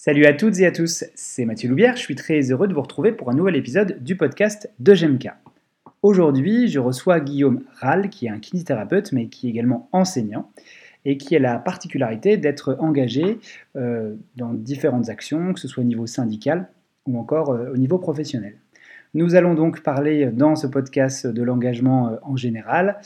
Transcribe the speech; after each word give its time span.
Salut 0.00 0.26
à 0.26 0.32
toutes 0.32 0.60
et 0.60 0.64
à 0.64 0.70
tous, 0.70 1.02
c'est 1.16 1.44
Mathieu 1.44 1.68
Loubière, 1.68 1.96
je 1.96 2.02
suis 2.02 2.14
très 2.14 2.52
heureux 2.52 2.68
de 2.68 2.72
vous 2.72 2.82
retrouver 2.82 3.10
pour 3.10 3.30
un 3.30 3.34
nouvel 3.34 3.56
épisode 3.56 4.00
du 4.00 4.16
podcast 4.16 4.70
de 4.78 4.94
GMK. 4.94 5.26
Aujourd'hui, 6.02 6.68
je 6.68 6.78
reçois 6.78 7.18
Guillaume 7.18 7.64
Rall, 7.80 8.08
qui 8.08 8.26
est 8.26 8.28
un 8.28 8.38
kinésithérapeute 8.38 9.10
mais 9.10 9.26
qui 9.26 9.48
est 9.48 9.50
également 9.50 9.88
enseignant 9.90 10.52
et 11.04 11.18
qui 11.18 11.34
a 11.34 11.40
la 11.40 11.58
particularité 11.58 12.36
d'être 12.36 12.76
engagé 12.78 13.40
euh, 13.74 14.14
dans 14.36 14.54
différentes 14.54 15.08
actions, 15.08 15.52
que 15.52 15.58
ce 15.58 15.66
soit 15.66 15.82
au 15.82 15.86
niveau 15.86 16.06
syndical 16.06 16.68
ou 17.08 17.18
encore 17.18 17.50
euh, 17.50 17.72
au 17.72 17.76
niveau 17.76 17.98
professionnel. 17.98 18.54
Nous 19.14 19.34
allons 19.34 19.54
donc 19.54 19.82
parler 19.82 20.26
dans 20.26 20.54
ce 20.54 20.68
podcast 20.68 21.26
de 21.26 21.42
l'engagement 21.42 22.10
euh, 22.10 22.16
en 22.22 22.36
général. 22.36 23.00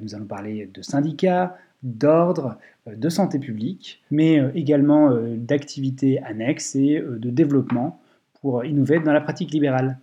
nous 0.00 0.14
allons 0.14 0.26
parler 0.26 0.70
de 0.72 0.80
syndicats, 0.80 1.56
d'ordre, 1.82 2.58
de 2.86 3.08
santé 3.08 3.38
publique, 3.38 4.02
mais 4.10 4.40
également 4.54 5.10
d'activités 5.36 6.22
annexes 6.22 6.76
et 6.76 7.00
de 7.00 7.30
développement 7.30 8.00
pour 8.40 8.64
innover 8.64 9.00
dans 9.00 9.12
la 9.12 9.20
pratique 9.20 9.52
libérale. 9.52 9.98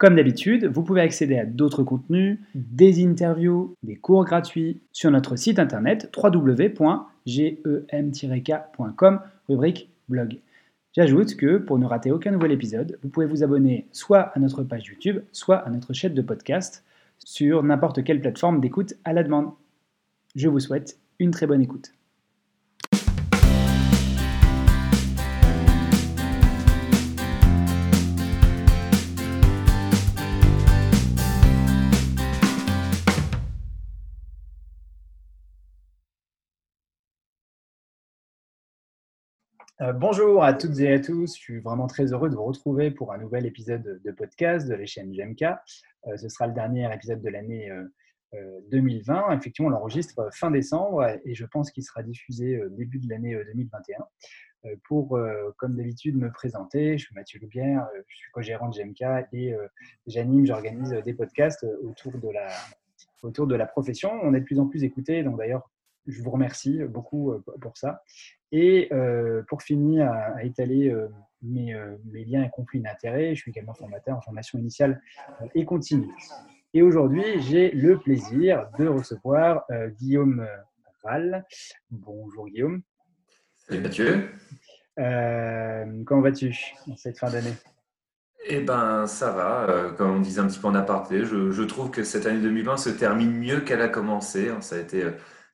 Comme 0.00 0.16
d'habitude, 0.16 0.64
vous 0.64 0.82
pouvez 0.82 1.02
accéder 1.02 1.36
à 1.36 1.44
d'autres 1.44 1.82
contenus, 1.82 2.38
des 2.54 3.04
interviews, 3.06 3.74
des 3.82 3.96
cours 3.96 4.24
gratuits 4.24 4.80
sur 4.92 5.10
notre 5.10 5.36
site 5.36 5.58
internet 5.58 6.10
www.gem-k.com, 6.16 6.80
rubrique 9.46 9.90
blog. 10.08 10.38
J'ajoute 10.96 11.36
que 11.36 11.58
pour 11.58 11.78
ne 11.78 11.84
rater 11.84 12.10
aucun 12.10 12.30
nouvel 12.30 12.52
épisode, 12.52 12.98
vous 13.02 13.10
pouvez 13.10 13.26
vous 13.26 13.44
abonner 13.44 13.88
soit 13.92 14.32
à 14.34 14.38
notre 14.38 14.62
page 14.62 14.86
YouTube, 14.86 15.20
soit 15.32 15.58
à 15.58 15.68
notre 15.68 15.92
chaîne 15.92 16.14
de 16.14 16.22
podcast 16.22 16.82
sur 17.18 17.62
n'importe 17.62 18.02
quelle 18.02 18.22
plateforme 18.22 18.62
d'écoute 18.62 18.94
à 19.04 19.12
la 19.12 19.22
demande. 19.22 19.50
Je 20.36 20.48
vous 20.48 20.60
souhaite 20.60 20.96
une 21.18 21.32
très 21.32 21.46
bonne 21.46 21.60
écoute. 21.60 21.92
Euh, 39.80 39.92
bonjour 39.94 40.44
à 40.44 40.52
toutes 40.52 40.78
et 40.78 40.92
à 40.92 41.00
tous, 41.00 41.34
je 41.34 41.40
suis 41.40 41.58
vraiment 41.58 41.88
très 41.88 42.12
heureux 42.12 42.28
de 42.28 42.36
vous 42.36 42.44
retrouver 42.44 42.92
pour 42.92 43.12
un 43.12 43.18
nouvel 43.18 43.46
épisode 43.46 44.00
de 44.04 44.10
podcast 44.12 44.68
de 44.68 44.74
la 44.74 44.86
chaîne 44.86 45.10
GMK. 45.10 45.42
Euh, 45.42 46.16
ce 46.16 46.28
sera 46.28 46.46
le 46.46 46.52
dernier 46.52 46.92
épisode 46.94 47.20
de 47.20 47.28
l'année 47.30 47.68
2020. 48.70 49.30
Euh, 49.30 49.36
Effectivement, 49.36 49.68
on 49.68 49.70
l'enregistre 49.70 50.28
fin 50.32 50.50
décembre 50.50 51.06
et 51.24 51.34
je 51.34 51.46
pense 51.46 51.70
qu'il 51.70 51.82
sera 51.84 52.02
diffusé 52.02 52.60
début 52.70 52.98
de 52.98 53.08
l'année 53.08 53.34
2021. 53.52 54.06
Pour, 54.84 55.18
comme 55.56 55.74
d'habitude, 55.74 56.16
me 56.16 56.30
présenter, 56.30 56.98
je 56.98 57.06
suis 57.06 57.14
Mathieu 57.14 57.40
Loubière, 57.40 57.88
je 58.08 58.16
suis 58.16 58.30
co-gérant 58.30 58.68
de 58.68 58.76
GMK 58.76 59.26
et 59.32 59.54
j'anime, 60.06 60.44
j'organise 60.44 60.90
des 60.90 61.14
podcasts 61.14 61.66
autour 61.82 62.12
de, 62.18 62.28
la, 62.28 62.48
autour 63.22 63.46
de 63.46 63.54
la 63.54 63.64
profession. 63.64 64.10
On 64.22 64.34
est 64.34 64.40
de 64.40 64.44
plus 64.44 64.60
en 64.60 64.66
plus 64.66 64.84
écoutés, 64.84 65.22
donc 65.22 65.38
d'ailleurs, 65.38 65.70
je 66.06 66.22
vous 66.22 66.30
remercie 66.30 66.84
beaucoup 66.84 67.32
pour 67.62 67.78
ça. 67.78 68.02
Et 68.52 68.88
euh, 68.92 69.42
pour 69.48 69.62
finir 69.62 70.10
à, 70.10 70.42
étaler 70.42 70.88
euh, 70.88 71.08
mes, 71.42 71.72
euh, 71.74 71.96
mes, 72.06 72.24
liens 72.24 72.42
et 72.42 72.50
conflits 72.50 72.80
d'intérêts, 72.80 73.34
je 73.34 73.40
suis 73.40 73.50
également 73.50 73.74
formateur 73.74 74.16
en 74.16 74.20
formation 74.20 74.58
initiale 74.58 75.00
et 75.54 75.64
continue. 75.64 76.08
Et 76.72 76.82
aujourd'hui, 76.82 77.24
j'ai 77.40 77.70
le 77.72 77.98
plaisir 77.98 78.68
de 78.78 78.86
recevoir 78.86 79.64
Guillaume 79.98 80.46
Ral. 81.02 81.44
Bonjour 81.90 82.46
Guillaume. 82.46 82.82
Salut 83.56 83.80
Mathieu. 83.80 84.28
comment 84.96 86.20
vas-tu 86.20 86.54
en 86.88 86.96
cette 86.96 87.18
fin 87.18 87.30
d'année? 87.30 87.54
Eh 88.48 88.60
ben, 88.60 89.06
ça 89.06 89.32
va. 89.32 89.92
comme 89.96 90.10
on 90.12 90.20
disait 90.20 90.40
un 90.40 90.46
petit 90.46 90.58
peu 90.58 90.68
en 90.68 90.74
aparté, 90.74 91.24
je, 91.24 91.50
je, 91.50 91.62
trouve 91.62 91.90
que 91.90 92.04
cette 92.04 92.26
année 92.26 92.40
2020 92.40 92.76
se 92.76 92.90
termine 92.90 93.32
mieux 93.32 93.60
qu'elle 93.60 93.82
a 93.82 93.88
commencé. 93.88 94.50
Ça 94.60 94.76
a 94.76 94.78
été, 94.78 95.02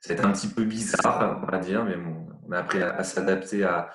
ça 0.01 0.11
a 0.11 0.13
été 0.13 0.23
un 0.23 0.33
petit 0.33 0.49
peu 0.49 0.65
bizarre, 0.65 1.41
on 1.43 1.51
va 1.51 1.59
dire, 1.59 1.85
mais 1.85 1.97
bon, 1.97 2.27
on 2.47 2.53
a 2.53 2.59
appris 2.59 2.83
à, 2.83 3.03
s'adapter 3.03 3.65
à, 3.65 3.91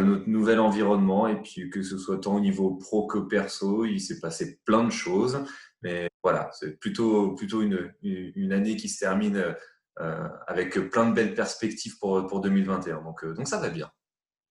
notre 0.00 0.28
nouvel 0.28 0.60
environnement 0.60 1.26
et 1.26 1.42
puis 1.42 1.68
que 1.70 1.82
ce 1.82 1.98
soit 1.98 2.20
tant 2.20 2.36
au 2.36 2.40
niveau 2.40 2.74
pro 2.74 3.06
que 3.06 3.18
perso, 3.18 3.84
il 3.84 3.98
s'est 3.98 4.20
passé 4.20 4.60
plein 4.64 4.84
de 4.84 4.92
choses. 4.92 5.44
Mais 5.82 6.08
voilà, 6.22 6.50
c'est 6.52 6.78
plutôt, 6.78 7.34
plutôt 7.34 7.62
une, 7.62 7.92
une, 8.02 8.52
année 8.52 8.76
qui 8.76 8.88
se 8.88 9.00
termine 9.00 9.54
euh, 10.00 10.28
avec 10.46 10.74
plein 10.90 11.08
de 11.08 11.14
belles 11.14 11.34
perspectives 11.34 11.98
pour, 11.98 12.26
pour 12.26 12.40
2021. 12.40 13.02
Donc, 13.02 13.24
euh, 13.24 13.34
donc 13.34 13.46
ça 13.48 13.58
va 13.58 13.68
bien. 13.68 13.90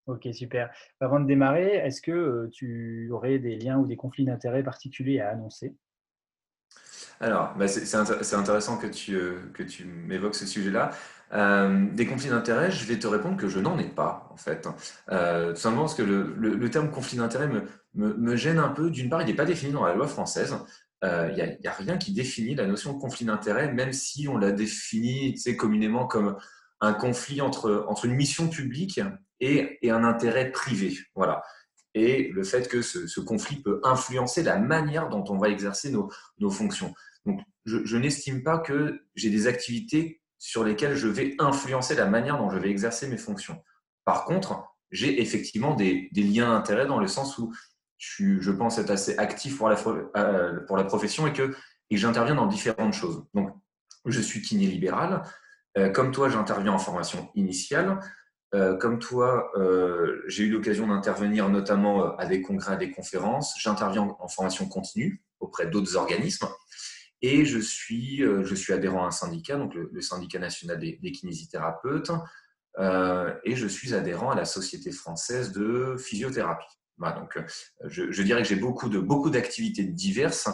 Ok, 0.08 0.28
super. 0.34 0.72
Avant 1.00 1.20
de 1.20 1.26
démarrer, 1.26 1.78
est-ce 1.78 2.02
que 2.02 2.12
euh, 2.12 2.50
tu 2.52 3.10
aurais 3.12 3.40
des 3.40 3.56
liens 3.56 3.78
ou 3.78 3.88
des 3.88 3.96
conflits 3.96 4.26
d'intérêts 4.26 4.64
particuliers 4.64 5.20
à 5.20 5.30
annoncer? 5.30 5.76
Alors, 7.20 7.56
bah, 7.56 7.68
c'est 7.68 8.36
intéressant 8.36 8.78
que 8.78 8.88
tu, 8.88 9.18
que 9.54 9.64
tu 9.64 9.86
m'évoques 9.86 10.36
ce 10.36 10.46
sujet-là. 10.46 10.92
Euh, 11.34 11.88
des 11.92 12.06
conflits 12.06 12.30
d'intérêts, 12.30 12.72
je 12.72 12.86
vais 12.86 13.00
te 13.00 13.08
répondre 13.08 13.38
que 13.38 13.48
je 13.48 13.60
n'en 13.60 13.80
ai 13.80 13.88
pas, 13.88 14.30
en 14.32 14.38
fait. 14.38 14.68
Euh, 15.12 15.54
tout 15.54 15.60
simplement 15.60 15.84
parce 15.84 15.96
que 15.96 16.04
le, 16.04 16.70
terme 16.70 16.92
conflit 16.92 17.18
d'intérêts 17.18 17.50
me, 17.94 18.36
gêne 18.36 18.60
un 18.60 18.70
peu. 18.70 18.90
D'une 18.90 19.10
part, 19.10 19.22
il 19.22 19.28
n'est 19.28 19.34
pas 19.34 19.46
défini 19.46 19.72
dans 19.72 19.86
la 19.86 19.96
loi 19.96 20.08
française. 20.08 20.56
Euh, 21.04 21.30
il 21.32 21.58
n'y 21.62 21.68
a, 21.68 21.72
rien 21.74 21.98
qui 21.98 22.14
définit 22.14 22.56
la 22.56 22.66
notion 22.66 22.94
de 22.94 23.00
conflit 23.00 23.26
d'intérêt, 23.26 23.72
même 23.72 23.94
si 23.94 24.28
on 24.28 24.38
l'a 24.38 24.52
défini 24.52 25.36
communément 25.58 26.08
comme 26.08 26.38
un 26.82 26.94
conflit 26.94 27.42
entre, 27.42 27.88
une 28.04 28.14
mission 28.14 28.48
publique 28.48 29.00
et, 29.40 29.80
un 29.90 30.04
intérêt 30.04 30.52
privé. 30.52 30.98
Voilà. 31.16 31.44
Et 31.94 32.30
le 32.30 32.44
fait 32.44 32.68
que 32.68 32.82
ce, 32.82 33.20
conflit 33.20 33.62
peut 33.62 33.80
influencer 33.84 34.44
la 34.44 34.58
manière 34.58 35.10
dont 35.10 35.24
on 35.30 35.38
va 35.38 35.50
exercer 35.50 35.92
nos, 35.92 36.50
fonctions. 36.50 36.94
Donc, 37.26 37.42
je, 37.66 37.98
n'estime 37.98 38.44
pas 38.44 38.60
que 38.60 39.02
j'ai 39.16 39.30
des 39.30 39.48
activités 39.48 40.22
sur 40.38 40.64
lesquels 40.64 40.96
je 40.96 41.08
vais 41.08 41.36
influencer 41.40 41.96
la 41.96 42.06
manière 42.06 42.38
dont 42.38 42.50
je 42.50 42.58
vais 42.58 42.70
exercer 42.70 43.08
mes 43.08 43.18
fonctions. 43.18 43.62
Par 44.04 44.26
contre, 44.26 44.64
j'ai 44.92 45.22
effectivement 45.22 45.74
des, 45.74 46.10
liens 46.14 46.50
d'intérêt 46.50 46.86
dans 46.86 47.00
le 47.00 47.08
sens 47.08 47.38
où 47.38 47.54
je, 48.18 48.52
pense 48.52 48.78
être 48.78 48.92
assez 48.92 49.18
actif 49.18 49.58
pour 49.58 49.70
la, 49.70 49.78
euh, 50.18 50.84
profession 50.84 51.28
et 51.28 51.34
que, 51.34 51.56
j'interviens 51.92 52.36
dans 52.36 52.48
différentes 52.48 52.94
choses. 52.94 53.26
Donc, 53.34 53.52
je 54.06 54.22
suis 54.22 54.42
kiné 54.42 54.68
libéral. 54.68 55.24
Euh, 55.78 55.90
comme 55.90 56.12
toi, 56.12 56.30
j'interviens 56.30 56.74
en 56.74 56.80
formation 56.80 57.30
initiale. 57.36 58.00
Euh, 58.54 58.76
comme 58.78 59.00
toi, 59.00 59.52
j'ai 60.28 60.44
eu 60.44 60.50
l'occasion 60.50 60.88
d'intervenir 60.88 61.50
notamment 61.50 62.16
à 62.18 62.26
des 62.26 62.42
congrès, 62.42 62.74
à 62.74 62.76
des 62.78 62.92
conférences. 62.92 63.56
J'interviens 63.60 64.16
en 64.20 64.28
formation 64.28 64.68
continue 64.68 65.22
auprès 65.40 65.68
d'autres 65.68 65.96
organismes. 65.96 66.48
Et 67.22 67.46
je 67.46 67.60
suis, 67.60 68.24
adhérent 68.72 69.04
à 69.04 69.08
un 69.08 69.12
syndicat, 69.12 69.58
donc 69.58 69.74
le, 69.74 70.02
syndicat 70.02 70.40
national 70.40 70.80
des, 70.80 71.12
kinésithérapeutes, 71.12 72.12
euh, 72.78 73.34
et 73.44 73.56
je 73.56 73.68
suis 73.68 73.94
adhérent 73.94 74.32
à 74.32 74.36
la 74.36 74.46
Société 74.46 74.92
française 74.92 75.52
de 75.52 75.96
physiothérapie. 75.98 76.66
Donc, 76.98 77.38
euh, 77.38 77.44
je, 77.86 78.22
dirais 78.22 78.42
que 78.42 78.48
j'ai 78.48 78.56
beaucoup, 78.56 78.90
de, 78.90 79.00
beaucoup 79.00 79.30
d'activités 79.30 79.84
diverses, 79.84 80.50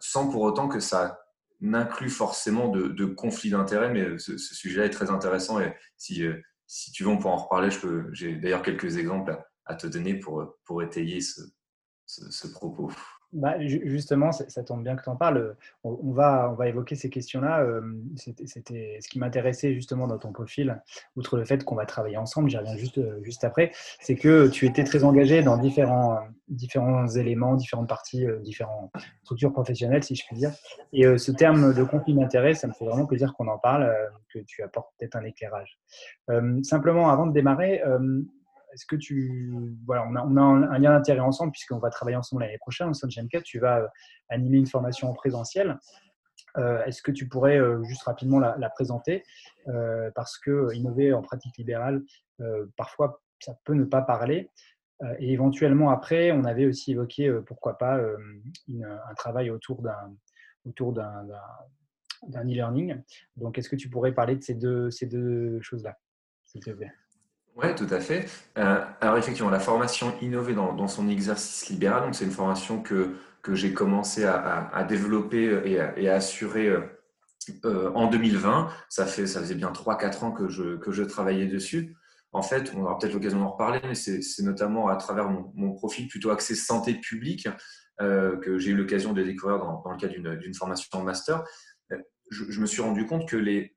sans 0.00 0.28
pour 0.30 0.42
autant 0.42 0.68
que 0.68 0.80
ça 0.80 1.20
n'inclut 1.60 2.10
forcément 2.10 2.68
de, 2.68 3.04
conflits 3.04 3.50
d'intérêts, 3.50 3.90
mais 3.90 4.18
ce, 4.18 4.36
sujet-là 4.38 4.86
est 4.86 4.90
très 4.90 5.10
intéressant 5.10 5.60
et 5.60 5.74
si, 5.96 6.24
si 6.66 6.92
tu 6.92 7.04
veux, 7.04 7.10
on 7.10 7.18
peut 7.18 7.28
en 7.28 7.36
reparler. 7.36 7.68
J'ai 8.12 8.36
d'ailleurs 8.36 8.62
quelques 8.62 8.96
exemples 8.96 9.38
à, 9.66 9.74
te 9.74 9.86
donner 9.86 10.14
pour, 10.14 10.56
pour 10.64 10.82
étayer 10.82 11.20
ce, 11.20 11.42
ce 12.06 12.48
propos. 12.48 12.90
Bah, 13.34 13.56
justement, 13.58 14.30
ça, 14.30 14.62
tombe 14.62 14.84
bien 14.84 14.94
que 14.94 15.02
tu 15.02 15.08
en 15.08 15.16
parles. 15.16 15.56
On, 15.82 16.12
va, 16.12 16.48
on 16.52 16.54
va 16.54 16.68
évoquer 16.68 16.94
ces 16.94 17.10
questions-là. 17.10 17.62
Euh, 17.62 17.82
c'était 18.46 18.98
ce 19.00 19.08
qui 19.08 19.18
m'intéressait 19.18 19.74
justement 19.74 20.06
dans 20.06 20.18
ton 20.18 20.30
profil, 20.32 20.80
outre 21.16 21.36
le 21.36 21.44
fait 21.44 21.64
qu'on 21.64 21.74
va 21.74 21.84
travailler 21.84 22.16
ensemble, 22.16 22.48
j'y 22.48 22.56
reviens 22.56 22.76
juste, 22.76 22.98
euh, 22.98 23.18
juste 23.24 23.42
après, 23.42 23.72
c'est 23.98 24.14
que 24.14 24.46
tu 24.48 24.66
étais 24.66 24.84
très 24.84 25.02
engagé 25.02 25.42
dans 25.42 25.56
différents, 25.56 26.20
différents 26.46 27.08
éléments, 27.08 27.56
différentes 27.56 27.88
parties, 27.88 28.24
euh, 28.24 28.38
différentes 28.38 28.92
structures 29.24 29.52
professionnelles, 29.52 30.04
si 30.04 30.14
je 30.14 30.24
puis 30.24 30.36
dire. 30.36 30.52
Et 30.92 31.18
ce 31.18 31.32
terme 31.32 31.74
de 31.74 31.82
conflit 31.82 32.14
d'intérêt, 32.14 32.54
ça 32.54 32.68
me 32.68 32.72
fait 32.72 32.84
vraiment 32.84 33.06
plaisir 33.06 33.34
qu'on 33.34 33.48
en 33.48 33.58
parle, 33.58 33.92
que 34.32 34.38
tu 34.46 34.62
apportes 34.62 34.92
peut-être 34.98 35.16
un 35.16 35.24
éclairage. 35.24 35.76
simplement, 36.62 37.10
avant 37.10 37.26
de 37.26 37.32
démarrer, 37.32 37.82
est-ce 38.74 38.86
que 38.86 38.96
tu. 38.96 39.52
Voilà, 39.86 40.04
on 40.08 40.16
a, 40.16 40.24
on 40.24 40.36
a 40.36 40.40
un, 40.42 40.78
lien 40.78 40.90
d'intérêt 40.90 41.20
ensemble, 41.20 41.52
puisqu'on 41.52 41.78
va 41.78 41.90
travailler 41.90 42.16
ensemble 42.16 42.42
l'année 42.42 42.58
prochaine 42.58 42.88
au 42.88 42.92
sein 42.92 43.06
de 43.06 43.12
GM4. 43.12 43.42
Tu 43.42 43.58
vas 43.58 43.80
euh, 43.80 43.86
animer 44.28 44.58
une 44.58 44.66
formation 44.66 45.08
en 45.08 45.14
présentiel. 45.14 45.78
Euh, 46.56 46.84
est-ce 46.84 47.02
que 47.02 47.10
tu 47.12 47.28
pourrais 47.28 47.58
euh, 47.58 47.82
juste 47.84 48.02
rapidement 48.02 48.38
la, 48.38 48.70
présenter? 48.70 49.24
Parce 50.14 50.38
que 50.38 50.74
innover 50.74 51.12
en 51.12 51.22
pratique 51.22 51.56
libérale, 51.56 52.02
parfois, 52.76 53.22
ça 53.40 53.56
peut 53.64 53.74
ne 53.74 53.84
pas 53.84 54.02
parler. 54.02 54.50
et 55.18 55.32
éventuellement, 55.32 55.90
après, 55.90 56.32
on 56.32 56.44
avait 56.44 56.66
aussi 56.66 56.92
évoqué, 56.92 57.32
pourquoi 57.46 57.78
pas, 57.78 57.98
un 57.98 59.14
travail 59.16 59.50
autour 59.50 59.80
d'un 59.80 60.14
autour 60.66 60.92
d'un 60.92 61.26
e-learning. 62.34 63.02
Donc, 63.36 63.58
est-ce 63.58 63.68
que 63.68 63.76
tu 63.76 63.88
pourrais 63.88 64.12
parler 64.12 64.36
de 64.36 64.42
ces 64.42 64.54
deux, 64.54 64.90
ces 64.90 65.06
deux 65.06 65.60
choses-là, 65.60 65.98
s'il 66.44 66.62
te 66.62 66.70
plaît? 66.70 66.92
Oui, 67.56 67.72
tout 67.76 67.86
à 67.90 68.00
fait. 68.00 68.28
Euh, 68.58 68.84
alors 69.00 69.16
effectivement, 69.16 69.50
la 69.50 69.60
formation 69.60 70.12
innovée 70.20 70.54
dans, 70.54 70.88
son 70.88 71.08
exercice 71.08 71.68
libéral, 71.68 72.12
c'est 72.12 72.24
une 72.24 72.32
formation 72.32 72.82
que, 72.82 73.14
que 73.42 73.54
j'ai 73.54 73.72
commencé 73.72 74.24
à, 74.24 74.84
développer 74.88 75.60
et 75.96 76.08
à, 76.08 76.14
assurer 76.14 76.68
euh, 77.64 77.92
en 77.94 78.08
2020. 78.08 78.70
Ça, 78.88 79.06
fait, 79.06 79.26
ça 79.26 79.40
faisait 79.40 79.54
bien 79.54 79.70
3-4 79.70 80.24
ans 80.24 80.32
que 80.32 80.48
je, 80.48 80.76
que 80.76 80.90
je 80.90 81.04
travaillais 81.04 81.46
dessus. 81.46 81.96
En 82.32 82.42
fait, 82.42 82.72
on 82.74 82.82
aura 82.82 82.98
peut-être 82.98 83.12
l'occasion 83.12 83.38
d'en 83.38 83.50
reparler, 83.50 83.80
mais 83.84 83.94
c'est 83.94 84.42
notamment 84.42 84.88
à 84.88 84.96
travers 84.96 85.30
mon, 85.30 85.72
profil 85.74 86.08
plutôt 86.08 86.30
axé 86.30 86.56
santé 86.56 86.94
publique 86.94 87.48
euh, 88.00 88.36
que 88.38 88.58
j'ai 88.58 88.72
eu 88.72 88.74
l'occasion 88.74 89.12
de 89.12 89.22
découvrir 89.22 89.60
dans, 89.60 89.84
le 89.88 89.96
cadre 89.96 90.34
d'une 90.34 90.54
formation 90.54 90.88
en 90.98 91.04
master. 91.04 91.44
Je, 92.30 92.60
me 92.60 92.66
suis 92.66 92.82
rendu 92.82 93.06
compte 93.06 93.28
que 93.28 93.36
les, 93.36 93.76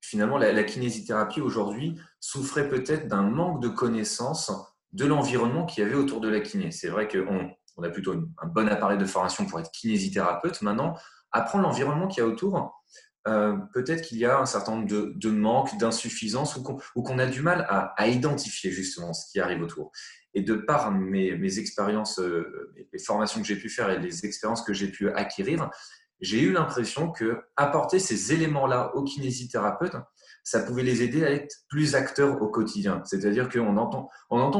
finalement, 0.00 0.38
la, 0.38 0.64
kinésithérapie 0.64 1.40
aujourd'hui 1.40 2.00
souffrait 2.20 2.68
peut-être 2.68 3.08
d'un 3.08 3.22
manque 3.22 3.62
de 3.62 3.68
connaissance 3.68 4.52
de 4.92 5.04
l'environnement 5.04 5.66
qu'il 5.66 5.84
y 5.84 5.86
avait 5.86 5.96
autour 5.96 6.20
de 6.20 6.28
la 6.28 6.40
kiné. 6.40 6.70
C'est 6.70 6.88
vrai 6.88 7.08
qu'on 7.08 7.50
on 7.76 7.82
a 7.82 7.90
plutôt 7.90 8.14
un 8.38 8.46
bon 8.46 8.68
appareil 8.68 8.98
de 8.98 9.04
formation 9.04 9.46
pour 9.46 9.60
être 9.60 9.70
kinésithérapeute. 9.70 10.62
Maintenant, 10.62 10.96
apprendre 11.30 11.64
l'environnement 11.64 12.08
qu'il 12.08 12.22
y 12.22 12.26
a 12.26 12.28
autour, 12.28 12.82
euh, 13.28 13.56
peut-être 13.74 14.02
qu'il 14.02 14.18
y 14.18 14.24
a 14.24 14.40
un 14.40 14.46
certain 14.46 14.76
nombre 14.76 14.88
de, 14.88 15.30
manques, 15.30 15.76
d'insuffisances 15.78 16.56
ou 16.56 17.02
qu'on 17.02 17.18
a 17.18 17.26
du 17.26 17.42
mal 17.42 17.66
à, 17.68 18.08
identifier 18.08 18.70
justement 18.70 19.12
ce 19.12 19.30
qui 19.30 19.40
arrive 19.40 19.62
autour. 19.62 19.92
Et 20.34 20.42
de 20.42 20.54
par 20.54 20.90
mes, 20.90 21.58
expériences, 21.58 22.18
euh, 22.20 22.72
les 22.92 22.98
formations 22.98 23.40
que 23.40 23.46
j'ai 23.46 23.56
pu 23.56 23.68
faire 23.68 23.90
et 23.90 23.98
les 23.98 24.24
expériences 24.24 24.62
que 24.62 24.72
j'ai 24.72 24.88
pu 24.88 25.10
acquérir, 25.10 25.70
j'ai 26.20 26.40
eu 26.42 26.52
l'impression 26.52 27.10
que 27.10 27.42
apporter 27.56 27.98
ces 27.98 28.32
éléments-là 28.32 28.94
aux 28.94 29.04
kinésithérapeutes, 29.04 29.96
ça 30.44 30.60
pouvait 30.60 30.82
les 30.82 31.02
aider 31.02 31.24
à 31.24 31.30
être 31.30 31.54
plus 31.68 31.94
acteurs 31.94 32.40
au 32.40 32.48
quotidien. 32.48 33.02
C'est-à-dire 33.04 33.48
qu'on 33.48 33.76
entend, 33.76 34.10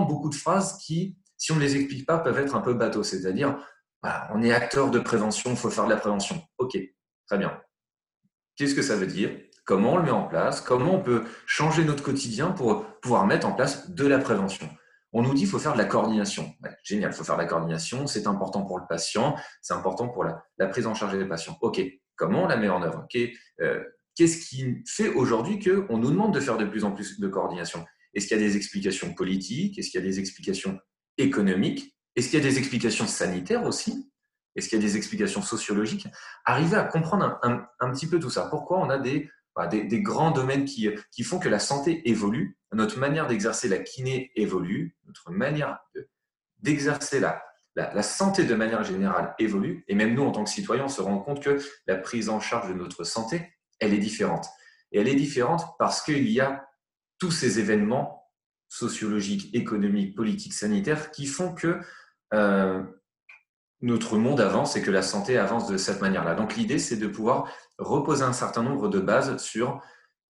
beaucoup 0.02 0.28
de 0.28 0.34
phrases 0.34 0.78
qui, 0.78 1.16
si 1.36 1.52
on 1.52 1.56
ne 1.56 1.60
les 1.60 1.76
explique 1.76 2.06
pas, 2.06 2.18
peuvent 2.18 2.38
être 2.38 2.54
un 2.54 2.60
peu 2.60 2.74
bateaux. 2.74 3.02
C'est-à-dire, 3.02 3.58
on 4.02 4.42
est 4.42 4.52
acteur 4.52 4.90
de 4.90 4.98
prévention, 4.98 5.50
il 5.50 5.56
faut 5.56 5.70
faire 5.70 5.86
de 5.86 5.90
la 5.90 5.96
prévention. 5.96 6.40
Ok, 6.58 6.78
très 7.26 7.38
bien. 7.38 7.58
Qu'est-ce 8.56 8.74
que 8.74 8.82
ça 8.82 8.96
veut 8.96 9.06
dire? 9.06 9.30
Comment 9.64 9.94
on 9.94 9.96
le 9.98 10.04
met 10.04 10.10
en 10.10 10.24
place? 10.24 10.60
Comment 10.60 10.94
on 10.94 11.02
peut 11.02 11.24
changer 11.46 11.84
notre 11.84 12.02
quotidien 12.02 12.50
pour 12.50 12.84
pouvoir 13.00 13.26
mettre 13.26 13.46
en 13.46 13.52
place 13.52 13.90
de 13.90 14.06
la 14.06 14.18
prévention? 14.18 14.68
On 15.12 15.22
nous 15.22 15.32
dit 15.32 15.40
qu'il 15.40 15.48
faut 15.48 15.58
faire 15.58 15.72
de 15.72 15.78
la 15.78 15.84
coordination. 15.84 16.54
génial, 16.82 17.12
il 17.12 17.14
faut 17.14 17.24
faire 17.24 17.36
de 17.36 17.42
la 17.42 17.46
coordination, 17.46 18.06
c'est 18.06 18.26
important 18.26 18.64
pour 18.64 18.78
le 18.78 18.84
patient, 18.88 19.36
c'est 19.62 19.74
important 19.74 20.08
pour 20.08 20.24
la, 20.24 20.66
prise 20.68 20.86
en 20.86 20.94
charge 20.94 21.16
des 21.16 21.24
patients. 21.24 21.56
OK, 21.62 21.80
comment 22.16 22.44
on 22.44 22.46
la 22.46 22.56
met 22.56 22.68
en 22.68 22.82
œuvre? 22.82 23.06
Euh, 23.60 23.84
Qu'est-ce 24.14 24.48
qui 24.48 24.82
fait 24.86 25.08
aujourd'hui 25.08 25.60
qu'on 25.60 25.96
nous 25.96 26.10
demande 26.10 26.34
de 26.34 26.40
faire 26.40 26.58
de 26.58 26.64
plus 26.64 26.84
en 26.84 26.92
plus 26.92 27.20
de 27.20 27.28
coordination? 27.28 27.86
Est-ce 28.14 28.26
qu'il 28.26 28.36
y 28.36 28.40
a 28.40 28.42
des 28.42 28.56
explications 28.56 29.14
politiques? 29.14 29.78
Est-ce 29.78 29.90
qu'il 29.90 30.00
y 30.00 30.02
a 30.02 30.06
des 30.06 30.18
explications 30.18 30.78
économiques? 31.18 31.96
Est-ce 32.16 32.28
qu'il 32.28 32.38
y 32.38 32.42
a 32.42 32.44
des 32.44 32.58
explications 32.58 33.06
sanitaires 33.06 33.64
aussi? 33.64 34.10
Est-ce 34.56 34.68
qu'il 34.68 34.78
y 34.78 34.82
a 34.82 34.84
des 34.84 34.96
explications 34.96 35.40
sociologiques? 35.40 36.08
Arriver 36.44 36.76
à 36.76 36.82
comprendre 36.82 37.38
un 37.42 37.90
petit 37.92 38.08
peu 38.08 38.18
tout 38.18 38.30
ça. 38.30 38.46
Pourquoi 38.50 38.80
on 38.80 38.90
a 38.90 38.98
des 38.98 39.30
des, 39.70 40.02
grands 40.02 40.30
domaines 40.30 40.64
qui, 40.64 40.88
qui, 41.10 41.24
font 41.24 41.38
que 41.38 41.48
la 41.48 41.58
santé 41.58 42.08
évolue, 42.08 42.56
notre 42.72 42.98
manière 42.98 43.26
d'exercer 43.26 43.68
la 43.68 43.78
kiné 43.78 44.30
évolue, 44.36 44.96
notre 45.06 45.30
manière 45.30 45.78
d'exercer 46.58 47.20
la, 47.20 47.42
la, 47.74 48.02
santé 48.02 48.44
de 48.44 48.54
manière 48.54 48.84
générale 48.84 49.34
évolue, 49.38 49.84
et 49.88 49.94
même 49.94 50.14
nous, 50.14 50.24
en 50.24 50.32
tant 50.32 50.44
que 50.44 50.50
citoyens, 50.50 50.84
on 50.84 50.88
se 50.88 51.00
rend 51.00 51.18
compte 51.18 51.42
que 51.42 51.58
la 51.86 51.96
prise 51.96 52.28
en 52.28 52.40
charge 52.40 52.68
de 52.68 52.74
notre 52.74 53.04
santé, 53.04 53.52
elle 53.80 53.94
est 53.94 53.98
différente. 53.98 54.46
Et 54.92 55.00
elle 55.00 55.08
est 55.08 55.14
différente 55.14 55.62
parce 55.78 56.02
qu'il 56.02 56.28
y 56.30 56.40
a 56.40 56.66
tous 57.18 57.30
ces 57.30 57.58
événements 57.58 58.24
sociologiques, 58.68 59.54
économiques, 59.54 60.14
politiques, 60.14 60.52
sanitaires 60.52 61.10
qui 61.10 61.26
font 61.26 61.54
que 61.54 61.80
euh, 62.34 62.82
notre 63.80 64.16
monde 64.16 64.40
avance 64.40 64.76
et 64.76 64.82
que 64.82 64.90
la 64.90 65.02
santé 65.02 65.38
avance 65.38 65.68
de 65.68 65.76
cette 65.76 66.00
manière-là. 66.00 66.34
Donc 66.34 66.56
l'idée, 66.56 66.78
c'est 66.78 66.96
de 66.96 67.06
pouvoir 67.06 67.48
reposer 67.78 68.24
un 68.24 68.32
certain 68.32 68.62
nombre 68.62 68.88
de 68.88 68.98
bases 68.98 69.36
sur 69.38 69.80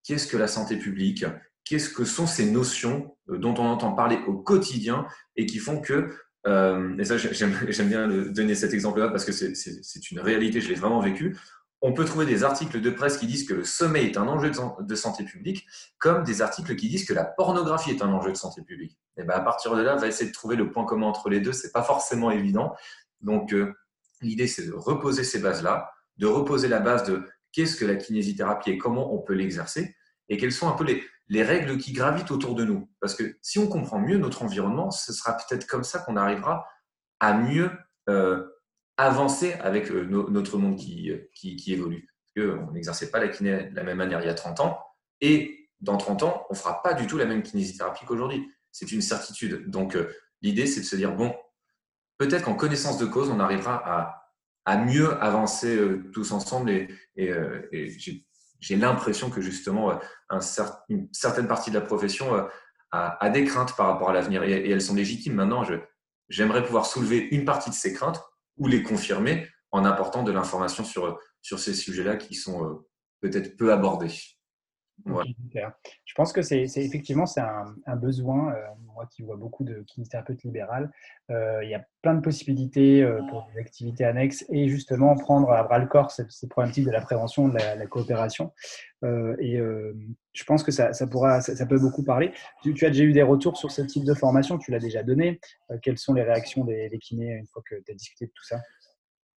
qu'est-ce 0.04 0.26
que 0.26 0.36
la 0.36 0.48
santé 0.48 0.76
publique, 0.76 1.24
qu'est-ce 1.64 1.90
que 1.90 2.04
sont 2.04 2.26
ces 2.26 2.50
notions 2.50 3.16
euh, 3.30 3.38
dont 3.38 3.54
on 3.58 3.64
entend 3.64 3.92
parler 3.92 4.18
au 4.26 4.34
quotidien 4.34 5.06
et 5.36 5.46
qui 5.46 5.58
font 5.58 5.80
que, 5.80 6.14
euh, 6.46 6.96
et 6.98 7.04
ça 7.04 7.16
j'aime 7.18 7.88
bien 7.88 8.08
donner 8.08 8.54
cet 8.54 8.74
exemple-là 8.74 9.08
parce 9.08 9.24
que 9.24 9.32
c'est 9.32 10.10
une 10.10 10.20
réalité, 10.20 10.60
je 10.60 10.68
l'ai 10.68 10.74
vraiment 10.74 11.00
vécu, 11.00 11.36
on 11.80 11.92
peut 11.92 12.04
trouver 12.04 12.26
des 12.26 12.42
articles 12.42 12.80
de 12.80 12.90
presse 12.90 13.18
qui 13.18 13.26
disent 13.26 13.46
que 13.46 13.54
le 13.54 13.64
sommeil 13.64 14.06
est 14.06 14.16
un 14.16 14.26
enjeu 14.26 14.50
de 14.80 14.94
santé 14.96 15.24
publique, 15.24 15.64
comme 15.98 16.24
des 16.24 16.42
articles 16.42 16.74
qui 16.74 16.88
disent 16.88 17.04
que 17.04 17.14
la 17.14 17.24
pornographie 17.24 17.90
est 17.90 18.02
un 18.02 18.12
enjeu 18.12 18.32
de 18.32 18.36
santé 18.36 18.62
publique. 18.62 18.98
Et 19.16 19.22
ben 19.22 19.34
à 19.34 19.40
partir 19.40 19.76
de 19.76 19.82
là, 19.82 19.94
on 19.94 20.00
va 20.00 20.08
essayer 20.08 20.28
de 20.28 20.34
trouver 20.34 20.56
le 20.56 20.72
point 20.72 20.84
commun 20.84 21.06
entre 21.06 21.30
les 21.30 21.40
deux. 21.40 21.52
C'est 21.52 21.70
pas 21.70 21.84
forcément 21.84 22.32
évident, 22.32 22.74
donc, 23.20 23.52
euh, 23.52 23.74
l'idée, 24.20 24.46
c'est 24.46 24.66
de 24.66 24.72
reposer 24.72 25.24
ces 25.24 25.40
bases-là, 25.40 25.90
de 26.16 26.26
reposer 26.26 26.68
la 26.68 26.80
base 26.80 27.04
de 27.04 27.22
qu'est-ce 27.52 27.76
que 27.76 27.84
la 27.84 27.96
kinésithérapie 27.96 28.70
et 28.70 28.78
comment 28.78 29.14
on 29.14 29.18
peut 29.18 29.34
l'exercer, 29.34 29.96
et 30.28 30.36
quelles 30.36 30.52
sont 30.52 30.68
un 30.68 30.72
peu 30.72 30.84
les, 30.84 31.42
règles 31.42 31.78
qui 31.78 31.92
gravitent 31.92 32.30
autour 32.30 32.54
de 32.54 32.64
nous. 32.64 32.90
Parce 33.00 33.14
que 33.14 33.36
si 33.42 33.58
on 33.58 33.66
comprend 33.68 33.98
mieux 33.98 34.18
notre 34.18 34.42
environnement, 34.42 34.90
ce 34.90 35.12
sera 35.12 35.36
peut-être 35.36 35.66
comme 35.66 35.84
ça 35.84 35.98
qu'on 35.98 36.16
arrivera 36.16 36.66
à 37.20 37.34
mieux 37.34 37.70
euh, 38.08 38.46
avancer 38.96 39.52
avec 39.54 39.90
euh, 39.90 40.04
notre 40.04 40.56
monde 40.56 40.76
qui, 40.76 41.12
qui, 41.34 41.72
évolue. 41.72 42.08
Parce 42.34 42.46
qu'on 42.46 42.72
n'exerçait 42.72 43.10
pas 43.10 43.20
la 43.20 43.28
kiné 43.28 43.64
de 43.64 43.76
la 43.76 43.82
même 43.82 43.98
manière 43.98 44.20
il 44.20 44.26
y 44.26 44.30
a 44.30 44.34
30 44.34 44.60
ans, 44.60 44.78
et 45.20 45.68
dans 45.80 45.96
30 45.96 46.22
ans, 46.22 46.46
on 46.50 46.54
ne 46.54 46.58
fera 46.58 46.82
pas 46.82 46.94
du 46.94 47.06
tout 47.06 47.18
la 47.18 47.26
même 47.26 47.42
kinésithérapie 47.42 48.04
qu'aujourd'hui. 48.06 48.48
C'est 48.72 48.90
une 48.90 49.02
certitude. 49.02 49.68
Donc, 49.70 49.96
l'idée, 50.42 50.66
c'est 50.66 50.80
de 50.80 50.86
se 50.86 50.96
dire, 50.96 51.14
bon, 51.14 51.34
peut-être 52.18 52.44
qu'en 52.44 52.54
connaissance 52.54 52.98
de 52.98 53.06
cause, 53.06 53.30
on 53.30 53.40
arrivera 53.40 54.14
à, 54.66 54.76
mieux 54.76 55.16
avancer 55.22 55.74
euh, 55.74 56.10
tous 56.12 56.32
ensemble. 56.32 56.70
Et, 56.70 56.88
euh, 57.20 57.66
j'ai 58.60 58.76
l'impression 58.76 59.30
que 59.30 59.40
justement, 59.40 59.92
euh, 59.92 60.40
une 60.88 61.08
certaine 61.12 61.48
partie 61.48 61.70
de 61.70 61.78
la 61.78 61.80
profession 61.80 62.46
a, 62.90 63.30
des 63.30 63.44
craintes 63.44 63.74
par 63.76 63.86
rapport 63.86 64.10
à 64.10 64.12
l'avenir 64.12 64.42
et, 64.42 64.68
elles 64.68 64.82
sont 64.82 64.94
légitimes. 64.94 65.34
Maintenant, 65.34 65.64
j'aimerais 66.28 66.64
pouvoir 66.64 66.84
soulever 66.84 67.28
une 67.30 67.44
partie 67.44 67.70
de 67.70 67.74
ces 67.74 67.94
craintes 67.94 68.20
ou 68.56 68.66
les 68.66 68.82
confirmer 68.82 69.48
en 69.70 69.84
apportant 69.84 70.22
de 70.22 70.32
l'information 70.32 70.84
sur, 70.84 71.18
sur 71.40 71.58
ces 71.58 71.72
sujets-là 71.72 72.16
qui 72.16 72.34
sont 72.34 72.84
peut-être 73.20 73.56
peu 73.56 73.72
abordés. 73.72 74.12
Je 75.06 76.14
pense 76.14 76.32
que 76.32 76.42
c'est 76.42 76.62
effectivement 76.76 77.26
c'est 77.26 77.40
un, 77.40 77.96
besoin, 77.96 78.52
euh, 78.52 78.60
moi 78.94 79.06
qui 79.10 79.22
vois 79.22 79.36
beaucoup 79.36 79.64
de 79.64 79.82
kinésithérapeutes 79.86 80.42
libérales, 80.42 80.90
euh, 81.30 81.62
il 81.62 81.70
y 81.70 81.74
a 81.74 81.84
plein 82.02 82.14
de 82.14 82.20
possibilités 82.20 83.02
euh, 83.02 83.20
pour 83.30 83.46
des 83.52 83.60
activités 83.60 84.04
annexes 84.04 84.44
et 84.50 84.68
justement 84.68 85.16
prendre 85.16 85.50
à 85.50 85.62
bras 85.62 85.78
le 85.78 85.86
corps 85.86 86.10
ces, 86.10 86.24
problématiques 86.48 86.86
de 86.86 86.90
la 86.90 87.00
prévention, 87.00 87.48
de 87.48 87.54
la, 87.54 87.86
coopération. 87.86 88.52
et 89.04 89.58
je 90.32 90.44
pense 90.44 90.62
que 90.62 90.72
ça, 90.72 90.92
ça 90.92 91.06
pourra, 91.06 91.40
ça, 91.40 91.66
peut 91.66 91.78
beaucoup 91.78 92.02
parler. 92.02 92.32
Tu, 92.62 92.84
as 92.84 92.90
déjà 92.90 93.04
eu 93.04 93.12
des 93.12 93.22
retours 93.22 93.56
sur 93.56 93.70
ce 93.70 93.82
type 93.82 94.04
de 94.04 94.14
formation, 94.14 94.58
tu 94.58 94.70
l'as 94.70 94.78
déjà 94.78 95.02
donné? 95.02 95.40
quelles 95.82 95.98
sont 95.98 96.14
les 96.14 96.22
réactions 96.22 96.64
des, 96.64 96.88
des 96.88 96.98
kinés 96.98 97.32
une 97.32 97.46
fois 97.46 97.62
que 97.68 97.76
tu 97.76 97.92
as 97.92 97.94
discuté 97.94 98.26
de 98.26 98.32
tout 98.34 98.44
ça? 98.44 98.60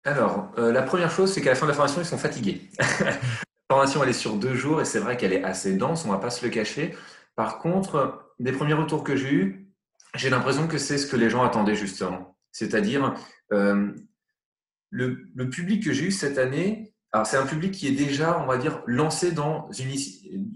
Alors, 0.04 0.50
la 0.56 0.82
première 0.82 1.10
chose, 1.10 1.32
c'est 1.32 1.42
qu'à 1.42 1.50
la 1.50 1.56
fin 1.56 1.66
de 1.66 1.70
la 1.70 1.76
formation, 1.76 2.00
ils 2.00 2.06
sont 2.06 2.18
fatigués. 2.18 2.62
formation, 3.70 4.02
elle 4.02 4.10
est 4.10 4.12
sur 4.12 4.34
deux 4.34 4.54
jours 4.54 4.80
et 4.80 4.84
c'est 4.84 4.98
vrai 4.98 5.16
qu'elle 5.16 5.32
est 5.32 5.44
assez 5.44 5.76
dense, 5.76 6.04
on 6.04 6.08
ne 6.08 6.14
va 6.14 6.18
pas 6.18 6.30
se 6.30 6.44
le 6.44 6.50
cacher. 6.50 6.96
Par 7.36 7.60
contre, 7.60 8.34
des 8.40 8.50
premiers 8.50 8.74
retours 8.74 9.04
que 9.04 9.14
j'ai 9.14 9.32
eus, 9.32 9.70
j'ai 10.16 10.28
l'impression 10.28 10.66
que 10.66 10.76
c'est 10.76 10.98
ce 10.98 11.06
que 11.06 11.16
les 11.16 11.30
gens 11.30 11.44
attendaient 11.44 11.76
justement. 11.76 12.36
C'est-à-dire, 12.50 13.14
euh, 13.52 13.92
le, 14.90 15.48
public 15.50 15.84
que 15.84 15.92
j'ai 15.92 16.06
eu 16.06 16.10
cette 16.10 16.36
année, 16.36 16.92
alors 17.12 17.28
c'est 17.28 17.36
un 17.36 17.46
public 17.46 17.70
qui 17.70 17.86
est 17.86 17.92
déjà, 17.92 18.40
on 18.40 18.46
va 18.46 18.56
dire, 18.56 18.82
lancé 18.86 19.30
dans 19.30 19.70
une, 19.70 19.94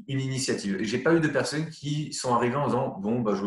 une 0.08 0.20
initiative. 0.20 0.78
Je 0.82 0.96
n'ai 0.96 1.02
pas 1.02 1.14
eu 1.14 1.20
de 1.20 1.28
personnes 1.28 1.70
qui 1.70 2.12
sont 2.12 2.34
arrivées 2.34 2.56
en 2.56 2.66
disant, 2.66 2.98
bon, 2.98 3.20
bah, 3.20 3.34
je, 3.36 3.46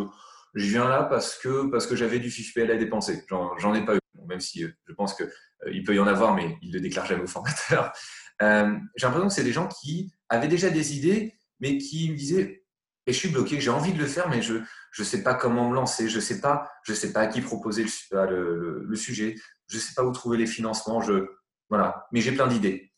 viens 0.53 0.87
là 0.87 1.03
parce 1.03 1.37
que, 1.37 1.69
parce 1.69 1.87
que 1.87 1.97
j'avais 1.97 2.19
du 2.19 2.31
FIFPL 2.31 2.71
à 2.71 2.77
dépenser. 2.77 3.25
J'en 3.57 3.73
ai 3.73 3.83
pas 3.83 3.95
eu, 3.95 3.99
même 4.29 4.39
si 4.39 4.63
euh, 4.63 4.69
je 4.87 4.93
pense 4.93 5.13
qu'il 5.13 5.25
euh, 5.25 5.71
il 5.73 5.83
peut 5.83 5.93
y 5.93 5.99
en 5.99 6.07
avoir, 6.07 6.33
mais 6.33 6.57
ne 6.63 6.71
le 6.71 6.79
déclarent 6.79 7.05
jamais 7.05 7.23
aux 7.23 7.27
formateurs. 7.27 7.91
Euh, 8.41 8.77
j'ai 8.95 9.05
l'impression 9.07 9.27
que 9.27 9.33
c'est 9.33 9.43
des 9.43 9.53
gens 9.53 9.67
qui 9.67 10.11
avaient 10.29 10.47
déjà 10.47 10.69
des 10.69 10.95
idées, 10.95 11.33
mais 11.59 11.77
qui 11.77 12.11
me 12.11 12.15
disaient 12.15 12.63
et 13.07 13.13
je 13.13 13.17
suis 13.17 13.29
bloqué, 13.29 13.59
j'ai 13.61 13.69
envie 13.69 13.93
de 13.93 13.99
le 13.99 14.05
faire, 14.05 14.29
mais 14.29 14.41
je 14.41 14.55
ne 14.99 15.03
sais 15.03 15.23
pas 15.23 15.33
comment 15.33 15.69
me 15.69 15.73
lancer, 15.73 16.09
je 16.09 16.17
ne 16.17 16.21
sais, 16.21 16.41
pas, 16.41 16.69
je 16.83 16.93
sais 16.93 17.13
pas 17.13 17.21
à 17.21 17.27
qui 17.27 17.39
proposer 17.39 17.85
le, 18.11 18.83
le, 18.85 18.95
sujet, 18.97 19.35
je 19.67 19.77
ne 19.77 19.81
sais 19.81 19.93
pas 19.95 20.03
où 20.03 20.11
trouver 20.11 20.37
les 20.37 20.45
financements, 20.45 21.01
je, 21.01 21.25
voilà. 21.69 22.05
mais 22.11 22.19
j'ai 22.19 22.33
plein 22.33 22.47
d'idées. 22.47 22.91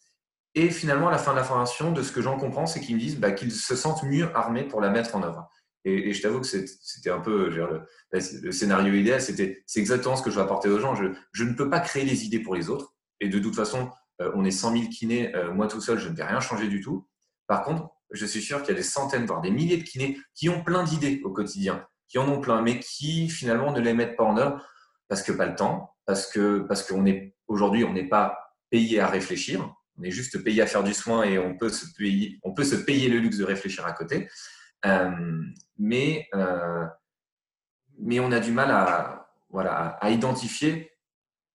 Et 0.56 0.72
finalement, 0.72 1.10
à 1.10 1.12
la 1.12 1.20
fin 1.20 1.32
de 1.32 1.38
la 1.38 1.44
formation, 1.44 1.92
de 1.92 2.02
ce 2.02 2.12
que 2.12 2.22
j'en 2.22 2.38
comprends, 2.38 2.66
c'est 2.66 2.80
qu'ils 2.80 2.96
me 2.96 3.00
disent 3.00 3.20
bah, 3.20 3.32
qu'ils 3.32 3.52
se 3.52 3.76
sentent 3.76 4.04
mieux 4.04 4.36
armés 4.36 4.64
pour 4.64 4.82
la 4.82 4.90
mettre 4.90 5.16
en 5.16 5.22
œuvre. 5.22 5.48
Et, 5.86 6.12
je 6.12 6.22
t'avoue 6.22 6.42
que 6.42 6.48
c'était 6.48 7.12
un 7.12 7.20
peu 7.20 7.50
le, 7.50 7.84
le, 8.12 8.52
scénario 8.52 8.94
idéal, 8.94 9.22
c'est 9.22 9.60
exactement 9.76 10.16
ce 10.16 10.24
que 10.24 10.32
je 10.32 10.36
veux 10.36 10.42
apporter 10.42 10.70
aux 10.70 10.80
gens. 10.80 10.96
Je, 10.96 11.06
je 11.32 11.44
ne 11.44 11.54
peux 11.54 11.70
pas 11.70 11.80
créer 11.80 12.04
les 12.04 12.26
idées 12.26 12.40
pour 12.40 12.56
les 12.56 12.70
autres. 12.70 12.96
Et 13.22 13.30
de 13.30 13.38
toute 13.38 13.56
façon, 13.56 13.92
on 14.36 14.44
est 14.44 14.52
100 14.52 14.74
000 14.74 14.90
kinés, 14.90 15.36
euh, 15.36 15.54
moi 15.54 15.68
tout 15.68 15.82
seul, 15.82 15.98
je 15.98 16.10
ne 16.10 16.16
vais 16.16 16.24
rien 16.24 16.40
changer 16.40 16.68
du 16.68 16.82
tout. 16.82 17.08
Par 17.48 17.64
contre, 17.64 17.90
je 18.12 18.26
suis 18.26 18.42
sûr 18.42 18.62
qu'il 18.62 18.70
y 18.70 18.72
a 18.72 18.76
des 18.76 18.84
centaines, 18.84 19.26
voire 19.26 19.42
des 19.42 19.52
milliers 19.52 19.78
de 19.78 19.84
kinés 19.84 20.18
qui 20.34 20.50
ont 20.50 20.64
plein 20.64 20.84
d'idées 20.84 21.22
au 21.24 21.32
quotidien, 21.32 21.86
qui 22.08 22.18
en 22.18 22.28
ont 22.28 22.42
plein, 22.42 22.62
mais 22.62 22.80
qui 22.80 23.30
finalement 23.30 23.72
ne 23.72 23.80
les 23.80 23.94
mettent 23.94 24.18
pas 24.18 24.24
en 24.24 24.38
œuvre 24.38 24.66
parce 25.08 25.24
que 25.24 25.32
pas 25.32 25.46
le 25.46 25.56
temps, 25.56 25.96
parce 26.06 26.28
que 26.28 26.60
parce 26.60 26.92
aujourd'hui 27.48 27.84
on 27.84 27.94
n'est 27.94 28.08
pas 28.08 28.56
payé 28.70 29.00
à 29.00 29.08
réfléchir, 29.08 29.74
on 29.98 30.04
est 30.04 30.12
juste 30.12 30.44
payé 30.44 30.62
à 30.62 30.68
faire 30.68 30.84
du 30.84 30.94
soin 30.94 31.24
et 31.24 31.40
on 31.40 31.58
peut 31.58 31.70
se 31.70 31.86
payer, 31.98 32.40
on 32.44 32.54
peut 32.54 32.64
se 32.64 32.76
payer 32.76 33.10
le 33.10 33.20
luxe 33.20 33.38
de 33.38 33.44
réfléchir 33.44 33.86
à 33.86 33.94
côté, 33.94 34.30
euh, 34.86 35.44
mais 35.78 36.28
euh, 36.36 36.86
mais 37.98 38.20
on 38.20 38.32
a 38.32 38.40
du 38.40 38.52
mal 38.52 38.72
à 38.72 39.30
voilà 39.50 39.98
à 40.02 40.10
identifier 40.10 40.92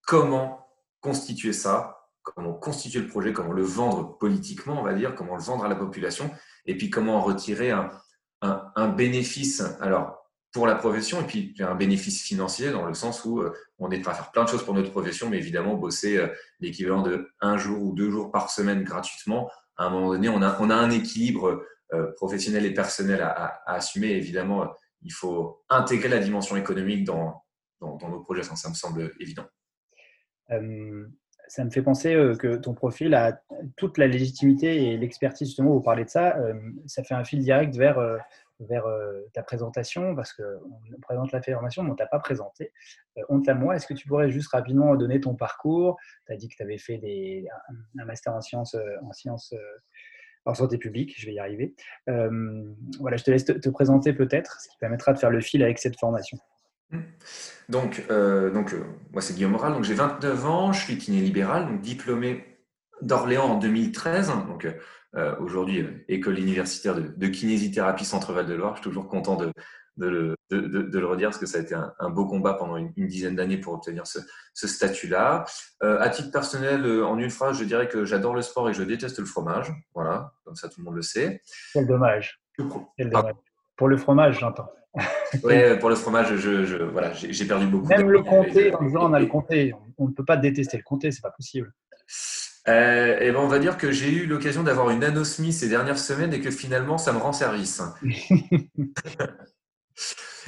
comment 0.06 0.66
constituer 1.00 1.52
ça, 1.52 1.93
comment 2.24 2.54
constituer 2.54 3.00
le 3.00 3.06
projet, 3.06 3.32
comment 3.32 3.52
le 3.52 3.62
vendre 3.62 4.18
politiquement, 4.18 4.80
on 4.80 4.82
va 4.82 4.94
dire, 4.94 5.14
comment 5.14 5.36
le 5.36 5.42
vendre 5.42 5.64
à 5.64 5.68
la 5.68 5.76
population, 5.76 6.30
et 6.66 6.76
puis 6.76 6.90
comment 6.90 7.18
en 7.18 7.20
retirer 7.20 7.70
un, 7.70 8.88
bénéfice, 8.88 9.62
alors 9.80 10.28
pour 10.52 10.66
la 10.66 10.74
profession, 10.74 11.20
et 11.20 11.24
puis 11.24 11.54
un 11.60 11.74
bénéfice 11.74 12.22
financier 12.22 12.70
dans 12.70 12.84
le 12.84 12.94
sens 12.94 13.24
où 13.24 13.40
euh, 13.40 13.52
on 13.78 13.90
est 13.90 14.00
prêt 14.00 14.12
à 14.12 14.14
faire 14.14 14.30
plein 14.30 14.44
de 14.44 14.48
choses 14.48 14.64
pour 14.64 14.74
notre 14.74 14.90
profession, 14.90 15.30
mais 15.30 15.38
évidemment 15.38 15.74
bosser 15.74 16.18
euh, 16.18 16.28
l'équivalent 16.60 17.02
de 17.02 17.30
un 17.40 17.56
jour 17.56 17.82
ou 17.82 17.94
deux 17.94 18.10
jours 18.10 18.30
par 18.30 18.50
semaine 18.50 18.82
gratuitement, 18.84 19.50
à 19.76 19.86
un 19.86 19.90
moment 19.90 20.10
donné, 20.12 20.28
on 20.28 20.42
a, 20.42 20.74
un 20.74 20.90
équilibre 20.90 21.64
euh, 21.92 22.12
professionnel 22.16 22.66
et 22.66 22.74
personnel 22.74 23.22
à, 23.22 23.62
assumer. 23.66 24.12
Évidemment, 24.12 24.72
il 25.02 25.12
faut 25.12 25.64
intégrer 25.68 26.08
la 26.08 26.18
dimension 26.18 26.56
économique 26.56 27.04
dans, 27.04 27.42
nos 27.80 28.20
projets, 28.20 28.42
ça 28.42 28.68
me 28.68 28.74
semble 28.74 29.12
évident 29.20 29.46
ça 31.48 31.64
me 31.64 31.70
fait 31.70 31.82
penser 31.82 32.14
euh, 32.14 32.34
que 32.34 32.56
ton 32.56 32.74
profil 32.74 33.14
a 33.14 33.40
toute 33.76 33.98
la 33.98 34.06
légitimité 34.06 34.92
et 34.92 34.96
l'expertise, 34.96 35.48
justement, 35.48 35.70
vous 35.70 35.80
parlez 35.80 36.04
de 36.04 36.10
ça. 36.10 36.36
Euh, 36.38 36.54
ça 36.86 37.02
fait 37.02 37.14
un 37.14 37.24
fil 37.24 37.40
direct 37.40 37.76
vers, 37.76 37.98
euh, 37.98 38.18
vers 38.60 38.84
ta 39.32 39.42
présentation, 39.42 40.14
parce 40.14 40.32
qu'on 40.32 41.00
présente 41.02 41.32
la 41.32 41.42
formation, 41.42 41.82
mais 41.82 41.90
on 41.90 41.92
ne 41.92 41.98
t'a 41.98 42.06
pas 42.06 42.20
présenté. 42.20 42.72
honte 43.28 43.48
à 43.48 43.54
moi, 43.54 43.76
est-ce 43.76 43.86
que 43.86 43.94
tu 43.94 44.06
pourrais 44.06 44.30
juste 44.30 44.48
rapidement 44.52 44.94
donner 44.94 45.20
ton 45.20 45.34
parcours? 45.34 45.98
Tu 46.26 46.32
as 46.32 46.36
dit 46.36 46.48
que 46.48 46.54
tu 46.56 46.62
avais 46.62 46.78
fait 46.78 46.98
des, 46.98 47.46
un 47.98 48.04
master 48.04 48.32
en 48.32 48.40
sciences, 48.40 48.76
en 49.02 49.12
sciences 49.12 49.54
en 50.46 50.52
santé 50.52 50.76
publique, 50.76 51.18
je 51.18 51.26
vais 51.26 51.34
y 51.34 51.38
arriver. 51.38 51.74
voilà, 52.06 53.16
je 53.16 53.24
te 53.24 53.30
laisse 53.30 53.44
te 53.44 53.68
présenter 53.70 54.12
peut-être, 54.12 54.60
ce 54.60 54.68
qui 54.68 54.78
permettra 54.78 55.12
de 55.12 55.18
faire 55.18 55.30
le 55.30 55.40
fil 55.40 55.62
avec 55.62 55.78
cette 55.78 55.98
formation. 55.98 56.38
Donc, 57.68 58.04
euh, 58.10 58.50
donc 58.50 58.72
euh, 58.74 58.82
moi 59.12 59.22
c'est 59.22 59.34
Guillaume 59.34 59.52
Moral, 59.52 59.72
donc 59.72 59.84
j'ai 59.84 59.94
29 59.94 60.46
ans, 60.46 60.72
je 60.72 60.82
suis 60.84 60.98
kiné 60.98 61.20
libéral, 61.20 61.66
donc 61.66 61.80
diplômé 61.80 62.58
d'Orléans 63.00 63.44
en 63.44 63.58
2013, 63.58 64.32
donc 64.46 64.68
euh, 65.16 65.36
aujourd'hui 65.38 65.86
école 66.08 66.38
universitaire 66.38 66.94
de, 66.94 67.26
kinésithérapie 67.26 68.04
Centre-Val 68.04 68.46
de 68.46 68.54
Loire. 68.54 68.76
Je 68.76 68.80
suis 68.80 68.90
toujours 68.90 69.08
content 69.08 69.36
de, 69.36 69.52
de, 69.96 70.36
le 70.50 71.06
redire 71.06 71.28
parce 71.28 71.38
que 71.38 71.46
ça 71.46 71.58
a 71.58 71.60
été 71.62 71.74
un, 71.74 72.10
beau 72.10 72.26
combat 72.26 72.54
pendant 72.54 72.76
une, 72.76 72.92
dizaine 72.96 73.36
d'années 73.36 73.58
pour 73.58 73.72
obtenir 73.74 74.04
ce, 74.06 74.20
statut-là. 74.66 75.44
à 75.80 76.08
titre 76.10 76.30
personnel, 76.30 76.84
en 77.02 77.18
une 77.18 77.30
phrase, 77.30 77.58
je 77.58 77.64
dirais 77.64 77.88
que 77.88 78.04
j'adore 78.04 78.34
le 78.34 78.42
sport 78.42 78.68
et 78.68 78.74
je 78.74 78.82
déteste 78.82 79.18
le 79.18 79.24
fromage. 79.24 79.72
Voilà, 79.94 80.32
comme 80.44 80.56
ça 80.56 80.68
tout 80.68 80.80
le 80.80 80.84
monde 80.84 80.96
le 80.96 81.02
sait. 81.02 81.40
Quel 81.72 81.86
dommage. 81.86 82.40
Quel 82.96 83.10
dommage. 83.10 83.34
Pour 83.76 83.88
le 83.88 83.96
fromage, 83.96 84.40
j'entends. 84.40 84.70
Oui, 85.42 85.54
pour 85.80 85.88
le 85.88 85.96
fromage, 85.96 86.36
je, 86.36 86.64
je 86.64 86.76
voilà, 86.76 87.12
j'ai 87.12 87.44
perdu 87.44 87.66
beaucoup. 87.66 87.88
Même 87.88 88.10
le 88.10 88.22
comté, 88.22 88.72
en 88.74 88.84
disant 88.84 89.10
on 89.10 89.12
a 89.12 89.20
le 89.20 89.26
comté, 89.26 89.74
on 89.98 90.08
ne 90.08 90.12
peut 90.12 90.24
pas 90.24 90.36
détester 90.36 90.76
le 90.76 90.82
comté, 90.82 91.10
c'est 91.10 91.22
pas 91.22 91.32
possible. 91.32 91.72
Euh, 92.66 93.18
et 93.20 93.30
ben 93.30 93.40
on 93.40 93.48
va 93.48 93.58
dire 93.58 93.76
que 93.76 93.92
j'ai 93.92 94.10
eu 94.10 94.26
l'occasion 94.26 94.62
d'avoir 94.62 94.88
une 94.90 95.04
anosmie 95.04 95.52
ces 95.52 95.68
dernières 95.68 95.98
semaines 95.98 96.32
et 96.32 96.40
que 96.40 96.50
finalement 96.50 96.96
ça 96.96 97.12
me 97.12 97.18
rend 97.18 97.32
service. 97.32 97.82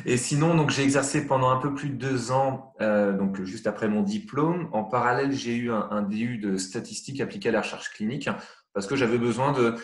et 0.06 0.16
sinon, 0.16 0.54
donc 0.54 0.70
j'ai 0.70 0.82
exercé 0.82 1.26
pendant 1.26 1.50
un 1.50 1.58
peu 1.58 1.74
plus 1.74 1.90
de 1.90 1.96
deux 1.96 2.32
ans, 2.32 2.72
euh, 2.80 3.12
donc 3.12 3.42
juste 3.42 3.66
après 3.66 3.88
mon 3.88 4.02
diplôme. 4.02 4.70
En 4.72 4.84
parallèle, 4.84 5.32
j'ai 5.32 5.56
eu 5.56 5.70
un, 5.70 5.88
un 5.90 6.02
DU 6.02 6.38
de 6.38 6.56
statistiques 6.56 7.20
appliquées 7.20 7.50
à 7.50 7.52
la 7.52 7.60
recherche 7.60 7.90
clinique 7.90 8.30
parce 8.72 8.86
que 8.86 8.96
j'avais 8.96 9.18
besoin 9.18 9.52
de 9.52 9.74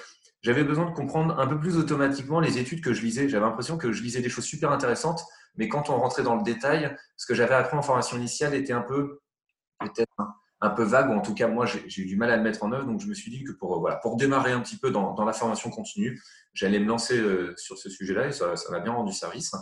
j'avais 0.42 0.64
besoin 0.64 0.87
de 0.87 0.94
comprendre 0.94 1.38
un 1.38 1.46
peu 1.46 1.58
plus 1.58 1.76
automatiquement 1.76 2.40
les 2.40 2.58
études 2.58 2.82
que 2.82 2.92
je 2.92 3.02
lisais. 3.02 3.28
J'avais 3.28 3.46
l'impression 3.46 3.78
que 3.78 3.92
je 3.92 4.02
lisais 4.02 4.20
des 4.20 4.28
choses 4.28 4.44
super 4.44 4.72
intéressantes, 4.72 5.25
mais 5.56 5.68
quand 5.68 5.88
on 5.88 5.96
rentrait 5.96 6.25
dans 6.25 6.37
le 6.37 6.42
détail, 6.42 6.96
ce 7.16 7.26
que 7.26 7.34
j'avais 7.34 7.54
appris 7.54 7.76
en 7.76 7.82
formation 7.82 8.16
initiale 8.16 8.54
était 8.54 8.72
un 8.72 8.82
peu 8.82 9.20
peut-être 9.78 10.12
un, 10.61 10.70
peu 10.70 10.82
vague, 10.84 11.11
ou 11.11 11.14
en 11.14 11.20
tout 11.20 11.34
cas 11.34 11.49
moi 11.49 11.66
j'ai 11.66 12.02
eu 12.02 12.06
du 12.06 12.16
mal 12.16 12.30
à 12.30 12.37
le 12.37 12.42
mettre 12.42 12.62
en 12.64 12.72
œuvre. 12.72 12.87
Donc 12.87 13.00
je 13.00 13.06
me 13.06 13.14
suis 13.14 13.30
dit 13.30 13.44
que 13.44 13.52
pour, 13.52 13.78
voilà, 13.80 13.96
pour 13.96 14.16
démarrer 14.16 14.52
un 14.52 14.61
petit 14.61 14.76
peu 14.76 14.90
dans, 14.90 15.25
la 15.25 15.32
formation 15.32 15.70
continue, 15.70 16.20
j'allais 16.54 16.80
me 16.80 16.87
lancer 16.87 17.18
euh, 17.18 17.54
sur 17.56 17.78
ce 17.78 17.88
sujet-là 17.88 18.28
et 18.28 18.32
ça 18.32 18.54
m'a 18.70 18.80
bien 18.80 18.92
rendu 18.92 19.12
service. 19.12 19.52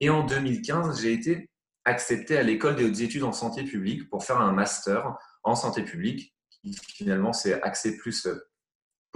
Et 0.00 0.10
en 0.10 0.24
2015, 0.24 1.00
j'ai 1.00 1.12
été 1.12 1.50
accepté 1.84 2.36
à 2.36 2.42
l'école 2.42 2.74
des 2.74 2.84
hautes 2.84 3.00
études 3.00 3.22
en 3.22 3.32
santé 3.32 3.62
publique 3.62 4.10
pour 4.10 4.24
faire 4.24 4.40
un 4.40 4.52
master 4.52 5.16
en 5.44 5.54
santé 5.54 5.82
publique 5.82 6.34
qui 6.50 6.74
finalement 6.74 7.32
c'est 7.32 7.62
axé 7.62 7.96
plus 7.96 8.26
euh, 8.26 8.45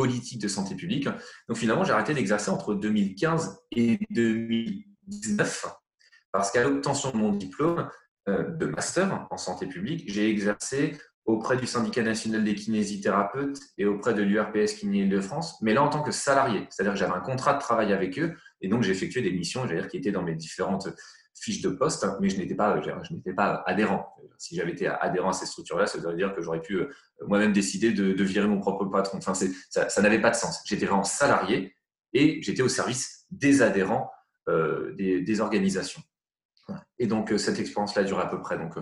politique 0.00 0.40
de 0.40 0.48
santé 0.48 0.74
publique. 0.74 1.06
Donc 1.46 1.58
finalement, 1.58 1.84
j'ai 1.84 1.92
arrêté 1.92 2.14
d'exercer 2.14 2.50
entre 2.50 2.72
2015 2.74 3.58
et 3.72 3.98
2019 4.08 5.66
parce 6.32 6.50
qu'à 6.50 6.64
l'obtention 6.64 7.10
de 7.10 7.18
mon 7.18 7.32
diplôme 7.32 7.86
euh, 8.30 8.48
de 8.48 8.64
master 8.64 9.26
en 9.30 9.36
santé 9.36 9.66
publique, 9.66 10.04
j'ai 10.06 10.30
exercé 10.30 10.96
auprès 11.26 11.58
du 11.58 11.66
syndicat 11.66 12.02
national 12.02 12.44
des 12.44 12.54
kinésithérapeutes 12.54 13.60
et 13.76 13.84
auprès 13.84 14.14
de 14.14 14.22
l'URPS 14.22 14.72
Kiné 14.72 15.04
de 15.04 15.20
France, 15.20 15.60
mais 15.60 15.74
là 15.74 15.82
en 15.82 15.90
tant 15.90 16.02
que 16.02 16.12
salarié, 16.12 16.66
c'est-à-dire 16.70 16.94
que 16.94 16.98
j'avais 16.98 17.12
un 17.12 17.20
contrat 17.20 17.52
de 17.52 17.60
travail 17.60 17.92
avec 17.92 18.18
eux 18.18 18.34
et 18.62 18.68
donc 18.68 18.82
j'ai 18.82 18.92
effectué 18.92 19.20
des 19.20 19.32
missions, 19.32 19.66
dire, 19.66 19.86
qui 19.86 19.98
étaient 19.98 20.12
dans 20.12 20.22
mes 20.22 20.34
différentes 20.34 20.88
fiche 21.40 21.62
de 21.62 21.70
poste, 21.70 22.06
mais 22.20 22.28
je 22.28 22.36
n'étais 22.36 22.54
pas, 22.54 22.80
je 22.82 23.14
n'étais 23.14 23.32
pas 23.32 23.62
adhérent. 23.66 24.14
Si 24.36 24.56
j'avais 24.56 24.72
été 24.72 24.86
adhérent 24.86 25.30
à 25.30 25.32
ces 25.32 25.46
structures-là, 25.46 25.86
ça 25.86 25.98
veut 25.98 26.14
dire 26.14 26.34
que 26.34 26.42
j'aurais 26.42 26.60
pu 26.60 26.76
euh, 26.76 26.90
moi-même 27.26 27.52
décider 27.52 27.92
de, 27.92 28.22
virer 28.22 28.46
mon 28.46 28.60
propre 28.60 28.84
patron. 28.84 29.18
Enfin, 29.18 29.34
ça, 29.34 30.02
n'avait 30.02 30.20
pas 30.20 30.30
de 30.30 30.36
sens. 30.36 30.62
J'étais 30.66 30.86
vraiment 30.86 31.04
salarié 31.04 31.74
et 32.12 32.42
j'étais 32.42 32.62
au 32.62 32.68
service 32.68 33.26
des 33.30 33.62
adhérents 33.62 34.10
euh, 34.48 34.94
des, 34.96 35.40
organisations. 35.40 36.02
Et 36.98 37.06
donc, 37.06 37.32
euh, 37.32 37.38
cette 37.38 37.58
expérience-là 37.58 38.04
dure 38.04 38.18
à 38.18 38.28
peu 38.28 38.40
près 38.40 38.58
donc, 38.58 38.74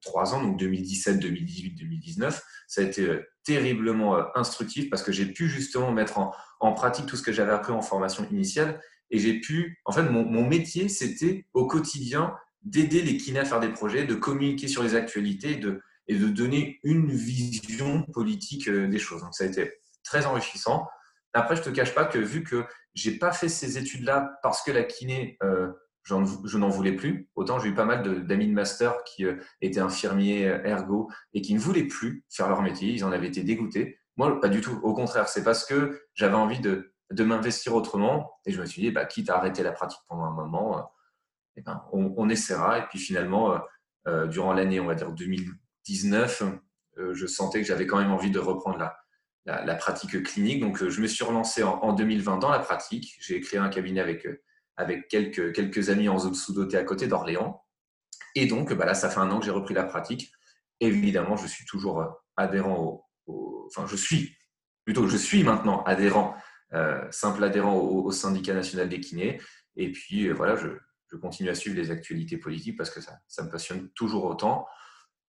trois 0.00 0.34
ans, 0.34 0.42
donc 0.42 0.58
2017, 0.58 1.20
2018, 1.20 1.74
2019. 1.74 2.42
Ça 2.66 2.80
a 2.80 2.84
été 2.84 3.20
terriblement 3.44 4.36
instructif 4.36 4.90
parce 4.90 5.02
que 5.02 5.12
j'ai 5.12 5.26
pu 5.26 5.48
justement 5.48 5.92
mettre 5.92 6.18
en 6.60 6.72
pratique 6.72 7.06
tout 7.06 7.16
ce 7.16 7.22
que 7.22 7.32
j'avais 7.32 7.52
appris 7.52 7.72
en 7.72 7.82
formation 7.82 8.26
initiale 8.30 8.80
et 9.10 9.18
j'ai 9.18 9.40
pu, 9.40 9.80
en 9.84 9.92
fait, 9.92 10.02
mon, 10.02 10.46
métier, 10.46 10.88
c'était 10.88 11.46
au 11.54 11.66
quotidien 11.66 12.34
d'aider 12.62 13.02
les 13.02 13.16
kinés 13.16 13.40
à 13.40 13.44
faire 13.44 13.60
des 13.60 13.68
projets, 13.68 14.04
de 14.04 14.14
communiquer 14.14 14.68
sur 14.68 14.82
les 14.82 14.94
actualités 14.94 15.56
de, 15.56 15.80
et 16.08 16.16
de 16.16 16.28
donner 16.28 16.80
une 16.82 17.10
vision 17.10 18.02
politique 18.12 18.68
euh, 18.68 18.88
des 18.88 18.98
choses. 18.98 19.22
Donc, 19.22 19.34
ça 19.34 19.44
a 19.44 19.46
été 19.46 19.72
très 20.04 20.26
enrichissant. 20.26 20.88
Après, 21.32 21.54
je 21.54 21.60
ne 21.60 21.66
te 21.66 21.70
cache 21.70 21.94
pas 21.94 22.04
que 22.04 22.18
vu 22.18 22.42
que 22.42 22.64
je 22.94 23.10
n'ai 23.10 23.18
pas 23.18 23.32
fait 23.32 23.48
ces 23.48 23.78
études-là 23.78 24.38
parce 24.42 24.62
que 24.62 24.72
la 24.72 24.82
kiné, 24.82 25.36
euh, 25.42 25.68
je 26.02 26.56
n'en 26.58 26.68
voulais 26.68 26.92
plus, 26.92 27.28
autant 27.34 27.58
j'ai 27.58 27.68
eu 27.68 27.74
pas 27.74 27.84
mal 27.84 28.26
d'amis 28.26 28.46
de, 28.46 28.52
master 28.52 29.02
qui 29.04 29.24
euh, 29.24 29.36
étaient 29.60 29.80
infirmiers, 29.80 30.42
ergo, 30.64 31.10
et 31.34 31.42
qui 31.42 31.54
ne 31.54 31.58
voulaient 31.58 31.86
plus 31.86 32.24
faire 32.30 32.48
leur 32.48 32.62
métier, 32.62 32.92
ils 32.92 33.04
en 33.04 33.12
avaient 33.12 33.26
été 33.28 33.42
dégoûtés. 33.42 33.98
Moi, 34.16 34.40
pas 34.40 34.48
du 34.48 34.60
tout. 34.60 34.80
Au 34.82 34.94
contraire, 34.94 35.28
c'est 35.28 35.44
parce 35.44 35.64
que 35.64 36.00
j'avais 36.14 36.34
envie 36.34 36.60
de 36.60 36.94
de 37.10 37.24
m'investir 37.24 37.74
autrement. 37.74 38.38
Et 38.46 38.52
je 38.52 38.60
me 38.60 38.66
suis 38.66 38.82
dit, 38.82 38.90
bah, 38.90 39.04
quitte 39.04 39.30
à 39.30 39.36
arrêter 39.36 39.62
la 39.62 39.72
pratique 39.72 40.00
pendant 40.08 40.24
un 40.24 40.32
moment, 40.32 40.78
euh, 40.78 40.82
eh 41.56 41.62
ben, 41.62 41.82
on, 41.92 42.28
essaiera. 42.28 42.78
Et 42.78 42.82
puis 42.86 42.98
finalement, 42.98 43.52
euh, 43.52 43.58
euh, 44.08 44.26
durant 44.26 44.52
l'année, 44.52 44.80
on 44.80 44.86
va 44.86 44.94
dire 44.94 45.12
2019, 45.12 46.42
je 47.12 47.26
sentais 47.26 47.60
que 47.60 47.66
j'avais 47.66 47.86
quand 47.86 47.98
même 47.98 48.10
envie 48.10 48.30
de 48.30 48.38
reprendre 48.38 48.78
la, 48.78 49.64
la, 49.64 49.74
pratique 49.74 50.22
clinique. 50.22 50.60
Donc, 50.60 50.82
je 50.82 51.00
me 51.00 51.06
suis 51.06 51.24
relancé 51.24 51.62
en, 51.62 51.92
2020 51.92 52.38
dans 52.38 52.50
la 52.50 52.58
pratique. 52.58 53.16
J'ai 53.20 53.40
créé 53.40 53.60
un 53.60 53.68
cabinet 53.68 54.00
avec, 54.00 54.26
avec 54.76 55.08
quelques, 55.08 55.52
quelques 55.52 55.90
amis 55.90 56.08
en 56.08 56.18
zone 56.18 56.34
sous-dotée 56.34 56.78
à 56.78 56.84
côté 56.84 57.06
d'Orléans. 57.06 57.62
Et 58.34 58.46
donc, 58.46 58.72
bah 58.72 58.86
là, 58.86 58.94
ça 58.94 59.10
fait 59.10 59.20
un 59.20 59.30
an 59.30 59.40
que 59.40 59.44
j'ai 59.44 59.50
repris 59.50 59.74
la 59.74 59.84
pratique. 59.84 60.32
Évidemment, 60.80 61.36
je 61.36 61.46
suis 61.46 61.66
toujours 61.66 62.02
adhérent 62.36 63.02
au, 63.26 63.66
enfin, 63.66 63.86
je 63.86 63.96
suis 63.96 64.36
plutôt, 64.84 65.06
je 65.06 65.16
suis 65.16 65.42
maintenant 65.42 65.82
adhérent 65.84 66.34
simple 67.10 67.44
adhérent 67.44 67.76
au, 67.76 68.10
syndicat 68.10 68.54
national 68.54 68.88
des 68.88 69.00
kinés. 69.00 69.40
Et 69.76 69.92
puis 69.92 70.26
euh, 70.26 70.32
voilà, 70.32 70.56
je, 70.56 70.68
continue 71.18 71.48
à 71.48 71.54
suivre 71.54 71.76
les 71.76 71.90
actualités 71.90 72.36
politiques 72.36 72.76
parce 72.76 72.90
que 72.90 73.00
ça, 73.00 73.18
ça 73.26 73.42
me 73.42 73.50
passionne 73.50 73.88
toujours 73.94 74.24
autant. 74.24 74.66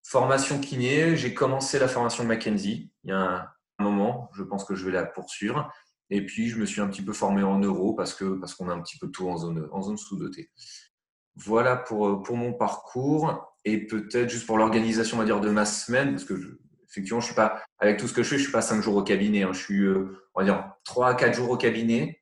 Formation 0.04 0.60
kiné, 0.60 1.16
j'ai 1.16 1.34
commencé 1.34 1.80
la 1.80 1.88
formation 1.88 2.26
Mackenzie 2.26 2.92
il 3.04 3.10
y 3.10 3.14
a 3.14 3.54
un, 3.80 3.84
moment, 3.84 4.30
je 4.34 4.44
pense 4.44 4.66
que 4.66 4.76
je 4.76 4.86
vais 4.86 4.92
la 4.92 5.06
poursuivre. 5.06 5.72
Et 6.10 6.26
puis, 6.26 6.50
je 6.50 6.58
me 6.58 6.66
suis 6.66 6.82
un 6.82 6.88
petit 6.88 7.02
peu 7.02 7.14
formé 7.14 7.44
en 7.44 7.60
euro 7.60 7.94
parce 7.94 8.14
que 8.14 8.38
parce 8.40 8.56
qu'on 8.56 8.70
a 8.70 8.74
un 8.74 8.82
petit 8.82 8.98
peu 8.98 9.10
tout 9.10 9.30
en 9.30 9.38
zone, 9.38 9.68
en 9.72 9.82
zone 9.82 9.98
sous-dotée. 9.98 10.50
Voilà 11.36 11.76
pour, 11.78 12.24
pour 12.24 12.36
mon 12.36 12.54
parcours. 12.54 13.54
Et 13.66 13.86
peut-être 13.86 14.30
juste 14.30 14.48
pour 14.48 14.58
l'organisation, 14.58 15.24
de 15.24 15.50
ma 15.50 15.66
semaine, 15.66 16.12
parce 16.12 16.24
que 16.24 16.38
je, 16.38 16.48
effectivement, 16.90 17.20
je 17.20 17.28
suis 17.28 17.36
pas, 17.36 17.64
avec 17.80 17.98
tout 17.98 18.08
ce 18.08 18.14
que 18.14 18.24
je 18.24 18.30
fais, 18.30 18.38
je 18.38 18.44
suis 18.44 18.52
pas 18.52 18.62
cinq 18.62 18.82
jours 18.82 18.96
au 18.96 19.04
cabinet. 19.04 19.44
Hein. 19.44 19.54
Je 19.54 19.60
suis, 19.60 19.82
euh, 19.82 20.18
on 20.34 20.42
va 20.42 20.46
dire, 20.46 20.72
trois 20.84 21.10
à 21.10 21.16
quatre 21.16 21.36
jours 21.36 21.50
au 21.50 21.58
cabinet. 21.58 22.22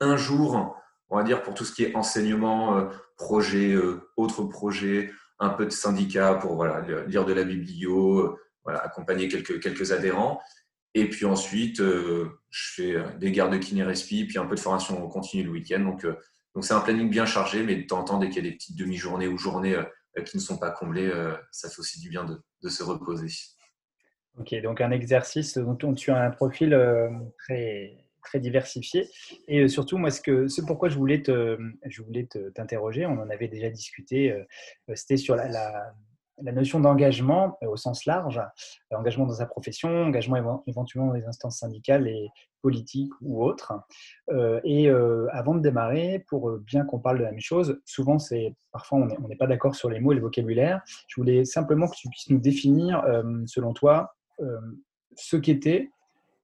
Un 0.00 0.16
jour, 0.16 0.76
on 1.08 1.16
va 1.16 1.22
dire, 1.22 1.42
pour 1.42 1.54
tout 1.54 1.64
ce 1.64 1.72
qui 1.72 1.84
est 1.84 1.94
enseignement, 1.94 2.76
euh, 2.76 2.86
projet, 3.16 3.72
euh, 3.72 4.10
autres 4.16 4.44
projets, 4.44 5.12
un 5.38 5.50
peu 5.50 5.64
de 5.64 5.70
syndicat 5.70 6.34
pour 6.34 6.54
voilà, 6.54 6.80
lire 7.06 7.24
de 7.24 7.32
la 7.32 7.44
biblio, 7.44 8.38
voilà, 8.64 8.80
accompagner 8.80 9.28
quelques, 9.28 9.92
adhérents. 9.92 10.40
Et 10.94 11.08
puis 11.08 11.24
ensuite, 11.24 11.78
je 11.78 12.30
fais 12.50 12.96
des 13.18 13.32
gardes 13.32 13.52
de 13.52 13.58
kiné 13.58 13.82
respi, 13.82 14.24
puis 14.24 14.38
un 14.38 14.46
peu 14.46 14.54
de 14.54 14.60
formation 14.60 15.08
continue 15.08 15.42
le 15.42 15.50
week-end. 15.50 15.80
Donc, 15.80 16.06
donc 16.54 16.64
c'est 16.64 16.74
un 16.74 16.80
planning 16.80 17.08
bien 17.08 17.26
chargé, 17.26 17.62
mais 17.62 17.76
de 17.76 17.86
temps 17.86 18.00
en 18.00 18.04
temps, 18.04 18.18
dès 18.18 18.28
qu'il 18.28 18.44
y 18.44 18.46
a 18.46 18.50
des 18.50 18.56
petites 18.56 18.76
demi-journées 18.76 19.28
ou 19.28 19.38
journées 19.38 19.74
euh, 19.74 19.84
qui 20.20 20.36
ne 20.36 20.42
sont 20.42 20.58
pas 20.58 20.70
comblés, 20.70 21.06
euh, 21.06 21.34
ça 21.50 21.68
fait 21.68 21.78
aussi 21.78 22.00
du 22.00 22.08
bien 22.08 22.24
de, 22.24 22.68
se 22.68 22.82
reposer. 22.82 23.28
Ok, 24.38 24.54
donc 24.62 24.80
un 24.80 24.90
exercice 24.90 25.58
dont 25.58 25.94
tu 25.94 26.10
as 26.10 26.22
un 26.22 26.30
profil 26.30 26.74
euh, 26.74 27.10
très, 27.38 28.06
très 28.22 28.40
diversifié. 28.40 29.08
Et 29.48 29.68
surtout, 29.68 29.98
moi, 29.98 30.10
ce, 30.10 30.20
que, 30.20 30.48
ce 30.48 30.62
pourquoi 30.62 30.88
je 30.88 30.96
voulais, 30.96 31.22
t'interroger, 31.22 33.06
on 33.06 33.18
en 33.20 33.30
avait 33.30 33.48
déjà 33.48 33.70
discuté, 33.70 34.34
c'était 34.94 35.16
sur 35.16 35.36
la 35.36 35.94
notion 36.40 36.80
d'engagement 36.80 37.58
euh, 37.62 37.68
au 37.68 37.76
sens 37.76 38.04
large, 38.06 38.38
euh, 38.38 38.96
engagement 38.96 39.26
dans 39.26 39.34
sa 39.34 39.46
profession, 39.46 39.88
engagement 39.88 40.62
éventuellement 40.66 41.08
dans 41.08 41.14
les 41.14 41.26
instances 41.26 41.58
syndicales 41.58 42.08
et 42.08 42.28
politiques 42.62 43.12
ou 43.20 43.44
autres. 43.44 43.72
Euh, 44.30 44.60
et 44.64 44.88
avant 45.30 45.54
de 45.54 45.60
démarrer, 45.60 46.24
pour 46.28 46.58
bien 46.58 46.84
qu'on 46.84 47.00
parle 47.00 47.18
de 47.18 47.24
la 47.24 47.30
même 47.30 47.40
chose, 47.40 47.80
souvent 47.84 48.18
c'est 48.18 48.54
parfois 48.70 48.98
on 49.20 49.28
n'est 49.28 49.36
pas 49.36 49.46
d'accord 49.48 49.74
sur 49.74 49.90
les 49.90 50.00
mots 50.00 50.12
et 50.12 50.14
le 50.14 50.20
vocabulaire. 50.20 50.80
Je 51.08 51.20
voulais 51.20 51.44
simplement 51.44 51.88
que 51.88 51.96
tu 51.96 52.08
puisses 52.08 52.30
nous 52.30 52.38
définir, 52.38 53.04
selon 53.46 53.72
toi, 53.72 54.14
ce 55.16 55.36
qu'était 55.36 55.90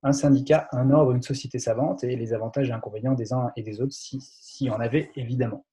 un 0.02 0.12
syndicat, 0.12 0.68
un 0.72 0.90
ordre, 0.90 1.12
une 1.12 1.22
société 1.22 1.58
savante 1.60 2.02
et 2.02 2.16
les 2.16 2.32
avantages 2.32 2.68
et 2.68 2.72
inconvénients 2.72 3.14
des 3.14 3.32
uns 3.32 3.52
et 3.56 3.62
des 3.62 3.80
autres, 3.80 3.92
s'il 3.92 4.20
si 4.20 4.64
y 4.64 4.70
en 4.70 4.80
avait 4.80 5.10
évidemment. 5.14 5.64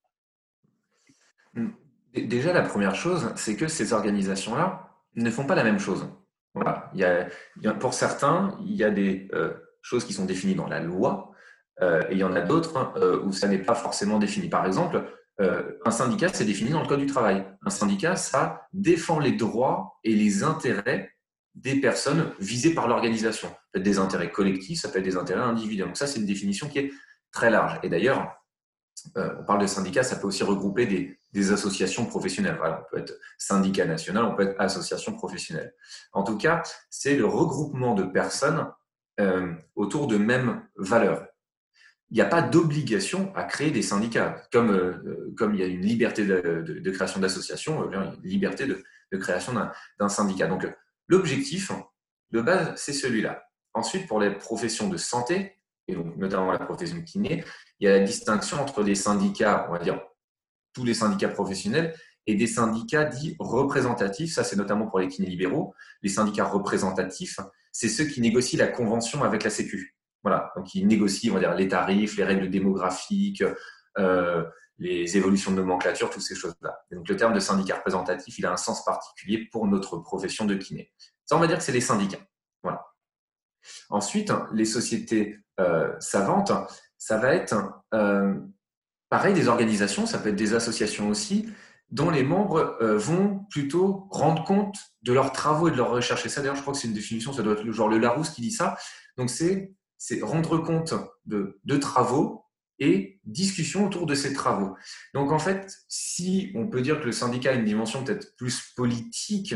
Déjà, 2.15 2.53
la 2.53 2.61
première 2.61 2.95
chose, 2.95 3.31
c'est 3.35 3.55
que 3.55 3.67
ces 3.67 3.91
organisations-là 3.91 4.89
ne 5.15 5.29
font 5.29 5.45
pas 5.45 5.55
la 5.55 5.63
même 5.63 5.79
chose. 5.79 6.07
Pour 7.79 7.93
certains, 7.93 8.57
il 8.61 8.75
y 8.75 8.83
a 8.83 8.89
des 8.89 9.27
euh, 9.33 9.53
choses 9.81 10.05
qui 10.05 10.13
sont 10.13 10.25
définies 10.25 10.55
dans 10.55 10.67
la 10.67 10.79
loi, 10.79 11.31
euh, 11.81 12.03
et 12.09 12.13
il 12.13 12.17
y 12.17 12.23
en 12.23 12.33
a 12.33 12.41
d'autres 12.41 12.93
euh, 12.95 13.21
où 13.23 13.33
ça 13.33 13.47
n'est 13.47 13.59
pas 13.59 13.75
forcément 13.75 14.19
défini. 14.19 14.49
Par 14.49 14.65
exemple, 14.65 15.03
un 15.37 15.91
syndicat, 15.91 16.29
c'est 16.31 16.45
défini 16.45 16.69
dans 16.69 16.81
le 16.81 16.87
Code 16.87 17.01
du 17.01 17.07
travail. 17.07 17.45
Un 17.65 17.69
syndicat, 17.69 18.15
ça 18.15 18.69
défend 18.71 19.19
les 19.19 19.33
droits 19.33 19.99
et 20.05 20.15
les 20.15 20.43
intérêts 20.43 21.11
des 21.55 21.81
personnes 21.81 22.31
visées 22.39 22.73
par 22.73 22.87
l'organisation. 22.87 23.49
Ça 23.49 23.57
peut 23.73 23.79
être 23.79 23.83
des 23.83 23.99
intérêts 23.99 24.31
collectifs, 24.31 24.79
ça 24.79 24.87
peut 24.87 24.99
être 24.99 25.03
des 25.03 25.17
intérêts 25.17 25.41
individuels. 25.41 25.87
Donc 25.87 25.97
ça, 25.97 26.07
c'est 26.07 26.21
une 26.21 26.25
définition 26.25 26.69
qui 26.69 26.79
est 26.79 26.91
très 27.33 27.49
large. 27.49 27.81
Et 27.83 27.89
d'ailleurs, 27.89 28.33
on 29.17 29.43
parle 29.45 29.59
de 29.59 29.67
syndicat, 29.67 30.03
ça 30.03 30.15
peut 30.15 30.27
aussi 30.27 30.45
regrouper 30.45 30.85
des, 30.85 31.19
des 31.35 31.51
associations 31.51 32.05
professionnelles. 32.05 32.57
On 32.63 32.89
peut 32.89 32.97
être 32.97 33.19
syndicat 33.37 33.85
national, 33.85 34.23
on 34.23 34.35
peut 34.35 34.43
être 34.43 34.55
association 34.59 35.13
professionnelle. 35.13 35.75
En 36.13 36.23
tout 36.23 36.37
cas, 36.37 36.63
c'est 36.89 37.15
le 37.15 37.25
regroupement 37.25 37.93
de 37.93 38.03
personnes 38.03 38.71
euh, 39.19 39.53
autour 39.75 40.07
de 40.07 40.17
mêmes 40.17 40.65
valeurs. 40.77 41.27
Il 42.09 42.15
n'y 42.15 42.21
a 42.21 42.25
pas 42.25 42.41
d'obligation 42.41 43.35
à 43.35 43.43
créer 43.43 43.71
des 43.71 43.81
syndicats. 43.81 44.43
Comme, 44.51 44.71
euh, 44.71 45.33
comme 45.35 45.53
il 45.53 45.59
y 45.59 45.63
a 45.63 45.67
une 45.67 45.81
liberté 45.81 46.25
de, 46.25 46.89
création 46.91 47.19
d'associations, 47.19 47.83
euh, 47.83 47.87
il 47.91 47.93
y 47.93 47.97
a 47.97 48.05
une 48.05 48.21
liberté 48.23 48.65
de, 48.65 48.83
création 49.17 49.53
d'un 49.99 50.09
syndicat. 50.09 50.47
Donc, 50.47 50.67
l'objectif 51.07 51.71
de 52.31 52.41
base, 52.41 52.73
c'est 52.75 52.93
celui-là. 52.93 53.45
Ensuite, 53.73 54.07
pour 54.07 54.19
les 54.19 54.31
professions 54.31 54.89
de 54.89 54.97
santé, 54.97 55.57
et 55.87 55.95
donc 55.95 56.17
notamment 56.17 56.51
la 56.51 56.59
profession 56.59 56.97
de 56.97 57.03
kiné, 57.03 57.43
il 57.79 57.87
y 57.87 57.89
a 57.89 57.97
la 57.97 58.03
distinction 58.03 58.61
entre 58.61 58.83
des 58.83 58.95
syndicats, 58.95 59.67
on 59.69 59.73
va 59.73 59.79
dire, 59.79 60.01
tous 60.75 60.83
les 60.83 60.93
syndicats 60.93 61.29
professionnels 61.29 61.95
et 62.27 62.35
des 62.35 62.47
syndicats 62.47 63.05
dits 63.05 63.35
représentatifs. 63.39 64.33
Ça, 64.33 64.43
c'est 64.43 64.55
notamment 64.55 64.87
pour 64.87 64.99
les 64.99 65.07
kinés 65.07 65.29
libéraux. 65.29 65.73
Les 66.01 66.09
syndicats 66.09 66.45
représentatifs, 66.45 67.39
c'est 67.71 67.89
ceux 67.89 68.05
qui 68.05 68.21
négocient 68.21 68.59
la 68.59 68.67
convention 68.67 69.23
avec 69.23 69.43
la 69.43 69.49
Sécu. 69.49 69.95
Voilà, 70.23 70.51
donc 70.55 70.73
ils 70.73 70.87
négocient, 70.87 71.31
on 71.31 71.35
va 71.35 71.39
dire, 71.39 71.53
les 71.53 71.67
tarifs, 71.67 72.17
les 72.17 72.23
règles 72.23 72.49
démographiques, 72.49 73.43
euh, 73.97 74.43
les 74.77 75.15
évolutions 75.17 75.51
de 75.51 75.57
nomenclature, 75.57 76.09
toutes 76.09 76.23
ces 76.23 76.35
choses-là. 76.35 76.79
Donc 76.91 77.07
le 77.07 77.15
terme 77.15 77.33
de 77.33 77.39
syndicat 77.39 77.77
représentatif, 77.77 78.37
il 78.39 78.45
a 78.45 78.51
un 78.51 78.57
sens 78.57 78.83
particulier 78.83 79.47
pour 79.51 79.67
notre 79.67 79.97
profession 79.97 80.45
de 80.45 80.55
kiné. 80.55 80.91
Ça, 81.25 81.37
on 81.37 81.39
va 81.39 81.47
dire 81.47 81.57
que 81.57 81.63
c'est 81.63 81.71
les 81.71 81.81
syndicats. 81.81 82.25
Voilà. 82.63 82.85
Ensuite, 83.89 84.31
les 84.51 84.65
sociétés 84.65 85.39
euh, 85.59 85.93
savantes, 85.99 86.51
ça 86.97 87.17
va 87.17 87.33
être 87.33 87.55
euh, 87.93 88.33
Pareil, 89.15 89.33
des 89.33 89.47
organisations, 89.47 90.05
ça 90.05 90.19
peut 90.19 90.27
être 90.27 90.35
des 90.35 90.55
associations 90.55 91.07
aussi, 91.07 91.47
dont 91.89 92.09
les 92.09 92.21
membres 92.21 92.75
euh, 92.81 92.97
vont 92.97 93.45
plutôt 93.49 94.09
rendre 94.11 94.43
compte 94.43 94.75
de 95.03 95.13
leurs 95.13 95.31
travaux 95.31 95.69
et 95.69 95.71
de 95.71 95.77
leurs 95.77 95.91
recherches. 95.91 96.25
Et 96.25 96.29
ça, 96.29 96.41
d'ailleurs, 96.41 96.57
je 96.57 96.61
crois 96.61 96.73
que 96.73 96.79
c'est 96.81 96.89
une 96.89 96.93
définition, 96.93 97.31
ça 97.31 97.41
doit 97.41 97.53
être 97.53 97.63
le 97.63 97.71
genre 97.71 97.87
le 97.87 97.97
Larousse 97.97 98.31
qui 98.31 98.41
dit 98.41 98.51
ça. 98.51 98.75
Donc, 99.15 99.29
c'est 99.29 99.71
rendre 100.21 100.57
compte 100.57 100.93
de, 101.25 101.61
de 101.63 101.77
travaux 101.77 102.43
et 102.77 103.21
discussion 103.23 103.85
autour 103.85 104.05
de 104.05 104.15
ces 104.15 104.33
travaux. 104.33 104.75
Donc 105.13 105.31
en 105.31 105.39
fait, 105.39 105.73
si 105.87 106.51
on 106.53 106.67
peut 106.67 106.81
dire 106.81 106.99
que 106.99 107.05
le 107.05 107.13
syndicat 107.13 107.51
a 107.51 107.53
une 107.53 107.63
dimension 107.63 108.03
peut-être 108.03 108.35
plus 108.35 108.73
politique, 108.75 109.55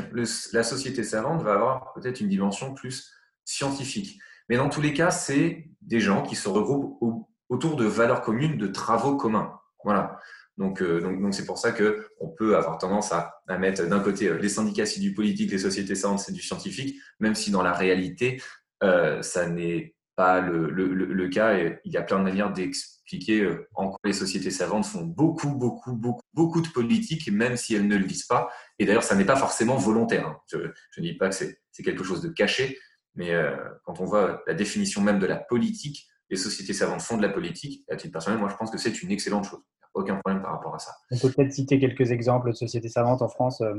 la 0.53 0.63
société 0.63 1.03
savante 1.03 1.43
va 1.43 1.55
avoir 1.55 1.91
peut-être 1.95 2.21
une 2.21 2.29
dimension 2.29 2.73
plus 2.73 3.11
scientifique. 3.43 4.21
Mais 4.47 4.55
dans 4.55 4.69
tous 4.69 4.79
les 4.79 4.93
cas, 4.93 5.11
c'est 5.11 5.69
des 5.81 5.99
gens 5.99 6.23
qui 6.23 6.37
se 6.37 6.47
regroupent 6.47 6.97
au, 7.01 7.28
autour 7.49 7.75
de 7.75 7.85
valeurs 7.85 8.21
communes, 8.21 8.57
de 8.57 8.67
travaux 8.67 9.17
communs. 9.17 9.59
Voilà. 9.83 10.19
Donc, 10.59 10.81
euh, 10.81 10.99
donc, 10.99 11.21
donc 11.21 11.33
c'est 11.33 11.45
pour 11.45 11.57
ça 11.57 11.71
que 11.71 12.09
on 12.19 12.27
peut 12.27 12.57
avoir 12.57 12.77
tendance 12.77 13.13
à, 13.13 13.33
mettre 13.57 13.87
d'un 13.87 14.01
côté 14.01 14.27
euh, 14.27 14.37
les 14.37 14.49
syndicats, 14.49 14.85
c'est 14.85 14.99
du 14.99 15.13
politique, 15.13 15.51
les 15.51 15.57
sociétés 15.57 15.95
savantes, 15.95 16.19
c'est 16.19 16.33
du 16.33 16.41
scientifique, 16.41 16.99
même 17.19 17.33
si 17.33 17.49
dans 17.49 17.61
la 17.63 17.71
réalité, 17.71 18.41
euh, 18.83 19.21
ça 19.21 19.47
n'est 19.47 19.95
pas 20.17 20.41
le, 20.41 20.69
le, 20.69 20.93
le, 20.93 21.27
cas. 21.29 21.57
Et 21.57 21.79
il 21.85 21.93
y 21.93 21.97
a 21.97 22.01
plein 22.01 22.19
de 22.19 22.23
manières 22.23 22.51
d'expliquer 22.51 23.49
en 23.73 23.87
quoi 23.87 23.99
les 24.03 24.11
sociétés 24.11 24.51
savantes 24.51 24.85
font 24.85 25.03
beaucoup, 25.03 25.55
beaucoup, 25.55 25.93
beaucoup, 25.93 26.21
beaucoup 26.33 26.61
de 26.61 26.67
politique, 26.67 27.31
même 27.31 27.55
si 27.55 27.73
elles 27.73 27.87
ne 27.87 27.95
le 27.95 28.03
disent 28.03 28.25
pas. 28.25 28.49
Et 28.79 28.85
d'ailleurs, 28.85 29.03
ça 29.03 29.15
n'est 29.15 29.25
pas 29.25 29.37
forcément 29.37 29.77
volontaire. 29.77 30.27
Hein. 30.27 30.37
Je, 30.47 30.57
ne 30.57 31.01
dis 31.01 31.13
pas 31.13 31.29
que 31.29 31.35
c'est 31.35 31.83
quelque 31.83 32.03
chose 32.03 32.21
de 32.21 32.27
caché, 32.27 32.77
mais 33.15 33.31
quand 33.85 34.01
on 34.01 34.05
voit 34.05 34.43
la 34.45 34.53
définition 34.53 35.01
même 35.01 35.19
de 35.19 35.25
la 35.25 35.37
politique, 35.37 36.09
les 36.29 36.37
sociétés 36.37 36.73
savantes 36.73 37.01
font 37.01 37.17
de 37.17 37.21
la 37.21 37.29
politique. 37.29 37.83
À 37.89 37.95
titre 37.95 38.13
personnel, 38.13 38.39
moi, 38.39 38.49
je 38.49 38.55
pense 38.55 38.71
que 38.71 38.77
c'est 38.77 39.01
une 39.01 39.11
excellente 39.11 39.45
chose. 39.45 39.61
Aucun 39.93 40.15
problème 40.17 40.41
par 40.41 40.51
rapport 40.53 40.75
à 40.75 40.79
ça. 40.79 40.91
On 41.11 41.17
peut 41.17 41.31
peut-être 41.31 41.51
citer 41.51 41.79
quelques 41.79 42.11
exemples 42.11 42.49
de 42.49 42.55
sociétés 42.55 42.89
savantes 42.89 43.21
en 43.21 43.27
France. 43.27 43.61
Euh. 43.61 43.73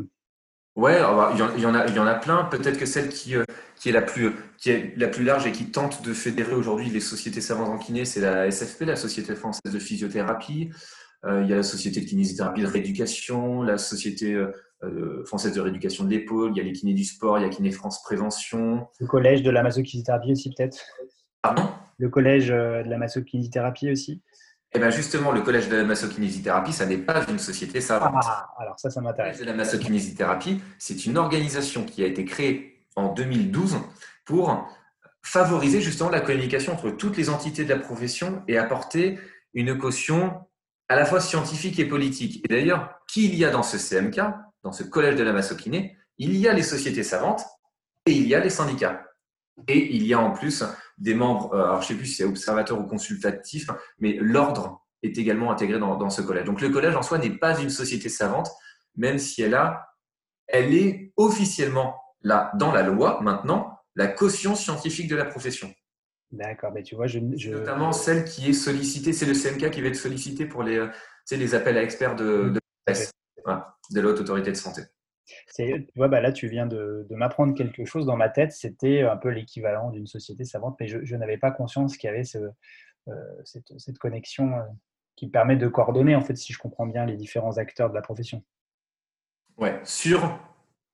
Ouais, 0.76 0.96
il 0.96 1.00
y, 1.00 1.66
en, 1.66 1.74
a, 1.74 1.86
il 1.86 1.94
y 1.94 1.98
en 1.98 2.06
a 2.06 2.14
plein. 2.14 2.44
Peut-être 2.44 2.78
que 2.78 2.86
celle 2.86 3.08
qui, 3.08 3.36
euh, 3.36 3.44
qui, 3.76 3.88
est 3.88 3.92
la 3.92 4.02
plus, 4.02 4.32
qui 4.58 4.70
est 4.70 4.96
la 4.96 5.08
plus 5.08 5.24
large 5.24 5.46
et 5.46 5.52
qui 5.52 5.70
tente 5.70 6.02
de 6.02 6.12
fédérer 6.12 6.54
aujourd'hui 6.54 6.90
les 6.90 7.00
sociétés 7.00 7.40
savantes 7.40 7.68
en 7.68 7.78
kiné, 7.78 8.04
c'est 8.04 8.20
la 8.20 8.50
SFP, 8.50 8.82
la 8.82 8.96
Société 8.96 9.34
française 9.34 9.72
de 9.72 9.78
physiothérapie. 9.78 10.70
Euh, 11.24 11.42
il 11.42 11.50
y 11.50 11.52
a 11.52 11.56
la 11.56 11.62
Société 11.62 12.00
de 12.00 12.06
kinésithérapie 12.06 12.62
de 12.62 12.66
rééducation, 12.66 13.62
la 13.62 13.78
Société 13.78 14.42
française 15.26 15.52
de 15.52 15.60
rééducation 15.60 16.04
de 16.04 16.10
l'épaule, 16.10 16.52
il 16.54 16.56
y 16.56 16.60
a 16.60 16.64
les 16.64 16.72
kinés 16.72 16.94
du 16.94 17.04
sport, 17.04 17.38
il 17.38 17.42
y 17.42 17.44
a 17.44 17.50
Kiné 17.50 17.70
France 17.70 18.02
Prévention. 18.02 18.86
Le 18.98 19.06
collège 19.06 19.42
de 19.42 19.50
la 19.50 19.62
massokinésithérapie 19.62 20.32
aussi, 20.32 20.54
peut-être 20.56 20.78
Pardon? 21.42 21.68
Le 21.98 22.08
collège 22.08 22.50
euh, 22.50 22.82
de 22.82 22.88
la 22.88 22.98
massokinésithérapie 22.98 23.90
aussi? 23.90 24.22
Eh 24.72 24.78
bien 24.78 24.90
justement, 24.90 25.32
le 25.32 25.40
collège 25.40 25.68
de 25.68 25.76
la 25.76 25.84
massokinésithérapie, 25.84 26.72
ça 26.72 26.86
n'est 26.86 26.98
pas 26.98 27.24
une 27.28 27.38
société 27.38 27.80
savante. 27.80 28.24
Ah, 28.24 28.50
alors 28.58 28.78
ça, 28.78 28.88
ça 28.88 29.00
m'intéresse. 29.00 29.38
Le 29.38 29.44
collège 29.44 29.54
de 29.54 29.58
la 29.58 29.64
massokinésithérapie, 29.64 30.62
c'est 30.78 31.06
une 31.06 31.18
organisation 31.18 31.84
qui 31.84 32.04
a 32.04 32.06
été 32.06 32.24
créée 32.24 32.84
en 32.94 33.12
2012 33.12 33.78
pour 34.24 34.68
favoriser 35.22 35.80
justement 35.80 36.10
la 36.10 36.20
communication 36.20 36.72
entre 36.72 36.90
toutes 36.90 37.16
les 37.16 37.30
entités 37.30 37.64
de 37.64 37.70
la 37.70 37.78
profession 37.78 38.42
et 38.48 38.58
apporter 38.58 39.18
une 39.54 39.76
caution 39.76 40.46
à 40.88 40.96
la 40.96 41.04
fois 41.04 41.20
scientifique 41.20 41.78
et 41.78 41.84
politique. 41.84 42.44
Et 42.44 42.48
d'ailleurs, 42.48 43.00
qui 43.06 43.26
il 43.26 43.34
y 43.34 43.44
a 43.44 43.50
dans 43.50 43.62
ce 43.62 43.76
CMK, 43.76 44.20
dans 44.62 44.72
ce 44.72 44.82
collège 44.82 45.16
de 45.16 45.22
la 45.22 45.32
massokiné 45.32 45.96
Il 46.18 46.36
y 46.36 46.48
a 46.48 46.52
les 46.52 46.62
sociétés 46.62 47.02
savantes 47.02 47.44
et 48.06 48.12
il 48.12 48.26
y 48.26 48.34
a 48.34 48.40
les 48.40 48.50
syndicats. 48.50 49.09
Et 49.68 49.94
il 49.94 50.06
y 50.06 50.14
a 50.14 50.20
en 50.20 50.32
plus 50.32 50.64
des 50.98 51.14
membres, 51.14 51.52
euh, 51.54 51.64
alors 51.64 51.82
je 51.82 51.86
ne 51.86 51.88
sais 51.88 51.94
plus 51.94 52.06
si 52.06 52.14
c'est 52.16 52.24
observateur 52.24 52.78
ou 52.80 52.84
consultatif, 52.84 53.68
mais 53.98 54.16
l'ordre 54.20 54.86
est 55.02 55.16
également 55.18 55.50
intégré 55.50 55.78
dans, 55.78 56.10
ce 56.10 56.22
collège. 56.22 56.44
Donc 56.44 56.60
le 56.60 56.68
collège 56.68 56.94
en 56.94 57.02
soi 57.02 57.18
n'est 57.18 57.30
pas 57.30 57.58
une 57.58 57.70
société 57.70 58.08
savante, 58.08 58.50
même 58.96 59.18
si 59.18 59.42
elle 59.42 59.54
a, 59.54 59.94
elle 60.46 60.74
est 60.74 61.12
officiellement 61.16 61.96
là 62.22 62.52
dans 62.56 62.72
la 62.72 62.82
loi 62.82 63.20
maintenant 63.22 63.78
la 63.96 64.06
caution 64.06 64.54
scientifique 64.54 65.08
de 65.08 65.16
la 65.16 65.24
profession. 65.24 65.72
D'accord, 66.30 66.70
mais 66.72 66.82
tu 66.82 66.94
vois, 66.94 67.06
je, 67.06 67.18
notamment 67.18 67.92
celle 67.92 68.24
qui 68.24 68.50
est 68.50 68.52
sollicitée, 68.52 69.12
c'est 69.12 69.26
le 69.26 69.34
CMK 69.34 69.70
qui 69.70 69.80
va 69.80 69.88
être 69.88 69.96
sollicité 69.96 70.46
pour 70.46 70.62
les, 70.62 70.86
les 71.30 71.54
appels 71.54 71.76
à 71.76 71.82
experts 71.82 72.14
de, 72.14 72.50
de, 72.50 72.60
de, 72.86 73.52
de 73.90 74.00
l'autre 74.00 74.20
autorité 74.20 74.50
de 74.50 74.56
santé. 74.56 74.82
Tu 75.54 75.86
vois, 75.96 76.08
bah 76.08 76.20
là, 76.20 76.32
tu 76.32 76.48
viens 76.48 76.66
de, 76.66 77.06
m'apprendre 77.10 77.54
quelque 77.54 77.84
chose 77.84 78.06
dans 78.06 78.16
ma 78.16 78.28
tête. 78.28 78.52
C'était 78.52 79.02
un 79.02 79.16
peu 79.16 79.28
l'équivalent 79.28 79.90
d'une 79.90 80.06
société 80.06 80.44
savante, 80.44 80.76
mais 80.80 80.88
je, 80.88 81.16
n'avais 81.16 81.38
pas 81.38 81.50
conscience 81.50 81.96
qu'il 81.96 82.08
y 82.08 82.12
avait 82.12 82.24
euh, 83.08 83.12
cette, 83.44 83.98
connexion 83.98 84.56
euh, 84.56 84.62
qui 85.16 85.28
permet 85.28 85.56
de 85.56 85.68
coordonner, 85.68 86.16
en 86.16 86.22
fait, 86.22 86.36
si 86.36 86.52
je 86.52 86.58
comprends 86.58 86.86
bien, 86.86 87.06
les 87.06 87.16
différents 87.16 87.58
acteurs 87.58 87.90
de 87.90 87.94
la 87.94 88.02
profession. 88.02 88.42
Ouais, 89.58 89.78
sur 89.84 90.38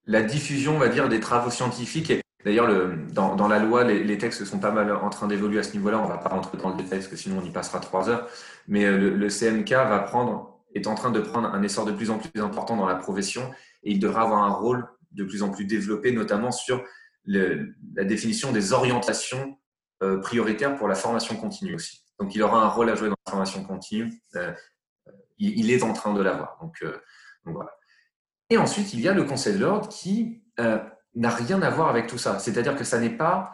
la 0.07 0.23
diffusion, 0.23 0.77
on 0.77 0.79
va 0.79 0.89
dire, 0.89 1.09
des 1.09 1.21
travaux 1.21 1.51
scientifiques. 1.51 2.11
Et 2.11 2.21
d'ailleurs, 2.45 2.69
dans, 3.13 3.49
la 3.49 3.59
loi, 3.59 3.85
les, 3.85 4.19
textes 4.19 4.45
sont 4.45 4.59
pas 4.59 4.71
mal 4.71 4.91
en 4.93 5.11
train 5.11 5.29
d'évoluer 5.29 5.59
à 5.59 5.63
ce 5.63 5.73
niveau-là. 5.73 5.99
On 5.99 6.05
ne 6.05 6.09
va 6.09 6.19
pas 6.19 6.31
rentrer 6.31 6.59
dans 6.59 6.71
le 6.71 6.77
détail 6.77 6.99
parce 6.99 7.09
que 7.09 7.17
sinon 7.17 7.41
on 7.43 7.45
y 7.45 7.51
passera 7.51 7.81
trois 7.81 8.09
heures. 8.09 8.29
Mais 8.69 8.85
euh, 8.85 8.97
le, 8.97 9.11
le 9.11 9.29
CMK 9.29 9.71
va 9.71 9.99
prendre, 10.01 10.61
est 10.75 10.87
en 10.87 10.95
train 10.95 11.11
de 11.11 11.21
prendre 11.21 11.49
un 11.49 11.63
essor 11.63 11.85
de 11.85 11.93
plus 11.93 12.11
en 12.11 12.19
plus 12.19 12.41
important 12.41 12.77
dans 12.77 12.87
la 12.87 12.97
profession 12.97 13.51
et 13.83 13.93
il 13.93 13.99
devra 13.99 14.23
avoir 14.23 14.43
un 14.45 14.53
rôle 14.53 14.87
de 15.13 15.25
plus 15.25 15.43
en 15.43 15.51
plus 15.51 15.65
développé, 15.65 16.13
notamment 16.13 16.51
sur 16.51 16.85
la 17.25 18.05
définition 18.05 18.53
des 18.53 18.73
orientations 18.73 19.59
euh, 20.03 20.21
prioritaires 20.21 20.77
pour 20.77 20.89
la 20.89 20.95
formation 20.95 21.37
continue 21.37 21.75
aussi. 21.75 22.05
Donc, 22.21 22.35
il 22.35 22.43
aura 22.43 22.63
un 22.63 22.69
rôle 22.69 22.91
à 22.91 22.95
jouer 22.95 23.09
dans 23.09 23.17
la 23.27 23.31
formation 23.31 23.65
continue. 23.65 24.13
Euh, 24.37 24.53
il, 25.39 25.71
est 25.71 25.83
en 25.83 25.93
train 25.93 26.15
de 26.15 26.23
l'avoir. 26.23 26.59
Euh, 26.83 26.93
donc, 27.45 27.55
voilà. 27.55 27.71
Et 28.51 28.59
ensuite, 28.59 28.93
il 28.95 29.01
y 29.01 29.09
a 29.09 29.15
le 29.15 29.25
Conseil 29.25 29.55
de 29.55 29.61
l'ordre 29.61 29.89
qui 29.89 30.43
n'a 30.59 31.31
rien 31.31 31.63
à 31.63 31.71
voir 31.71 31.89
avec 31.89 32.07
tout 32.07 32.19
ça. 32.19 32.39
C'est-à-dire 32.39 32.77
que 32.77 32.85
ça 32.85 33.01
n'est 33.01 33.17
pas 33.17 33.53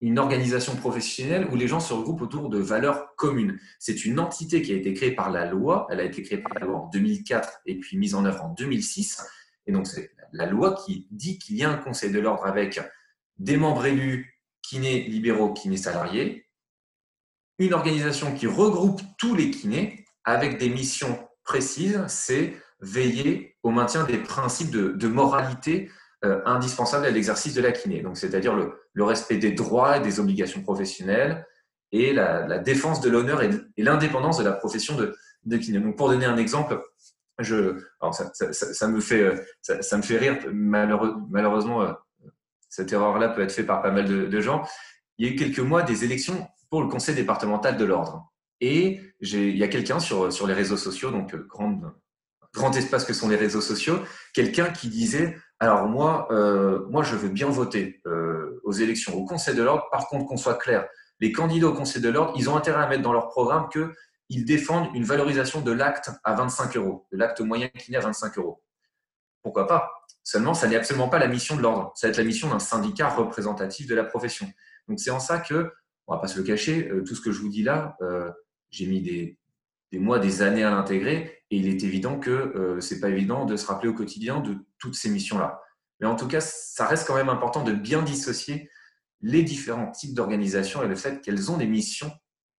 une 0.00 0.18
organisation 0.18 0.76
professionnelle 0.76 1.48
où 1.50 1.56
les 1.56 1.68
gens 1.68 1.80
se 1.80 1.94
regroupent 1.94 2.22
autour 2.22 2.48
de 2.50 2.58
valeurs 2.58 3.14
communes. 3.16 3.58
C'est 3.78 4.04
une 4.04 4.20
entité 4.20 4.60
qui 4.62 4.72
a 4.72 4.76
été 4.76 4.92
créée 4.92 5.12
par 5.12 5.30
la 5.30 5.46
loi. 5.46 5.86
Elle 5.90 6.00
a 6.00 6.04
été 6.04 6.22
créée 6.22 6.38
par 6.38 6.52
la 6.54 6.66
loi 6.66 6.80
en 6.80 6.88
2004 6.88 7.62
et 7.66 7.78
puis 7.78 7.96
mise 7.96 8.14
en 8.14 8.24
œuvre 8.24 8.44
en 8.44 8.48
2006. 8.50 9.22
Et 9.66 9.72
donc, 9.72 9.86
c'est 9.86 10.10
la 10.32 10.46
loi 10.46 10.74
qui 10.74 11.06
dit 11.10 11.38
qu'il 11.38 11.56
y 11.56 11.64
a 11.64 11.70
un 11.70 11.78
conseil 11.78 12.12
de 12.12 12.20
l'ordre 12.20 12.46
avec 12.46 12.80
des 13.38 13.56
membres 13.56 13.86
élus, 13.86 14.38
kinés 14.62 15.04
libéraux, 15.04 15.52
kinés 15.52 15.76
salariés, 15.76 16.46
une 17.58 17.72
organisation 17.72 18.34
qui 18.34 18.46
regroupe 18.46 19.00
tous 19.18 19.34
les 19.34 19.50
kinés 19.50 20.04
avec 20.24 20.58
des 20.58 20.68
missions 20.68 21.26
précises, 21.44 22.04
c'est 22.08 22.54
veiller 22.80 23.56
au 23.62 23.70
maintien 23.70 24.04
des 24.04 24.18
principes 24.18 24.70
de 24.70 25.08
moralité 25.08 25.90
euh, 26.26 26.40
indispensable 26.44 27.06
à 27.06 27.10
l'exercice 27.10 27.54
de 27.54 27.62
la 27.62 27.72
kiné. 27.72 28.02
Donc, 28.02 28.16
c'est-à-dire 28.16 28.54
le, 28.54 29.04
respect 29.04 29.36
des 29.36 29.52
droits 29.52 29.96
et 29.96 30.00
des 30.00 30.20
obligations 30.20 30.62
professionnelles 30.62 31.46
et 31.92 32.12
la, 32.12 32.58
défense 32.58 33.00
de 33.00 33.08
l'honneur 33.08 33.42
et, 33.42 33.50
l'indépendance 33.76 34.38
de 34.38 34.44
la 34.44 34.52
profession 34.52 34.96
de, 34.96 35.56
kiné. 35.56 35.78
Donc, 35.78 35.96
pour 35.96 36.08
donner 36.08 36.26
un 36.26 36.36
exemple, 36.36 36.82
je, 37.38 37.80
ça, 38.42 38.88
me 38.88 39.00
fait, 39.00 39.22
euh, 39.22 39.36
ça, 39.62 39.96
me 39.96 40.02
fait 40.02 40.18
rire. 40.18 40.38
malheureusement, 40.52 41.82
euh, 41.82 41.92
cette 42.68 42.92
erreur-là 42.92 43.28
peut 43.30 43.42
être 43.42 43.52
faite 43.52 43.66
par 43.66 43.82
pas 43.82 43.90
mal 43.90 44.28
de, 44.28 44.40
gens. 44.40 44.66
Il 45.18 45.26
y 45.26 45.30
a 45.30 45.32
eu 45.32 45.36
quelques 45.36 45.60
mois 45.60 45.82
des 45.82 46.04
élections 46.04 46.46
pour 46.70 46.82
le 46.82 46.88
conseil 46.88 47.14
départemental 47.14 47.76
de 47.76 47.84
l'ordre. 47.84 48.32
Et 48.60 49.00
il 49.20 49.56
y 49.56 49.62
a 49.62 49.68
quelqu'un 49.68 50.00
sur, 50.00 50.46
les 50.46 50.54
réseaux 50.54 50.76
sociaux, 50.76 51.10
donc 51.10 51.34
grand 52.56 52.74
espace 52.74 53.04
que 53.04 53.12
sont 53.12 53.28
les 53.28 53.36
réseaux 53.36 53.60
sociaux, 53.60 54.00
quelqu'un 54.34 54.70
qui 54.70 54.88
disait 54.88 55.36
alors 55.58 55.86
moi, 55.86 56.28
euh, 56.30 56.86
moi, 56.88 57.02
je 57.02 57.16
veux 57.16 57.28
bien 57.28 57.48
voter 57.48 58.00
euh, 58.06 58.60
aux 58.64 58.72
élections 58.72 59.14
au 59.14 59.24
Conseil 59.24 59.54
de 59.54 59.62
l'ordre. 59.62 59.88
Par 59.90 60.06
contre, 60.08 60.26
qu'on 60.26 60.36
soit 60.36 60.54
clair, 60.58 60.86
les 61.20 61.32
candidats 61.32 61.68
au 61.68 61.72
Conseil 61.72 62.02
de 62.02 62.10
l'ordre, 62.10 62.34
ils 62.36 62.50
ont 62.50 62.56
intérêt 62.56 62.82
à 62.82 62.86
mettre 62.86 63.02
dans 63.02 63.12
leur 63.12 63.28
programme 63.28 63.68
qu'ils 63.70 64.44
défendent 64.44 64.94
une 64.94 65.04
valorisation 65.04 65.62
de 65.62 65.72
l'acte 65.72 66.10
à 66.24 66.34
25 66.34 66.76
euros, 66.76 67.06
de 67.10 67.16
l'acte 67.16 67.40
moyen 67.40 67.68
qui 67.68 67.90
n'est 67.90 67.96
à 67.96 68.00
25 68.00 68.36
euros. 68.38 68.62
Pourquoi 69.42 69.66
pas? 69.66 69.90
Seulement, 70.22 70.52
ça 70.52 70.68
n'est 70.68 70.76
absolument 70.76 71.08
pas 71.08 71.18
la 71.18 71.28
mission 71.28 71.56
de 71.56 71.62
l'ordre. 71.62 71.92
Ça 71.94 72.06
va 72.06 72.10
être 72.10 72.18
la 72.18 72.24
mission 72.24 72.50
d'un 72.50 72.58
syndicat 72.58 73.08
représentatif 73.08 73.86
de 73.86 73.94
la 73.94 74.04
profession. 74.04 74.46
Donc 74.88 75.00
c'est 75.00 75.10
en 75.10 75.20
ça 75.20 75.38
que, 75.38 75.72
on 76.06 76.14
va 76.14 76.20
pas 76.20 76.28
se 76.28 76.36
le 76.36 76.44
cacher, 76.44 76.88
euh, 76.90 77.02
tout 77.02 77.14
ce 77.14 77.22
que 77.22 77.32
je 77.32 77.40
vous 77.40 77.48
dis 77.48 77.62
là, 77.62 77.96
j'ai 78.70 78.86
mis 78.86 79.00
des, 79.00 79.38
des 79.96 80.04
mois, 80.04 80.18
des 80.18 80.42
années 80.42 80.62
à 80.62 80.70
l'intégrer. 80.70 81.42
Et 81.50 81.56
il 81.56 81.68
est 81.68 81.82
évident 81.82 82.18
que 82.18 82.30
euh, 82.30 82.80
ce 82.80 82.94
n'est 82.94 83.00
pas 83.00 83.08
évident 83.08 83.46
de 83.46 83.56
se 83.56 83.66
rappeler 83.66 83.88
au 83.88 83.94
quotidien 83.94 84.40
de 84.40 84.56
toutes 84.78 84.94
ces 84.94 85.08
missions-là. 85.08 85.62
Mais 86.00 86.06
en 86.06 86.16
tout 86.16 86.28
cas, 86.28 86.40
ça 86.40 86.86
reste 86.86 87.06
quand 87.06 87.14
même 87.14 87.30
important 87.30 87.62
de 87.62 87.72
bien 87.72 88.02
dissocier 88.02 88.70
les 89.22 89.42
différents 89.42 89.90
types 89.90 90.14
d'organisations 90.14 90.82
et 90.82 90.88
le 90.88 90.96
fait 90.96 91.22
qu'elles 91.22 91.50
ont 91.50 91.56
des 91.56 91.66
missions 91.66 92.12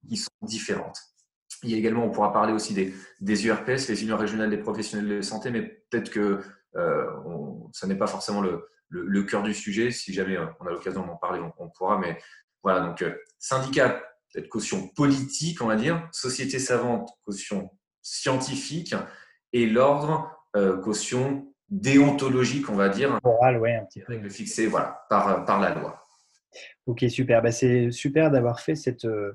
qui 0.08 0.18
sont 0.18 0.32
différentes. 0.42 1.00
Il 1.62 1.70
y 1.70 1.76
a 1.76 1.78
également, 1.78 2.06
on 2.06 2.10
pourra 2.10 2.34
parler 2.34 2.54
aussi 2.54 2.74
des, 2.74 2.94
des 3.22 3.46
URPS, 3.46 3.88
les 3.88 4.02
unions 4.02 4.18
régionales 4.18 4.50
des 4.50 4.58
professionnels 4.58 5.18
de 5.18 5.22
santé, 5.22 5.52
mais 5.52 5.62
peut-être 5.62 6.10
que 6.10 6.42
euh, 6.76 7.06
ça 7.74 7.86
n'est 7.86 7.98
pas 7.98 8.08
forcément 8.08 8.42
le, 8.42 8.68
le, 8.90 9.24
cœur 9.24 9.44
du 9.44 9.54
sujet. 9.54 9.92
Si 9.92 10.14
jamais 10.14 10.38
on 10.60 10.66
a 10.66 10.72
l'occasion 10.72 11.06
d'en 11.06 11.16
parler, 11.16 11.42
on, 11.60 11.70
pourra. 11.70 12.00
Mais 12.00 12.18
voilà, 12.64 12.82
donc 12.82 13.02
euh, 13.04 13.16
syndicat 13.38 14.02
cette 14.38 14.50
caution 14.50 14.88
politique, 14.90 15.64
on 15.64 15.66
va 15.66 15.76
dire, 15.76 16.08
société 16.12 16.60
savante, 16.60 17.10
caution 17.26 17.72
scientifique, 18.04 18.94
et 19.52 19.66
l'ordre, 19.66 20.30
euh, 20.56 20.78
caution 20.78 21.52
déontologique, 21.70 22.70
on 22.70 22.76
va 22.76 22.90
dire. 22.90 23.18
Morale, 23.24 23.58
ouais, 23.58 23.74
un 23.74 23.86
petit 23.86 24.02
peu. 24.02 24.16
Le 24.16 24.30
fixé, 24.30 24.68
voilà, 24.68 25.02
par, 25.10 25.44
par 25.46 25.60
la 25.60 25.74
loi. 25.74 26.06
Ok, 26.86 27.04
super. 27.10 27.42
Bah, 27.42 27.52
c'est 27.52 27.90
super 27.90 28.30
d'avoir 28.30 28.60
fait 28.60 28.76
cette, 28.76 29.06
euh, 29.06 29.34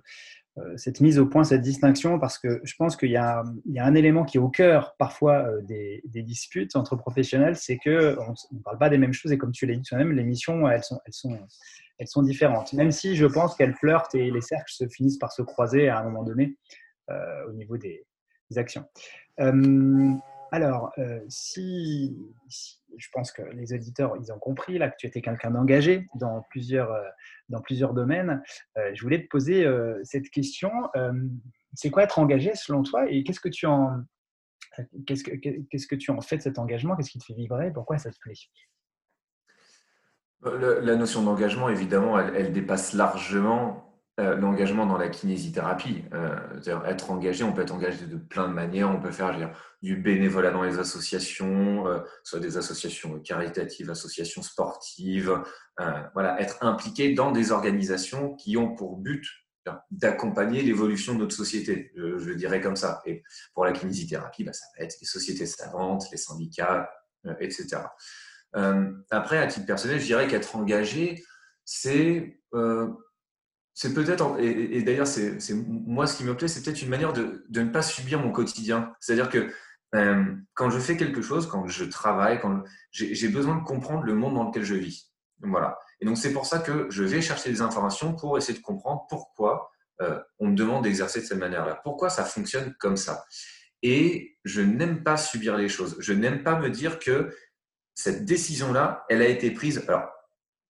cette 0.77 1.01
mise 1.01 1.19
au 1.19 1.27
point, 1.27 1.43
cette 1.43 1.63
distinction, 1.63 2.21
parce 2.21 2.39
que 2.39 2.61
je 2.63 2.75
pense 2.79 2.95
qu'il 2.95 3.09
y, 3.09 3.15
y, 3.15 3.17
a 3.17 3.45
un 3.85 3.95
élément 3.97 4.25
qui 4.25 4.37
est 4.37 4.41
au 4.41 4.51
cœur 4.51 4.95
parfois 5.01 5.49
euh, 5.49 5.63
des, 5.63 6.01
des 6.05 6.23
disputes 6.23 6.77
entre 6.77 6.95
professionnels, 6.95 7.57
c'est 7.57 7.77
qu'on 7.77 7.91
ne 7.91 8.63
parle 8.63 8.79
pas 8.79 8.89
des 8.89 8.99
mêmes 8.99 9.13
choses, 9.13 9.33
et 9.33 9.39
comme 9.39 9.53
tu 9.53 9.67
l'as 9.67 9.75
dit 9.75 9.83
toi-même, 9.83 10.13
les 10.13 10.23
missions, 10.23 10.69
elles 10.69 10.85
sont, 10.85 11.01
elles 11.07 11.13
sont 11.13 11.37
elles 12.03 12.09
sont 12.09 12.23
différentes. 12.23 12.73
Même 12.73 12.91
si 12.91 13.15
je 13.15 13.27
pense 13.27 13.55
qu'elles 13.55 13.75
flirtent 13.75 14.17
et 14.17 14.33
les 14.33 14.41
cercles 14.41 14.73
se 14.73 14.89
finissent 14.89 15.19
par 15.19 15.31
se 15.31 15.41
croiser 15.41 15.89
à 15.89 16.01
un 16.01 16.03
moment 16.03 16.25
donné 16.25 16.57
euh, 17.11 17.49
au 17.49 17.53
niveau 17.53 17.77
des, 17.77 18.05
actions. 18.57 18.85
Euh, 19.41 20.13
alors, 20.51 20.93
euh, 20.99 21.21
si, 21.27 22.15
je 22.99 23.09
pense 23.13 23.33
que 23.33 23.41
les 23.55 23.73
auditeurs, 23.73 24.15
ils 24.21 24.31
ont 24.31 24.39
compris 24.39 24.77
là 24.77 24.91
que 24.91 24.97
tu 24.99 25.07
étais 25.07 25.23
quelqu'un 25.23 25.53
d'engagé 25.53 26.07
dans 26.17 26.43
plusieurs, 26.51 26.93
dans 27.49 27.63
plusieurs 27.63 27.95
domaines, 27.95 28.43
je 28.77 29.01
voulais 29.01 29.23
te 29.23 29.29
poser 29.29 29.67
cette 30.03 30.29
question. 30.29 30.71
c'est 31.73 31.89
quoi 31.89 32.03
être 32.03 32.19
engagé 32.19 32.55
selon 32.55 32.83
toi 32.83 33.09
et 33.09 33.25
qu'est-ce 33.25 33.41
que 33.41 33.49
tu 33.49 33.65
en, 33.65 34.03
qu'est-ce 35.07 35.25
que, 35.25 35.35
qu'est-ce 35.71 35.87
que 35.87 35.97
tu 35.97 36.11
en 36.11 36.21
fais 36.21 36.37
de 36.37 36.43
cet 36.43 36.59
engagement? 36.59 36.95
Qu'est-ce 36.95 37.13
qui 37.13 37.19
te 37.21 37.25
fait 37.25 37.35
vibrer? 37.35 37.73
Pourquoi 37.73 37.97
ça 37.97 38.11
te 38.11 38.19
plaît? 38.19 38.35
La 40.45 40.97
notion 40.97 41.23
d'engagement, 41.23 41.69
évidemment, 41.69 42.19
elle, 42.19 42.53
dépasse 42.53 42.95
largement 42.95 43.83
euh, 44.21 44.37
l'engagement 44.37 44.87
dans 44.87 44.99
la 44.99 45.09
kinésithérapie. 45.09 46.05
Euh, 46.13 46.83
être 46.85 47.11
engagé, 47.11 47.45
on 47.45 47.53
peut 47.53 47.63
être 47.63 47.73
engagé 47.73 48.07
de 48.07 48.17
plein 48.17 48.49
de 48.49 48.53
manières. 48.53 48.91
On 48.91 49.01
peut 49.01 49.11
faire 49.11 49.55
du 49.83 49.97
bénévolat 49.97 50.51
dans 50.51 50.63
les 50.63 50.79
associations, 50.79 51.87
euh, 51.87 52.01
soit 52.25 52.41
des 52.41 52.57
associations 52.57 53.19
caritatives, 53.21 53.91
associations 53.91 54.43
sportives. 54.43 55.41
voilà, 56.13 56.41
être 56.41 56.59
impliqué 56.61 57.15
dans 57.15 57.33
des 57.33 57.53
organisations 57.53 58.35
qui 58.35 58.57
ont 58.57 58.75
pour 58.75 58.99
but 58.99 59.25
d'accompagner 59.93 60.61
l'évolution 60.63 61.15
de 61.15 61.21
notre 61.21 61.37
société, 61.37 61.93
je, 61.95 62.33
dirais 62.33 62.61
comme 62.61 62.77
ça. 62.77 63.01
Et 63.07 63.23
pour 63.55 63.65
la 63.65 63.73
kinésithérapie, 63.73 64.45
bah, 64.45 64.53
ça 64.53 64.67
va 64.77 64.85
être 64.85 64.97
les 65.01 65.07
sociétés 65.07 65.47
savantes, 65.47 66.05
les 66.11 66.19
syndicats, 66.19 66.91
etc. 67.41 67.79
Euh, 68.57 68.93
après, 69.11 69.39
à 69.39 69.47
titre 69.47 69.67
personnel, 69.67 70.01
je 70.01 70.07
dirais 70.07 70.29
qu'être 70.29 70.57
engagé, 70.57 71.23
c'est 71.65 72.41
euh, 72.55 72.89
c'est 73.75 73.95
peut-être, 73.95 74.39
et, 74.39 74.83
d'ailleurs, 74.83 75.07
c'est 75.07 75.39
moi 75.55 76.07
ce 76.07 76.19
qui 76.19 76.25
me 76.25 76.37
plaît, 76.37 76.49
c'est 76.49 76.63
peut-être 76.63 76.83
une 76.83 76.91
manière 76.91 77.15
de, 77.15 77.47
de, 77.49 77.63
ne 77.63 77.71
pas 77.71 77.81
subir 77.81 78.21
mon 78.21 78.31
quotidien. 78.31 78.95
C'est-à-dire 79.01 79.31
que 79.31 79.51
euh, 79.95 80.25
quand 80.53 80.69
je 80.69 80.79
fais 80.79 80.99
quelque 80.99 81.23
chose, 81.23 81.47
quand 81.47 81.67
je 81.67 81.85
travaille, 81.85 82.39
j'ai 82.91 83.29
besoin 83.29 83.57
de 83.57 83.65
comprendre 83.65 84.03
le 84.03 84.15
monde 84.15 84.35
dans 84.35 84.45
lequel 84.45 84.65
je 84.65 84.75
vis. 84.75 85.11
Voilà. 85.41 85.79
Et 86.01 86.05
donc 86.05 86.19
c'est 86.19 86.35
pour 86.35 86.45
ça 86.45 86.59
que 86.59 86.87
je 86.91 87.03
vais 87.03 87.23
chercher 87.23 87.51
des 87.51 87.63
informations 87.63 88.15
pour 88.15 88.37
essayer 88.37 88.59
de 88.59 88.63
comprendre 88.63 89.07
pourquoi 89.09 89.71
on 90.39 90.49
me 90.49 90.57
demande 90.57 90.83
d'exercer 90.83 91.21
de 91.21 91.27
cette 91.27 91.39
manière-là, 91.39 91.81
pourquoi 91.85 92.11
ça 92.11 92.25
fonctionne 92.25 92.75
comme 92.81 92.97
ça? 92.97 93.25
Et 93.83 94.37
je 94.45 94.61
n'aime 94.61 95.03
pas 95.03 95.17
subir 95.17 95.57
les 95.57 95.69
choses. 95.69 95.97
Je 96.01 96.13
n'aime 96.13 96.43
pas 96.43 96.59
me 96.59 96.71
dire 96.71 96.99
que 96.99 97.31
cette 97.95 98.25
décision-là, 98.25 99.05
elle 99.09 99.23
a 99.23 99.29
été 99.29 99.51
prise. 99.51 99.85
Alors, 99.89 100.09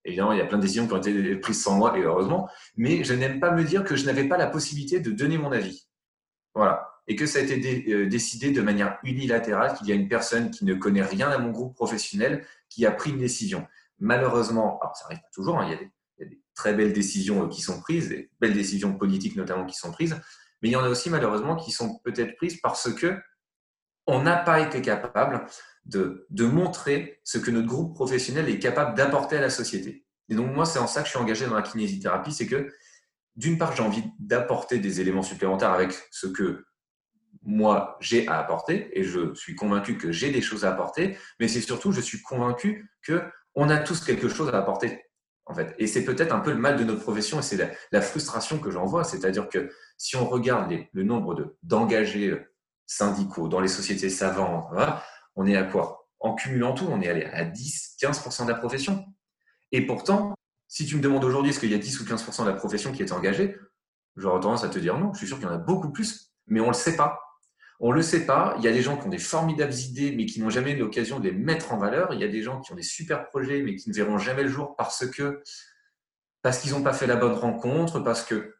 évidemment, 0.05 0.33
il 0.33 0.39
y 0.39 0.43
a 0.43 0.47
plein 0.47 0.59
de 0.59 0.63
décisions 0.63 0.87
qui 0.87 0.93
ont 0.93 0.99
été 0.99 1.37
prises 1.37 1.63
sans 1.63 1.77
moi, 1.77 1.97
et 1.97 2.03
heureusement, 2.03 2.49
mais 2.77 3.05
je 3.05 3.15
n'aime 3.15 3.41
pas 3.41 3.53
me 3.53 3.65
dire 3.65 3.85
que 3.85 3.97
je 3.97 4.07
n'avais 4.07 4.25
pas 4.25 4.37
la 4.37 4.47
possibilité 4.47 5.01
de 5.01 5.11
donner 5.11 5.39
mon 5.39 5.53
avis. 5.53 5.87
Voilà. 6.55 6.89
Et 7.09 7.17
que 7.17 7.27
ça 7.27 7.41
a 7.41 7.43
été 7.43 7.93
euh, 7.93 8.07
décidé 8.07 8.53
de 8.53 8.63
manière 8.63 8.99
unilatérale, 9.03 9.75
qu'il 9.75 9.89
y 9.89 9.93
a 9.93 9.95
une 9.95 10.09
personne 10.09 10.51
qui 10.51 10.65
ne 10.65 10.75
connaît 10.75 11.03
rien 11.03 11.31
à 11.31 11.39
mon 11.39 11.51
groupe 11.51 11.75
professionnel 11.75 12.47
qui 12.69 12.87
a 12.87 12.93
pris 12.93 13.11
une 13.11 13.19
décision. 13.19 13.67
Malheureusement, 13.99 14.79
alors 14.81 14.97
ça 14.97 15.07
arrive 15.07 15.19
pas 15.19 15.29
toujours, 15.33 15.59
hein, 15.59 15.67
il, 15.67 15.73
y 15.73 15.75
a 15.75 16.29
des, 16.29 16.41
très 16.55 16.75
belles 16.75 16.93
décisions 16.93 17.45
euh, 17.45 17.49
qui 17.49 17.61
sont 17.61 17.81
prises, 17.81 18.09
des 18.09 18.31
belles 18.41 18.53
décisions 18.53 18.97
politiques 18.97 19.37
notamment 19.37 19.67
qui 19.67 19.77
sont 19.77 19.91
prises, 19.91 20.21
mais 20.61 20.69
il 20.69 20.73
y 20.73 20.77
en 20.77 20.85
a 20.85 20.89
aussi 20.89 21.11
malheureusement 21.11 21.57
qui 21.57 21.73
sont 21.73 21.99
peut-être 22.05 22.37
prises 22.37 22.61
parce 22.61 22.93
que 22.93 23.19
on 24.07 24.23
n'a 24.23 24.37
pas 24.37 24.61
été 24.61 24.83
capable 24.83 25.47
de, 25.85 26.27
montrer 26.45 27.21
ce 27.25 27.39
que 27.39 27.51
notre 27.51 27.67
groupe 27.67 27.95
professionnel 27.95 28.49
est 28.49 28.59
capable 28.59 28.97
d'apporter 28.97 29.37
à 29.37 29.41
la 29.41 29.51
société. 29.51 30.05
Et 30.29 30.35
donc, 30.35 30.55
moi, 30.55 30.65
c'est 30.65 30.79
en 30.79 30.87
ça 30.87 31.01
que 31.01 31.07
je 31.07 31.11
suis 31.11 31.19
engagé 31.19 31.47
dans 31.47 31.55
la 31.55 31.63
kinésithérapie, 31.63 32.33
c'est 32.33 32.47
que, 32.47 32.73
d'une 33.37 33.59
part, 33.59 33.75
j'ai 33.75 33.83
envie 33.83 34.05
d'apporter 34.19 34.79
des 34.79 35.01
éléments 35.01 35.23
supplémentaires 35.23 35.73
avec 35.73 35.93
ce 36.11 36.27
que 36.27 36.65
moi, 37.45 37.97
j'ai 38.01 38.29
à 38.29 38.39
apporter, 38.39 38.99
et 38.99 39.03
je 39.03 39.35
suis 39.35 39.57
convaincu 39.57 39.99
que 39.99 40.13
j'ai 40.13 40.31
des 40.31 40.43
choses 40.43 40.65
à 40.65 40.71
apporter, 40.71 41.19
mais 41.41 41.49
c'est 41.49 41.61
surtout, 41.61 41.93
je 41.93 42.01
suis 42.01 42.23
convaincu 42.23 42.91
qu'on 43.07 43.69
a 43.69 43.79
tous 43.79 44.01
quelque 44.05 44.29
chose 44.29 44.49
à 44.49 44.59
apporter. 44.59 45.03
En 45.47 45.55
fait. 45.55 45.75
Et 45.79 45.89
c'est 45.89 46.05
peut-être 46.05 46.33
un 46.33 46.39
peu 46.39 46.53
le 46.53 46.59
mal 46.59 46.77
de 46.77 46.85
notre 46.85 47.03
profession, 47.03 47.41
et 47.41 47.43
c'est 47.43 47.77
la, 47.91 48.01
frustration 48.01 48.59
que 48.59 48.71
j'en 48.71 48.87
vois. 48.87 49.03
C'est-à-dire 49.03 49.49
que 49.49 49.71
si 49.99 50.15
on 50.17 50.29
regarde 50.29 50.73
le 50.93 51.03
nombre 51.03 51.57
d'engagés 51.65 52.29
euh, 52.29 52.53
syndicaux 52.87 53.49
dans 53.49 53.61
les 53.61 53.69
sociétés 53.69 54.09
savantes, 54.09 54.69
on 55.37 55.47
est 55.47 55.57
à 55.57 55.65
quoi? 55.65 56.09
En 56.21 56.35
cumulant 56.35 56.75
tout, 56.75 56.87
on 56.89 57.01
est 57.01 57.09
allé 57.09 57.25
à 57.25 57.45
10, 57.45 57.97
15% 58.01 58.45
de 58.45 58.51
la 58.51 58.57
profession. 58.57 59.05
Et 59.73 59.87
pourtant, 59.87 60.35
si 60.69 60.87
tu 60.87 60.97
me 60.97 61.01
demandes 61.01 61.25
aujourd'hui 61.25 61.51
est-ce 61.51 61.61
qu'il 61.61 61.71
y 61.71 61.75
a 61.75 61.79
10 61.79 62.01
ou 62.01 62.05
15% 62.05 62.45
de 62.45 62.51
la 62.51 62.55
profession 62.55 62.93
qui 62.93 63.03
est 63.03 63.13
engagée, 63.13 63.57
j'aurais 64.17 64.41
tendance 64.41 64.65
à 64.65 64.69
te 64.69 64.79
dire 64.79 64.99
non, 64.99 65.13
je 65.13 65.19
suis 65.19 65.27
sûr 65.27 65.39
qu'il 65.39 65.47
y 65.47 65.51
en 65.51 65.55
a 65.55 65.59
beaucoup 65.59 65.91
plus, 65.91 66.33
mais 66.47 66.61
on 66.61 66.65
ne 66.65 66.71
le 66.71 66.75
sait 66.75 66.97
pas. 66.97 67.21
On 67.81 67.91
ne 67.91 67.97
le 67.97 68.03
sait 68.03 68.27
pas. 68.27 68.55
Il 68.59 68.65
y 68.65 68.69
a 68.69 68.73
des 68.73 68.83
gens 68.83 68.97
qui 68.97 69.07
ont 69.07 69.11
des 69.11 69.19
formidables 69.19 69.75
idées, 69.75 70.15
mais 70.17 70.27
qui 70.27 70.41
n'ont 70.41 70.51
jamais 70.51 70.73
eu 70.73 70.79
l'occasion 70.79 71.19
de 71.19 71.29
les 71.29 71.37
mettre 71.37 71.73
en 71.73 71.79
valeur. 71.79 72.13
Il 72.15 72.21
y 72.21 72.25
a 72.25 72.29
des 72.29 72.43
gens 72.43 72.61
qui 72.61 72.73
ont 72.73 72.77
des 72.77 72.83
super 72.83 73.25
projets, 73.25 73.61
mais 73.61 73.75
qui 73.75 73.91
ne 73.91 73.95
verront 73.95 74.19
jamais 74.19 74.45
le 74.45 74.49
jour 74.49 74.77
parce 74.77 75.05
que 75.07 75.43
parce 76.43 76.59
qu'ils 76.59 76.73
n'ont 76.73 76.83
pas 76.83 76.93
fait 76.93 77.07
la 77.07 77.17
bonne 77.17 77.35
rencontre, 77.35 78.01
parce 78.01 78.23
que 78.25 78.55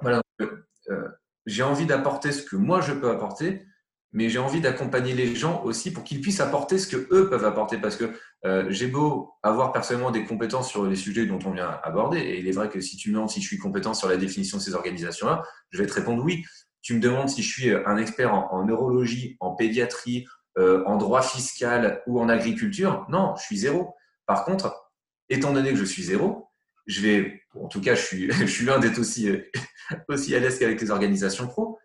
voilà, 0.00 0.22
euh, 0.40 1.08
j'ai 1.46 1.62
envie 1.62 1.86
d'apporter 1.86 2.32
ce 2.32 2.42
que 2.42 2.56
moi 2.56 2.80
je 2.80 2.92
peux 2.92 3.10
apporter, 3.10 3.64
mais 4.12 4.28
j'ai 4.30 4.38
envie 4.38 4.60
d'accompagner 4.60 5.12
les 5.14 5.34
gens 5.34 5.62
aussi 5.64 5.92
pour 5.92 6.02
qu'ils 6.02 6.20
puissent 6.20 6.40
apporter 6.40 6.78
ce 6.78 6.86
que 6.86 7.08
eux 7.10 7.28
peuvent 7.28 7.44
apporter. 7.44 7.78
Parce 7.78 7.96
que 7.96 8.12
euh, 8.46 8.66
j'ai 8.70 8.86
beau 8.86 9.34
avoir 9.42 9.72
personnellement 9.72 10.10
des 10.10 10.24
compétences 10.24 10.68
sur 10.68 10.86
les 10.86 10.96
sujets 10.96 11.26
dont 11.26 11.38
on 11.44 11.50
vient 11.50 11.78
aborder, 11.82 12.18
et 12.18 12.38
il 12.38 12.48
est 12.48 12.52
vrai 12.52 12.68
que 12.68 12.80
si 12.80 12.96
tu 12.96 13.10
me 13.10 13.14
demandes 13.14 13.30
si 13.30 13.42
je 13.42 13.46
suis 13.46 13.58
compétent 13.58 13.94
sur 13.94 14.08
la 14.08 14.16
définition 14.16 14.58
de 14.58 14.62
ces 14.62 14.74
organisations-là, 14.74 15.42
je 15.70 15.78
vais 15.82 15.86
te 15.86 15.92
répondre 15.92 16.22
oui. 16.24 16.44
Tu 16.80 16.94
me 16.94 17.00
demandes 17.00 17.28
si 17.28 17.42
je 17.42 17.52
suis 17.52 17.70
un 17.70 17.96
expert 17.96 18.32
en, 18.32 18.64
neurologie, 18.64 19.36
en 19.40 19.54
pédiatrie, 19.54 20.26
euh, 20.56 20.82
en 20.86 20.96
droit 20.96 21.22
fiscal 21.22 22.02
ou 22.06 22.20
en 22.20 22.28
agriculture. 22.28 23.04
Non, 23.10 23.34
je 23.36 23.42
suis 23.42 23.58
zéro. 23.58 23.94
Par 24.26 24.44
contre, 24.44 24.90
étant 25.28 25.52
donné 25.52 25.70
que 25.70 25.76
je 25.76 25.84
suis 25.84 26.04
zéro, 26.04 26.48
je 26.86 27.02
vais, 27.02 27.42
en 27.54 27.68
tout 27.68 27.80
cas, 27.80 27.94
je 27.94 28.00
suis, 28.00 28.32
je 28.32 28.46
suis 28.46 28.64
loin 28.64 28.78
d'être 28.78 28.98
aussi, 28.98 29.28
aussi 30.08 30.34
à 30.34 30.38
l'aise 30.38 30.58
qu'avec 30.58 30.80
les 30.80 30.90
organisations 30.90 31.46
pro. 31.46 31.77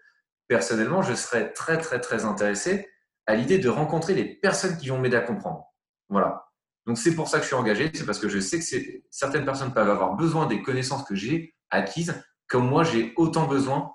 Personnellement, 0.47 1.01
je 1.01 1.13
serais 1.13 1.51
très, 1.53 1.77
très, 1.77 1.99
très 1.99 2.25
intéressé 2.25 2.87
à 3.25 3.35
l'idée 3.35 3.59
de 3.59 3.69
rencontrer 3.69 4.13
les 4.13 4.25
personnes 4.25 4.77
qui 4.77 4.89
vont 4.89 4.99
m'aider 4.99 5.17
à 5.17 5.21
comprendre. 5.21 5.65
Voilà. 6.09 6.45
Donc, 6.85 6.97
c'est 6.97 7.15
pour 7.15 7.29
ça 7.29 7.37
que 7.37 7.43
je 7.43 7.47
suis 7.47 7.55
engagé. 7.55 7.91
C'est 7.93 8.05
parce 8.05 8.19
que 8.19 8.27
je 8.27 8.39
sais 8.39 8.59
que 8.59 9.03
certaines 9.09 9.45
personnes 9.45 9.73
peuvent 9.73 9.89
avoir 9.89 10.15
besoin 10.15 10.45
des 10.45 10.61
connaissances 10.61 11.03
que 11.03 11.15
j'ai 11.15 11.55
acquises, 11.69 12.13
comme 12.47 12.67
moi, 12.67 12.83
j'ai 12.83 13.13
autant 13.15 13.47
besoin 13.47 13.93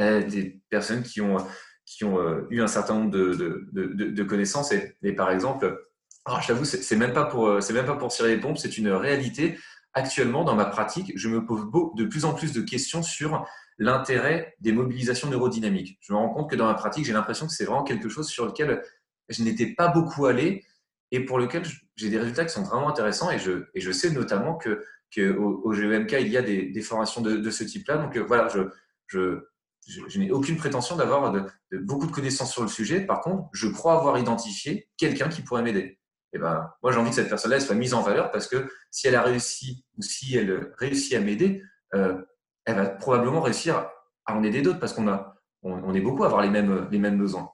euh, 0.00 0.22
des 0.22 0.62
personnes 0.70 1.02
qui 1.02 1.20
ont, 1.20 1.36
qui 1.84 2.04
ont 2.04 2.18
euh, 2.18 2.46
eu 2.50 2.60
un 2.62 2.66
certain 2.66 2.94
nombre 2.94 3.10
de, 3.10 4.22
connaissances. 4.22 4.72
Et, 4.72 5.12
par 5.12 5.30
exemple, 5.30 5.78
alors, 6.24 6.40
je 6.42 6.48
t'avoue, 6.48 6.64
c'est 6.64 6.96
même 6.96 7.12
pas 7.12 7.24
pour, 7.24 7.46
euh, 7.48 7.60
c'est 7.60 7.72
même 7.72 7.86
pas 7.86 7.96
pour 7.96 8.12
cirer 8.12 8.34
les 8.34 8.40
pompes, 8.40 8.58
c'est 8.58 8.78
une 8.78 8.88
réalité. 8.88 9.58
Actuellement, 9.92 10.44
dans 10.44 10.54
ma 10.54 10.66
pratique, 10.66 11.12
je 11.16 11.28
me 11.28 11.44
pose 11.44 11.66
de 11.96 12.04
plus 12.04 12.24
en 12.24 12.32
plus 12.32 12.52
de 12.52 12.60
questions 12.60 13.02
sur 13.02 13.44
l'intérêt 13.78 14.54
des 14.60 14.72
mobilisations 14.72 15.28
neurodynamiques. 15.28 15.98
Je 16.00 16.12
me 16.12 16.18
rends 16.18 16.28
compte 16.28 16.50
que 16.50 16.56
dans 16.56 16.66
ma 16.66 16.74
pratique, 16.74 17.04
j'ai 17.04 17.12
l'impression 17.12 17.46
que 17.46 17.52
c'est 17.52 17.64
vraiment 17.64 17.82
quelque 17.82 18.08
chose 18.08 18.28
sur 18.28 18.46
lequel 18.46 18.82
je 19.28 19.42
n'étais 19.42 19.74
pas 19.74 19.88
beaucoup 19.88 20.26
allé 20.26 20.64
et 21.10 21.24
pour 21.24 21.38
lequel 21.38 21.62
j'ai 21.96 22.08
des 22.08 22.18
résultats 22.18 22.44
qui 22.44 22.52
sont 22.52 22.62
vraiment 22.62 22.88
intéressants. 22.88 23.30
Et 23.30 23.38
je, 23.38 23.92
sais 23.92 24.10
notamment 24.10 24.56
que, 24.56 24.84
au, 25.32 25.62
au, 25.64 25.72
GEMK, 25.72 26.12
il 26.20 26.28
y 26.28 26.36
a 26.36 26.42
des, 26.42 26.82
formations 26.82 27.20
de, 27.20 27.50
ce 27.50 27.64
type-là. 27.64 27.96
Donc 27.96 28.16
voilà, 28.18 28.48
je, 28.48 28.60
je, 29.06 29.40
je, 29.86 30.18
n'ai 30.18 30.30
aucune 30.30 30.56
prétention 30.56 30.96
d'avoir 30.96 31.34
beaucoup 31.72 32.06
de 32.06 32.12
connaissances 32.12 32.52
sur 32.52 32.62
le 32.62 32.68
sujet. 32.68 33.00
Par 33.00 33.20
contre, 33.20 33.48
je 33.52 33.66
crois 33.66 33.94
avoir 33.94 34.18
identifié 34.18 34.88
quelqu'un 34.96 35.28
qui 35.28 35.42
pourrait 35.42 35.62
m'aider. 35.62 35.99
Et 36.32 36.38
ben, 36.38 36.72
moi, 36.82 36.92
j'ai 36.92 36.98
envie 36.98 37.10
que 37.10 37.16
cette 37.16 37.28
personne-là 37.28 37.60
soit 37.60 37.74
mise 37.74 37.94
en 37.94 38.02
valeur 38.02 38.30
parce 38.30 38.46
que 38.46 38.68
si 38.90 39.08
elle 39.08 39.16
a 39.16 39.22
réussi 39.22 39.84
ou 39.96 40.02
si 40.02 40.36
elle 40.36 40.72
réussit 40.78 41.14
à 41.14 41.20
m'aider, 41.20 41.62
euh, 41.94 42.22
elle 42.64 42.76
va 42.76 42.88
probablement 42.88 43.40
réussir 43.40 43.88
à 44.26 44.36
en 44.36 44.42
aider 44.42 44.62
d'autres 44.62 44.78
parce 44.78 44.92
qu'on 44.92 45.08
a, 45.08 45.36
on, 45.62 45.92
est 45.94 46.00
beaucoup 46.00 46.22
à 46.22 46.26
avoir 46.26 46.42
les 46.42 46.50
mêmes, 46.50 46.88
les 46.90 46.98
mêmes 46.98 47.18
besoins. 47.18 47.50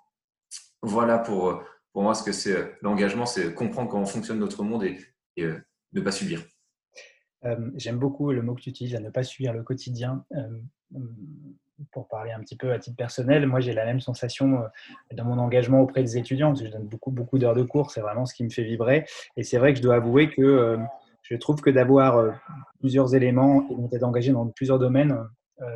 Voilà 0.83 1.19
pour, 1.19 1.63
pour 1.93 2.03
moi 2.03 2.15
ce 2.15 2.23
que 2.23 2.33
c'est 2.33 2.77
l'engagement, 2.83 3.25
c'est 3.25 3.55
comprendre 3.55 3.91
comment 3.91 4.05
fonctionne 4.05 4.39
notre 4.39 4.63
monde 4.63 4.85
et, 4.85 4.99
euh, 5.39 5.59
ne 5.93 6.01
pas 6.01 6.13
subir. 6.13 6.43
Euh, 7.45 7.71
j'aime 7.77 7.99
beaucoup 7.99 8.33
le 8.33 8.43
mot 8.43 8.55
que 8.55 8.61
tu 8.61 8.71
utilises, 8.71 8.95
à 8.95 9.01
ne 9.01 9.11
pas 9.11 9.23
subir 9.23 9.55
le 9.55 9.63
quotidien 9.63 10.25
pour 11.93 12.09
parler 12.09 12.33
un 12.33 12.41
petit 12.41 12.57
peu 12.57 12.73
à 12.73 12.79
titre 12.79 12.97
personnel, 12.97 13.47
moi 13.47 13.61
j'ai 13.61 13.73
la 13.73 13.85
même 13.85 14.01
sensation 14.01 14.63
euh, 14.63 14.67
dans 15.15 15.25
mon 15.25 15.39
engagement 15.39 15.81
auprès 15.81 16.03
des 16.03 16.17
étudiants. 16.17 16.55
Je 16.55 16.67
donne 16.67 16.87
beaucoup, 16.87 17.11
beaucoup 17.11 17.39
d'heures 17.39 17.55
de 17.55 17.63
cours, 17.63 17.91
c'est 17.91 18.01
vraiment 18.01 18.27
ce 18.27 18.35
qui 18.35 18.45
me 18.45 18.51
fait 18.51 18.65
vibrer. 18.65 19.05
Et 19.37 19.43
c'est 19.43 19.59
vrai 19.59 19.73
que 19.73 19.79
je 19.79 19.83
dois 19.83 19.97
avouer 19.97 20.31
que 20.31 20.43
euh, 20.43 20.79
je 21.23 21.37
trouve 21.37 21.61
que 21.61 21.71
d'avoir 21.71 22.17
euh, 22.17 22.31
plusieurs 22.81 23.15
éléments 23.15 23.67
et 23.71 23.89
d'être 23.89 24.05
engagé 24.05 24.33
dans 24.33 24.47
plusieurs 24.49 24.79
domaines, 24.79 25.17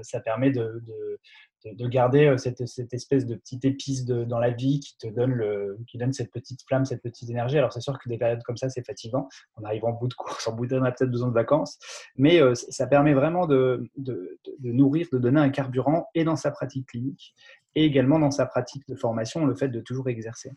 ça 0.02 0.20
permet 0.20 0.50
de, 0.50 0.82
de, 0.86 1.18
garder 1.64 2.26
euh, 2.26 2.36
cette, 2.36 2.66
cette, 2.66 2.92
espèce 2.94 3.26
de 3.26 3.34
petite 3.34 3.64
épice 3.64 4.04
de, 4.04 4.24
dans 4.24 4.38
la 4.38 4.50
vie 4.50 4.80
qui 4.80 4.96
te 4.98 5.06
donne, 5.06 5.32
le, 5.32 5.78
qui 5.86 5.98
donne 5.98 6.12
cette 6.12 6.30
petite 6.30 6.60
flamme, 6.66 6.84
cette 6.84 7.02
petite 7.02 7.28
énergie. 7.30 7.58
Alors 7.58 7.72
c'est 7.72 7.80
sûr 7.80 7.98
que 7.98 8.08
des 8.08 8.18
périodes 8.18 8.42
comme 8.42 8.56
ça, 8.56 8.68
c'est 8.68 8.84
fatigant. 8.84 9.28
On 9.56 9.64
arrive 9.64 9.84
en 9.86 9.92
bout 9.92 10.08
de 10.08 10.14
course, 10.14 10.46
en 10.48 10.54
bout 10.54 10.66
d'un, 10.66 10.80
on 10.80 10.84
a 10.84 10.92
peut-être 10.92 11.10
besoin 11.10 11.28
de 11.28 11.34
vacances. 11.34 11.78
Mais 12.16 12.40
euh, 12.40 12.54
ça 12.54 12.86
permet 12.86 13.14
vraiment 13.14 13.46
de, 13.46 13.84
de, 13.96 14.38
de, 14.58 14.72
nourrir, 14.72 15.06
de 15.12 15.18
donner 15.18 15.40
un 15.40 15.50
carburant 15.50 16.08
et 16.14 16.24
dans 16.24 16.36
sa 16.36 16.50
pratique 16.50 16.88
clinique 16.88 17.34
et 17.76 17.84
également 17.84 18.18
dans 18.18 18.32
sa 18.32 18.46
pratique 18.46 18.82
de 18.88 18.96
formation, 18.96 19.46
le 19.46 19.54
fait 19.54 19.68
de 19.68 19.80
toujours 19.80 20.08
exercer. 20.08 20.50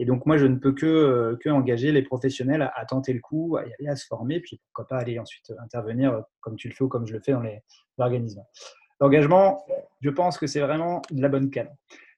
Et 0.00 0.04
donc 0.04 0.26
moi, 0.26 0.36
je 0.36 0.46
ne 0.46 0.56
peux 0.56 0.72
que, 0.72 0.86
euh, 0.86 1.36
que 1.40 1.48
engager 1.48 1.92
les 1.92 2.02
professionnels 2.02 2.62
à, 2.62 2.72
à, 2.74 2.84
tenter 2.84 3.12
le 3.12 3.20
coup, 3.20 3.56
à 3.56 3.64
y 3.64 3.72
aller, 3.74 3.88
à 3.88 3.94
se 3.94 4.04
former, 4.06 4.40
puis 4.40 4.60
pourquoi 4.66 4.88
pas 4.88 5.00
aller 5.00 5.18
ensuite 5.20 5.52
intervenir 5.62 6.22
comme 6.40 6.56
tu 6.56 6.68
le 6.68 6.74
fais 6.74 6.82
ou 6.82 6.88
comme 6.88 7.06
je 7.06 7.12
le 7.12 7.20
fais 7.20 7.32
dans 7.32 7.42
les 7.42 7.62
organismes. 7.98 8.42
L'engagement, 9.00 9.64
je 10.00 10.10
pense 10.10 10.38
que 10.38 10.46
c'est 10.46 10.60
vraiment 10.60 11.02
de 11.10 11.20
la 11.20 11.28
bonne 11.28 11.50
canne. 11.50 11.68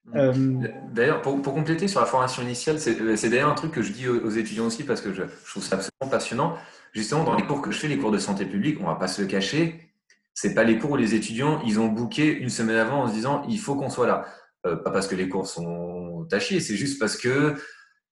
Mm. 0.05 0.17
Euh, 0.17 0.67
d'ailleurs, 0.91 1.21
pour, 1.21 1.41
compléter 1.41 1.87
sur 1.87 1.99
la 1.99 2.05
formation 2.05 2.41
initiale, 2.41 2.77
euh, 2.87 3.15
c'est 3.15 3.29
d'ailleurs 3.29 3.49
un 3.49 3.55
truc 3.55 3.71
que 3.71 3.81
je 3.81 3.91
dis 3.91 4.07
aux, 4.07 4.29
étudiants 4.29 4.65
aussi 4.65 4.83
parce 4.83 5.01
que 5.01 5.13
je, 5.13 5.23
trouve 5.49 5.63
ça 5.63 5.75
absolument 5.75 6.11
passionnant. 6.11 6.57
Justement, 6.93 7.23
dans 7.23 7.35
les 7.35 7.43
cours 7.43 7.61
que 7.61 7.71
je 7.71 7.79
fais, 7.79 7.87
les 7.87 7.97
cours 7.97 8.11
de 8.11 8.17
santé 8.17 8.45
publique, 8.45 8.79
on 8.81 8.85
va 8.85 8.95
pas 8.95 9.07
se 9.07 9.21
le 9.21 9.27
cacher, 9.27 9.91
c'est 10.33 10.55
pas 10.55 10.63
les 10.63 10.79
cours 10.79 10.91
où 10.91 10.95
les 10.95 11.13
étudiants 11.13 11.61
ils 11.65 11.79
ont 11.79 11.87
booké 11.87 12.25
une 12.25 12.49
semaine 12.49 12.77
avant 12.77 13.03
en 13.03 13.07
se 13.07 13.13
disant 13.13 13.43
il 13.47 13.59
faut 13.59 13.75
qu'on 13.75 13.89
soit 13.89 14.07
là. 14.07 14.25
Euh, 14.65 14.75
pas 14.75 14.91
parce 14.91 15.07
que 15.07 15.15
les 15.15 15.29
cours 15.29 15.47
sont 15.47 16.25
tachés, 16.29 16.59
c'est 16.59 16.75
juste 16.75 16.99
parce 16.99 17.15
que 17.15 17.55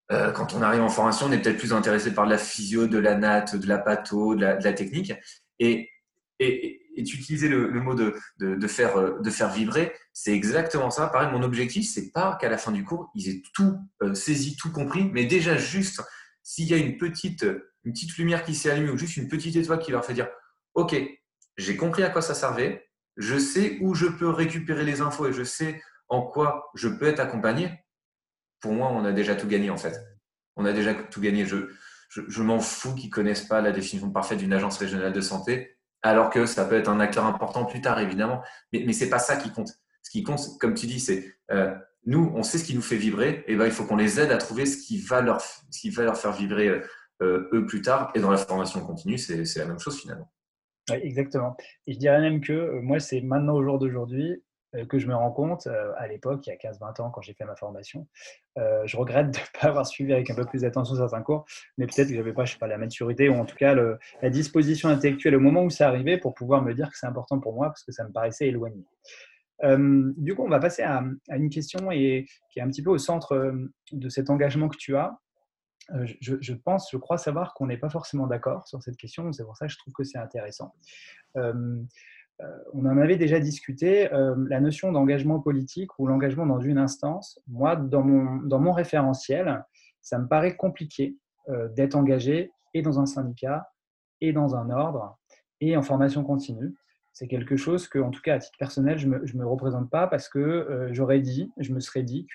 quand 0.10 0.54
on 0.54 0.62
arrive 0.62 0.82
en 0.82 0.88
formation, 0.88 1.28
on 1.28 1.34
est 1.34 1.42
peut-être 1.42 1.58
plus 1.58 1.74
intéressé 1.74 2.14
par 2.14 2.26
la 2.26 2.38
physio, 2.38 2.88
de 2.88 2.98
la 2.98 3.16
natte, 3.16 3.58
de 3.58 3.68
la 3.68 3.78
patho, 3.78 4.36
de 4.36 4.42
la, 4.42 4.56
de 4.56 4.64
la 4.64 4.72
technique. 4.72 5.12
Et, 5.60 5.90
et, 6.40 6.80
et 6.98 7.04
tu 7.04 7.18
utilisais 7.18 7.48
le, 7.48 7.70
mot 7.80 7.94
de, 7.94 8.16
de, 8.40 8.68
faire, 8.68 8.98
euh, 8.98 9.20
de 9.20 9.30
faire 9.30 9.50
vibrer, 9.52 9.94
c'est 10.14 10.34
exactement 10.34 10.90
ça. 10.90 11.08
Pareil, 11.08 11.30
mon 11.32 11.44
objectif, 11.44 11.88
c'est 11.88 12.12
pas 12.12 12.38
qu'à 12.42 12.50
la 12.50 12.58
fin 12.58 12.72
du 12.72 12.84
cours, 12.84 13.12
ils 13.14 13.30
aient 13.30 13.42
tout 13.54 13.78
euh, 14.02 14.16
saisi, 14.16 14.58
tout 14.58 14.72
compris, 14.72 15.10
mais 15.14 15.26
déjà 15.26 15.56
juste, 15.56 16.02
s'il 16.44 16.66
y 16.66 16.74
a 16.74 16.78
une 16.78 16.98
petite, 16.98 17.46
lumière 18.18 18.44
qui 18.44 18.56
s'est 18.56 18.72
allumée 18.72 18.90
ou 18.90 18.98
juste 18.98 19.16
une 19.16 19.30
petite 19.30 19.56
étoile 19.56 19.80
qui 19.80 19.92
leur 19.92 20.04
fait 20.04 20.16
dire, 20.16 20.28
OK, 20.74 20.96
j'ai 21.58 21.78
compris 21.78 22.04
à 22.04 22.10
quoi 22.10 22.22
ça 22.22 22.34
servait, 22.34 22.90
je 23.16 23.38
sais 23.38 23.78
où 23.82 23.94
je 23.94 24.08
peux 24.08 24.30
récupérer 24.30 24.84
les 24.84 25.02
infos 25.02 25.28
et 25.28 25.34
je 25.34 25.44
sais 25.44 25.82
en 26.10 26.24
quoi 26.24 26.72
je 26.76 26.88
peux 26.88 27.06
être 27.06 27.20
accompagné, 27.20 27.72
pour 28.60 28.74
moi, 28.74 28.90
on 28.92 29.06
a 29.06 29.12
déjà 29.12 29.36
tout 29.36 29.48
gagné 29.48 29.70
en 29.70 29.78
fait. 29.78 29.96
On 30.56 30.66
a 30.66 30.74
déjà 30.74 30.96
tout 30.96 31.22
gagné. 31.22 31.46
Je, 31.46 31.70
je, 32.10 32.22
je 32.28 32.42
m'en 32.42 32.60
fous 32.60 32.96
qu'ils 32.96 33.12
connaissent 33.12 33.46
pas 33.46 33.62
la 33.62 33.72
définition 33.72 34.10
parfaite 34.12 34.40
d'une 34.40 34.54
agence 34.54 34.80
régionale 34.80 35.14
de 35.14 35.22
santé 35.22 35.77
alors 36.08 36.30
que 36.30 36.46
ça 36.46 36.66
peut 36.66 36.76
être 36.76 36.90
un 36.90 37.00
acteur 37.00 37.26
important 37.26 37.66
plus 37.66 37.82
tard, 37.82 38.00
évidemment. 38.00 38.42
Mais, 38.74 38.92
ce 38.94 39.04
n'est 39.04 39.10
pas 39.10 39.20
ça 39.20 39.36
qui 39.36 39.52
compte. 39.52 39.72
Ce 40.02 40.10
qui 40.10 40.24
compte, 40.24 40.58
comme 40.60 40.74
tu 40.74 40.88
dis, 40.88 41.00
c'est 41.00 41.34
euh, 41.52 41.74
nous, 42.06 42.32
on 42.36 42.44
sait 42.44 42.58
ce 42.58 42.64
qui 42.64 42.76
nous 42.76 42.82
fait 42.82 42.96
vibrer, 42.96 43.44
et 43.48 43.56
ben, 43.56 43.66
il 43.66 43.72
faut 43.72 43.84
qu'on 43.84 43.98
les 43.98 44.20
aide 44.20 44.32
à 44.32 44.38
trouver 44.38 44.66
ce 44.66 44.78
qui 44.78 45.00
va 45.00 45.22
leur, 45.22 45.42
faire 45.42 46.32
vibrer 46.32 46.70
euh, 46.70 46.82
euh, 47.22 47.50
eux 47.54 47.66
plus 47.66 47.82
tard. 47.82 48.12
Et 48.16 48.20
dans 48.20 48.32
la 48.32 48.38
formation 48.38 48.80
continue, 48.82 49.18
c'est 49.18 49.44
la 49.58 49.66
même 49.66 49.80
chose 49.80 50.00
finalement. 50.00 50.32
exactement. 50.90 51.58
Et 51.86 51.94
je 51.94 52.00
dirais 52.00 52.22
même 52.22 52.42
que 52.42 52.80
moi, 52.80 53.00
c'est 53.00 53.22
maintenant 53.22 53.56
au 53.56 53.64
jour 53.64 53.80
d'aujourd'hui, 53.80 54.42
que 54.90 55.00
je 55.00 55.08
me 55.08 55.16
rends 55.16 55.32
compte, 55.32 55.68
euh, 55.68 55.94
à 55.98 56.08
l'époque, 56.08 56.46
il 56.46 56.50
y 56.50 56.54
a 56.54 56.58
15-20 56.58 57.02
ans, 57.02 57.10
quand 57.10 57.22
j'ai 57.22 57.34
fait 57.34 57.46
ma 57.46 57.56
formation, 57.56 58.08
euh, 58.58 58.84
je 58.86 58.98
regrette 58.98 59.32
de 59.32 59.38
ne 59.38 59.60
pas 59.60 59.68
avoir 59.68 59.88
suivi 59.88 60.14
avec 60.14 60.30
un 60.30 60.36
peu 60.36 60.46
plus 60.46 60.62
d'attention 60.62 60.96
certains 60.96 61.22
cours, 61.22 61.46
mais 61.78 61.86
peut-être 61.86 62.08
que 62.08 62.14
je 62.14 62.20
n'avais 62.20 62.34
pas, 62.34 62.46
je 62.46 62.54
sais 62.54 62.60
pas, 62.60 62.68
la 62.68 62.78
maturité 62.78 63.30
ou 63.30 63.36
en 63.36 63.46
tout 63.46 63.56
cas 63.56 63.76
la 63.76 64.30
disposition 64.30 64.90
intellectuelle 64.90 65.36
au 65.36 65.40
moment 65.40 65.64
où 65.64 65.70
ça 65.70 65.88
arrivait 65.88 66.18
pour 66.18 66.34
pouvoir 66.34 66.62
me 66.64 66.74
dire 66.74 66.90
que 66.90 66.98
c'est 66.98 67.08
important 67.08 67.40
pour 67.40 67.54
moi 67.54 67.68
parce 67.68 67.84
que 67.84 67.92
ça 67.92 68.04
me 68.04 68.12
paraissait 68.12 68.48
éloigné. 68.48 68.84
du 69.64 70.36
coup, 70.36 70.44
on 70.44 70.50
va 70.50 70.60
passer 70.60 70.84
à, 70.84 71.04
une 71.30 71.50
question 71.50 71.92
et, 71.92 72.26
qui 72.50 72.60
est 72.60 72.62
un 72.62 72.68
petit 72.68 72.84
peu 72.84 72.92
au 72.92 72.98
centre 72.98 73.54
de 73.92 74.10
cet 74.10 74.30
engagement 74.30 74.68
que 74.68 74.78
tu 74.78 74.96
as. 74.96 75.18
Je, 76.20 76.54
pense, 76.54 76.90
je 76.92 76.98
crois 76.98 77.18
savoir 77.18 77.54
qu'on 77.54 77.68
n'est 77.68 77.78
pas 77.78 77.90
forcément 77.90 78.28
d'accord 78.28 78.68
sur 78.68 78.84
cette 78.84 78.98
question, 78.98 79.32
c'est 79.32 79.46
pour 79.46 79.56
ça 79.56 79.68
que 79.68 79.72
je 79.72 79.78
trouve 79.78 79.94
que 79.94 80.04
c'est 80.04 80.18
intéressant. 80.18 80.74
On 82.74 82.86
en 82.86 82.98
avait 82.98 83.18
déjà 83.18 83.40
discuté, 83.40 84.10
la 84.12 84.60
notion 84.60 84.92
d'engagement 84.92 85.40
politique 85.40 85.98
ou 85.98 86.06
l'engagement 86.06 86.46
dans 86.46 86.60
une 86.60 86.78
instance. 86.78 87.40
Moi, 87.48 87.76
dans 87.76 88.04
mon, 88.04 88.72
référentiel, 88.72 89.66
ça 90.02 90.20
me 90.20 90.28
paraît 90.28 90.56
compliqué 90.56 91.18
d'être 91.76 91.96
engagé 91.96 92.52
et 92.74 92.82
dans 92.82 93.00
un 93.00 93.08
syndicat 93.08 93.68
et 94.22 94.34
dans 94.34 94.56
un 94.56 94.70
ordre 94.70 95.18
et 95.62 95.76
en 95.76 95.82
formation 95.82 96.24
continue 96.24 96.76
c'est 97.18 97.28
quelque 97.28 97.58
chose 97.58 97.88
que, 97.88 97.98
en 97.98 98.12
tout 98.12 98.22
cas, 98.22 98.36
à 98.36 98.38
titre 98.38 98.60
personnel, 98.60 99.00
je 99.00 99.08
ne 99.08 99.40
me, 99.40 99.48
représente 99.48 99.90
pas 99.90 100.06
parce 100.06 100.30
que 100.30 100.38
euh, 100.38 100.94
j'aurais 100.94 101.20
dit, 101.20 101.52
je 101.58 101.74
me 101.74 101.80
serais 101.80 102.04
dit 102.04 102.28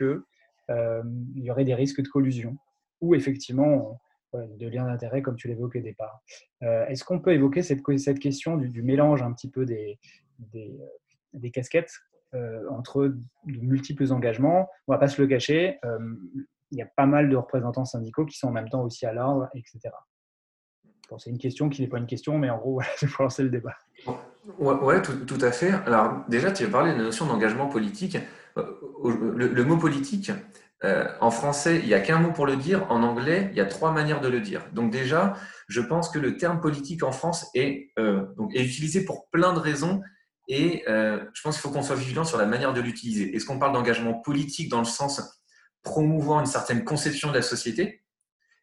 euh, 0.71 1.03
y 1.37 1.51
aurait 1.53 1.65
des 1.65 1.77
risques 1.77 2.03
de 2.03 2.09
collusion 2.09 2.57
ou 3.01 3.15
effectivement 3.15 4.01
de 4.35 4.69
liens 4.69 4.87
d'intérêt, 4.87 5.23
comme 5.23 5.37
tu 5.37 5.49
l'évoquais 5.49 5.81
au 5.81 5.83
départ. 5.83 6.23
Euh, 6.63 6.87
est-ce 6.87 7.05
qu'on 7.05 7.21
peut 7.21 7.33
évoquer 7.33 7.63
cette, 7.63 7.83
question 8.19 8.57
du, 8.57 8.83
mélange 8.83 9.23
un 9.23 9.33
petit 9.33 9.51
peu 9.51 9.65
des, 9.65 9.99
des, 11.33 11.51
casquettes 11.51 11.93
entre 12.71 13.15
de 13.47 13.61
multiples 13.61 14.11
engagements? 14.13 14.69
On 14.87 14.93
ne 14.93 14.97
va 14.97 14.99
pas 14.99 15.09
se 15.09 15.21
le 15.21 15.29
cacher, 15.29 15.79
il 16.73 16.79
y 16.79 16.83
a 16.83 16.87
pas 16.87 17.07
mal 17.07 17.29
de 17.29 17.37
représentants 17.37 17.85
syndicaux 17.85 18.25
qui 18.25 18.39
sont 18.39 18.49
en 18.49 18.53
même 18.53 18.69
temps 18.69 18.83
aussi 18.83 19.07
à 19.07 19.13
l'ordre, 19.13 19.49
etc. 19.55 19.91
c'est 21.19 21.31
une 21.31 21.39
question 21.39 21.69
qui 21.69 21.83
n'est 21.83 21.89
pas 21.89 21.99
une 21.99 22.07
question, 22.07 22.39
mais 22.39 22.51
en 22.51 22.59
gros, 22.59 22.81
c'est 22.97 23.07
pour 23.09 23.25
lancer 23.25 23.43
le 23.43 23.51
débat. 23.51 23.77
Oui, 24.59 24.95
tout, 25.03 25.39
à 25.41 25.53
fait. 25.53 25.71
Alors 25.87 26.25
déjà, 26.29 26.51
tu 26.51 26.65
as 26.65 26.69
parlé 26.69 26.93
de 26.93 26.99
la 26.99 27.05
notion 27.05 27.27
d'engagement 27.27 27.69
politique. 27.69 28.19
Euh, 28.59 28.65
le, 29.37 29.65
mot 29.65 29.77
politique, 29.77 30.33
euh, 30.85 31.07
en 31.21 31.31
français, 31.31 31.79
il 31.81 31.87
n'y 31.87 31.95
a 31.95 32.01
qu'un 32.01 32.19
mot 32.19 32.33
pour 32.33 32.47
le 32.47 32.57
dire. 32.57 32.87
En 32.91 33.03
anglais, 33.03 33.49
il 33.53 33.57
y 33.57 33.61
a 33.61 33.67
trois 33.67 33.93
manières 33.93 34.21
de 34.21 34.29
le 34.29 34.41
dire. 34.41 34.63
Donc 34.73 34.91
déjà, 34.91 35.35
je 35.69 35.81
pense 35.81 36.09
que 36.09 36.19
le 36.19 36.37
terme 36.37 36.61
politique 36.61 37.03
en 37.03 37.13
France 37.13 37.47
est, 37.55 37.91
euh, 37.99 38.27
donc, 38.37 38.53
utilisé 38.55 39.05
pour 39.05 39.29
plein 39.31 39.53
de 39.53 39.59
raisons. 39.59 40.01
Et 40.49 40.83
je 40.87 41.41
pense 41.43 41.55
qu'il 41.55 41.63
faut 41.63 41.71
qu'on 41.71 41.83
soit 41.83 41.97
vigilant 41.97 42.25
sur 42.25 42.37
la 42.37 42.47
manière 42.47 42.75
de 42.75 42.81
l'utiliser. 42.81 43.35
Est-ce 43.35 43.47
qu'on 43.47 43.61
parle 43.61 43.73
d'engagement 43.73 44.15
politique 44.15 44.69
dans 44.69 44.81
le 44.81 44.85
sens 44.85 45.23
promouvant 45.83 46.41
une 46.41 46.47
certaine 46.47 46.85
conception 46.85 47.31
de 47.31 47.35
la 47.35 47.43
société? 47.43 48.03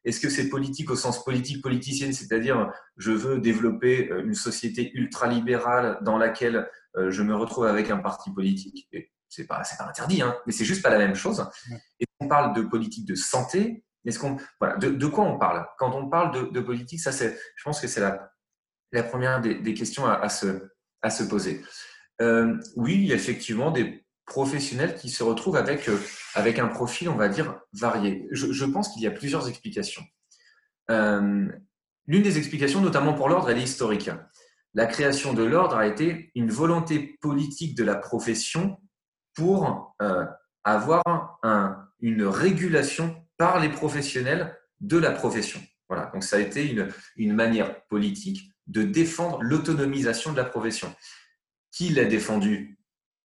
Est-ce 0.05 0.19
que 0.19 0.29
c'est 0.29 0.49
politique 0.49 0.89
au 0.89 0.95
sens 0.95 1.23
politique 1.23 1.61
politicienne, 1.61 2.13
c'est-à-dire 2.13 2.71
je 2.97 3.11
veux 3.11 3.39
développer 3.39 4.09
euh, 4.09 4.23
une 4.23 4.33
société 4.33 4.91
ultralibérale 4.93 5.99
dans 6.01 6.17
laquelle 6.17 6.69
euh, 6.95 7.11
je 7.11 7.21
me 7.21 7.35
retrouve 7.35 7.65
avec 7.65 7.89
un 7.89 7.97
parti 7.97 8.31
politique? 8.31 8.89
C'est 9.27 9.45
pas, 9.45 9.61
pas 9.77 9.85
interdit, 9.85 10.21
hein, 10.21 10.35
mais 10.45 10.53
c'est 10.53 10.65
juste 10.65 10.81
pas 10.81 10.89
la 10.89 10.97
même 10.97 11.15
chose. 11.15 11.45
Qu'on 12.19 12.27
parle 12.27 12.53
de 12.53 12.61
politique 12.61 13.05
de 13.05 13.15
santé 13.15 13.83
Est-ce 14.05 14.19
qu'on, 14.19 14.37
voilà, 14.59 14.77
de, 14.77 15.07
quoi 15.07 15.23
on 15.25 15.37
parle? 15.37 15.65
Quand 15.77 15.95
on 15.95 16.09
parle 16.09 16.51
de, 16.51 16.59
politique, 16.59 16.99
ça 16.99 17.11
c'est, 17.11 17.37
je 17.55 17.63
pense 17.63 17.79
que 17.79 17.87
c'est 17.87 18.01
la, 18.01 18.31
la 18.91 19.03
première 19.03 19.41
des, 19.41 19.73
questions 19.73 20.05
à, 20.05 20.29
se, 20.29 20.69
à 21.01 21.09
se 21.09 21.23
poser. 21.23 21.63
Euh, 22.21 22.57
oui, 22.75 22.95
il 22.95 23.05
y 23.05 23.13
a 23.13 23.15
effectivement 23.15 23.71
des 23.71 24.05
professionnels 24.25 24.95
qui 24.95 25.09
se 25.09 25.23
retrouvent 25.23 25.55
avec, 25.55 25.87
euh, 25.89 25.97
avec 26.35 26.59
un 26.59 26.67
profil, 26.67 27.09
on 27.09 27.15
va 27.15 27.29
dire, 27.29 27.59
varié. 27.73 28.27
Je, 28.31 28.65
pense 28.65 28.89
qu'il 28.89 29.01
y 29.01 29.07
a 29.07 29.11
plusieurs 29.11 29.47
explications. 29.47 30.03
Euh, 30.91 31.47
l'une 32.07 32.23
des 32.23 32.37
explications, 32.37 32.81
notamment 32.81 33.13
pour 33.13 33.29
l'ordre, 33.29 33.49
elle 33.49 33.57
est 33.57 33.63
historique. 33.63 34.11
La 34.75 34.85
création 34.85 35.33
de 35.33 35.43
l'ordre 35.43 35.77
a 35.77 35.87
été 35.87 36.31
une 36.35 36.51
volonté 36.51 37.17
politique 37.21 37.75
de 37.75 37.83
la 37.83 37.95
profession 37.95 38.77
pour 39.33 39.95
avoir 40.63 41.39
un, 41.41 41.88
une 42.01 42.23
régulation 42.23 43.15
par 43.37 43.59
les 43.59 43.69
professionnels 43.69 44.57
de 44.81 44.97
la 44.97 45.11
profession. 45.11 45.61
Voilà, 45.89 46.11
donc 46.13 46.23
ça 46.23 46.37
a 46.37 46.39
été 46.39 46.69
une, 46.69 46.89
une 47.15 47.33
manière 47.33 47.83
politique 47.85 48.51
de 48.67 48.83
défendre 48.83 49.41
l'autonomisation 49.41 50.31
de 50.31 50.37
la 50.37 50.45
profession. 50.45 50.93
Qui 51.71 51.89
l'a 51.89 52.05
défendu 52.05 52.79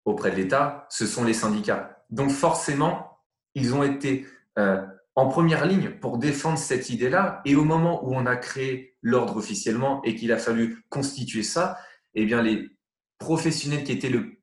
auprès 0.05 0.31
de 0.31 0.37
l'État, 0.37 0.87
ce 0.91 1.07
sont 1.07 1.25
les 1.25 1.35
syndicats. 1.35 2.05
Donc 2.11 2.31
forcément, 2.31 3.19
ils 3.55 3.75
ont 3.75 3.83
été 3.83 4.27
euh, 4.59 4.85
en 5.15 5.29
première 5.29 5.65
ligne 5.65 5.91
pour 5.91 6.19
défendre 6.19 6.59
cette 6.59 6.91
idée-là. 6.91 7.41
Et 7.45 7.55
au 7.55 7.65
moment 7.65 8.05
où 8.05 8.15
on 8.15 8.27
a 8.27 8.37
créé 8.37 8.97
l'ordre 9.03 9.37
officiellement 9.37 10.03
et 10.03 10.15
qu'il 10.15 10.33
a 10.33 10.39
fallu 10.39 10.85
constituer 10.89 11.43
ça, 11.43 11.79
eh 12.15 12.25
bien 12.27 12.43
les 12.43 12.71
professionnels 13.19 13.85
qui 13.85 13.93
étaient 13.93 14.09
le 14.09 14.41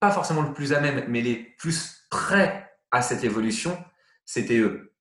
pas 0.00 0.10
forcément 0.10 0.42
le 0.42 0.52
plus 0.52 0.72
à 0.74 0.80
même, 0.80 1.04
mais 1.08 1.22
les 1.22 1.36
plus 1.36 2.06
prêts 2.10 2.63
à 2.94 3.02
cette 3.02 3.24
évolution, 3.24 3.76
c'était 4.24 4.58
eux. 4.58 4.94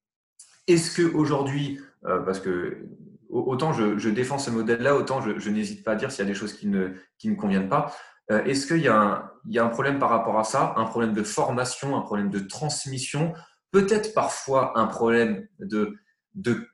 Est-ce 0.68 0.92
que 0.92 1.14
aujourd'hui, 1.14 1.80
euh, 2.06 2.20
parce 2.20 2.40
que 2.40 2.88
autant 3.30 3.72
je, 3.72 4.10
défends 4.10 4.40
ce 4.40 4.50
modèle-là, 4.50 4.96
autant 4.96 5.22
je, 5.22 5.50
n'hésite 5.50 5.84
pas 5.84 5.92
à 5.92 5.96
dire 5.96 6.12
s'il 6.12 6.26
y 6.26 6.28
a 6.28 6.32
des 6.32 6.38
choses 6.38 6.54
qui 6.54 6.68
ne, 6.68 6.90
qui 7.18 7.30
ne 7.30 7.36
conviennent 7.36 7.70
pas. 7.70 7.96
Euh, 8.32 8.44
est-ce 8.46 8.66
qu'il 8.66 8.82
y, 8.82 8.88
a 8.88 9.32
un 9.46 9.70
problème 9.70 10.00
par 10.00 10.10
rapport 10.10 10.40
à 10.40 10.44
ça 10.44 10.74
Un 10.76 10.86
problème 10.86 11.14
de 11.14 11.24
formation, 11.24 11.96
un 11.96 12.02
problème 12.02 12.30
de 12.30 12.40
transmission, 12.40 13.34
peut-être 13.72 14.14
parfois 14.14 14.78
un 14.78 14.88
problème 14.88 15.48
de, 15.60 15.98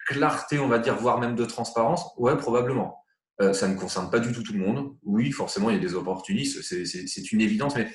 clarté, 0.08 0.60
on 0.60 0.68
va 0.68 0.80
dire, 0.80 0.96
voire 0.96 1.20
même 1.20 1.36
de 1.36 1.46
transparence? 1.46 2.14
Ouais, 2.18 2.38
probablement. 2.38 3.04
Euh, 3.42 3.54
ça 3.54 3.68
ne 3.68 3.76
concerne 3.76 4.10
pas 4.10 4.20
du 4.20 4.32
tout 4.32 4.44
tout 4.44 4.54
le 4.54 4.60
monde. 4.60 4.96
Oui, 5.04 5.32
forcément, 5.32 5.70
il 5.70 5.76
y 5.76 5.80
a 5.80 5.82
des 5.82 5.96
opportunistes, 5.96 6.62
c'est 6.62 7.32
une 7.32 7.42
évidence, 7.42 7.76
mais 7.76 7.90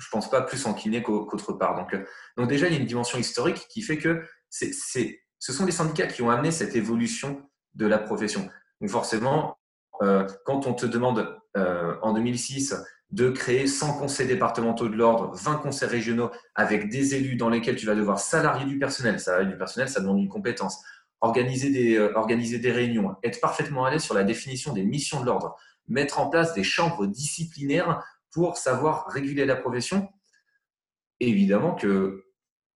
je 0.00 0.08
pense 0.10 0.30
pas 0.30 0.42
plus 0.42 0.66
en 0.66 0.74
kiné 0.74 1.02
qu'autre 1.02 1.52
part. 1.52 1.76
Donc, 1.76 1.94
euh, 1.94 2.04
donc 2.36 2.48
déjà, 2.48 2.66
il 2.66 2.72
y 2.72 2.76
a 2.76 2.80
une 2.80 2.86
dimension 2.86 3.18
historique 3.18 3.66
qui 3.68 3.82
fait 3.82 3.98
que 3.98 4.24
ce 4.48 5.52
sont 5.52 5.66
les 5.66 5.72
syndicats 5.72 6.06
qui 6.06 6.22
ont 6.22 6.30
amené 6.30 6.50
cette 6.50 6.74
évolution 6.74 7.42
de 7.74 7.86
la 7.86 7.98
profession. 7.98 8.48
Donc 8.80 8.90
forcément, 8.90 9.58
quand 10.46 10.66
on 10.66 10.72
te 10.72 10.86
demande 10.86 11.40
euh, 11.56 11.96
en 12.02 12.12
2006 12.12 12.76
de 13.10 13.28
créer 13.28 13.66
100 13.66 13.98
conseils 13.98 14.28
départementaux 14.28 14.88
de 14.88 14.94
l'ordre, 14.94 15.34
20 15.34 15.56
conseils 15.56 15.88
régionaux 15.88 16.30
avec 16.54 16.88
des 16.88 17.16
élus 17.16 17.34
dans 17.34 17.48
lesquels 17.48 17.74
tu 17.74 17.86
vas 17.86 17.96
devoir 17.96 18.20
salarier 18.20 18.66
du 18.66 18.78
personnel. 18.78 19.18
Salarier 19.18 19.48
du 19.48 19.58
personnel, 19.58 19.88
ça 19.88 20.00
demande 20.00 20.20
une 20.20 20.28
compétence. 20.28 20.80
Organiser 21.20 21.70
des, 21.70 21.96
euh, 21.96 22.12
organiser 22.14 22.60
des 22.60 22.70
réunions, 22.70 23.16
être 23.24 23.40
parfaitement 23.40 23.84
à 23.84 23.90
l'aise 23.90 24.02
sur 24.02 24.14
la 24.14 24.22
définition 24.22 24.72
des 24.72 24.84
missions 24.84 25.20
de 25.20 25.26
l'ordre, 25.26 25.56
mettre 25.88 26.20
en 26.20 26.30
place 26.30 26.54
des 26.54 26.62
chambres 26.62 27.06
disciplinaires 27.06 28.00
pour 28.32 28.56
savoir 28.56 29.06
réguler 29.08 29.44
la 29.44 29.56
profession. 29.56 30.08
Évidemment 31.20 31.74
que 31.74 32.24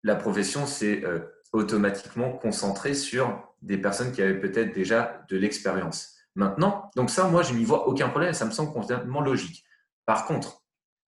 la 0.04 0.16
profession 0.16 0.66
s'est 0.66 1.04
euh, 1.04 1.20
automatiquement 1.54 2.32
concentrée 2.32 2.94
sur 2.94 3.56
des 3.62 3.78
personnes 3.78 4.12
qui 4.12 4.22
avaient 4.22 4.40
peut-être 4.40 4.74
déjà 4.74 5.26
de 5.30 5.38
l'expérience 5.38 6.18
maintenant. 6.36 6.90
Donc 6.96 7.10
ça, 7.10 7.28
moi, 7.28 7.44
je 7.44 7.54
n'y 7.54 7.64
vois 7.64 7.88
aucun 7.88 8.10
problème, 8.10 8.34
ça 8.34 8.46
me 8.46 8.52
semble 8.52 8.74
complètement 8.74 9.22
logique. 9.22 9.64
Par 10.06 10.26
contre, 10.26 10.64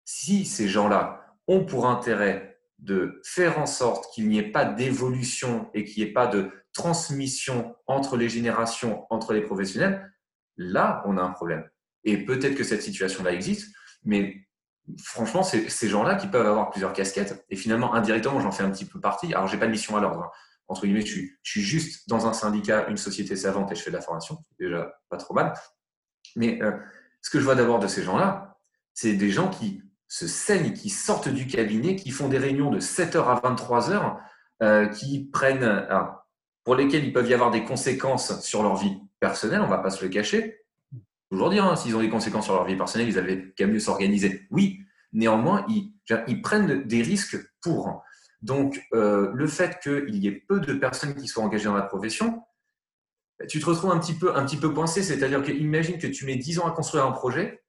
si 0.06 0.46
ces 0.46 0.68
gens-là 0.68 1.36
ont 1.48 1.66
pour 1.66 1.88
intérêt 1.88 2.60
de 2.80 3.22
faire 3.24 3.58
en 3.60 3.66
sorte 3.66 4.14
qu'il 4.14 4.28
n'y 4.28 4.38
ait 4.38 4.52
pas 4.52 4.66
d'évolution 4.66 5.70
et 5.74 5.84
qu'il 5.84 6.04
n'y 6.04 6.10
ait 6.10 6.14
pas 6.14 6.28
de 6.28 6.52
transmission 6.74 7.76
entre 7.88 8.18
les 8.18 8.30
générations, 8.30 9.06
entre 9.10 9.34
les 9.34 9.42
professionnels, 9.42 10.14
là, 10.58 11.02
on 11.06 11.18
a 11.18 11.22
un 11.22 11.32
problème. 11.32 11.68
Et 12.04 12.24
peut-être 12.24 12.56
que 12.56 12.64
cette 12.64 12.84
situation-là 12.84 13.34
existe, 13.34 13.74
mais 14.06 14.48
franchement, 15.04 15.44
c'est 15.44 15.70
ces 15.70 15.90
gens-là 15.90 16.16
qui 16.16 16.28
peuvent 16.28 16.46
avoir 16.46 16.70
plusieurs 16.70 16.94
casquettes. 16.94 17.46
Et 17.50 17.56
finalement, 17.56 17.94
indirectement, 17.94 18.40
j'en 18.40 18.52
fais 18.52 18.64
un 18.64 18.72
petit 18.72 18.86
peu 18.86 19.00
partie. 19.00 19.34
Alors, 19.34 19.48
j'ai 19.48 19.58
pas 19.58 19.66
de 19.66 19.72
mission 19.72 19.98
à 19.98 20.02
l'ordre. 20.02 20.24
Hein 20.24 20.32
entre 20.68 20.86
guillemets, 20.86 21.06
je 21.06 21.28
suis, 21.44 21.62
juste 21.62 22.10
dans 22.10 22.28
un 22.28 22.34
syndicat, 22.34 22.88
une 22.90 22.98
société 22.98 23.36
savante 23.36 23.72
et 23.72 23.76
je 23.76 23.82
fais 23.82 23.92
de 23.92 23.96
la 23.96 24.02
formation, 24.02 24.44
déjà 24.60 24.94
pas 25.10 25.18
trop 25.18 25.34
mal. 25.34 25.54
Mais 26.36 26.62
euh, 26.62 26.72
ce 27.22 27.30
que 27.30 27.40
je 27.40 27.46
vois 27.46 27.56
d'abord 27.56 27.80
de 27.80 27.88
ces 27.88 28.04
gens-là, 28.04 28.58
c'est 28.94 29.14
des 29.14 29.30
gens 29.30 29.50
qui 29.50 29.84
se 30.08 30.28
saignent, 30.28 30.74
qui 30.74 30.90
sortent 30.90 31.30
du 31.30 31.48
cabinet, 31.48 31.96
qui 31.96 32.12
font 32.12 32.28
des 32.28 32.38
réunions 32.38 32.72
de 32.72 32.80
7h 32.80 33.26
à 33.26 33.40
23h, 33.42 34.18
euh, 34.64 34.88
qui 34.88 35.26
prennent, 35.26 35.88
pour 36.64 36.76
lesquelles 36.76 37.04
il 37.04 37.14
peut 37.14 37.26
y 37.28 37.34
avoir 37.34 37.52
des 37.52 37.64
conséquences 37.64 38.42
sur 38.42 38.64
leur 38.64 38.76
vie 38.76 38.98
personnelle, 39.20 39.62
on 39.62 39.66
ne 39.66 39.70
va 39.70 39.80
pas 39.80 39.90
se 39.90 40.04
le 40.04 40.10
cacher. 40.10 40.65
Aujourd'hui, 41.32 41.60
hein, 41.60 41.76
s'ils 41.76 41.96
ont 41.96 42.02
des 42.02 42.10
conséquences 42.10 42.46
sur 42.46 42.54
leur 42.54 42.66
vie 42.66 42.76
personnelle, 42.76 43.10
ils 43.10 43.18
avaient 43.18 43.54
qu'à 43.54 43.68
mieux 43.68 43.80
s'organiser. 43.80 44.48
Oui, 44.52 44.80
néanmoins, 45.12 45.66
ils, 45.68 46.42
prennent 46.42 46.84
des 46.84 47.02
risques 47.02 47.38
pour. 47.62 48.04
Donc, 48.42 48.82
euh, 48.94 49.32
le 49.34 49.48
fait 49.48 49.80
qu'il 49.82 50.16
y 50.16 50.28
ait 50.28 50.44
peu 50.48 50.60
de 50.60 50.74
personnes 50.74 51.16
qui 51.16 51.28
soient 51.28 51.44
engagées 51.44 51.66
dans 51.66 51.74
la 51.74 51.82
profession, 51.82 52.44
tu 53.50 53.60
te 53.60 53.66
retrouves 53.66 53.92
un 53.92 54.00
petit 54.00 54.14
peu, 54.14 54.36
un 54.36 54.46
petit 54.46 54.58
peu 54.58 54.70
coincé. 54.70 55.04
C'est-à-dire 55.04 55.42
que 55.42 55.52
imagine 55.52 55.98
que 55.98 56.08
tu 56.08 56.26
mets 56.26 56.36
10 56.36 56.60
ans 56.60 56.68
à 56.68 56.72
construire 56.72 57.06
un 57.06 57.12
projet, 57.12 57.64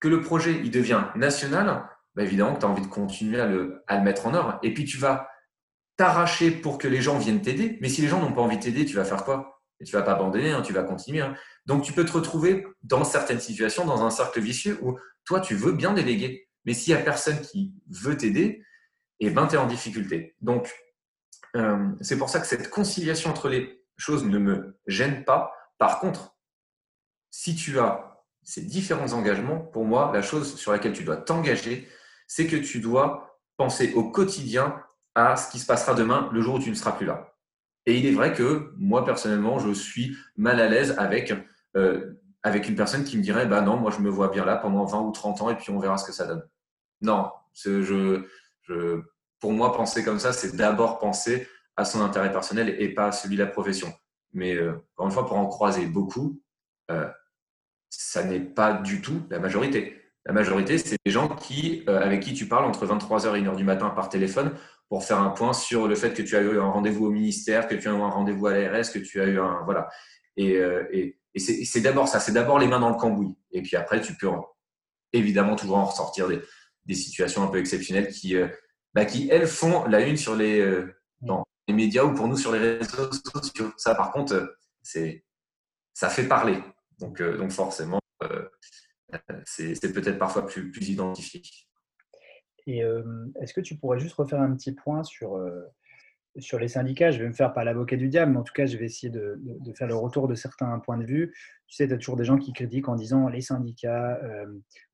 que 0.00 0.08
le 0.08 0.20
projet 0.20 0.60
il 0.64 0.70
devient 0.70 1.04
national, 1.14 1.88
bah, 2.14 2.22
évidemment 2.22 2.54
que 2.54 2.60
tu 2.60 2.66
as 2.66 2.68
envie 2.68 2.82
de 2.82 2.88
continuer 2.88 3.40
à 3.40 3.46
le, 3.46 3.82
mettre 4.02 4.26
en 4.26 4.34
œuvre. 4.34 4.58
Et 4.62 4.74
puis 4.74 4.84
tu 4.84 4.96
vas 4.96 5.28
t'arracher 5.96 6.50
pour 6.50 6.78
que 6.78 6.88
les 6.88 7.00
gens 7.00 7.18
viennent 7.18 7.42
t'aider. 7.42 7.78
Mais 7.80 7.88
si 7.88 8.02
les 8.02 8.08
gens 8.08 8.20
n'ont 8.20 8.32
pas 8.32 8.42
envie 8.42 8.56
de 8.56 8.62
t'aider, 8.62 8.84
tu 8.84 8.96
vas 8.96 9.04
faire 9.04 9.24
quoi? 9.24 9.57
Et 9.80 9.84
tu 9.84 9.92
vas 9.92 10.02
pas 10.02 10.12
abandonner, 10.12 10.50
hein, 10.50 10.62
tu 10.62 10.72
vas 10.72 10.82
continuer. 10.82 11.20
Hein. 11.20 11.34
Donc 11.66 11.82
tu 11.84 11.92
peux 11.92 12.04
te 12.04 12.12
retrouver 12.12 12.66
dans 12.82 13.04
certaines 13.04 13.40
situations, 13.40 13.84
dans 13.84 14.04
un 14.04 14.10
cercle 14.10 14.40
vicieux 14.40 14.78
où 14.82 14.98
toi, 15.28 15.40
tu 15.40 15.54
veux 15.54 15.72
bien 15.72 15.92
déléguer 15.92 16.48
Mais 16.64 16.72
s'il 16.72 16.94
n'y 16.94 17.00
a 17.00 17.04
personne 17.04 17.40
qui 17.42 17.74
veut 17.90 18.16
t'aider, 18.16 18.64
eh 19.20 19.30
ben, 19.30 19.46
tu 19.46 19.56
es 19.56 19.58
en 19.58 19.66
difficulté. 19.66 20.34
Donc, 20.40 20.72
euh, 21.56 21.88
c'est 22.00 22.16
pour 22.16 22.30
ça 22.30 22.40
que 22.40 22.46
cette 22.46 22.70
conciliation 22.70 23.30
entre 23.30 23.48
les 23.48 23.84
choses 23.96 24.24
ne 24.24 24.38
me 24.38 24.78
gêne 24.86 25.24
pas. 25.24 25.52
Par 25.76 26.00
contre, 26.00 26.36
si 27.30 27.54
tu 27.54 27.78
as 27.78 28.24
ces 28.42 28.62
différents 28.62 29.12
engagements, 29.12 29.60
pour 29.60 29.84
moi, 29.84 30.10
la 30.14 30.22
chose 30.22 30.56
sur 30.56 30.72
laquelle 30.72 30.94
tu 30.94 31.04
dois 31.04 31.18
t'engager, 31.18 31.86
c'est 32.26 32.46
que 32.46 32.56
tu 32.56 32.80
dois 32.80 33.38
penser 33.58 33.92
au 33.92 34.10
quotidien 34.10 34.82
à 35.14 35.36
ce 35.36 35.50
qui 35.50 35.58
se 35.58 35.66
passera 35.66 35.94
demain, 35.94 36.30
le 36.32 36.40
jour 36.40 36.54
où 36.54 36.58
tu 36.58 36.70
ne 36.70 36.74
seras 36.74 36.92
plus 36.92 37.06
là. 37.06 37.34
Et 37.88 37.96
il 37.96 38.04
est 38.04 38.12
vrai 38.12 38.34
que 38.34 38.70
moi, 38.76 39.02
personnellement, 39.06 39.58
je 39.58 39.72
suis 39.72 40.14
mal 40.36 40.60
à 40.60 40.68
l'aise 40.68 40.94
avec, 40.98 41.32
euh, 41.74 42.18
avec 42.42 42.68
une 42.68 42.74
personne 42.74 43.02
qui 43.02 43.16
me 43.16 43.22
dirait 43.22 43.46
bah 43.46 43.62
non, 43.62 43.78
moi, 43.78 43.90
je 43.90 44.00
me 44.00 44.10
vois 44.10 44.28
bien 44.28 44.44
là 44.44 44.56
pendant 44.56 44.84
20 44.84 45.00
ou 45.00 45.10
30 45.10 45.40
ans 45.40 45.48
et 45.48 45.56
puis 45.56 45.70
on 45.70 45.78
verra 45.78 45.96
ce 45.96 46.04
que 46.04 46.12
ça 46.12 46.26
donne. 46.26 46.46
Non, 47.00 47.30
je, 47.54 47.80
je, 48.60 49.00
pour 49.40 49.52
moi, 49.54 49.72
penser 49.72 50.04
comme 50.04 50.18
ça, 50.18 50.34
c'est 50.34 50.54
d'abord 50.54 50.98
penser 50.98 51.48
à 51.78 51.86
son 51.86 52.02
intérêt 52.02 52.30
personnel 52.30 52.76
et 52.78 52.92
pas 52.92 53.06
à 53.06 53.12
celui 53.12 53.36
de 53.36 53.42
la 53.42 53.48
profession. 53.48 53.90
Mais 54.34 54.54
euh, 54.54 54.74
encore 54.92 55.06
une 55.06 55.12
fois, 55.12 55.26
pour 55.26 55.38
en 55.38 55.46
croiser 55.46 55.86
beaucoup, 55.86 56.42
euh, 56.90 57.08
ça 57.88 58.22
n'est 58.22 58.40
pas 58.40 58.74
du 58.74 59.00
tout 59.00 59.22
la 59.30 59.38
majorité. 59.38 59.96
La 60.26 60.34
majorité, 60.34 60.76
c'est 60.76 60.98
des 61.06 61.10
gens 61.10 61.30
qui, 61.30 61.84
avec 61.86 62.20
qui 62.20 62.34
tu 62.34 62.46
parles 62.48 62.66
entre 62.66 62.84
23h 62.84 63.34
et 63.34 63.40
1h 63.40 63.56
du 63.56 63.64
matin 63.64 63.88
par 63.88 64.10
téléphone 64.10 64.52
pour 64.88 65.04
faire 65.04 65.18
un 65.18 65.30
point 65.30 65.52
sur 65.52 65.86
le 65.86 65.94
fait 65.94 66.14
que 66.14 66.22
tu 66.22 66.36
as 66.36 66.40
eu 66.40 66.58
un 66.58 66.70
rendez-vous 66.70 67.06
au 67.06 67.10
ministère, 67.10 67.68
que 67.68 67.74
tu 67.74 67.88
as 67.88 67.92
eu 67.92 67.94
un 67.94 68.08
rendez-vous 68.08 68.46
à 68.46 68.52
l'ARS, 68.54 68.90
que 68.92 68.98
tu 68.98 69.20
as 69.20 69.26
eu 69.26 69.38
un. 69.38 69.62
Voilà. 69.64 69.88
Et, 70.36 70.54
et 71.34 71.38
c'est 71.38 71.80
d'abord 71.80 72.08
ça, 72.08 72.20
c'est 72.20 72.32
d'abord 72.32 72.58
les 72.58 72.68
mains 72.68 72.80
dans 72.80 72.90
le 72.90 72.96
cambouis. 72.96 73.36
Et 73.52 73.62
puis 73.62 73.76
après, 73.76 74.00
tu 74.00 74.14
peux 74.14 74.28
évidemment 75.12 75.56
toujours 75.56 75.76
en 75.76 75.84
ressortir 75.84 76.28
des, 76.28 76.94
situations 76.94 77.42
un 77.42 77.48
peu 77.48 77.58
exceptionnelles 77.58 78.08
qui, 78.08 78.34
bah, 78.94 79.04
qui, 79.04 79.28
elles, 79.30 79.46
font 79.46 79.84
la 79.84 80.00
une 80.00 80.16
sur 80.16 80.34
les, 80.34 80.60
euh, 80.60 80.92
les 81.68 81.74
médias 81.74 82.04
ou 82.04 82.14
pour 82.14 82.28
nous 82.28 82.36
sur 82.36 82.52
les 82.52 82.58
réseaux 82.58 83.10
sociaux. 83.12 83.72
Ça, 83.76 83.94
par 83.94 84.10
contre, 84.12 84.34
euh, 84.34 85.12
ça 85.94 86.08
fait 86.08 86.26
parler. 86.26 86.62
Donc, 86.98 87.20
euh, 87.20 87.36
donc 87.36 87.52
forcément, 87.52 88.00
c'est, 89.44 89.92
peut-être 89.92 90.18
parfois 90.18 90.46
plus, 90.46 90.70
plus 90.70 90.88
identifié. 90.88 91.42
Et 92.68 92.82
est-ce 93.40 93.54
que 93.54 93.62
tu 93.62 93.76
pourrais 93.76 93.98
juste 93.98 94.14
refaire 94.14 94.42
un 94.42 94.54
petit 94.54 94.72
point 94.72 95.02
sur 95.02 96.58
les 96.58 96.68
syndicats, 96.68 97.10
je 97.10 97.18
vais 97.18 97.26
me 97.26 97.32
faire 97.32 97.54
pas 97.54 97.64
l'avocat 97.64 97.96
du 97.96 98.08
diable, 98.08 98.32
mais 98.32 98.38
en 98.38 98.42
tout 98.42 98.52
cas, 98.52 98.66
je 98.66 98.76
vais 98.76 98.84
essayer 98.84 99.10
de, 99.10 99.40
faire 99.74 99.88
le 99.88 99.96
retour 99.96 100.28
de 100.28 100.34
certains 100.34 100.78
points 100.80 100.98
de 100.98 101.04
vue. 101.04 101.34
Tu 101.66 101.76
sais, 101.76 101.88
tu 101.88 101.94
as 101.94 101.96
toujours 101.96 102.16
des 102.16 102.24
gens 102.24 102.36
qui 102.36 102.52
critiquent 102.52 102.90
en 102.90 102.94
disant 102.94 103.26
les 103.28 103.40
syndicats, 103.40 104.20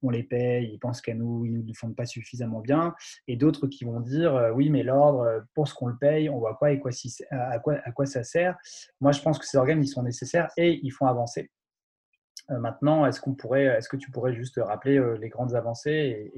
on 0.02 0.10
les 0.10 0.22
paye, 0.22 0.70
ils 0.72 0.78
pensent 0.78 1.00
qu'à 1.00 1.14
nous, 1.14 1.44
ils 1.46 1.52
ne 1.52 1.62
nous 1.62 1.74
font 1.74 1.92
pas 1.92 2.06
suffisamment 2.06 2.60
bien. 2.60 2.94
Et 3.26 3.36
d'autres 3.36 3.66
qui 3.66 3.84
vont 3.84 3.98
dire 3.98 4.52
oui, 4.54 4.70
mais 4.70 4.84
l'ordre, 4.84 5.44
pour 5.54 5.66
ce 5.66 5.74
qu'on 5.74 5.88
le 5.88 5.96
paye, 5.96 6.28
on 6.28 6.38
voit 6.38 6.54
quoi 6.54 6.70
et 6.70 6.78
quoi, 6.78 6.92
à, 7.32 7.58
quoi, 7.58 7.74
à 7.84 7.90
quoi 7.90 8.06
ça 8.06 8.22
sert? 8.22 8.56
Moi, 9.00 9.10
je 9.10 9.20
pense 9.20 9.40
que 9.40 9.46
ces 9.46 9.58
organes, 9.58 9.82
ils 9.82 9.88
sont 9.88 10.04
nécessaires 10.04 10.48
et 10.56 10.78
ils 10.80 10.92
font 10.92 11.06
avancer. 11.06 11.50
Maintenant, 12.48 13.04
est-ce, 13.06 13.20
que 13.20 13.96
tu 13.96 14.12
pourrais 14.12 14.34
juste 14.34 14.60
rappeler 14.62 15.02
les 15.18 15.28
grandes 15.28 15.56
avancées 15.56 16.32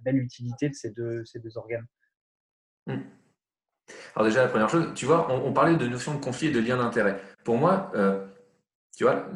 belle 0.00 0.18
utilité 0.18 0.68
de 0.68 0.74
ces 0.74 0.90
deux, 0.90 1.24
organes 1.56 1.86
mmh. 2.86 2.96
Alors 4.14 4.26
déjà, 4.26 4.42
la 4.42 4.48
première 4.48 4.68
chose, 4.68 4.92
tu 4.94 5.04
vois, 5.04 5.30
on, 5.30 5.52
parlait 5.52 5.76
de 5.76 5.86
notion 5.86 6.14
de 6.14 6.20
conflit 6.20 6.48
et 6.48 6.52
de 6.52 6.60
lien 6.60 6.76
d'intérêt. 6.78 7.20
Pour 7.44 7.58
moi, 7.58 7.92
euh, 7.94 8.26
tu 8.96 9.04
vois, 9.04 9.26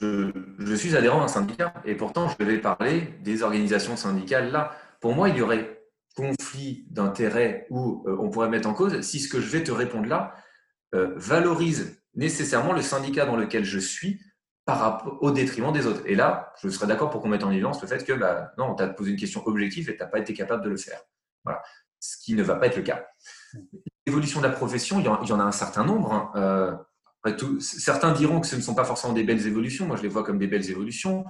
je, 0.00 0.74
suis 0.74 0.96
adhérent 0.96 1.20
à 1.20 1.24
un 1.24 1.28
syndicat 1.28 1.74
et 1.84 1.94
pourtant 1.94 2.28
je 2.28 2.44
vais 2.44 2.58
parler 2.58 3.14
des 3.22 3.42
organisations 3.42 3.96
syndicales 3.96 4.50
là. 4.50 4.72
Pour 5.00 5.14
moi, 5.14 5.28
il 5.28 5.36
y 5.36 5.42
aurait 5.42 5.82
conflit 6.16 6.86
d'intérêt 6.90 7.66
où 7.70 8.04
euh, 8.08 8.16
on 8.18 8.30
pourrait 8.30 8.48
mettre 8.48 8.68
en 8.68 8.74
cause 8.74 9.02
si 9.02 9.20
ce 9.20 9.28
que 9.28 9.38
je 9.38 9.48
vais 9.50 9.62
te 9.62 9.70
répondre 9.70 10.08
là 10.08 10.34
euh, 10.94 11.12
valorise 11.16 12.02
nécessairement 12.14 12.72
le 12.72 12.80
syndicat 12.80 13.26
dans 13.26 13.36
lequel 13.36 13.64
je 13.64 13.78
suis 13.78 14.18
par 14.66 15.06
au 15.22 15.30
détriment 15.30 15.72
des 15.72 15.86
autres. 15.86 16.02
Et 16.06 16.16
là, 16.16 16.52
je 16.60 16.68
serais 16.68 16.88
d'accord 16.88 17.08
pour 17.08 17.22
qu'on 17.22 17.28
mette 17.28 17.44
en 17.44 17.52
évidence 17.52 17.80
le 17.80 17.88
fait 17.88 18.04
que 18.04 18.12
bah, 18.12 18.52
non, 18.58 18.72
on 18.72 18.74
t'a 18.74 18.88
posé 18.88 19.12
une 19.12 19.16
question 19.16 19.46
objective 19.46 19.88
et 19.88 19.96
tu 19.96 20.02
n'as 20.02 20.08
pas 20.08 20.18
été 20.18 20.34
capable 20.34 20.64
de 20.64 20.68
le 20.68 20.76
faire. 20.76 21.00
Voilà. 21.44 21.62
Ce 22.00 22.16
qui 22.18 22.34
ne 22.34 22.42
va 22.42 22.56
pas 22.56 22.66
être 22.66 22.76
le 22.76 22.82
cas. 22.82 23.06
L'évolution 24.06 24.40
de 24.40 24.46
la 24.46 24.52
profession, 24.52 24.98
il 24.98 25.06
y, 25.06 25.08
en, 25.08 25.40
a 25.40 25.44
un 25.44 25.52
certain 25.52 25.84
nombre. 25.84 26.12
Hein. 26.12 26.32
Euh, 26.34 27.60
certains 27.60 28.12
diront 28.12 28.40
que 28.40 28.46
ce 28.46 28.56
ne 28.56 28.60
sont 28.60 28.74
pas 28.74 28.84
forcément 28.84 29.12
des 29.12 29.22
belles 29.22 29.46
évolutions. 29.46 29.86
Moi, 29.86 29.96
je 29.96 30.02
les 30.02 30.08
vois 30.08 30.24
comme 30.24 30.38
des 30.38 30.48
belles 30.48 30.68
évolutions. 30.68 31.24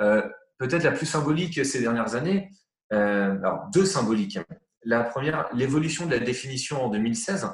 Euh, 0.00 0.26
peut-être 0.56 0.82
la 0.82 0.92
plus 0.92 1.06
symbolique 1.06 1.64
ces 1.64 1.80
dernières 1.80 2.14
années, 2.14 2.50
euh, 2.94 3.36
alors 3.38 3.68
deux 3.72 3.84
symboliques. 3.84 4.38
La 4.84 5.04
première, 5.04 5.48
l'évolution 5.52 6.06
de 6.06 6.12
la 6.12 6.18
définition 6.18 6.82
en 6.82 6.88
2016, 6.88 7.46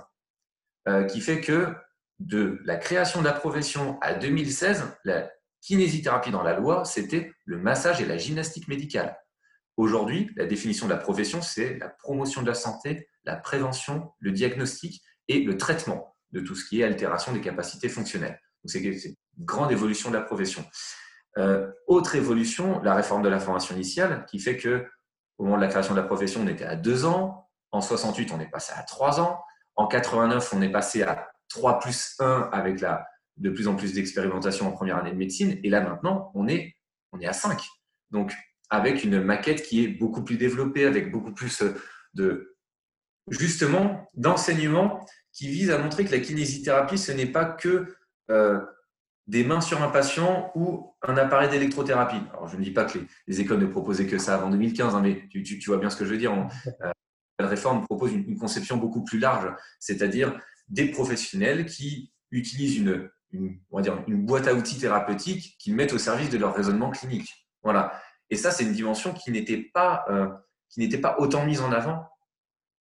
qui 1.08 1.20
fait 1.20 1.40
que 1.40 1.74
de 2.18 2.60
la 2.64 2.76
création 2.76 3.20
de 3.20 3.26
la 3.26 3.32
profession 3.32 3.98
à 4.00 4.14
2016, 4.14 4.84
la 5.04 5.30
kinésithérapie 5.60 6.30
dans 6.30 6.42
la 6.42 6.54
loi, 6.58 6.84
c'était 6.84 7.32
le 7.44 7.58
massage 7.58 8.00
et 8.00 8.06
la 8.06 8.16
gymnastique 8.16 8.68
médicale. 8.68 9.16
Aujourd'hui, 9.76 10.30
la 10.36 10.46
définition 10.46 10.86
de 10.86 10.92
la 10.92 10.98
profession, 10.98 11.42
c'est 11.42 11.76
la 11.78 11.88
promotion 11.88 12.42
de 12.42 12.46
la 12.46 12.54
santé, 12.54 13.08
la 13.24 13.36
prévention, 13.36 14.12
le 14.20 14.32
diagnostic 14.32 15.02
et 15.28 15.40
le 15.40 15.56
traitement 15.56 16.16
de 16.32 16.40
tout 16.40 16.54
ce 16.54 16.64
qui 16.66 16.80
est 16.80 16.84
altération 16.84 17.32
des 17.32 17.40
capacités 17.40 17.88
fonctionnelles. 17.88 18.40
c'est 18.64 18.80
une 18.80 19.14
grande 19.38 19.72
évolution 19.72 20.10
de 20.10 20.16
la 20.16 20.22
profession. 20.22 20.64
Euh, 21.38 21.70
autre 21.86 22.14
évolution, 22.14 22.80
la 22.82 22.94
réforme 22.94 23.22
de 23.22 23.28
la 23.28 23.38
formation 23.38 23.74
initiale, 23.74 24.24
qui 24.30 24.38
fait 24.38 24.56
que 24.56 24.86
au 25.38 25.44
moment 25.44 25.56
de 25.56 25.62
la 25.62 25.68
création 25.68 25.94
de 25.94 26.00
la 26.00 26.06
profession, 26.06 26.40
on 26.42 26.48
était 26.48 26.64
à 26.64 26.76
deux 26.76 27.04
ans. 27.04 27.48
En 27.70 27.82
68, 27.82 28.32
on 28.32 28.40
est 28.40 28.50
passé 28.50 28.72
à 28.74 28.82
trois 28.82 29.20
ans. 29.20 29.42
En 29.74 29.86
89, 29.86 30.54
on 30.54 30.62
est 30.62 30.70
passé 30.70 31.02
à 31.02 31.28
3 31.48 31.78
plus 31.78 32.14
1 32.18 32.50
avec 32.52 32.80
la, 32.80 33.06
de 33.36 33.50
plus 33.50 33.68
en 33.68 33.76
plus 33.76 33.92
d'expérimentation 33.92 34.68
en 34.68 34.72
première 34.72 34.96
année 34.96 35.12
de 35.12 35.16
médecine. 35.16 35.58
Et 35.62 35.70
là, 35.70 35.80
maintenant, 35.80 36.30
on 36.34 36.48
est, 36.48 36.76
on 37.12 37.20
est 37.20 37.26
à 37.26 37.32
5. 37.32 37.62
Donc, 38.10 38.34
avec 38.70 39.04
une 39.04 39.20
maquette 39.20 39.62
qui 39.62 39.84
est 39.84 39.88
beaucoup 39.88 40.22
plus 40.22 40.36
développée, 40.36 40.84
avec 40.84 41.10
beaucoup 41.10 41.32
plus 41.32 41.62
de, 42.14 42.56
justement, 43.28 44.06
d'enseignement 44.14 45.04
qui 45.32 45.48
vise 45.48 45.70
à 45.70 45.78
montrer 45.78 46.04
que 46.04 46.12
la 46.12 46.20
kinésithérapie, 46.20 46.98
ce 46.98 47.12
n'est 47.12 47.26
pas 47.26 47.44
que 47.44 47.94
euh, 48.30 48.60
des 49.26 49.44
mains 49.44 49.60
sur 49.60 49.82
un 49.82 49.88
patient 49.88 50.52
ou 50.54 50.94
un 51.02 51.16
appareil 51.16 51.50
d'électrothérapie. 51.50 52.20
Alors, 52.32 52.48
je 52.48 52.56
ne 52.56 52.62
dis 52.62 52.70
pas 52.70 52.84
que 52.84 52.98
les, 53.26 53.40
écoles 53.40 53.58
ne 53.58 53.66
proposaient 53.66 54.06
que 54.06 54.18
ça 54.18 54.34
avant 54.34 54.50
2015, 54.50 54.94
hein, 54.94 55.00
mais 55.02 55.28
tu, 55.28 55.58
vois 55.66 55.78
bien 55.78 55.90
ce 55.90 55.96
que 55.96 56.04
je 56.04 56.10
veux 56.10 56.18
dire. 56.18 56.32
Euh, 56.32 56.90
la 57.38 57.48
réforme 57.48 57.84
propose 57.84 58.12
une, 58.12 58.38
conception 58.38 58.76
beaucoup 58.76 59.04
plus 59.04 59.18
large, 59.18 59.52
c'est-à-dire 59.78 60.40
des 60.68 60.90
professionnels 60.90 61.66
qui 61.66 62.12
utilisent 62.30 62.78
une, 62.78 63.10
on 63.70 63.76
va 63.76 63.82
dire, 63.82 64.02
une 64.06 64.24
boîte 64.24 64.46
à 64.46 64.54
outils 64.54 64.78
thérapeutique 64.78 65.56
qu'ils 65.58 65.74
mettent 65.74 65.92
au 65.92 65.98
service 65.98 66.30
de 66.30 66.38
leur 66.38 66.54
raisonnement 66.54 66.90
clinique. 66.90 67.48
Voilà. 67.62 68.00
Et 68.30 68.36
ça, 68.36 68.50
c'est 68.50 68.64
une 68.64 68.72
dimension 68.72 69.12
qui 69.12 69.30
n'était 69.30 69.70
pas, 69.72 70.04
euh, 70.08 70.28
pas 71.00 71.16
autant 71.18 71.44
mise 71.44 71.60
en 71.60 71.72
avant 71.72 72.08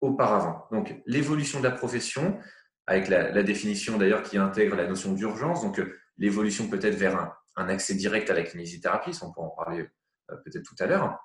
auparavant. 0.01 0.67
Donc, 0.71 0.95
l'évolution 1.05 1.59
de 1.59 1.63
la 1.63 1.71
profession, 1.71 2.39
avec 2.87 3.07
la, 3.07 3.43
définition 3.43 3.97
d'ailleurs 3.97 4.23
qui 4.23 4.37
intègre 4.37 4.75
la 4.75 4.87
notion 4.87 5.13
d'urgence, 5.13 5.61
donc 5.61 5.79
euh, 5.79 5.97
l'évolution 6.17 6.67
peut-être 6.67 6.95
vers 6.95 7.33
un, 7.55 7.69
accès 7.69 7.95
direct 7.95 8.29
à 8.29 8.33
la 8.33 8.43
kinésithérapie, 8.43 9.17
on 9.21 9.31
peut 9.31 9.41
en 9.41 9.49
parler 9.49 9.87
euh, 10.31 10.35
peut-être 10.43 10.63
tout 10.63 10.75
à 10.79 10.85
l'heure. 10.87 11.19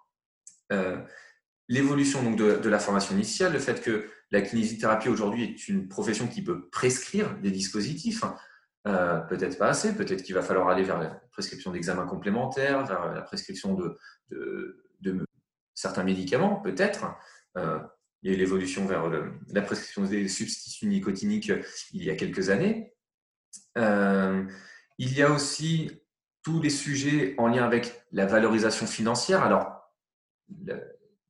L'évolution 1.70 2.32
de, 2.32 2.68
la 2.68 2.78
formation 2.80 3.14
initiale, 3.14 3.52
le 3.52 3.60
fait 3.60 3.80
que 3.80 4.10
la 4.32 4.42
kinésithérapie 4.42 5.08
aujourd'hui 5.08 5.44
est 5.44 5.68
une 5.68 5.88
profession 5.88 6.26
qui 6.26 6.42
peut 6.42 6.68
prescrire 6.68 7.38
des 7.38 7.52
dispositifs, 7.52 8.24
hein, 8.24 8.36
euh, 8.88 9.20
peut-être 9.20 9.56
pas 9.56 9.68
assez, 9.68 9.94
peut-être 9.94 10.22
qu'il 10.22 10.34
va 10.34 10.42
falloir 10.42 10.68
aller 10.68 10.82
vers 10.82 10.98
la 10.98 11.10
prescription 11.30 11.70
d'examens 11.70 12.06
complémentaires, 12.06 12.84
vers 12.86 13.12
la 13.14 13.22
prescription 13.22 13.74
de, 13.74 15.26
certains 15.74 16.02
médicaments, 16.02 16.56
peut-être. 16.56 17.06
Euh, 17.56 17.78
il 18.22 18.30
y 18.30 18.34
a 18.34 18.36
eu 18.36 18.40
l'évolution 18.40 18.84
vers 18.86 19.08
la 19.48 19.62
prescription 19.62 20.04
des 20.04 20.28
substituts 20.28 20.86
nicotiniques 20.86 21.52
il 21.92 22.02
y 22.02 22.10
a 22.10 22.16
quelques 22.16 22.50
années. 22.50 22.94
Euh, 23.78 24.44
il 24.98 25.16
y 25.16 25.22
a 25.22 25.30
aussi 25.30 26.02
tous 26.42 26.60
les 26.60 26.68
sujets 26.68 27.34
en 27.38 27.46
lien 27.46 27.64
avec 27.64 28.04
la 28.10 28.26
valorisation 28.26 28.86
financière. 28.86 29.42
Alors, 29.42 29.80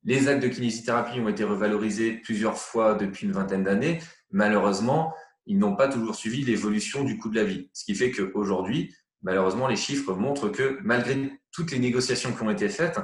les 0.03 0.27
actes 0.27 0.41
de 0.43 0.47
kinésithérapie 0.47 1.19
ont 1.19 1.29
été 1.29 1.43
revalorisés 1.43 2.13
plusieurs 2.13 2.57
fois 2.57 2.95
depuis 2.95 3.27
une 3.27 3.33
vingtaine 3.33 3.63
d'années. 3.63 3.99
Malheureusement, 4.31 5.13
ils 5.45 5.57
n'ont 5.57 5.75
pas 5.75 5.87
toujours 5.87 6.15
suivi 6.15 6.43
l'évolution 6.43 7.03
du 7.03 7.17
coût 7.17 7.29
de 7.29 7.35
la 7.35 7.43
vie. 7.43 7.69
Ce 7.73 7.83
qui 7.85 7.95
fait 7.95 8.11
qu'aujourd'hui, 8.11 8.95
malheureusement, 9.21 9.67
les 9.67 9.75
chiffres 9.75 10.13
montrent 10.13 10.49
que 10.49 10.79
malgré 10.83 11.31
toutes 11.51 11.71
les 11.71 11.79
négociations 11.79 12.33
qui 12.33 12.41
ont 12.41 12.49
été 12.49 12.69
faites, 12.69 12.99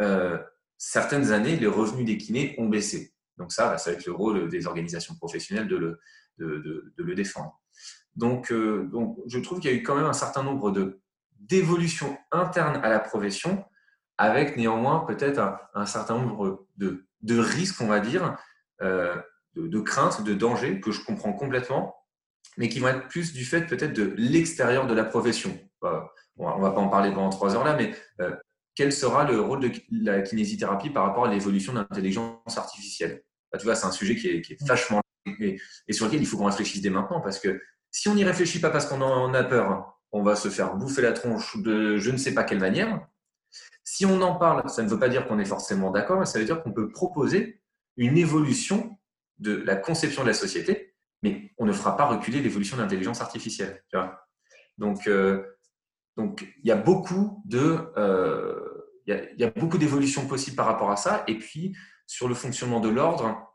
euh, 0.00 0.38
certaines 0.78 1.32
années, 1.32 1.56
les 1.56 1.66
revenus 1.66 2.06
des 2.06 2.18
kinés 2.18 2.54
ont 2.58 2.68
baissé. 2.68 3.14
Donc 3.36 3.52
ça, 3.52 3.78
ça 3.78 3.90
va 3.90 3.96
être 3.96 4.06
le 4.06 4.12
rôle 4.12 4.48
des 4.48 4.66
organisations 4.66 5.14
professionnelles 5.14 5.68
de 5.68 5.76
le, 5.76 6.00
de, 6.38 6.92
le 6.96 7.14
défendre. 7.14 7.60
Euh, 8.20 8.84
donc, 8.84 9.22
je 9.26 9.38
trouve 9.38 9.60
qu'il 9.60 9.70
y 9.70 9.74
a 9.74 9.76
eu 9.76 9.82
quand 9.82 9.94
même 9.94 10.06
un 10.06 10.12
certain 10.12 10.42
nombre 10.42 10.98
d'évolutions 11.38 12.16
internes 12.30 12.80
à 12.82 12.88
la 12.88 13.00
profession 13.00 13.64
avec 14.22 14.56
néanmoins 14.56 15.00
peut-être 15.00 15.40
un, 15.74 15.84
certain 15.84 16.16
nombre 16.16 16.64
de, 16.76 17.06
de, 17.22 17.38
risques, 17.38 17.80
on 17.80 17.88
va 17.88 17.98
dire, 17.98 18.36
euh, 18.80 19.16
de, 19.56 19.66
de, 19.66 19.80
craintes, 19.80 20.22
de 20.22 20.32
dangers 20.32 20.80
que 20.80 20.92
je 20.92 21.04
comprends 21.04 21.32
complètement, 21.32 21.96
mais 22.56 22.68
qui 22.68 22.78
vont 22.78 22.88
être 22.88 23.08
plus 23.08 23.32
du 23.32 23.44
fait 23.44 23.66
peut-être 23.66 23.92
de 23.92 24.14
l'extérieur 24.16 24.86
de 24.86 24.94
la 24.94 25.04
profession. 25.04 25.58
on 25.82 26.56
ne 26.56 26.62
va 26.62 26.70
pas 26.70 26.80
en 26.80 26.88
parler 26.88 27.10
pendant 27.10 27.30
trois 27.30 27.56
heures 27.56 27.64
là, 27.64 27.74
mais 27.74 27.96
euh, 28.20 28.32
quel 28.76 28.92
sera 28.92 29.24
le 29.24 29.40
rôle 29.40 29.60
de 29.60 29.72
la 29.90 30.22
kinésithérapie 30.22 30.90
par 30.90 31.04
rapport 31.04 31.26
à 31.26 31.28
l'évolution 31.28 31.72
de 31.72 31.78
l'intelligence 31.78 32.56
artificielle? 32.56 33.24
Bah, 33.50 33.58
Tu 33.58 33.64
vois, 33.64 33.74
c'est 33.74 33.86
un 33.86 33.92
sujet 33.92 34.14
qui 34.14 34.28
est, 34.28 34.40
qui 34.40 34.52
est 34.52 34.64
vachement 34.64 35.00
et, 35.26 35.60
et, 35.88 35.92
sur 35.92 36.06
lequel 36.06 36.20
il 36.20 36.26
faut 36.26 36.36
qu'on 36.36 36.46
réfléchisse 36.46 36.80
dès 36.80 36.90
maintenant, 36.90 37.20
parce 37.20 37.40
que 37.40 37.60
si 37.90 38.08
on 38.08 38.14
n'y 38.14 38.24
réfléchit 38.24 38.60
pas 38.60 38.70
parce 38.70 38.86
qu'on 38.86 39.00
en 39.02 39.34
a 39.34 39.42
peur, 39.42 39.98
on 40.12 40.22
va 40.22 40.36
se 40.36 40.48
faire 40.48 40.76
bouffer 40.76 41.02
la 41.02 41.12
tronche 41.12 41.60
de 41.60 41.96
je 41.98 42.10
ne 42.10 42.16
sais 42.16 42.34
pas 42.34 42.44
quelle 42.44 42.60
manière. 42.60 43.04
Si 43.84 44.06
on 44.06 44.20
en 44.22 44.36
parle, 44.36 44.68
ça 44.68 44.82
ne 44.82 44.88
veut 44.88 44.98
pas 44.98 45.08
dire 45.08 45.26
qu'on 45.26 45.38
est 45.38 45.44
forcément 45.44 45.90
d'accord, 45.90 46.18
mais 46.18 46.26
ça 46.26 46.38
veut 46.38 46.44
dire 46.44 46.62
qu'on 46.62 46.72
peut 46.72 46.90
proposer 46.90 47.60
une 47.96 48.16
évolution 48.16 48.98
de 49.38 49.62
la 49.64 49.76
conception 49.76 50.22
de 50.22 50.28
la 50.28 50.34
société, 50.34 50.94
mais 51.22 51.52
on 51.58 51.66
ne 51.66 51.72
fera 51.72 51.96
pas 51.96 52.06
reculer 52.06 52.40
l'évolution 52.40 52.76
de 52.76 52.82
l'intelligence 52.82 53.20
artificielle. 53.20 53.82
donc, 54.78 55.06
euh, 55.06 55.44
donc, 56.16 56.46
il 56.62 56.68
y 56.68 56.70
a 56.70 56.76
beaucoup 56.76 57.42
de, 57.46 57.78
euh, 57.96 58.82
il, 59.06 59.34
y 59.38 59.44
a, 59.44 59.50
beaucoup 59.50 59.78
d'évolutions 59.78 60.26
possibles 60.26 60.56
par 60.56 60.66
rapport 60.66 60.90
à 60.90 60.96
ça. 60.96 61.24
Et 61.26 61.38
puis, 61.38 61.74
sur 62.06 62.28
le 62.28 62.34
fonctionnement 62.34 62.80
de 62.80 62.88
l'ordre, 62.88 63.48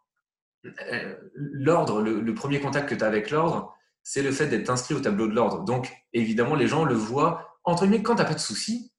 euh, 0.66 1.16
l'ordre, 1.36 2.02
le, 2.02 2.34
premier 2.34 2.60
contact 2.60 2.90
que 2.90 2.96
tu 2.96 3.04
as 3.04 3.08
avec 3.08 3.30
l'ordre, 3.30 3.76
c'est 4.04 4.24
le 4.24 4.32
fait 4.32 4.48
d'être 4.48 4.70
inscrit 4.70 4.96
au 4.96 5.00
tableau 5.00 5.28
de 5.28 5.34
l'ordre. 5.34 5.64
Donc, 5.64 5.94
évidemment, 6.14 6.56
les 6.56 6.68
gens 6.68 6.84
le 6.84 6.96
voient. 6.96 7.60
Entre 7.64 7.86
guillemets, 7.86 8.02
quand 8.02 8.16
tu 8.16 8.22
n'as 8.22 8.28
pas 8.28 8.34
de 8.34 8.40
soucis, 8.40 8.92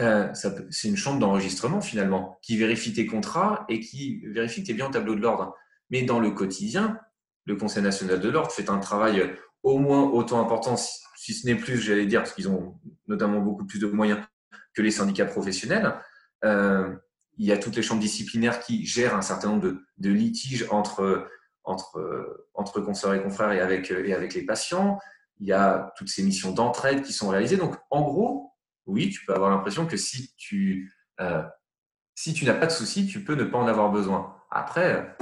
euh, 0.00 0.28
c'est 0.34 0.88
une 0.88 0.96
chambre 0.96 1.18
d'enregistrement 1.18 1.80
finalement, 1.80 2.38
qui 2.42 2.56
vérifie 2.56 2.92
tes 2.92 3.06
contrats 3.06 3.64
et 3.68 3.80
qui 3.80 4.20
vérifie 4.26 4.60
que 4.60 4.66
tu 4.66 4.72
es 4.72 4.74
bien 4.74 4.88
au 4.88 4.92
tableau 4.92 5.14
de 5.14 5.20
l'ordre. 5.20 5.54
Mais 5.90 6.02
dans 6.02 6.20
le 6.20 6.30
quotidien, 6.30 7.00
le 7.46 7.56
Conseil 7.56 7.82
national 7.82 8.20
de 8.20 8.28
l'ordre 8.28 8.50
fait 8.50 8.68
un 8.68 8.78
travail 8.78 9.34
au 9.62 9.78
moins 9.78 10.02
autant 10.02 10.40
important, 10.40 10.76
si 10.76 11.32
ce 11.32 11.46
n'est 11.46 11.54
plus, 11.54 11.78
j'allais 11.78 12.06
dire, 12.06 12.22
parce 12.22 12.34
qu'ils 12.34 12.48
ont 12.48 12.78
notamment 13.06 13.40
beaucoup 13.40 13.64
plus 13.64 13.78
de 13.78 13.86
moyens 13.86 14.20
que 14.74 14.82
les 14.82 14.90
syndicats 14.90 15.24
professionnels. 15.24 15.94
Euh, 16.44 16.94
il 17.38 17.46
y 17.46 17.52
a 17.52 17.58
toutes 17.58 17.76
les 17.76 17.82
chambres 17.82 18.00
disciplinaires 18.00 18.60
qui 18.60 18.86
gèrent 18.86 19.14
un 19.14 19.22
certain 19.22 19.48
nombre 19.48 19.78
de, 19.98 20.10
litiges 20.10 20.66
entre, 20.70 21.28
entre, 21.64 22.46
entre 22.54 22.80
consoeurs 22.80 23.14
et 23.14 23.22
confrères 23.22 23.52
et 23.52 23.60
avec, 23.60 23.90
et 23.90 24.14
avec 24.14 24.34
les 24.34 24.42
patients. 24.42 24.98
Il 25.40 25.46
y 25.46 25.52
a 25.52 25.92
toutes 25.96 26.08
ces 26.08 26.22
missions 26.22 26.52
d'entraide 26.52 27.02
qui 27.02 27.12
sont 27.12 27.28
réalisées. 27.28 27.56
Donc, 27.56 27.76
en 27.90 28.02
gros, 28.02 28.55
oui, 28.86 29.10
tu 29.10 29.24
peux 29.24 29.34
avoir 29.34 29.50
l'impression 29.50 29.86
que 29.86 29.96
si 29.96 30.34
tu, 30.36 30.92
euh, 31.20 31.42
si 32.14 32.32
tu 32.32 32.44
n'as 32.44 32.54
pas 32.54 32.66
de 32.66 32.72
soucis, 32.72 33.06
tu 33.06 33.24
peux 33.24 33.34
ne 33.34 33.44
pas 33.44 33.58
en 33.58 33.66
avoir 33.66 33.90
besoin. 33.90 34.36
Après, 34.50 35.16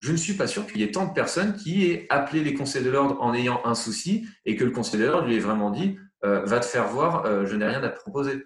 je, 0.00 0.12
ne 0.12 0.16
suis 0.16 0.34
pas 0.34 0.46
sûr 0.46 0.66
qu'il 0.66 0.80
y 0.80 0.82
ait 0.82 0.90
tant 0.90 1.06
de 1.06 1.12
personnes 1.12 1.54
qui 1.56 1.90
aient 1.90 2.06
appelé 2.10 2.42
les 2.42 2.54
conseils 2.54 2.82
de 2.82 2.90
l'ordre 2.90 3.20
en 3.20 3.34
ayant 3.34 3.60
un 3.64 3.74
souci 3.74 4.26
et 4.44 4.56
que 4.56 4.64
le 4.64 4.70
conseil 4.70 5.00
de 5.00 5.06
l'ordre 5.06 5.28
lui 5.28 5.36
ait 5.36 5.40
vraiment 5.40 5.70
dit 5.70 5.98
euh, 6.24 6.42
va 6.44 6.60
te 6.60 6.64
faire 6.64 6.88
voir, 6.88 7.26
euh, 7.26 7.44
je 7.44 7.54
n'ai 7.54 7.66
rien 7.66 7.82
à 7.82 7.88
te 7.90 7.98
proposer. 8.00 8.44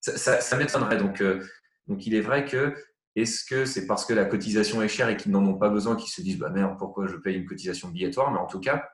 ça, 0.00 0.56
m'étonnerait. 0.56 0.96
Donc, 0.96 1.22
donc, 1.86 2.06
il 2.06 2.14
est 2.14 2.20
vrai 2.20 2.44
que 2.44 2.74
est-ce 3.16 3.44
que 3.44 3.64
c'est 3.64 3.86
parce 3.86 4.06
que 4.06 4.14
la 4.14 4.24
cotisation 4.24 4.82
est 4.82 4.88
chère 4.88 5.08
et 5.08 5.16
qu'ils 5.16 5.32
n'en 5.32 5.44
ont 5.44 5.58
pas 5.58 5.68
besoin 5.68 5.96
qu'ils 5.96 6.10
se 6.10 6.22
disent 6.22 6.38
bah 6.38 6.50
merde, 6.50 6.76
pourquoi 6.78 7.06
je 7.06 7.16
paye 7.16 7.36
une 7.36 7.46
cotisation 7.46 7.88
obligatoire? 7.88 8.32
Mais 8.32 8.38
en 8.38 8.46
tout 8.46 8.60
cas, 8.60 8.88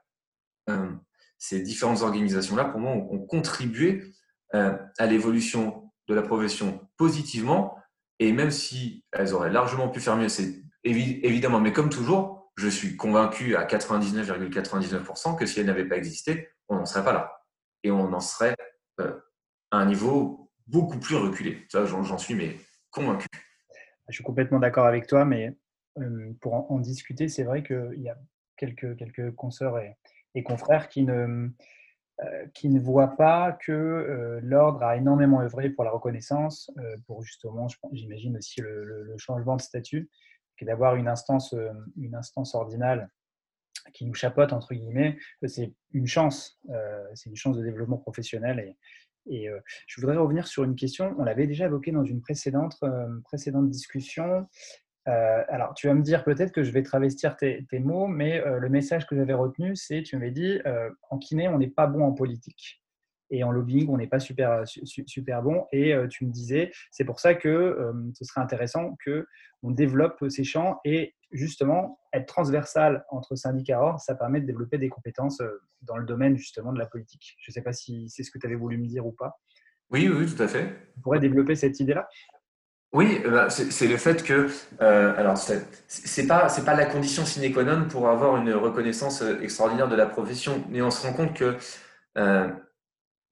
ces 1.38 1.60
différentes 1.60 2.02
organisations-là, 2.02 2.64
pour 2.64 2.80
moi, 2.80 2.92
ont 2.92 3.18
contribué 3.26 4.14
euh, 4.54 4.76
à 4.98 5.06
l'évolution 5.06 5.90
de 6.08 6.14
la 6.14 6.22
profession 6.22 6.86
positivement. 6.96 7.76
Et 8.18 8.32
même 8.32 8.50
si 8.50 9.04
elles 9.12 9.34
auraient 9.34 9.50
largement 9.50 9.88
pu 9.88 10.00
faire 10.00 10.16
mieux, 10.16 10.28
c'est 10.28 10.62
évidemment, 10.84 11.60
mais 11.60 11.72
comme 11.72 11.90
toujours, 11.90 12.52
je 12.56 12.68
suis 12.68 12.96
convaincu 12.96 13.56
à 13.56 13.64
99,99% 13.64 15.36
que 15.36 15.46
si 15.46 15.60
elles 15.60 15.66
n'avaient 15.66 15.88
pas 15.88 15.96
existé, 15.96 16.48
on 16.68 16.76
n'en 16.76 16.86
serait 16.86 17.04
pas 17.04 17.12
là. 17.12 17.32
Et 17.82 17.90
on 17.90 18.12
en 18.12 18.20
serait 18.20 18.54
euh, 19.00 19.18
à 19.70 19.78
un 19.78 19.86
niveau 19.86 20.50
beaucoup 20.66 20.98
plus 20.98 21.16
reculé. 21.16 21.66
J'en 21.72 22.18
suis 22.18 22.34
mais 22.34 22.56
convaincu. 22.90 23.26
Je 24.08 24.14
suis 24.14 24.24
complètement 24.24 24.60
d'accord 24.60 24.86
avec 24.86 25.06
toi, 25.06 25.24
mais 25.24 25.56
euh, 25.98 26.32
pour 26.40 26.70
en, 26.70 26.78
discuter, 26.78 27.28
c'est 27.28 27.44
vrai 27.44 27.62
qu'il 27.62 28.00
y 28.00 28.08
a 28.08 28.16
quelques, 28.56 28.96
quelques 28.96 29.34
consoeurs 29.34 29.78
et, 29.78 30.42
confrères 30.42 30.88
qui 30.88 31.02
ne, 31.04 31.48
qui 32.54 32.68
ne 32.68 32.78
voit 32.78 33.16
pas 33.16 33.52
que 33.52 33.72
euh, 33.72 34.40
l'ordre 34.42 34.82
a 34.82 34.96
énormément 34.96 35.40
œuvré 35.40 35.70
pour 35.70 35.84
la 35.84 35.90
reconnaissance, 35.90 36.70
euh, 36.78 36.96
pour 37.06 37.22
justement, 37.22 37.66
j'imagine 37.92 38.36
aussi 38.36 38.60
le, 38.60 39.14
changement 39.18 39.56
de 39.56 39.60
statut, 39.60 40.08
qui 40.56 40.64
est 40.64 40.66
d'avoir 40.66 40.94
une 40.96 41.08
instance, 41.08 41.54
une 41.96 42.14
instance 42.14 42.54
ordinale 42.54 43.10
qui 43.92 44.06
nous 44.06 44.14
chapote, 44.14 44.52
entre 44.52 44.74
guillemets, 44.74 45.18
c'est 45.46 45.74
une 45.92 46.06
chance, 46.06 46.60
c'est 47.14 47.28
une 47.28 47.36
chance 47.36 47.56
de 47.56 47.62
développement 47.62 47.98
professionnel. 47.98 48.76
Et, 49.26 49.48
je 49.86 50.00
voudrais 50.00 50.16
revenir 50.16 50.46
sur 50.46 50.64
une 50.64 50.76
question, 50.76 51.14
on 51.18 51.24
l'avait 51.24 51.46
déjà 51.46 51.66
évoqué 51.66 51.90
dans 51.92 52.04
une 52.04 52.20
précédente, 52.20 52.78
précédente 53.24 53.68
discussion, 53.68 54.46
euh, 55.06 55.42
alors, 55.48 55.74
tu 55.74 55.86
vas 55.86 55.94
me 55.94 56.02
dire 56.02 56.24
peut-être 56.24 56.52
que 56.52 56.62
je 56.62 56.70
vais 56.70 56.82
travestir 56.82 57.36
tes, 57.36 57.66
mots, 57.72 58.06
mais 58.06 58.40
euh, 58.40 58.58
le 58.58 58.68
message 58.68 59.06
que 59.06 59.16
j'avais 59.16 59.34
retenu, 59.34 59.76
c'est, 59.76 60.02
tu 60.02 60.16
m'avais 60.16 60.30
dit, 60.30 60.60
euh, 60.66 60.90
en 61.10 61.18
kiné, 61.18 61.48
on 61.48 61.58
n'est 61.58 61.68
pas 61.68 61.86
bon 61.86 62.04
en 62.04 62.12
politique. 62.12 62.82
Et 63.30 63.42
en 63.42 63.50
lobbying, 63.50 63.88
on 63.88 63.96
n'est 63.96 64.06
pas 64.06 64.20
super, 64.20 64.64
super 64.66 65.42
bon. 65.42 65.66
Et 65.72 65.94
tu 66.10 66.26
me 66.26 66.30
disais, 66.30 66.70
c'est 66.90 67.04
pour 67.04 67.18
ça 67.18 67.34
que 67.34 67.92
ce 68.12 68.24
serait 68.24 68.42
intéressant 68.42 68.96
qu'on 69.02 69.70
développe 69.70 70.22
ces 70.28 70.44
champs 70.44 70.78
et 70.84 71.14
justement, 71.32 71.98
être 72.12 72.26
transversal 72.26 73.04
entre 73.08 73.34
syndicats 73.34 73.80
or, 73.80 73.98
ça 73.98 74.14
permet 74.14 74.40
de 74.40 74.46
développer 74.46 74.76
des 74.76 74.90
compétences 74.90 75.42
dans 75.82 75.96
le 75.96 76.04
domaine 76.04 76.36
justement 76.36 76.72
de 76.72 76.78
la 76.78 76.86
politique. 76.86 77.34
Je 77.40 77.50
ne 77.50 77.54
sais 77.54 77.62
pas 77.62 77.72
si 77.72 78.08
c'est 78.08 78.22
ce 78.22 78.30
que 78.30 78.38
tu 78.38 78.46
avais 78.46 78.54
voulu 78.54 78.76
me 78.76 78.86
dire 78.86 79.04
ou 79.04 79.12
pas. 79.12 79.40
Oui, 79.90 80.08
oui, 80.08 80.32
tout 80.32 80.40
à 80.40 80.46
fait. 80.46 80.68
On 80.98 81.00
pourrait 81.00 81.18
développer 81.18 81.56
cette 81.56 81.80
idée-là 81.80 82.06
oui, 82.94 83.20
euh, 83.24 83.30
bah, 83.30 83.50
c'est 83.50 83.88
le 83.88 83.96
fait 83.96 84.22
que, 84.22 84.48
euh, 84.80 85.14
alors 85.16 85.36
c'est 85.36 86.26
pas 86.28 86.48
c'est 86.48 86.64
pas 86.64 86.74
la 86.74 86.86
condition 86.86 87.26
sine 87.26 87.52
qua 87.52 87.64
non 87.64 87.88
pour 87.88 88.08
avoir 88.08 88.36
une 88.36 88.52
reconnaissance 88.52 89.20
euh, 89.22 89.40
extraordinaire 89.42 89.88
de 89.88 89.96
la 89.96 90.06
profession, 90.06 90.64
mais 90.70 90.80
on 90.80 90.92
se 90.92 91.04
rend 91.04 91.12
compte 91.12 91.34
que 91.34 91.58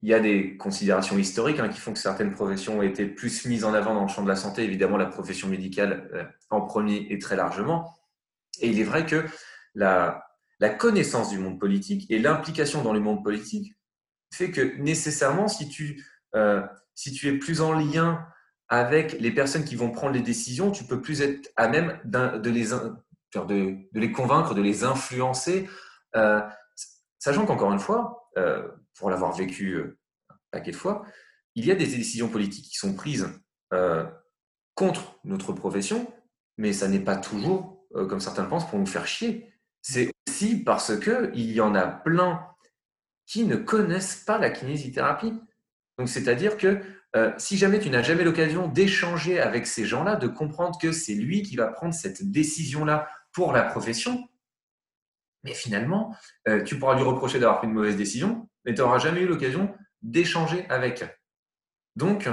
il 0.04 0.08
y 0.08 0.14
a 0.14 0.18
des 0.18 0.56
considérations 0.56 1.16
historiques 1.16 1.60
hein, 1.60 1.68
qui 1.68 1.78
font 1.78 1.92
que 1.92 1.98
certaines 2.00 2.32
professions 2.32 2.80
ont 2.80 2.82
été 2.82 3.06
plus 3.06 3.46
mises 3.46 3.62
en 3.64 3.72
avant 3.72 3.94
dans 3.94 4.02
le 4.02 4.08
champ 4.08 4.24
de 4.24 4.28
la 4.28 4.34
santé. 4.34 4.64
Évidemment, 4.64 4.96
la 4.96 5.06
profession 5.06 5.46
médicale 5.46 6.34
en 6.50 6.62
premier 6.62 7.06
et 7.10 7.20
très 7.20 7.36
largement. 7.36 7.96
Et 8.60 8.68
il 8.68 8.80
est 8.80 8.84
vrai 8.84 9.06
que 9.06 9.24
la, 9.76 10.26
la 10.58 10.70
connaissance 10.70 11.30
du 11.30 11.38
monde 11.38 11.60
politique 11.60 12.10
et 12.10 12.18
l'implication 12.18 12.82
dans 12.82 12.92
le 12.92 12.98
monde 12.98 13.22
politique 13.22 13.76
fait 14.34 14.50
que 14.50 14.76
nécessairement, 14.78 15.46
si 15.46 15.68
tu 15.68 16.04
si 16.96 17.12
tu 17.12 17.28
es 17.28 17.38
plus 17.38 17.60
en 17.60 17.72
lien 17.72 18.26
avec 18.72 19.20
les 19.20 19.30
personnes 19.30 19.66
qui 19.66 19.76
vont 19.76 19.90
prendre 19.90 20.14
les 20.14 20.22
décisions, 20.22 20.70
tu 20.70 20.84
peux 20.84 21.02
plus 21.02 21.20
être 21.20 21.52
à 21.56 21.68
même 21.68 22.00
de 22.06 22.48
les, 22.48 22.70
de, 22.70 23.76
les 23.92 24.12
convaincre, 24.12 24.54
de 24.54 24.62
les 24.62 24.82
influencer, 24.82 25.68
euh, 26.16 26.40
sachant 27.18 27.44
qu'encore 27.44 27.70
une 27.70 27.78
fois, 27.78 28.30
euh, 28.38 28.66
pour 28.96 29.10
l'avoir 29.10 29.32
vécu 29.32 29.74
euh, 29.74 29.98
un 30.30 30.36
paquet 30.52 30.70
de 30.70 30.76
fois, 30.76 31.04
il 31.54 31.66
y 31.66 31.70
a 31.70 31.74
des 31.74 31.84
décisions 31.84 32.30
politiques 32.30 32.64
qui 32.64 32.76
sont 32.76 32.94
prises 32.94 33.28
contre 34.74 35.18
notre 35.24 35.52
profession, 35.52 36.10
mais 36.56 36.72
ça 36.72 36.88
n'est 36.88 37.00
pas 37.00 37.16
toujours, 37.16 37.86
comme 37.92 38.20
certains 38.20 38.44
pensent, 38.44 38.68
pour 38.68 38.78
nous 38.78 38.86
faire 38.86 39.06
chier. 39.06 39.52
C'est 39.82 40.10
aussi 40.26 40.56
parce 40.56 40.98
qu'il 40.98 41.52
y 41.52 41.60
en 41.60 41.74
a 41.74 41.86
plein 41.86 42.46
qui 43.26 43.44
ne 43.44 43.56
connaissent 43.56 44.16
pas 44.16 44.38
la 44.38 44.48
kinésithérapie. 44.48 45.34
Donc, 45.98 46.08
c'est-à-dire 46.08 46.56
que 46.56 46.80
euh, 47.14 47.32
si 47.36 47.58
jamais 47.58 47.78
tu 47.78 47.90
n'as 47.90 48.02
jamais 48.02 48.24
l'occasion 48.24 48.68
d'échanger 48.68 49.40
avec 49.40 49.66
ces 49.66 49.84
gens-là, 49.84 50.16
de 50.16 50.28
comprendre 50.28 50.78
que 50.80 50.92
c'est 50.92 51.14
lui 51.14 51.42
qui 51.42 51.56
va 51.56 51.68
prendre 51.68 51.92
cette 51.92 52.30
décision-là 52.30 53.08
pour 53.32 53.52
la 53.52 53.62
profession, 53.62 54.28
mais 55.44 55.52
finalement, 55.52 56.16
euh, 56.48 56.62
tu 56.62 56.78
pourras 56.78 56.96
lui 56.96 57.02
reprocher 57.02 57.38
d'avoir 57.38 57.58
pris 57.58 57.66
une 57.66 57.74
mauvaise 57.74 57.96
décision, 57.96 58.48
mais 58.64 58.74
tu 58.74 58.80
n'auras 58.80 58.98
jamais 58.98 59.20
eu 59.20 59.26
l'occasion 59.26 59.74
d'échanger 60.00 60.66
avec. 60.70 61.04
Donc, 61.96 62.28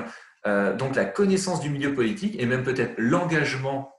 euh, 0.45 0.75
donc, 0.75 0.95
la 0.95 1.05
connaissance 1.05 1.59
du 1.59 1.69
milieu 1.69 1.93
politique 1.93 2.39
et 2.39 2.45
même 2.45 2.63
peut-être 2.63 2.93
l'engagement 2.97 3.93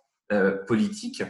politique, 0.69 1.25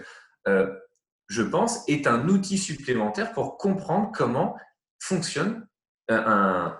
je 0.47 1.43
pense, 1.43 1.89
est 1.89 2.07
un 2.07 2.29
outil 2.29 2.59
supplémentaire 2.59 3.33
pour 3.33 3.57
comprendre 3.57 4.13
comment 4.13 4.59
fonctionne 4.99 5.67
un 6.11 6.79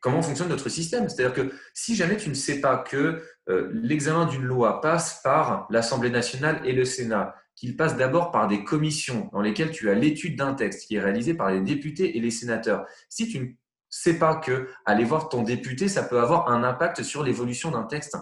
comment 0.00 0.22
fonctionne 0.22 0.48
notre 0.48 0.68
système. 0.68 1.08
C'est-à-dire 1.08 1.34
que 1.34 1.54
si 1.74 1.94
jamais 1.94 2.16
tu 2.16 2.28
ne 2.28 2.34
sais 2.34 2.60
pas 2.60 2.78
que 2.78 3.22
euh, 3.48 3.70
l'examen 3.72 4.26
d'une 4.26 4.44
loi 4.44 4.80
passe 4.80 5.20
par 5.22 5.66
l'Assemblée 5.70 6.10
nationale 6.10 6.60
et 6.64 6.72
le 6.72 6.84
Sénat, 6.84 7.34
qu'il 7.60 7.76
passe 7.76 7.96
d'abord 7.96 8.30
par 8.30 8.48
des 8.48 8.64
commissions 8.64 9.28
dans 9.32 9.42
lesquelles 9.42 9.70
tu 9.70 9.90
as 9.90 9.94
l'étude 9.94 10.36
d'un 10.38 10.54
texte 10.54 10.88
qui 10.88 10.96
est 10.96 11.00
réalisé 11.00 11.34
par 11.34 11.50
les 11.50 11.60
députés 11.60 12.16
et 12.16 12.20
les 12.20 12.30
sénateurs, 12.30 12.86
si 13.10 13.28
tu 13.28 13.38
ne 13.38 13.46
sais 13.90 14.18
pas 14.18 14.36
que 14.36 14.70
aller 14.86 15.04
voir 15.04 15.28
ton 15.28 15.42
député, 15.42 15.86
ça 15.86 16.02
peut 16.02 16.18
avoir 16.18 16.48
un 16.48 16.64
impact 16.64 17.02
sur 17.02 17.22
l'évolution 17.22 17.70
d'un 17.70 17.82
texte. 17.82 18.16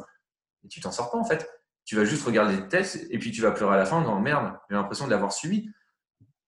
Et 0.64 0.68
tu 0.68 0.80
t'en 0.80 0.90
sors 0.90 1.12
pas 1.12 1.18
en 1.18 1.24
fait. 1.24 1.48
Tu 1.84 1.94
vas 1.94 2.04
juste 2.04 2.24
regarder 2.24 2.56
le 2.56 2.66
texte 2.66 3.06
et 3.10 3.18
puis 3.18 3.30
tu 3.30 3.40
vas 3.40 3.52
pleurer 3.52 3.76
à 3.76 3.78
la 3.78 3.86
fin 3.86 4.02
dans 4.02 4.20
merde, 4.20 4.54
j'ai 4.68 4.74
l'impression 4.74 5.06
de 5.06 5.12
l'avoir 5.12 5.32
suivi. 5.32 5.70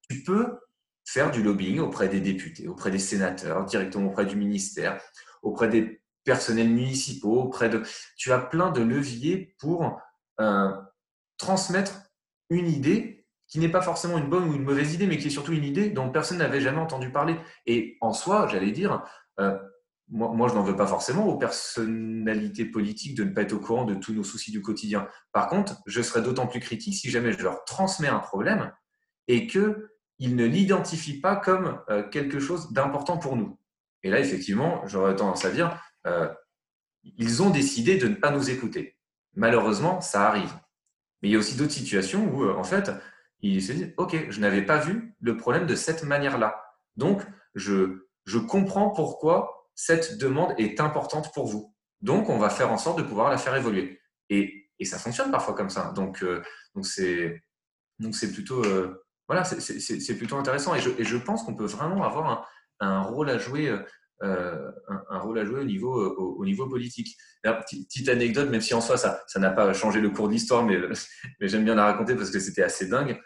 Tu 0.09 0.24
peux 0.24 0.59
faire 1.05 1.30
du 1.30 1.42
lobbying 1.42 1.80
auprès 1.80 2.09
des 2.09 2.20
députés, 2.20 2.68
auprès 2.68 2.90
des 2.90 2.98
sénateurs, 2.98 3.64
directement 3.64 4.09
auprès 4.09 4.26
du 4.26 4.36
ministère, 4.36 5.01
auprès 5.42 5.68
des 5.68 6.03
personnels 6.24 6.68
municipaux, 6.68 7.42
auprès 7.42 7.68
de. 7.68 7.82
Tu 8.16 8.32
as 8.32 8.38
plein 8.38 8.70
de 8.70 8.82
leviers 8.82 9.55
pour 9.59 10.01
euh, 10.40 10.70
transmettre 11.38 12.03
une 12.51 12.68
idée 12.68 13.26
qui 13.48 13.59
n'est 13.59 13.68
pas 13.68 13.82
forcément 13.82 14.18
une 14.18 14.28
bonne 14.28 14.48
ou 14.48 14.55
une 14.55 14.62
mauvaise 14.62 14.94
idée, 14.94 15.07
mais 15.07 15.18
qui 15.18 15.26
est 15.26 15.30
surtout 15.30 15.53
une 15.53 15.64
idée 15.64 15.90
dont 15.90 16.09
personne 16.11 16.38
n'avait 16.38 16.61
jamais 16.61 16.78
entendu 16.78 17.11
parler. 17.11 17.36
Et 17.66 17.96
en 18.01 18.12
soi, 18.12 18.46
j'allais 18.46 18.70
dire, 18.70 19.03
euh, 19.40 19.59
moi, 20.09 20.32
moi, 20.32 20.48
je 20.48 20.55
n'en 20.55 20.62
veux 20.62 20.76
pas 20.76 20.86
forcément 20.86 21.26
aux 21.26 21.36
personnalités 21.36 22.64
politiques 22.64 23.16
de 23.16 23.24
ne 23.24 23.30
pas 23.30 23.42
être 23.42 23.53
au 23.53 23.59
courant 23.59 23.84
de 23.84 23.94
tous 23.94 24.12
nos 24.12 24.22
soucis 24.22 24.53
du 24.53 24.62
quotidien. 24.62 25.09
Par 25.32 25.48
contre, 25.48 25.80
je 25.86 26.01
serais 26.01 26.22
d'autant 26.22 26.46
plus 26.46 26.61
critique 26.61 26.94
si 26.94 27.11
jamais 27.11 27.32
je 27.32 27.42
leur 27.42 27.64
transmets 27.64 28.09
un 28.09 28.18
problème 28.18 28.72
et 29.26 29.46
qu'ils 30.21 30.37
ne 30.37 30.45
l'identifient 30.45 31.21
pas 31.21 31.35
comme 31.35 31.81
euh, 31.89 32.07
quelque 32.09 32.41
chose 32.41 32.73
d'important 32.73 33.16
pour 33.16 33.37
nous. 33.37 33.59
Et 34.03 34.11
là, 34.11 34.21
effectivement, 34.21 34.87
j'aurais 34.87 35.16
tendance 35.16 35.45
à 35.47 35.51
dire, 35.51 35.83
euh, 36.07 36.29
ils 37.03 37.43
ont 37.43 37.49
décidé 37.51 37.97
de 37.97 38.09
ne 38.09 38.14
pas 38.14 38.31
nous 38.31 38.51
écouter. 38.51 38.99
Malheureusement, 39.35 40.03
ça 40.03 40.29
arrive. 40.29 40.53
Mais 41.23 41.29
il 41.29 41.33
y 41.33 41.37
a 41.37 41.39
aussi 41.39 41.57
d'autres 41.57 41.73
situations 41.73 42.31
où, 42.35 42.49
en 42.51 42.64
fait, 42.64 42.91
il 43.41 43.62
se 43.62 43.73
dit, 43.73 43.93
OK, 43.97 44.27
je 44.29 44.41
n'avais 44.41 44.62
pas 44.62 44.79
vu 44.79 45.14
le 45.21 45.37
problème 45.39 45.66
de 45.66 45.75
cette 45.75 46.05
manière-là. 46.05 46.62
Donc, 46.97 47.23
je, 47.55 48.07
je 48.27 48.39
comprends 48.39 48.91
pourquoi 48.91 49.71
cette 49.75 50.18
demande 50.18 50.55
est 50.59 50.81
importante 50.81 51.33
pour 51.33 51.47
vous. 51.47 51.75
Donc, 52.03 52.29
on 52.29 52.39
va 52.39 52.51
faire 52.51 52.71
en 52.71 52.79
sorte 52.79 52.99
de 52.99 53.03
pouvoir 53.03 53.31
la 53.31 53.39
faire 53.39 53.57
évoluer. 53.57 54.01
Et, 54.29 54.68
et 54.79 54.85
ça 54.85 54.99
fonctionne 54.99 55.31
parfois 55.31 55.55
comme 55.55 55.71
ça. 55.71 55.93
Donc, 55.95 56.23
euh, 56.23 56.43
c'est 56.83 57.43
donc 57.99 58.14
plutôt 58.33 58.64
euh, 58.64 59.05
voilà, 59.31 59.45
c'est 59.45 60.16
plutôt 60.16 60.37
intéressant. 60.39 60.74
Et 60.74 60.81
je, 60.81 61.16
pense 61.16 61.45
qu'on 61.45 61.55
peut 61.55 61.66
vraiment 61.66 62.03
avoir 62.03 62.49
un, 62.81 62.89
un 62.89 63.03
rôle 63.03 63.31
à 63.31 63.39
jouer. 63.39 63.72
Euh, 64.24 64.70
un, 65.09 65.18
rôle 65.20 65.39
à 65.39 65.45
jouer 65.45 65.61
au 65.61 65.64
niveau, 65.64 65.95
au, 65.95 66.41
au 66.41 66.45
niveau 66.45 66.68
politique. 66.68 67.16
petite, 67.45 68.09
anecdote, 68.09 68.51
même 68.51 68.61
si 68.61 68.74
en 68.74 68.81
soi 68.81 68.97
ça 68.97 69.22
n'a 69.37 69.51
pas 69.51 69.72
changé 69.72 70.01
le 70.01 70.11
cours 70.11 70.26
de 70.26 70.33
l'histoire, 70.33 70.64
mais, 70.66 70.81
j'aime 71.43 71.64
bien 71.64 71.76
la 71.76 71.85
raconter 71.85 72.16
parce 72.16 72.31
que 72.31 72.41
c'était 72.41 72.64
assez 72.64 72.89
dingue. 72.89 73.20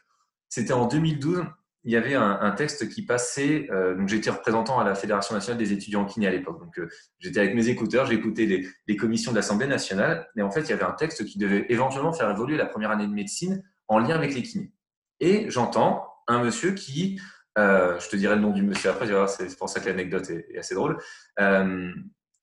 C'était 0.51 0.75
en 0.75 0.87
2012, 0.87 1.43
il 1.85 1.93
y 1.93 1.97
avait 1.97 2.15
un, 2.15 2.51
texte 2.51 2.91
qui 2.91 3.07
passait. 3.07 3.67
Euh, 3.71 3.95
donc, 3.95 4.09
j'étais 4.09 4.29
représentant 4.29 4.79
à 4.79 4.85
la 4.85 4.95
Fédération 4.95 5.35
nationale 5.35 5.59
des 5.59 5.73
étudiants 5.73 6.03
en 6.03 6.05
kiné 6.05 6.27
à 6.27 6.31
l'époque. 6.31 6.61
Donc, 6.61 6.79
euh, 6.79 6.91
j'étais 7.19 7.41
avec 7.41 7.55
mes 7.55 7.69
écouteurs, 7.71 8.05
j'écoutais 8.05 8.45
les, 8.45 8.69
les, 8.87 8.97
commissions 8.97 9.33
de 9.33 9.37
l'Assemblée 9.37 9.67
nationale. 9.67 10.29
Et 10.37 10.43
en 10.43 10.51
fait, 10.51 10.61
il 10.61 10.69
y 10.69 10.75
avait 10.75 10.85
un 10.85 10.93
texte 10.93 11.25
qui 11.25 11.39
devait 11.39 11.65
éventuellement 11.71 12.13
faire 12.13 12.31
évoluer 12.31 12.59
la 12.59 12.67
première 12.67 12.91
année 12.91 13.07
de 13.07 13.13
médecine 13.15 13.65
en 13.89 13.99
lien 13.99 14.15
avec 14.15 14.35
les 14.35 14.43
kinés. 14.43 14.74
Et 15.21 15.51
j'entends 15.51 16.07
un 16.27 16.43
monsieur 16.43 16.73
qui, 16.73 17.21
euh, 17.59 17.99
je 18.01 18.09
te 18.09 18.17
dirai 18.17 18.35
le 18.35 18.41
nom 18.41 18.51
du 18.51 18.63
monsieur 18.63 18.91
après, 18.91 19.07
c'est 19.29 19.57
pour 19.59 19.69
ça 19.69 19.81
que 19.81 19.89
l'anecdote 19.89 20.29
est, 20.31 20.59
assez 20.59 20.75
drôle, 20.75 20.99
euh, 21.41 21.93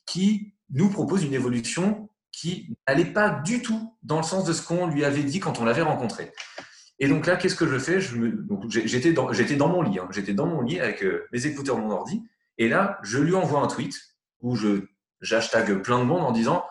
qui 0.06 0.54
nous 0.70 0.90
propose 0.90 1.24
une 1.24 1.34
évolution 1.34 2.10
qui 2.32 2.74
n'allait 2.88 3.06
pas 3.06 3.30
du 3.30 3.62
tout 3.62 3.98
dans 4.04 4.18
le 4.18 4.24
sens 4.24 4.46
de 4.46 4.54
ce 4.54 4.66
qu'on 4.66 4.88
lui 4.88 5.04
avait 5.04 5.24
dit 5.24 5.40
quand 5.40 5.60
on 5.60 5.66
l'avait 5.66 5.82
rencontré. 5.82 6.32
Et 7.00 7.08
donc 7.08 7.26
là, 7.26 7.36
qu'est-ce 7.36 7.56
que 7.56 7.68
je 7.68 7.78
fais? 7.78 8.00
J'étais 8.70 9.12
dans, 9.12 9.68
mon 9.68 9.82
lit, 9.82 10.00
hein. 10.00 10.08
j'étais 10.12 10.34
dans 10.34 10.46
mon 10.46 10.62
lit 10.62 10.80
avec 10.80 11.04
euh, 11.04 11.28
mes 11.34 11.46
écouteurs, 11.46 11.78
mon 11.78 11.92
ordi, 11.92 12.24
et 12.58 12.70
là, 12.70 13.00
je 13.04 13.18
lui 13.18 13.36
envoie 13.36 13.62
un 13.62 13.68
tweet 13.68 13.96
où 14.40 14.56
je 14.56 14.86
j'hashtag 15.20 15.82
plein 15.82 16.00
de 16.00 16.06
monde 16.06 16.24
en 16.24 16.32
disant, 16.32 16.66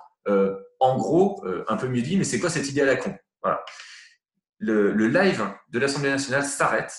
en 0.80 0.96
gros, 0.96 1.44
un 1.68 1.76
peu 1.76 1.88
mieux 1.88 2.02
dit, 2.02 2.16
mais 2.16 2.24
c'est 2.24 2.40
quoi 2.40 2.50
cette 2.50 2.68
idée 2.68 2.80
à 2.80 2.84
la 2.84 2.96
con? 2.96 3.14
Voilà. 3.42 3.64
Le, 4.60 4.92
live 4.92 5.44
de 5.70 5.78
l'Assemblée 5.78 6.10
nationale 6.10 6.44
s'arrête, 6.44 6.94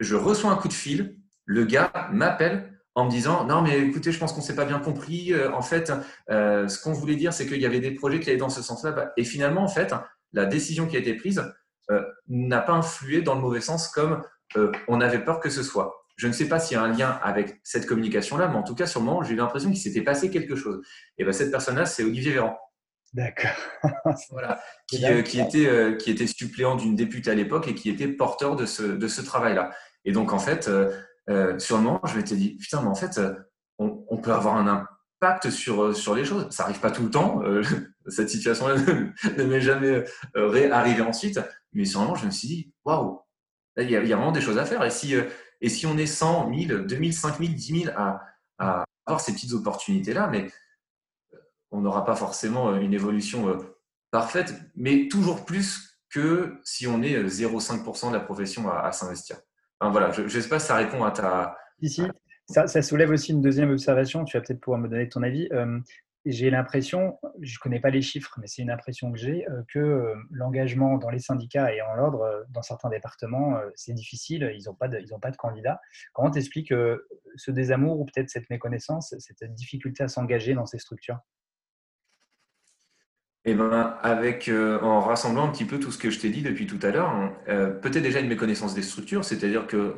je 0.00 0.16
reçois 0.16 0.50
un 0.50 0.56
coup 0.56 0.68
de 0.68 0.72
fil, 0.72 1.18
le 1.44 1.64
gars 1.64 1.92
m'appelle 2.10 2.72
en 2.94 3.04
me 3.04 3.10
disant 3.10 3.44
non 3.44 3.60
mais 3.60 3.78
écoutez 3.80 4.10
je 4.10 4.18
pense 4.18 4.32
qu'on 4.32 4.40
s'est 4.40 4.56
pas 4.56 4.64
bien 4.64 4.78
compris 4.80 5.32
euh, 5.34 5.52
en 5.52 5.60
fait 5.60 5.92
euh, 6.30 6.66
ce 6.66 6.80
qu'on 6.80 6.94
voulait 6.94 7.14
dire 7.14 7.34
c'est 7.34 7.46
qu'il 7.46 7.60
y 7.60 7.66
avait 7.66 7.78
des 7.78 7.90
projets 7.90 8.20
qui 8.20 8.30
allaient 8.30 8.38
dans 8.38 8.48
ce 8.48 8.62
sens-là 8.62 9.12
et 9.18 9.24
finalement 9.24 9.62
en 9.62 9.68
fait 9.68 9.94
la 10.32 10.46
décision 10.46 10.86
qui 10.86 10.96
a 10.96 11.00
été 11.00 11.14
prise 11.14 11.44
euh, 11.90 12.02
n'a 12.28 12.60
pas 12.60 12.72
influé 12.72 13.20
dans 13.20 13.34
le 13.34 13.42
mauvais 13.42 13.60
sens 13.60 13.88
comme 13.88 14.22
on 14.88 15.00
avait 15.00 15.22
peur 15.22 15.40
que 15.40 15.50
ce 15.50 15.62
soit. 15.62 16.06
Je 16.16 16.28
ne 16.28 16.32
sais 16.32 16.48
pas 16.48 16.58
s'il 16.58 16.76
y 16.76 16.80
a 16.80 16.82
un 16.82 16.92
lien 16.92 17.18
avec 17.22 17.60
cette 17.62 17.84
communication-là, 17.84 18.48
mais 18.48 18.56
en 18.56 18.62
tout 18.62 18.74
cas, 18.74 18.90
moment, 18.94 19.22
j'ai 19.22 19.34
eu 19.34 19.36
l'impression 19.36 19.70
qu'il 19.70 19.78
s'était 19.78 20.00
passé 20.02 20.30
quelque 20.30 20.56
chose. 20.56 20.80
Et 21.18 21.24
ben, 21.24 21.32
cette 21.32 21.50
personne-là, 21.50 21.84
c'est 21.84 22.04
Olivier 22.04 22.32
Véran. 22.32 22.56
D'accord. 23.16 23.56
voilà. 24.30 24.60
Qui, 24.86 25.04
euh, 25.06 25.20
était, 25.20 25.66
euh, 25.66 25.96
qui 25.96 26.10
était 26.10 26.26
suppléant 26.26 26.76
d'une 26.76 26.94
députée 26.94 27.30
à 27.30 27.34
l'époque 27.34 27.66
et 27.66 27.74
qui 27.74 27.88
était 27.88 28.08
porteur 28.08 28.56
de 28.56 28.66
ce, 28.66 28.82
de 28.82 29.08
ce 29.08 29.22
travail-là. 29.22 29.72
Et 30.04 30.12
donc, 30.12 30.32
en 30.32 30.38
fait, 30.38 30.68
euh, 30.68 31.58
sur 31.58 31.78
le 31.78 31.82
moment, 31.82 32.00
je 32.04 32.16
m'étais 32.16 32.36
dit, 32.36 32.56
putain, 32.56 32.82
mais 32.82 32.88
en 32.88 32.94
fait, 32.94 33.18
on, 33.78 34.18
peut 34.18 34.32
avoir 34.32 34.56
un 34.56 34.66
impact 35.22 35.50
sur, 35.50 35.96
sur 35.96 36.14
les 36.14 36.24
choses. 36.24 36.46
Ça 36.50 36.64
n'arrive 36.64 36.80
pas 36.80 36.90
tout 36.90 37.02
le 37.04 37.10
temps. 37.10 37.42
cette 38.06 38.28
situation-là 38.28 38.76
ne 39.36 39.44
m'est 39.44 39.60
jamais 39.60 40.04
arrivée 40.70 41.02
ensuite. 41.02 41.40
Mais 41.72 41.84
sur 41.84 42.16
je 42.16 42.26
me 42.26 42.30
suis 42.30 42.48
dit, 42.48 42.72
waouh, 42.84 43.20
il 43.78 43.90
y, 43.90 43.96
a, 43.96 44.00
vraiment 44.00 44.32
des 44.32 44.40
choses 44.40 44.58
à 44.58 44.64
faire. 44.64 44.82
Et 44.84 44.90
si, 44.90 45.14
euh, 45.14 45.24
et 45.60 45.68
si 45.68 45.86
on 45.86 45.98
est 45.98 46.06
100, 46.06 46.48
1000, 46.48 46.84
2000, 46.86 47.12
5000, 47.12 47.54
10 47.54 47.82
000 47.84 47.94
à, 47.96 48.22
à 48.58 48.84
avoir 49.04 49.20
ces 49.20 49.32
petites 49.32 49.52
opportunités-là, 49.52 50.28
mais 50.28 50.44
euh, 50.44 50.50
on 51.76 51.80
n'aura 51.80 52.04
pas 52.04 52.16
forcément 52.16 52.70
euh, 52.70 52.80
une 52.80 52.94
évolution 52.94 53.58
parfaite, 54.10 54.54
mais 54.74 55.08
toujours 55.08 55.44
plus 55.44 56.00
que 56.10 56.58
si 56.64 56.86
on 56.86 57.02
est 57.02 57.22
0,5% 57.24 58.08
de 58.08 58.14
la 58.14 58.20
profession 58.20 58.70
à, 58.70 58.90
s'investir. 58.92 59.36
Enfin, 59.80 59.92
voilà, 59.92 60.10
je 60.10 60.22
ne 60.22 60.28
sais 60.28 60.58
ça 60.58 60.76
répond 60.76 61.04
à 61.04 61.10
ta. 61.10 61.56
Ici, 61.80 62.02
ça, 62.48 62.66
ça, 62.66 62.80
soulève 62.80 63.10
aussi 63.10 63.32
une 63.32 63.42
deuxième 63.42 63.70
observation. 63.70 64.24
Tu 64.24 64.36
vas 64.36 64.42
peut-être 64.42 64.60
pouvoir 64.60 64.80
me 64.80 64.88
donner 64.88 65.08
ton 65.08 65.22
avis. 65.22 65.48
Euh, 65.52 65.78
j'ai 66.26 66.50
l'impression, 66.50 67.18
je 67.40 67.54
ne 67.54 67.58
connais 67.60 67.78
pas 67.78 67.90
les 67.90 68.02
chiffres, 68.02 68.36
mais 68.40 68.48
c'est 68.48 68.60
une 68.60 68.70
impression 68.70 69.12
que 69.12 69.18
j'ai, 69.18 69.48
euh, 69.48 69.62
que 69.72 69.78
euh, 69.78 70.14
l'engagement 70.32 70.98
dans 70.98 71.08
les 71.08 71.20
syndicats 71.20 71.72
et 71.72 71.80
en 71.80 71.94
l'ordre, 71.94 72.22
euh, 72.22 72.42
dans 72.50 72.62
certains 72.62 72.88
départements, 72.88 73.60
c'est 73.76 73.94
difficile, 73.94 74.52
ils 74.58 74.64
n'ont 74.64 74.74
pas, 74.74 74.88
pas 74.88 75.30
de 75.30 75.36
candidats. 75.36 75.80
Comment 76.12 76.32
t'expliques 76.32 76.74
ce 77.36 77.50
désamour 77.52 78.00
ou 78.00 78.04
peut-être 78.06 78.28
cette 78.28 78.50
méconnaissance, 78.50 79.14
cette 79.18 79.54
difficulté 79.54 80.02
à 80.02 80.08
s'engager 80.08 80.54
dans 80.54 80.66
ces 80.66 80.78
structures? 80.78 81.20
Eh 83.46 83.54
ben, 83.54 83.96
avec, 84.02 84.50
en 84.50 85.00
rassemblant 85.00 85.48
un 85.48 85.52
petit 85.52 85.64
peu 85.64 85.78
tout 85.78 85.92
ce 85.92 85.98
que 85.98 86.10
je 86.10 86.18
t'ai 86.18 86.30
dit 86.30 86.42
depuis 86.42 86.66
tout 86.66 86.80
à 86.82 86.90
l'heure, 86.90 87.08
hein, 87.08 87.32
peut-être 87.46 88.02
déjà 88.02 88.20
une 88.20 88.28
méconnaissance 88.28 88.74
des 88.74 88.82
structures, 88.82 89.24
c'est-à-dire 89.24 89.66
que, 89.66 89.94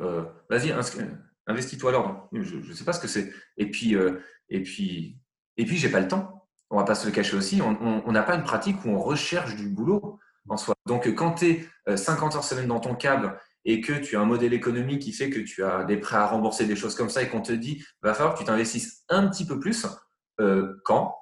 vas-y, 0.49 0.71
investis-toi 1.47 1.91
l'ordre. 1.91 2.29
Je 2.31 2.57
ne 2.57 2.73
sais 2.73 2.85
pas 2.85 2.93
ce 2.93 2.99
que 2.99 3.07
c'est. 3.07 3.33
Et 3.57 3.71
puis, 3.71 3.95
et 4.49 4.63
puis 4.63 5.19
et 5.59 5.65
puis, 5.65 5.75
j'ai 5.75 5.89
pas 5.89 5.99
le 5.99 6.07
temps. 6.07 6.47
On 6.69 6.77
va 6.77 6.85
pas 6.85 6.95
se 6.95 7.05
le 7.05 7.11
cacher 7.11 7.35
aussi. 7.35 7.61
On 7.61 8.11
n'a 8.13 8.23
pas 8.23 8.35
une 8.35 8.43
pratique 8.43 8.85
où 8.85 8.89
on 8.89 8.97
recherche 8.97 9.57
du 9.57 9.67
boulot 9.67 10.17
en 10.47 10.55
soi. 10.55 10.73
Donc, 10.85 11.13
quand 11.15 11.33
tu 11.33 11.67
es 11.87 11.97
50 11.97 12.35
heures 12.35 12.43
semaine 12.45 12.67
dans 12.67 12.79
ton 12.79 12.95
câble 12.95 13.37
et 13.65 13.81
que 13.81 13.91
tu 13.91 14.15
as 14.15 14.21
un 14.21 14.25
modèle 14.25 14.53
économique 14.53 15.01
qui 15.01 15.11
fait 15.11 15.29
que 15.29 15.39
tu 15.39 15.65
as 15.65 15.83
des 15.83 15.97
prêts 15.97 16.15
à 16.15 16.27
rembourser, 16.27 16.65
des 16.65 16.77
choses 16.77 16.95
comme 16.95 17.09
ça, 17.09 17.21
et 17.21 17.27
qu'on 17.27 17.41
te 17.41 17.51
dit, 17.51 17.83
va 18.01 18.13
falloir 18.13 18.35
que 18.35 18.39
tu 18.39 18.45
t'investisses 18.45 19.03
un 19.09 19.27
petit 19.27 19.45
peu 19.45 19.59
plus, 19.59 19.85
euh, 20.39 20.75
quand? 20.85 21.13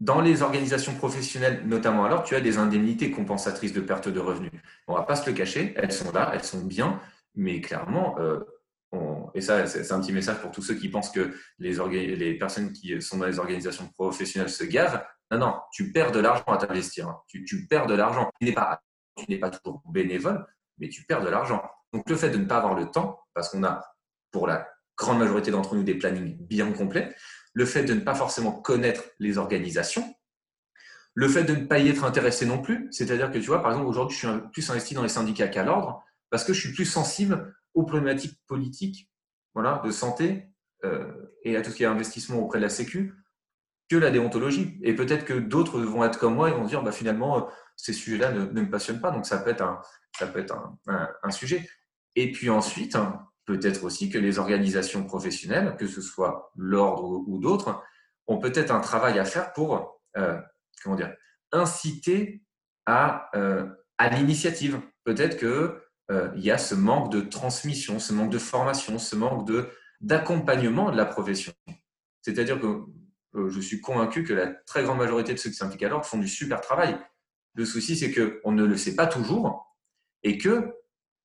Dans 0.00 0.20
les 0.20 0.42
organisations 0.42 0.94
professionnelles, 0.94 1.62
notamment 1.66 2.04
alors, 2.04 2.22
tu 2.22 2.34
as 2.34 2.40
des 2.40 2.58
indemnités 2.58 3.10
compensatrices 3.10 3.72
de 3.72 3.80
perte 3.80 4.08
de 4.08 4.20
revenus. 4.20 4.52
On 4.86 4.94
va 4.94 5.02
pas 5.02 5.16
se 5.16 5.28
le 5.28 5.34
cacher, 5.34 5.72
elles 5.76 5.92
sont 5.92 6.12
là, 6.12 6.30
elles 6.34 6.44
sont 6.44 6.64
bien, 6.64 7.00
mais 7.34 7.60
clairement, 7.60 8.18
euh, 8.18 8.40
et 9.34 9.40
ça, 9.40 9.66
c'est 9.66 9.92
un 9.92 10.00
petit 10.00 10.12
message 10.12 10.40
pour 10.40 10.50
tous 10.50 10.62
ceux 10.62 10.74
qui 10.74 10.88
pensent 10.88 11.10
que 11.10 11.34
les, 11.58 11.76
les, 12.16 12.38
personnes 12.38 12.72
qui 12.72 13.00
sont 13.02 13.18
dans 13.18 13.26
les 13.26 13.38
organisations 13.38 13.86
professionnelles 13.88 14.48
se 14.48 14.64
gavent. 14.64 15.04
Non, 15.30 15.38
non, 15.38 15.54
tu 15.72 15.92
perds 15.92 16.12
de 16.12 16.20
l'argent 16.20 16.44
à 16.46 16.56
t'investir. 16.56 17.08
Hein. 17.08 17.20
Tu, 17.28 17.44
tu, 17.44 17.66
perds 17.66 17.86
de 17.86 17.94
l'argent. 17.94 18.30
Tu 18.40 18.46
n'es 18.46 18.52
pas, 18.52 18.80
pas 19.40 19.50
toujours 19.50 19.82
bénévole, 19.90 20.46
mais 20.78 20.88
tu 20.88 21.04
perds 21.04 21.22
de 21.22 21.28
l'argent. 21.28 21.62
Donc 21.92 22.08
le 22.08 22.16
fait 22.16 22.30
de 22.30 22.38
ne 22.38 22.46
pas 22.46 22.58
avoir 22.58 22.74
le 22.74 22.86
temps, 22.86 23.20
parce 23.34 23.50
qu'on 23.50 23.64
a 23.64 23.82
pour 24.30 24.46
la 24.46 24.68
grande 24.96 25.18
majorité 25.18 25.50
d'entre 25.50 25.74
nous 25.74 25.82
des 25.82 25.96
plannings 25.96 26.36
bien 26.38 26.72
complets, 26.72 27.14
le 27.56 27.64
fait 27.64 27.84
de 27.84 27.94
ne 27.94 28.00
pas 28.00 28.14
forcément 28.14 28.52
connaître 28.52 29.02
les 29.18 29.38
organisations, 29.38 30.14
le 31.14 31.26
fait 31.26 31.44
de 31.44 31.54
ne 31.54 31.64
pas 31.64 31.78
y 31.78 31.88
être 31.88 32.04
intéressé 32.04 32.44
non 32.44 32.60
plus, 32.60 32.86
c'est-à-dire 32.90 33.30
que 33.30 33.38
tu 33.38 33.46
vois, 33.46 33.62
par 33.62 33.72
exemple, 33.72 33.88
aujourd'hui, 33.88 34.14
je 34.14 34.28
suis 34.28 34.38
plus 34.52 34.70
investi 34.70 34.92
dans 34.92 35.02
les 35.02 35.08
syndicats 35.08 35.48
qu'à 35.48 35.64
l'ordre, 35.64 36.04
parce 36.28 36.44
que 36.44 36.52
je 36.52 36.60
suis 36.60 36.74
plus 36.74 36.84
sensible 36.84 37.56
aux 37.72 37.84
problématiques 37.84 38.38
politiques 38.46 39.10
voilà, 39.54 39.80
de 39.82 39.90
santé 39.90 40.50
euh, 40.84 41.10
et 41.44 41.56
à 41.56 41.62
tout 41.62 41.70
ce 41.70 41.76
qui 41.76 41.84
est 41.84 41.86
investissement 41.86 42.40
auprès 42.40 42.58
de 42.58 42.64
la 42.64 42.68
Sécu 42.68 43.14
que 43.88 43.96
la 43.96 44.10
déontologie. 44.10 44.78
Et 44.82 44.94
peut-être 44.94 45.24
que 45.24 45.32
d'autres 45.32 45.80
vont 45.80 46.04
être 46.04 46.18
comme 46.18 46.34
moi 46.34 46.50
et 46.50 46.52
vont 46.52 46.66
dire 46.66 46.82
bah, 46.82 46.92
finalement, 46.92 47.38
euh, 47.38 47.50
ces 47.76 47.94
sujets-là 47.94 48.32
ne, 48.32 48.60
me 48.60 48.70
passionnent 48.70 49.00
pas. 49.00 49.12
Donc 49.12 49.24
ça 49.24 49.38
peut 49.38 49.48
être 49.48 49.64
un, 50.86 51.30
sujet. 51.30 51.66
Et 52.16 52.32
puis 52.32 52.50
ensuite, 52.50 52.98
peut-être 53.46 53.84
aussi 53.84 54.10
que 54.10 54.18
les 54.18 54.38
organisations 54.38 55.04
professionnelles, 55.04 55.76
que 55.78 55.86
ce 55.86 56.00
soit 56.00 56.52
l'ordre 56.56 57.24
ou 57.26 57.38
d'autres, 57.38 57.82
ont 58.26 58.38
peut-être 58.38 58.72
un 58.72 58.80
travail 58.80 59.18
à 59.18 59.24
faire 59.24 59.52
pour 59.52 60.00
euh, 60.16 60.40
comment 60.82 60.96
dire, 60.96 61.14
inciter 61.52 62.42
à, 62.86 63.30
euh, 63.34 63.66
l'initiative. 64.12 64.80
Peut-être 65.04 65.38
qu'il 65.38 66.16
euh, 66.16 66.30
y 66.36 66.50
a 66.50 66.58
ce 66.58 66.74
manque 66.74 67.10
de 67.12 67.20
transmission, 67.20 67.98
ce 67.98 68.12
manque 68.12 68.30
de 68.30 68.38
formation, 68.38 68.98
ce 68.98 69.16
manque 69.16 69.50
d'accompagnement 70.00 70.90
de 70.90 70.96
la 70.96 71.06
profession. 71.06 71.52
C'est-à-dire 72.22 72.60
que 72.60 72.84
je 73.48 73.60
suis 73.60 73.80
convaincu 73.80 74.24
que 74.24 74.32
la 74.32 74.46
très 74.46 74.82
grande 74.82 74.98
majorité 74.98 75.32
de 75.32 75.38
ceux 75.38 75.50
qui 75.50 75.56
s'impliquent 75.56 75.82
à 75.84 75.88
l'ordre 75.88 76.06
font 76.06 76.18
du 76.18 76.28
super 76.28 76.60
travail. 76.60 76.98
Le 77.54 77.64
souci, 77.64 77.96
c'est 77.96 78.12
qu'on 78.12 78.52
ne 78.52 78.64
le 78.64 78.76
sait 78.76 78.96
pas 78.96 79.06
toujours 79.06 79.76
et 80.22 80.38
que 80.38 80.74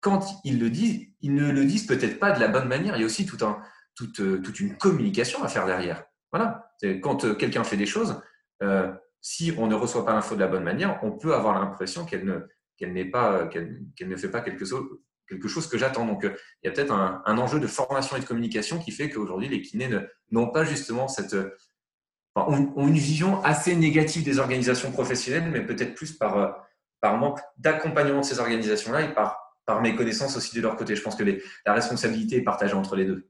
quand 0.01 0.41
ils 0.43 0.59
le 0.59 0.69
disent, 0.69 1.07
ils 1.21 1.33
ne 1.33 1.49
le 1.51 1.63
disent 1.63 1.85
peut-être 1.85 2.19
pas 2.19 2.31
de 2.31 2.39
la 2.39 2.47
bonne 2.47 2.67
manière. 2.67 2.97
Il 2.97 3.01
y 3.01 3.03
a 3.03 3.05
aussi 3.05 3.27
un, 3.41 3.61
toute, 3.95 4.59
une 4.59 4.75
communication 4.77 5.43
à 5.43 5.47
faire 5.47 5.65
derrière. 5.65 6.03
Voilà. 6.31 6.71
Quand 7.01 7.23
euh, 7.23 7.35
quelqu'un 7.35 7.63
fait 7.63 7.77
des 7.77 7.85
choses, 7.85 8.21
euh, 8.63 8.91
si 9.21 9.53
on 9.57 9.67
ne 9.67 9.75
reçoit 9.75 10.05
pas 10.05 10.13
l'info 10.13 10.35
de 10.35 10.39
la 10.39 10.47
bonne 10.47 10.63
manière, 10.63 10.99
on 11.03 11.11
peut 11.11 11.35
avoir 11.35 11.59
l'impression 11.59 12.05
qu'elle 12.05 12.25
ne, 12.25 13.03
pas, 13.03 13.47
qu'elle, 13.47 13.85
ne 14.01 14.15
fait 14.15 14.29
pas 14.29 14.41
quelque 14.41 14.65
chose, 14.65 15.67
que 15.69 15.77
j'attends. 15.77 16.05
Donc, 16.05 16.25
euh, 16.25 16.33
il 16.63 16.67
y 16.67 16.69
a 16.69 16.73
peut-être 16.73 16.91
un, 16.91 17.37
enjeu 17.37 17.59
de 17.59 17.67
formation 17.67 18.17
et 18.17 18.21
de 18.21 18.25
communication 18.25 18.79
qui 18.79 18.91
fait 18.91 19.09
qu'aujourd'hui, 19.09 19.49
les 19.49 19.61
kinés 19.61 19.89
n'ont 20.31 20.47
pas 20.47 20.63
justement 20.63 21.07
cette, 21.07 21.35
ont, 22.35 22.87
une 22.87 22.97
vision 22.97 23.43
assez 23.43 23.75
négative 23.75 24.23
des 24.23 24.39
organisations 24.39 24.91
professionnelles, 24.91 25.51
mais 25.51 25.63
peut-être 25.63 25.93
plus 25.93 26.13
par, 26.13 26.65
par 27.01 27.17
manque 27.17 27.39
d'accompagnement 27.57 28.21
de 28.21 28.25
ces 28.25 28.39
organisations-là 28.39 29.01
et 29.01 29.13
par 29.13 29.50
par 29.71 29.81
mes 29.81 29.95
connaissances 29.95 30.35
aussi 30.35 30.53
de 30.53 30.61
leur 30.61 30.75
côté. 30.75 30.97
Je 30.97 31.01
pense 31.01 31.15
que 31.15 31.23
la 31.65 31.73
responsabilité 31.73 32.35
est 32.35 32.41
partagée 32.41 32.73
entre 32.73 32.97
les 32.97 33.05
deux. 33.05 33.29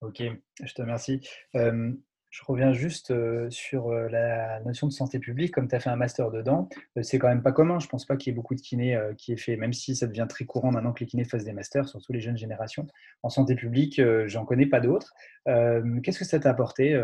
Ok, 0.00 0.22
je 0.62 0.72
te 0.74 0.80
remercie. 0.80 1.20
Euh, 1.56 1.92
je 2.30 2.44
reviens 2.46 2.72
juste 2.72 3.10
euh, 3.10 3.50
sur 3.50 3.88
euh, 3.88 4.08
la 4.08 4.60
notion 4.60 4.86
de 4.86 4.92
santé 4.92 5.18
publique. 5.18 5.52
Comme 5.52 5.66
tu 5.66 5.74
as 5.74 5.80
fait 5.80 5.90
un 5.90 5.96
master 5.96 6.30
dedans, 6.30 6.68
c'est 7.02 7.18
quand 7.18 7.26
même 7.26 7.42
pas 7.42 7.50
commun. 7.50 7.80
Je 7.80 7.88
pense 7.88 8.06
pas 8.06 8.16
qu'il 8.16 8.30
y 8.30 8.32
ait 8.32 8.36
beaucoup 8.36 8.54
de 8.54 8.60
kinés 8.60 8.96
qui 9.18 9.32
aient 9.32 9.36
fait, 9.36 9.56
même 9.56 9.72
si 9.72 9.96
ça 9.96 10.06
devient 10.06 10.26
très 10.28 10.44
courant 10.44 10.70
maintenant 10.70 10.92
que 10.92 11.00
les 11.00 11.06
kinés 11.06 11.24
fassent 11.24 11.44
des 11.44 11.52
masters, 11.52 11.88
surtout 11.88 12.12
les 12.12 12.20
jeunes 12.20 12.38
générations. 12.38 12.86
En 13.24 13.28
santé 13.28 13.56
publique, 13.56 14.00
j'en 14.26 14.44
connais 14.44 14.66
pas 14.66 14.78
d'autres. 14.78 15.12
Qu'est-ce 15.46 16.20
que 16.20 16.24
ça 16.24 16.38
t'a 16.38 16.50
apporté 16.50 16.96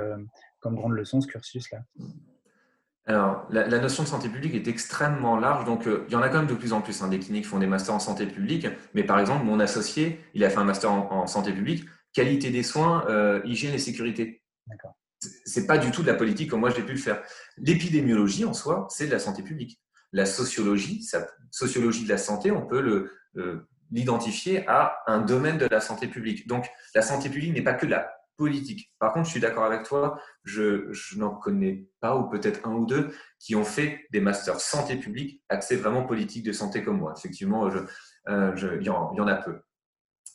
comme 0.60 0.76
grande 0.76 0.92
leçon, 0.92 1.20
ce 1.20 1.26
cursus-là? 1.26 1.80
Alors, 3.08 3.46
la, 3.50 3.78
notion 3.78 4.02
de 4.02 4.08
santé 4.08 4.28
publique 4.28 4.54
est 4.54 4.66
extrêmement 4.66 5.38
large, 5.38 5.64
donc 5.64 5.86
euh, 5.86 6.04
il 6.08 6.12
y 6.12 6.16
en 6.16 6.22
a 6.22 6.28
quand 6.28 6.38
même 6.38 6.48
de 6.48 6.54
plus 6.54 6.72
en 6.72 6.80
plus 6.80 7.02
hein, 7.02 7.08
des 7.08 7.20
cliniques 7.20 7.44
qui 7.44 7.48
font 7.48 7.60
des 7.60 7.68
masters 7.68 7.94
en 7.94 8.00
santé 8.00 8.26
publique, 8.26 8.66
mais 8.94 9.04
par 9.04 9.20
exemple, 9.20 9.44
mon 9.44 9.60
associé, 9.60 10.20
il 10.34 10.44
a 10.44 10.50
fait 10.50 10.58
un 10.58 10.64
master 10.64 10.90
en, 10.90 11.24
santé 11.28 11.52
publique, 11.52 11.84
qualité 12.12 12.50
des 12.50 12.64
soins, 12.64 13.04
euh, 13.08 13.40
hygiène 13.44 13.74
et 13.74 13.78
sécurité. 13.78 14.42
D'accord. 14.66 14.96
C'est 15.20 15.68
pas 15.68 15.78
du 15.78 15.92
tout 15.92 16.02
de 16.02 16.08
la 16.08 16.14
politique 16.14 16.50
comme 16.50 16.60
moi 16.60 16.70
j'ai 16.70 16.82
pu 16.82 16.92
le 16.92 16.98
faire. 16.98 17.22
L'épidémiologie 17.58 18.44
en 18.44 18.52
soi, 18.52 18.88
c'est 18.90 19.06
de 19.06 19.12
la 19.12 19.20
santé 19.20 19.42
publique. 19.42 19.80
La 20.12 20.26
sociologie, 20.26 21.06
la 21.12 21.28
sociologie 21.52 22.04
de 22.04 22.08
la 22.08 22.18
santé, 22.18 22.50
on 22.50 22.66
peut 22.66 22.80
le, 22.80 23.68
l'identifier 23.92 24.66
à 24.66 24.98
un 25.06 25.20
domaine 25.20 25.58
de 25.58 25.66
la 25.66 25.80
santé 25.80 26.08
publique. 26.08 26.48
Donc, 26.48 26.68
la 26.94 27.02
santé 27.02 27.28
publique 27.28 27.54
n'est 27.54 27.62
pas 27.62 27.74
que 27.74 27.86
la 27.86 28.15
politique. 28.36 28.92
Par 28.98 29.12
contre, 29.12 29.26
je 29.26 29.32
suis 29.32 29.40
d'accord 29.40 29.64
avec 29.64 29.84
toi, 29.84 30.20
je, 30.44 30.90
n'en 31.16 31.30
connais 31.30 31.86
pas, 32.00 32.16
ou 32.16 32.28
peut-être 32.28 32.66
un 32.66 32.72
ou 32.72 32.86
deux, 32.86 33.10
qui 33.38 33.54
ont 33.56 33.64
fait 33.64 34.06
des 34.10 34.20
masters 34.20 34.60
santé 34.60 34.96
publique, 34.96 35.42
accès 35.48 35.76
vraiment 35.76 36.04
politique 36.04 36.44
de 36.44 36.52
santé 36.52 36.82
comme 36.82 36.98
moi. 36.98 37.14
Effectivement, 37.16 37.70
je, 37.70 37.78
euh, 38.28 38.78
il, 38.80 38.86
y 38.86 38.90
en, 38.90 39.26
a 39.26 39.34
peu. 39.36 39.60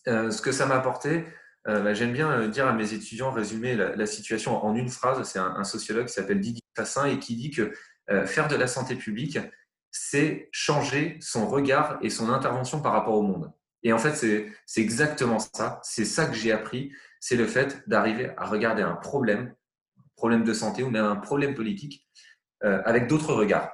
Euh, 0.07 0.31
ce 0.31 0.41
que 0.41 0.51
ça 0.51 0.65
m'a 0.65 0.75
apporté, 0.75 1.25
euh, 1.67 1.81
bah, 1.81 1.93
j'aime 1.93 2.13
bien 2.13 2.47
dire 2.47 2.67
à 2.67 2.73
mes 2.73 2.93
étudiants, 2.93 3.31
résumer 3.31 3.75
la, 3.75 4.05
situation 4.05 4.63
en 4.63 4.75
une 4.75 4.89
phrase. 4.89 5.21
C'est 5.23 5.39
un, 5.39 5.63
sociologue 5.63 6.07
qui 6.07 6.13
s'appelle 6.13 6.39
Didier 6.39 6.63
Fassin 6.75 7.05
et 7.05 7.19
qui 7.19 7.35
dit 7.35 7.51
que 7.51 7.71
faire 8.25 8.49
de 8.49 8.57
la 8.57 8.67
santé 8.67 8.95
publique, 8.95 9.39
c'est 9.89 10.49
changer 10.51 11.17
son 11.21 11.47
regard 11.47 11.97
et 12.01 12.09
son 12.09 12.29
intervention 12.29 12.81
par 12.81 12.91
rapport 12.91 13.13
au 13.13 13.21
monde. 13.21 13.53
Et 13.83 13.93
en 13.93 13.97
fait, 13.97 14.15
c'est 14.15 14.81
exactement 14.81 15.39
ça. 15.39 15.79
C'est 15.83 16.05
ça 16.05 16.25
que 16.25 16.33
j'ai 16.33 16.51
appris 16.51 16.91
c'est 17.22 17.38
le 17.38 17.45
fait 17.45 17.88
d'arriver 17.88 18.32
à 18.36 18.45
regarder 18.45 18.82
un 18.82 18.95
problème, 18.95 19.55
problème 20.15 20.43
de 20.43 20.53
santé 20.53 20.84
ou 20.84 20.89
même 20.89 21.05
un 21.05 21.15
problème 21.15 21.53
politique, 21.53 22.09
euh, 22.63 22.82
avec 22.84 23.07
d'autres 23.07 23.34
regards. 23.34 23.72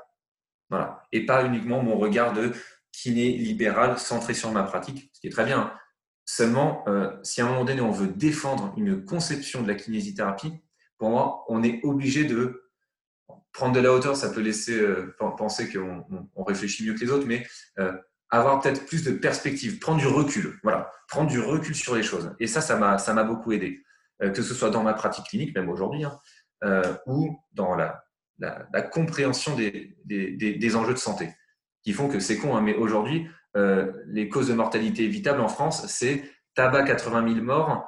Voilà. 0.69 1.01
Et 1.13 1.25
pas 1.25 1.45
uniquement 1.45 1.81
mon 1.81 1.97
regard 1.97 2.33
de 2.33 2.51
kiné 2.91 3.31
libéral 3.37 3.97
centré 3.97 4.33
sur 4.33 4.51
ma 4.51 4.63
pratique, 4.63 5.09
ce 5.13 5.21
qui 5.21 5.27
est 5.27 5.31
très 5.31 5.45
bien. 5.45 5.73
Seulement, 6.25 6.83
euh, 6.89 7.15
si 7.23 7.41
à 7.41 7.45
un 7.45 7.49
moment 7.49 7.63
donné 7.63 7.79
on 7.79 7.91
veut 7.91 8.07
défendre 8.07 8.73
une 8.75 9.05
conception 9.05 9.63
de 9.63 9.69
la 9.69 9.75
kinésithérapie, 9.75 10.53
pour 10.97 11.09
moi, 11.09 11.45
on 11.47 11.63
est 11.63 11.79
obligé 11.83 12.25
de 12.25 12.69
prendre 13.53 13.73
de 13.73 13.79
la 13.79 13.93
hauteur. 13.93 14.17
Ça 14.17 14.29
peut 14.29 14.41
laisser 14.41 14.77
euh, 14.77 15.15
penser 15.37 15.71
qu'on 15.71 16.43
réfléchit 16.43 16.85
mieux 16.85 16.95
que 16.95 16.99
les 16.99 17.11
autres, 17.11 17.27
mais 17.27 17.47
avoir 18.29 18.59
peut-être 18.59 18.85
plus 18.85 19.03
de 19.03 19.11
perspective, 19.11 19.79
prendre 19.79 19.99
du 19.99 20.07
recul, 20.07 20.59
voilà, 20.63 20.91
prendre 21.07 21.29
du 21.29 21.39
recul 21.39 21.75
sur 21.75 21.95
les 21.95 22.03
choses. 22.03 22.35
Et 22.39 22.47
ça, 22.47 22.61
ça 22.61 22.75
m'a, 22.75 22.97
ça 22.97 23.13
m'a 23.13 23.23
beaucoup 23.23 23.51
aidé, 23.51 23.83
euh, 24.21 24.29
que 24.29 24.41
ce 24.41 24.53
soit 24.53 24.69
dans 24.69 24.83
ma 24.83 24.93
pratique 24.93 25.25
clinique, 25.25 25.55
même 25.55 25.69
aujourd'hui, 25.69 26.03
hein, 26.03 26.17
euh, 26.63 26.93
ou 27.05 27.39
dans 27.53 27.75
la, 27.75 28.03
la, 28.39 28.81
compréhension 28.81 29.55
des, 29.55 29.97
des, 30.03 30.31
des, 30.31 30.75
enjeux 30.75 30.93
de 30.93 30.99
santé, 30.99 31.29
qui 31.83 31.93
font 31.93 32.09
que 32.09 32.19
c'est 32.19 32.37
con, 32.37 32.55
hein, 32.55 32.61
mais 32.61 32.75
aujourd'hui, 32.75 33.27
euh, 33.55 33.91
les 34.07 34.27
causes 34.27 34.49
de 34.49 34.53
mortalité 34.53 35.03
évitables 35.03 35.41
en 35.41 35.47
France, 35.47 35.87
c'est 35.87 36.23
tabac 36.53 36.83
80 36.83 37.33
000 37.33 37.45
morts, 37.45 37.87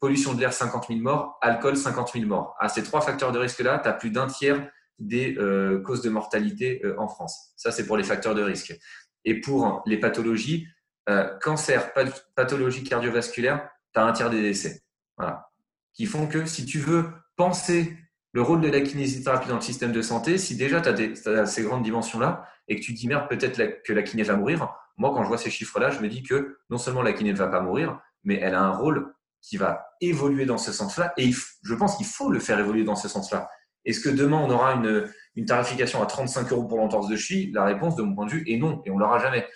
pollution 0.00 0.34
de 0.34 0.40
l'air 0.40 0.52
50 0.52 0.88
000 0.88 1.00
morts, 1.00 1.38
alcool 1.40 1.76
50 1.76 2.12
000 2.12 2.26
morts. 2.26 2.56
À 2.58 2.68
ces 2.68 2.82
trois 2.82 3.00
facteurs 3.00 3.30
de 3.30 3.38
risque-là, 3.38 3.78
tu 3.78 3.88
as 3.88 3.92
plus 3.92 4.10
d'un 4.10 4.26
tiers 4.26 4.68
des 4.98 5.36
causes 5.84 6.02
de 6.02 6.10
mortalité 6.10 6.82
en 6.98 7.06
France. 7.06 7.52
Ça, 7.56 7.70
c'est 7.70 7.86
pour 7.86 7.96
les 7.96 8.02
facteurs 8.02 8.34
de 8.34 8.42
risque. 8.42 8.76
Et 9.24 9.40
pour 9.40 9.82
les 9.86 9.98
pathologies, 9.98 10.66
euh, 11.08 11.36
cancer, 11.40 11.92
pathologie 12.34 12.84
cardiovasculaire, 12.84 13.68
tu 13.92 14.00
as 14.00 14.04
un 14.04 14.12
tiers 14.12 14.30
des 14.30 14.42
décès. 14.42 14.82
Voilà. 15.16 15.50
Qui 15.92 16.06
font 16.06 16.26
que 16.26 16.46
si 16.46 16.66
tu 16.66 16.78
veux 16.78 17.06
penser 17.36 17.96
le 18.32 18.42
rôle 18.42 18.60
de 18.60 18.68
la 18.68 18.80
kinésithérapie 18.80 19.48
dans 19.48 19.56
le 19.56 19.60
système 19.60 19.92
de 19.92 20.02
santé, 20.02 20.38
si 20.38 20.56
déjà 20.56 20.80
tu 20.80 21.28
as, 21.28 21.46
ces 21.46 21.62
grandes 21.62 21.84
dimensions-là 21.84 22.48
et 22.68 22.76
que 22.76 22.80
tu 22.80 22.92
dis 22.92 23.06
merde, 23.06 23.28
peut-être 23.28 23.82
que 23.82 23.92
la 23.92 24.02
kiné 24.02 24.24
va 24.24 24.36
mourir, 24.36 24.68
moi 24.96 25.12
quand 25.14 25.22
je 25.22 25.28
vois 25.28 25.38
ces 25.38 25.50
chiffres-là, 25.50 25.90
je 25.90 26.00
me 26.00 26.08
dis 26.08 26.22
que 26.22 26.58
non 26.70 26.78
seulement 26.78 27.02
la 27.02 27.12
kiné 27.12 27.32
ne 27.32 27.38
va 27.38 27.46
pas 27.48 27.60
mourir, 27.60 28.00
mais 28.24 28.36
elle 28.36 28.54
a 28.54 28.62
un 28.62 28.72
rôle 28.72 29.14
qui 29.40 29.56
va 29.56 29.86
évoluer 30.00 30.46
dans 30.46 30.58
ce 30.58 30.72
sens-là. 30.72 31.12
Et 31.16 31.30
je 31.30 31.74
pense 31.74 31.96
qu'il 31.96 32.06
faut 32.06 32.30
le 32.30 32.40
faire 32.40 32.58
évoluer 32.58 32.82
dans 32.82 32.96
ce 32.96 33.08
sens-là. 33.08 33.48
Est-ce 33.84 34.00
que 34.00 34.08
demain 34.08 34.38
on 34.38 34.50
aura 34.50 34.74
une, 34.74 35.46
tarification 35.46 36.02
à 36.02 36.06
35 36.06 36.50
euros 36.52 36.64
pour 36.64 36.78
l'entorse 36.78 37.08
de 37.08 37.16
cheville 37.16 37.52
La 37.52 37.64
réponse, 37.64 37.96
de 37.96 38.02
mon 38.02 38.14
point 38.14 38.26
de 38.26 38.30
vue, 38.30 38.44
est 38.46 38.56
non, 38.56 38.82
et 38.84 38.90
on 38.90 38.98
l'aura 38.98 39.18
jamais. 39.18 39.46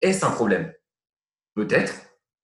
Est-ce 0.00 0.24
un 0.24 0.30
problème? 0.30 0.72
Peut-être. 1.54 1.94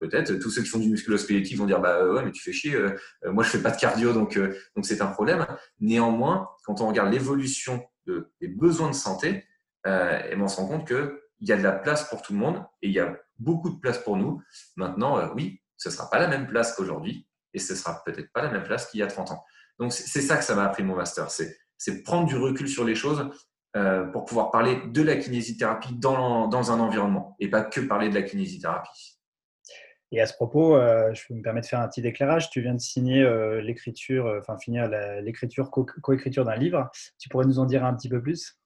Peut-être. 0.00 0.34
Tous 0.34 0.50
ceux 0.50 0.62
qui 0.62 0.68
font 0.68 0.78
du 0.78 0.88
musculo-squelettique 0.88 1.58
vont 1.58 1.66
dire 1.66 1.80
bah 1.80 2.06
ouais, 2.06 2.24
mais 2.24 2.30
tu 2.30 2.42
fais 2.42 2.52
chier. 2.52 2.74
Euh, 2.74 2.96
euh, 3.24 3.32
moi, 3.32 3.42
je 3.42 3.50
fais 3.50 3.62
pas 3.62 3.72
de 3.72 3.80
cardio, 3.80 4.12
donc 4.12 4.36
euh, 4.36 4.56
donc 4.76 4.86
c'est 4.86 5.00
un 5.02 5.08
problème. 5.08 5.44
Néanmoins, 5.80 6.48
quand 6.64 6.80
on 6.80 6.88
regarde 6.88 7.12
l'évolution 7.12 7.84
des 8.06 8.48
besoins 8.48 8.88
de 8.88 8.94
santé, 8.94 9.44
et 9.84 10.34
ben, 10.34 10.40
on 10.40 10.48
se 10.48 10.56
rend 10.56 10.68
compte 10.68 10.86
que 10.86 11.22
il 11.40 11.48
y 11.48 11.52
a 11.52 11.56
de 11.56 11.62
la 11.62 11.72
place 11.72 12.08
pour 12.08 12.22
tout 12.22 12.32
le 12.32 12.38
monde 12.38 12.64
et 12.82 12.88
il 12.88 12.92
y 12.92 13.00
a 13.00 13.16
beaucoup 13.38 13.70
de 13.70 13.78
place 13.78 13.98
pour 13.98 14.16
nous. 14.16 14.42
Maintenant, 14.76 15.32
oui, 15.34 15.62
ce 15.76 15.90
sera 15.90 16.10
pas 16.10 16.18
la 16.18 16.26
même 16.26 16.46
place 16.46 16.74
qu'aujourd'hui 16.74 17.26
et 17.54 17.58
ce 17.58 17.74
sera 17.74 18.02
peut-être 18.04 18.32
pas 18.32 18.42
la 18.42 18.50
même 18.50 18.64
place 18.64 18.90
qu'il 18.90 19.00
y 19.00 19.02
a 19.02 19.06
30 19.06 19.30
ans. 19.30 19.44
Donc 19.78 19.92
c'est 19.92 20.22
ça 20.22 20.36
que 20.36 20.44
ça 20.44 20.54
m'a 20.54 20.64
appris 20.64 20.82
mon 20.82 20.96
master, 20.96 21.30
c'est 21.30 22.02
prendre 22.02 22.26
du 22.26 22.36
recul 22.36 22.68
sur 22.68 22.84
les 22.84 22.94
choses 22.94 23.30
euh, 23.76 24.04
pour 24.06 24.24
pouvoir 24.24 24.50
parler 24.50 24.80
de 24.86 25.02
la 25.02 25.16
kinésithérapie 25.16 25.94
dans, 25.94 26.48
dans, 26.48 26.72
un 26.72 26.80
environnement 26.80 27.36
et 27.38 27.48
pas 27.48 27.62
que 27.62 27.80
parler 27.80 28.08
de 28.08 28.14
la 28.14 28.22
kinésithérapie. 28.22 29.18
Et 30.10 30.22
à 30.22 30.26
ce 30.26 30.32
propos, 30.32 30.74
euh, 30.74 31.12
je 31.12 31.34
me 31.34 31.42
permets 31.42 31.60
de 31.60 31.66
faire 31.66 31.80
un 31.80 31.86
petit 31.86 32.00
éclairage. 32.00 32.48
Tu 32.48 32.62
viens 32.62 32.72
de 32.72 32.80
signer 32.80 33.22
euh, 33.22 33.60
l'écriture, 33.60 34.34
enfin 34.38 34.56
finir 34.56 34.88
l'écriture, 35.20 35.70
coécriture 35.70 36.46
d'un 36.46 36.56
livre. 36.56 36.90
Tu 37.18 37.28
pourrais 37.28 37.44
nous 37.44 37.58
en 37.58 37.66
dire 37.66 37.84
un 37.84 37.94
petit 37.94 38.08
peu 38.08 38.22
plus? 38.22 38.58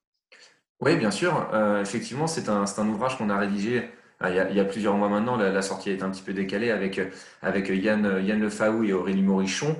Oui, 0.79 0.95
bien 0.95 1.11
sûr. 1.11 1.49
effectivement, 1.81 2.27
c'est 2.27 2.49
un, 2.49 2.63
un, 2.63 2.87
ouvrage 2.87 3.17
qu'on 3.17 3.29
a 3.29 3.37
rédigé 3.37 3.89
il 4.29 4.35
y, 4.35 4.39
a, 4.39 4.49
il 4.49 4.55
y, 4.55 4.59
a, 4.59 4.65
plusieurs 4.65 4.95
mois 4.95 5.09
maintenant. 5.09 5.35
La, 5.37 5.61
sortie 5.61 5.89
a 5.89 5.93
été 5.93 6.03
un 6.03 6.09
petit 6.09 6.23
peu 6.23 6.33
décalée 6.33 6.71
avec, 6.71 7.01
avec 7.41 7.69
Yann, 7.69 8.21
Yann 8.23 8.39
Lefaou 8.39 8.83
et 8.83 8.93
Aurélie 8.93 9.23
Morichon. 9.23 9.75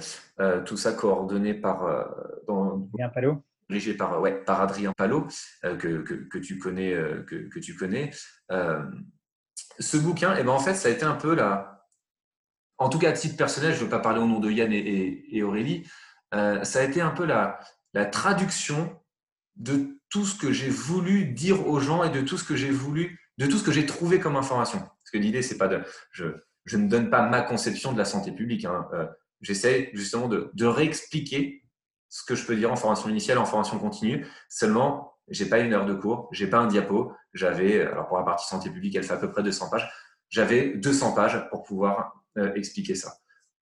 tout 0.65 0.77
ça 0.77 0.93
coordonné 0.93 1.53
par, 1.53 1.87
dans, 2.47 2.87
Adrien 2.93 3.09
Palot 3.09 3.43
Dirigé 3.69 3.93
par, 3.93 4.19
ouais, 4.21 4.43
par 4.43 4.61
Adrien 4.61 4.91
Palot, 4.91 5.27
euh, 5.63 5.77
que, 5.77 6.01
que, 6.01 6.13
que, 6.13 6.37
tu 6.37 6.59
connais. 6.59 6.93
Euh, 6.93 7.23
que, 7.23 7.35
que, 7.47 7.59
tu 7.59 7.75
connais. 7.75 8.11
Euh, 8.51 8.83
ce 9.79 9.97
bouquin, 9.97 10.35
eh 10.37 10.43
ben, 10.43 10.51
en 10.51 10.59
fait, 10.59 10.75
ça 10.75 10.89
a 10.89 10.91
été 10.91 11.05
un 11.05 11.15
peu 11.15 11.33
la. 11.33 11.87
En 12.77 12.89
tout 12.89 12.99
cas, 12.99 13.09
à 13.09 13.13
titre 13.13 13.37
personnel, 13.37 13.73
je 13.73 13.79
ne 13.79 13.83
veux 13.85 13.89
pas 13.89 13.99
parler 13.99 14.19
au 14.19 14.27
nom 14.27 14.39
de 14.39 14.51
Yann 14.51 14.73
et, 14.73 15.25
et, 15.31 15.43
Aurélie, 15.43 15.87
ça 16.31 16.79
a 16.79 16.83
été 16.83 16.99
un 16.99 17.11
peu 17.11 17.25
la, 17.25 17.59
la 17.93 18.05
traduction 18.05 18.99
de 19.55 19.99
tout 20.09 20.25
ce 20.25 20.37
que 20.37 20.51
j'ai 20.51 20.69
voulu 20.69 21.25
dire 21.25 21.67
aux 21.67 21.79
gens 21.79 22.03
et 22.03 22.09
de 22.09 22.21
tout 22.21 22.37
ce 22.37 22.43
que 22.43 22.55
j'ai 22.55 22.71
voulu, 22.71 23.19
de 23.37 23.47
tout 23.47 23.57
ce 23.57 23.63
que 23.63 23.71
j'ai 23.71 23.85
trouvé 23.85 24.19
comme 24.19 24.35
information. 24.35 24.79
Parce 24.79 25.11
que 25.11 25.17
l'idée, 25.17 25.41
c'est 25.41 25.57
pas 25.57 25.67
de. 25.67 25.81
Je, 26.11 26.25
je, 26.65 26.77
ne 26.77 26.87
donne 26.87 27.09
pas 27.09 27.27
ma 27.27 27.41
conception 27.41 27.93
de 27.93 27.97
la 27.97 28.05
santé 28.05 28.31
publique. 28.31 28.65
Hein. 28.65 28.87
Euh, 28.93 29.05
J'essaie 29.43 29.89
justement 29.93 30.29
de, 30.29 30.49
de, 30.53 30.65
réexpliquer 30.65 31.65
ce 32.07 32.23
que 32.23 32.33
je 32.33 32.45
peux 32.45 32.55
dire 32.55 32.71
en 32.71 32.77
formation 32.77 33.09
initiale, 33.09 33.37
en 33.37 33.45
formation 33.45 33.77
continue. 33.77 34.25
Seulement, 34.47 35.17
j'ai 35.27 35.45
pas 35.45 35.59
une 35.59 35.73
heure 35.73 35.85
de 35.85 35.93
cours, 35.93 36.29
j'ai 36.31 36.47
pas 36.47 36.59
un 36.59 36.67
diapo. 36.67 37.11
J'avais, 37.33 37.81
alors 37.81 38.07
pour 38.07 38.17
la 38.17 38.23
partie 38.23 38.47
santé 38.47 38.69
publique, 38.69 38.95
elle 38.95 39.03
fait 39.03 39.13
à 39.13 39.17
peu 39.17 39.29
près 39.29 39.43
200 39.43 39.69
pages. 39.69 39.91
J'avais 40.29 40.75
200 40.75 41.13
pages 41.13 41.49
pour 41.49 41.63
pouvoir 41.63 42.23
euh, 42.37 42.53
expliquer 42.55 42.95
ça. 42.95 43.13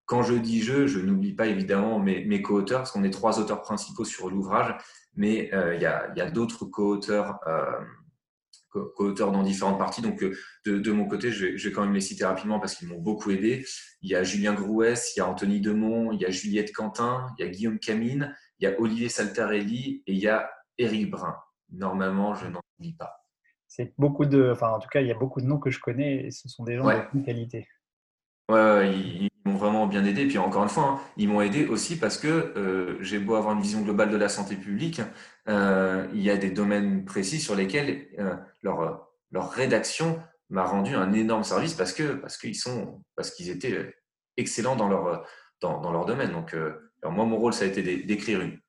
Quand 0.06 0.22
je 0.22 0.36
dis 0.36 0.62
je, 0.62 0.86
je 0.86 1.00
n'oublie 1.00 1.34
pas 1.34 1.48
évidemment 1.48 1.98
mes, 1.98 2.26
mes 2.26 2.42
co-auteurs, 2.42 2.82
parce 2.82 2.92
qu'on 2.92 3.04
est 3.04 3.10
trois 3.10 3.40
auteurs 3.40 3.62
principaux 3.62 4.06
sur 4.06 4.30
l'ouvrage, 4.30 4.76
mais 5.16 5.50
euh, 5.54 5.76
il 5.76 5.82
y 5.82 5.86
a, 5.86 6.14
y 6.16 6.22
a 6.22 6.30
d'autres 6.30 6.66
co-auteurs 6.66 7.40
euh, 7.48 7.80
co-auteurs 8.72 9.32
dans 9.32 9.44
différentes 9.44 9.78
parties. 9.78 10.02
Donc, 10.02 10.24
euh, 10.24 10.36
de, 10.66 10.80
de, 10.80 10.92
mon 10.92 11.06
côté, 11.06 11.32
je 11.32 11.46
vais, 11.46 11.58
je 11.58 11.68
vais, 11.68 11.74
quand 11.74 11.84
même 11.84 11.94
les 11.94 12.02
citer 12.02 12.26
rapidement 12.26 12.60
parce 12.60 12.76
qu'ils 12.76 12.88
m'ont 12.88 13.00
beaucoup 13.00 13.32
aidé. 13.32 13.66
Il 14.02 14.10
y 14.10 14.16
a 14.16 14.24
Julien 14.24 14.54
Grouès, 14.54 15.16
il 15.16 15.20
y 15.20 15.22
a 15.22 15.28
Anthony 15.28 15.62
Demont, 15.62 16.12
il 16.12 16.22
y 16.22 16.26
a 16.26 16.30
Juliette 16.30 16.74
Quentin, 16.74 17.28
il 17.38 17.46
y 17.46 17.48
a 17.48 17.52
Guillaume 17.52 17.80
Camine, 17.80 18.36
il 18.60 18.66
y 18.66 18.68
a 18.68 18.80
Olivier 18.80 19.10
Saltarelli 19.10 20.04
et 20.08 20.14
il 20.14 20.20
y 20.20 20.28
a 20.28 20.50
Éric 20.78 21.12
Brun. 21.12 21.36
Normalement, 21.72 22.36
je 22.36 22.48
n'en 22.48 22.62
oublie 22.80 22.94
pas. 22.94 23.26
C'est 23.68 23.94
beaucoup 23.98 24.26
de, 24.26 24.52
enfin, 24.52 24.70
en 24.72 24.80
tout 24.80 24.90
cas, 24.90 25.02
il 25.02 25.08
y 25.08 25.12
a 25.12 25.18
beaucoup 25.18 25.40
de 25.42 25.46
noms 25.46 25.60
que 25.60 25.70
je 25.70 25.80
connais 25.80 26.26
et 26.26 26.32
ce 26.32 26.50
sont 26.50 26.64
des 26.64 26.78
gens 26.78 26.86
de 26.86 27.26
qualité. 27.26 27.68
Ouais, 28.50 29.30
ils, 29.46 29.52
m'ont 29.52 29.58
vraiment 29.58 29.88
bien 29.88 30.04
aidé. 30.06 30.28
Puis 30.28 30.38
encore 30.38 30.64
une 30.64 30.70
fois, 30.70 30.84
hein, 30.84 31.00
ils 31.18 31.28
m'ont 31.28 31.42
aidé 31.42 31.66
aussi 31.66 31.98
parce 31.98 32.18
que 32.18 32.28
euh, 32.28 32.98
j'ai 33.02 33.20
beau 33.20 33.36
avoir 33.36 33.56
une 33.56 33.62
vision 33.62 33.82
globale 33.82 34.10
de 34.10 34.18
la 34.18 34.30
santé 34.30 34.56
publique, 34.56 35.02
euh, 35.48 36.08
il 36.14 36.22
y 36.22 36.30
a 36.30 36.38
des 36.38 36.52
domaines 36.52 37.06
précis 37.06 37.40
sur 37.40 37.56
lesquels 37.56 38.08
euh, 38.20 38.36
leur, 38.62 39.10
leur 39.32 39.52
rédaction 39.52 40.22
m'a 40.50 40.64
rendu 40.66 40.96
un 40.96 41.14
énorme 41.14 41.44
service 41.44 41.74
parce 41.74 41.94
que 41.94 42.14
parce 42.14 42.38
qu'ils 42.38 42.56
sont 42.56 43.04
parce 43.16 43.32
qu'ils 43.32 43.50
étaient 43.50 43.96
excellents 44.38 44.76
dans 44.76 44.90
leur 44.90 45.26
dans, 45.62 45.80
dans 45.80 45.92
leur 45.92 46.06
domaine. 46.06 46.32
Donc 46.32 46.54
alors 46.54 47.14
moi 47.14 47.26
mon 47.26 47.38
rôle 47.38 47.54
ça 47.54 47.64
a 47.64 47.68
été 47.68 47.82
d'écrire 47.82 48.42
une, 48.42 48.60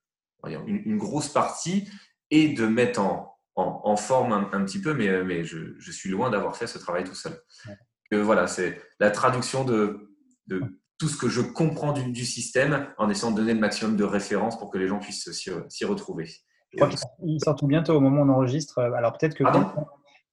une, 0.47 0.83
une 0.85 0.99
grosse 0.99 1.29
partie 1.29 1.91
et 2.31 2.51
de 2.51 2.67
mettre 2.67 3.01
en, 3.01 3.37
en, 3.57 3.81
en 3.85 3.97
forme 3.97 4.33
un, 4.33 4.51
un, 4.53 4.65
petit 4.65 4.81
peu, 4.81 4.95
mais 4.95 5.25
mais 5.25 5.45
je, 5.45 5.75
je 5.79 5.91
suis 5.91 6.09
loin 6.09 6.31
d'avoir 6.31 6.57
fait 6.57 6.69
ce 6.69 6.79
travail 6.79 7.03
tout 7.03 7.17
seul. 7.17 7.33
Ouais 7.67 7.75
voilà, 8.21 8.47
c'est 8.47 8.81
la 9.01 9.11
traduction 9.11 9.65
de, 9.65 10.12
tout 10.49 11.09
ce 11.09 11.17
que 11.19 11.29
je 11.29 11.41
comprends 11.41 11.93
du, 11.93 12.25
système 12.25 12.87
en 12.99 13.11
essayant 13.11 13.33
de 13.33 13.37
donner 13.37 13.55
le 13.55 13.61
maximum 13.61 13.97
de 13.97 14.05
références 14.05 14.59
pour 14.59 14.71
que 14.71 14.79
les 14.79 14.87
gens 14.87 15.01
puissent 15.01 15.31
s'y 15.33 15.85
retrouver. 15.85 16.31
Je 16.71 16.79
crois 16.79 16.89
qu'il 16.89 17.41
sort 17.43 17.57
tout 17.57 17.67
bientôt 17.67 17.95
au 17.95 18.01
moment 18.01 18.23
où 18.23 18.25
on 18.25 18.29
enregistre. 18.29 18.79
Alors 18.79 19.13
peut-être 19.19 19.35
que, 19.35 19.45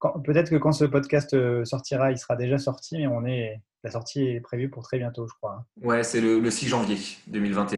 quand, 0.00 0.20
peut-être 0.20 0.50
que 0.50 0.56
quand 0.56 0.72
ce 0.72 0.86
podcast 0.86 1.34
euh, 1.34 1.64
sortira, 1.64 2.10
il 2.10 2.18
sera 2.18 2.34
déjà 2.34 2.58
sorti, 2.58 2.96
mais 2.96 3.06
on 3.06 3.24
est, 3.26 3.60
la 3.84 3.90
sortie 3.90 4.22
est 4.22 4.40
prévue 4.40 4.70
pour 4.70 4.82
très 4.82 4.98
bientôt, 4.98 5.26
je 5.28 5.34
crois. 5.34 5.56
Hein. 5.60 5.64
Ouais, 5.82 6.02
c'est 6.02 6.20
le, 6.20 6.50
6 6.50 6.68
janvier 6.68 6.96
2021. 7.26 7.76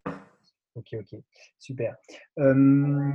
Ok, 0.75 0.87
ok, 0.93 1.19
super. 1.59 1.95
Euh, 2.39 3.11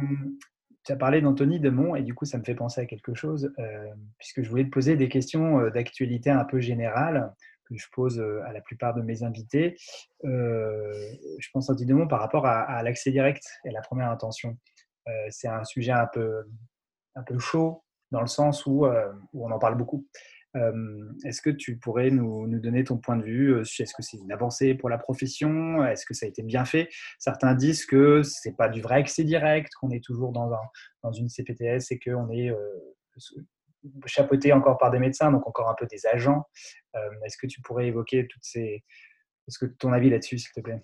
tu 0.85 0.93
as 0.93 0.97
parlé 0.97 1.21
d'Anthony 1.21 1.59
Demont 1.59 1.97
et 1.97 2.03
du 2.03 2.15
coup, 2.15 2.27
ça 2.27 2.39
me 2.39 2.45
fait 2.45 2.55
penser 2.55 2.83
à 2.83 2.87
quelque 2.87 3.15
chose, 3.15 3.51
euh, 3.59 3.87
puisque 4.19 4.43
je 4.43 4.51
voulais 4.51 4.65
te 4.65 4.71
poser 4.71 4.97
des 4.97 5.09
questions 5.09 5.69
d'actualité 5.71 6.31
un 6.31 6.45
peu 6.45 6.61
générales 6.61 7.33
que 7.69 7.77
je 7.77 7.87
pose 7.93 8.19
euh, 8.19 8.43
à 8.47 8.53
la 8.53 8.61
plupart 8.61 8.95
de 8.95 9.03
mes 9.03 9.23
invités. 9.23 9.77
je 10.25 11.49
pense 11.53 11.69
Demont 11.69 12.09
par 12.09 12.21
rapport 12.21 12.47
à, 12.47 12.83
l'accès 12.83 13.11
direct 13.11 13.45
et 13.65 13.71
la 13.71 13.81
première 13.81 14.11
intention. 14.11 14.57
c'est 15.31 15.49
un 15.49 15.65
sujet 15.65 15.93
un 15.93 16.07
peu, 16.07 16.45
un 17.15 17.23
peu 17.23 17.39
chaud 17.39 17.85
dans 18.11 18.21
le 18.21 18.27
sens 18.27 18.67
où, 18.67 18.87
où 18.87 19.47
on 19.47 19.51
en 19.51 19.59
parle 19.59 19.77
beaucoup. 19.77 20.07
Est-ce 21.25 21.41
que 21.41 21.51
tu 21.51 21.79
pourrais 21.79 22.11
nous, 22.11 22.47
nous, 22.47 22.59
donner 22.59 22.85
ton 22.85 22.97
point 22.99 23.17
de 23.17 23.23
vue 23.23 23.61
Est-ce 23.61 23.95
que 23.95 24.03
c'est 24.03 24.17
une 24.17 24.33
avancée 24.33 24.75
pour 24.75 24.89
la 24.89 24.99
profession 24.99 25.85
Est-ce 25.85 26.05
que 26.05 26.15
ça 26.15 26.27
a 26.27 26.29
été 26.29 26.43
bien 26.43 26.65
fait? 26.65 26.89
Certains 27.19 27.55
disent 27.55 27.87
que 27.87 28.23
ce 28.23 28.49
n'est 28.49 28.55
pas 28.55 28.69
du 28.69 28.81
vrai 28.81 28.97
accès 28.97 29.25
direct, 29.25 29.73
qu'on 29.81 29.91
est 29.91 30.03
toujours 30.03 30.33
dans, 30.33 30.53
un, 30.53 30.67
dans 31.03 31.13
une 31.13 31.29
CPTS 31.29 31.93
et 31.93 31.99
qu'on 31.99 32.31
est 32.31 32.51
chapeauté 34.07 34.53
encore 34.53 34.79
par 34.79 34.91
des 34.91 34.99
médecins, 34.99 35.31
donc 35.31 35.47
encore 35.47 35.69
un 35.69 35.75
peu 35.75 35.87
des 35.87 36.07
agents. 36.07 36.45
Est-ce 37.25 37.37
que 37.37 37.47
tu 37.47 37.61
pourrais 37.61 37.87
évoquer 37.87 38.27
toutes 38.27 38.45
ces... 38.45 38.85
Est-ce 39.47 39.59
que 39.59 39.67
ton 39.67 39.93
avis 39.93 40.11
là-dessus, 40.11 40.39
s'il 40.39 40.51
te 40.53 40.61
plaît? 40.61 40.83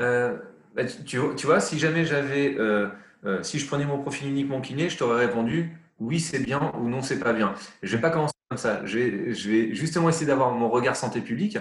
Euh, 0.00 0.38
bah, 0.74 0.84
tu, 0.84 1.18
tu, 1.36 1.46
vois, 1.46 1.60
si 1.60 1.78
jamais 1.78 2.04
j'avais... 2.04 2.54
Euh, 2.58 2.88
euh, 3.24 3.42
si 3.42 3.58
je 3.58 3.66
prenais 3.66 3.86
mon 3.86 3.98
profil 3.98 4.28
uniquement 4.28 4.60
kiné, 4.60 4.90
je 4.90 4.98
t'aurais 4.98 5.24
répondu 5.24 5.78
oui, 6.00 6.20
c'est 6.20 6.40
bien 6.40 6.72
ou 6.78 6.88
non, 6.88 7.02
c'est 7.02 7.20
pas 7.20 7.32
bien. 7.32 7.54
Je 7.82 7.96
vais 7.96 8.00
pas 8.00 8.10
commencer 8.10 8.34
comme 8.48 8.58
ça. 8.58 8.84
Je 8.84 8.98
vais, 8.98 9.34
je 9.34 9.50
vais 9.50 9.74
justement 9.74 10.08
essayer 10.08 10.26
d'avoir 10.26 10.50
mon 10.52 10.68
regard 10.68 10.96
santé 10.96 11.20
publique. 11.20 11.58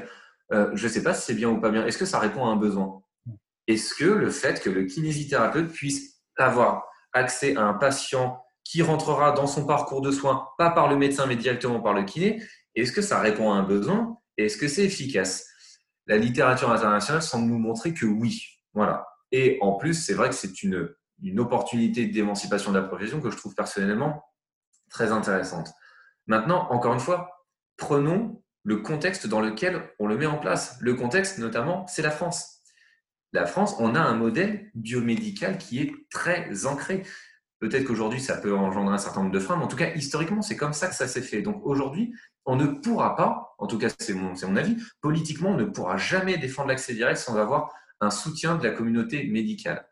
Euh, 0.51 0.71
je 0.73 0.83
ne 0.87 0.91
sais 0.91 1.03
pas 1.03 1.13
si 1.13 1.25
c'est 1.25 1.35
bien 1.35 1.49
ou 1.49 1.59
pas 1.59 1.69
bien. 1.69 1.85
Est-ce 1.85 1.97
que 1.97 2.05
ça 2.05 2.19
répond 2.19 2.45
à 2.45 2.49
un 2.49 2.55
besoin? 2.55 3.01
Est-ce 3.67 3.93
que 3.93 4.05
le 4.05 4.29
fait 4.29 4.61
que 4.61 4.69
le 4.69 4.83
kinésithérapeute 4.85 5.71
puisse 5.71 6.21
avoir 6.37 6.85
accès 7.13 7.55
à 7.55 7.61
un 7.61 7.73
patient 7.73 8.42
qui 8.63 8.81
rentrera 8.81 9.31
dans 9.31 9.47
son 9.47 9.65
parcours 9.65 10.01
de 10.01 10.11
soins, 10.11 10.49
pas 10.57 10.71
par 10.71 10.87
le 10.87 10.95
médecin, 10.95 11.25
mais 11.25 11.35
directement 11.35 11.79
par 11.79 11.93
le 11.93 12.03
kiné, 12.03 12.41
est-ce 12.75 12.91
que 12.91 13.01
ça 13.01 13.19
répond 13.19 13.51
à 13.51 13.55
un 13.55 13.63
besoin? 13.63 14.17
Est-ce 14.37 14.57
que 14.57 14.67
c'est 14.67 14.83
efficace? 14.83 15.47
La 16.07 16.17
littérature 16.17 16.71
internationale 16.71 17.21
semble 17.21 17.47
nous 17.47 17.59
montrer 17.59 17.93
que 17.93 18.05
oui. 18.05 18.43
Voilà. 18.73 19.07
Et 19.31 19.57
en 19.61 19.73
plus, 19.73 19.93
c'est 19.93 20.13
vrai 20.13 20.29
que 20.29 20.35
c'est 20.35 20.63
une 20.63 20.93
une 21.23 21.39
opportunité 21.39 22.05
d'émancipation 22.05 22.71
de 22.71 22.79
la 22.79 22.83
profession 22.85 23.21
que 23.21 23.31
je 23.31 23.37
trouve 23.37 23.55
personnellement 23.55 24.23
très 24.89 25.11
intéressante. 25.11 25.71
Maintenant, 26.27 26.67
encore 26.69 26.93
une 26.93 26.99
fois, 26.99 27.47
prenons 27.77 28.43
le 28.63 28.77
contexte 28.77 29.27
dans 29.27 29.41
lequel 29.41 29.89
on 29.99 30.07
le 30.07 30.17
met 30.17 30.25
en 30.25 30.37
place. 30.37 30.77
Le 30.79 30.93
contexte, 30.93 31.37
notamment, 31.39 31.85
c'est 31.87 32.01
la 32.01 32.11
France. 32.11 32.61
La 33.31 33.45
France, 33.45 33.75
on 33.79 33.95
a 33.95 33.99
un 33.99 34.15
modèle 34.15 34.69
biomédical 34.75 35.57
qui 35.57 35.81
est 35.81 35.93
très 36.11 36.65
ancré. 36.65 37.03
Peut-être 37.63 37.85
qu'aujourd'hui, 37.85 38.19
ça 38.19 38.35
peut 38.35 38.53
engendrer 38.53 38.93
un 38.93 38.97
certain 38.97 39.21
nombre 39.21 39.31
de 39.31 39.39
freins, 39.39 39.55
mais 39.55 39.63
en 39.63 39.69
tout 39.69 39.77
cas, 39.77 39.93
historiquement, 39.95 40.41
c'est 40.41 40.57
comme 40.57 40.73
ça 40.73 40.89
que 40.89 40.95
ça 40.95 41.07
s'est 41.07 41.21
fait. 41.21 41.41
Donc 41.41 41.65
aujourd'hui, 41.65 42.13
on 42.43 42.57
ne 42.57 42.65
pourra 42.65 43.15
pas, 43.15 43.55
en 43.57 43.67
tout 43.67 43.77
cas, 43.77 43.87
c'est 43.99 44.13
mon, 44.13 44.57
avis, 44.57 44.75
politiquement, 44.99 45.51
on 45.51 45.55
ne 45.55 45.63
pourra 45.63 45.95
jamais 45.95 46.37
défendre 46.37 46.67
l'accès 46.67 46.93
direct 46.93 47.17
sans 47.17 47.37
avoir 47.37 47.73
un 48.01 48.09
soutien 48.09 48.57
de 48.57 48.67
la 48.67 48.71
communauté 48.71 49.27
médicale. 49.27 49.87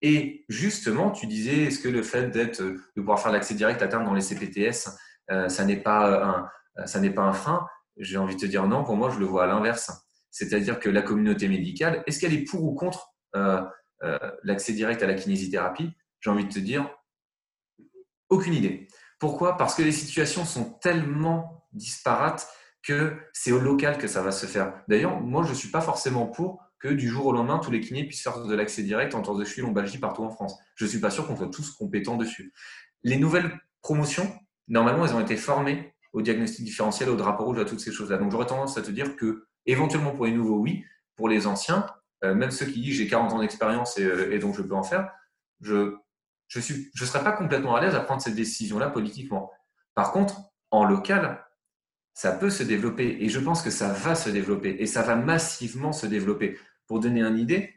Et 0.00 0.46
justement, 0.48 1.10
tu 1.10 1.26
disais, 1.26 1.64
est-ce 1.64 1.78
que 1.78 1.90
le 1.90 2.02
fait 2.02 2.30
de 2.30 2.80
pouvoir 2.96 3.20
faire 3.20 3.32
l'accès 3.32 3.52
direct 3.52 3.82
à 3.82 3.88
terme 3.88 4.06
dans 4.06 4.14
les 4.14 4.22
CPTS, 4.22 4.88
euh, 5.30 5.50
ça 5.50 5.66
n'est 5.66 5.82
pas 5.82 6.48
un, 6.78 6.86
ça 6.86 7.00
n'est 7.00 7.12
pas 7.12 7.24
un 7.24 7.34
frein? 7.34 7.66
J'ai 7.98 8.16
envie 8.16 8.36
de 8.36 8.40
te 8.40 8.46
dire 8.46 8.66
non. 8.66 8.82
Pour 8.82 8.96
moi, 8.96 9.10
je 9.10 9.18
le 9.18 9.26
vois 9.26 9.44
à 9.44 9.46
l'inverse. 9.46 9.92
C'est-à-dire 10.30 10.80
que 10.80 10.88
la 10.88 11.02
communauté 11.02 11.48
médicale, 11.48 12.02
est-ce 12.06 12.18
qu'elle 12.18 12.32
est 12.32 12.44
pour 12.44 12.64
ou 12.64 12.74
contre 12.74 13.12
euh, 13.36 13.60
euh, 14.04 14.18
l'accès 14.42 14.72
direct 14.72 15.02
à 15.02 15.06
la 15.06 15.12
kinésithérapie? 15.12 15.92
J'ai 16.20 16.30
envie 16.30 16.44
de 16.44 16.52
te 16.52 16.58
dire 16.58 16.88
aucune 18.28 18.54
idée. 18.54 18.88
Pourquoi? 19.18 19.56
Parce 19.56 19.74
que 19.74 19.82
les 19.82 19.92
situations 19.92 20.44
sont 20.44 20.64
tellement 20.80 21.66
disparates 21.72 22.48
que 22.82 23.16
c'est 23.32 23.52
au 23.52 23.58
local 23.58 23.98
que 23.98 24.06
ça 24.06 24.22
va 24.22 24.32
se 24.32 24.46
faire. 24.46 24.72
D'ailleurs, 24.88 25.20
moi, 25.20 25.42
je 25.42 25.50
ne 25.50 25.54
suis 25.54 25.70
pas 25.70 25.80
forcément 25.80 26.26
pour 26.26 26.62
que 26.78 26.88
du 26.88 27.08
jour 27.08 27.26
au 27.26 27.32
lendemain, 27.32 27.58
tous 27.58 27.70
les 27.70 27.80
kinés 27.80 28.04
puissent 28.04 28.22
faire 28.22 28.44
de 28.44 28.54
l'accès 28.54 28.82
direct 28.82 29.14
en 29.14 29.22
torse 29.22 29.38
de 29.38 29.44
cheville, 29.44 29.64
lombalgie 29.64 29.98
partout 29.98 30.22
en 30.22 30.30
France. 30.30 30.56
Je 30.76 30.84
ne 30.84 30.90
suis 30.90 31.00
pas 31.00 31.10
sûr 31.10 31.26
qu'on 31.26 31.36
soit 31.36 31.48
tous 31.48 31.70
compétents 31.72 32.16
dessus. 32.16 32.52
Les 33.02 33.16
nouvelles 33.16 33.58
promotions, 33.82 34.32
normalement, 34.68 35.04
elles 35.04 35.14
ont 35.14 35.20
été 35.20 35.36
formées 35.36 35.92
au 36.12 36.22
diagnostic 36.22 36.64
différentiel, 36.64 37.10
au 37.10 37.16
drapeau 37.16 37.44
rouge, 37.44 37.58
à 37.58 37.64
toutes 37.64 37.80
ces 37.80 37.92
choses-là. 37.92 38.18
Donc 38.18 38.30
j'aurais 38.30 38.46
tendance 38.46 38.78
à 38.78 38.82
te 38.82 38.90
dire 38.90 39.16
que, 39.16 39.46
éventuellement 39.66 40.12
pour 40.12 40.26
les 40.26 40.32
nouveaux, 40.32 40.58
oui. 40.58 40.84
Pour 41.16 41.28
les 41.28 41.48
anciens, 41.48 41.84
euh, 42.24 42.34
même 42.34 42.52
ceux 42.52 42.66
qui 42.66 42.80
disent 42.80 42.96
j'ai 42.96 43.08
40 43.08 43.32
ans 43.32 43.40
d'expérience 43.40 43.98
euh, 43.98 44.30
et, 44.32 44.38
donc 44.38 44.54
je 44.54 44.62
peux 44.62 44.74
en 44.74 44.84
faire, 44.84 45.10
je 45.60 45.96
je 46.48 46.60
je 46.94 47.04
serais 47.04 47.22
pas 47.22 47.32
complètement 47.32 47.76
à 47.76 47.80
l'aise 47.80 47.94
à 47.94 48.00
prendre 48.00 48.22
cette 48.22 48.34
décision-là 48.34 48.88
politiquement. 48.88 49.52
Par 49.94 50.12
contre, 50.12 50.40
en 50.70 50.84
local, 50.84 51.44
ça 52.14 52.32
peut 52.32 52.50
se 52.50 52.62
développer 52.62 53.18
et 53.20 53.28
je 53.28 53.38
pense 53.38 53.62
que 53.62 53.70
ça 53.70 53.92
va 53.92 54.14
se 54.14 54.28
développer 54.28 54.76
et 54.80 54.86
ça 54.86 55.02
va 55.02 55.14
massivement 55.14 55.92
se 55.92 56.06
développer. 56.06 56.58
Pour 56.86 57.00
donner 57.00 57.22
une 57.22 57.38
idée, 57.38 57.74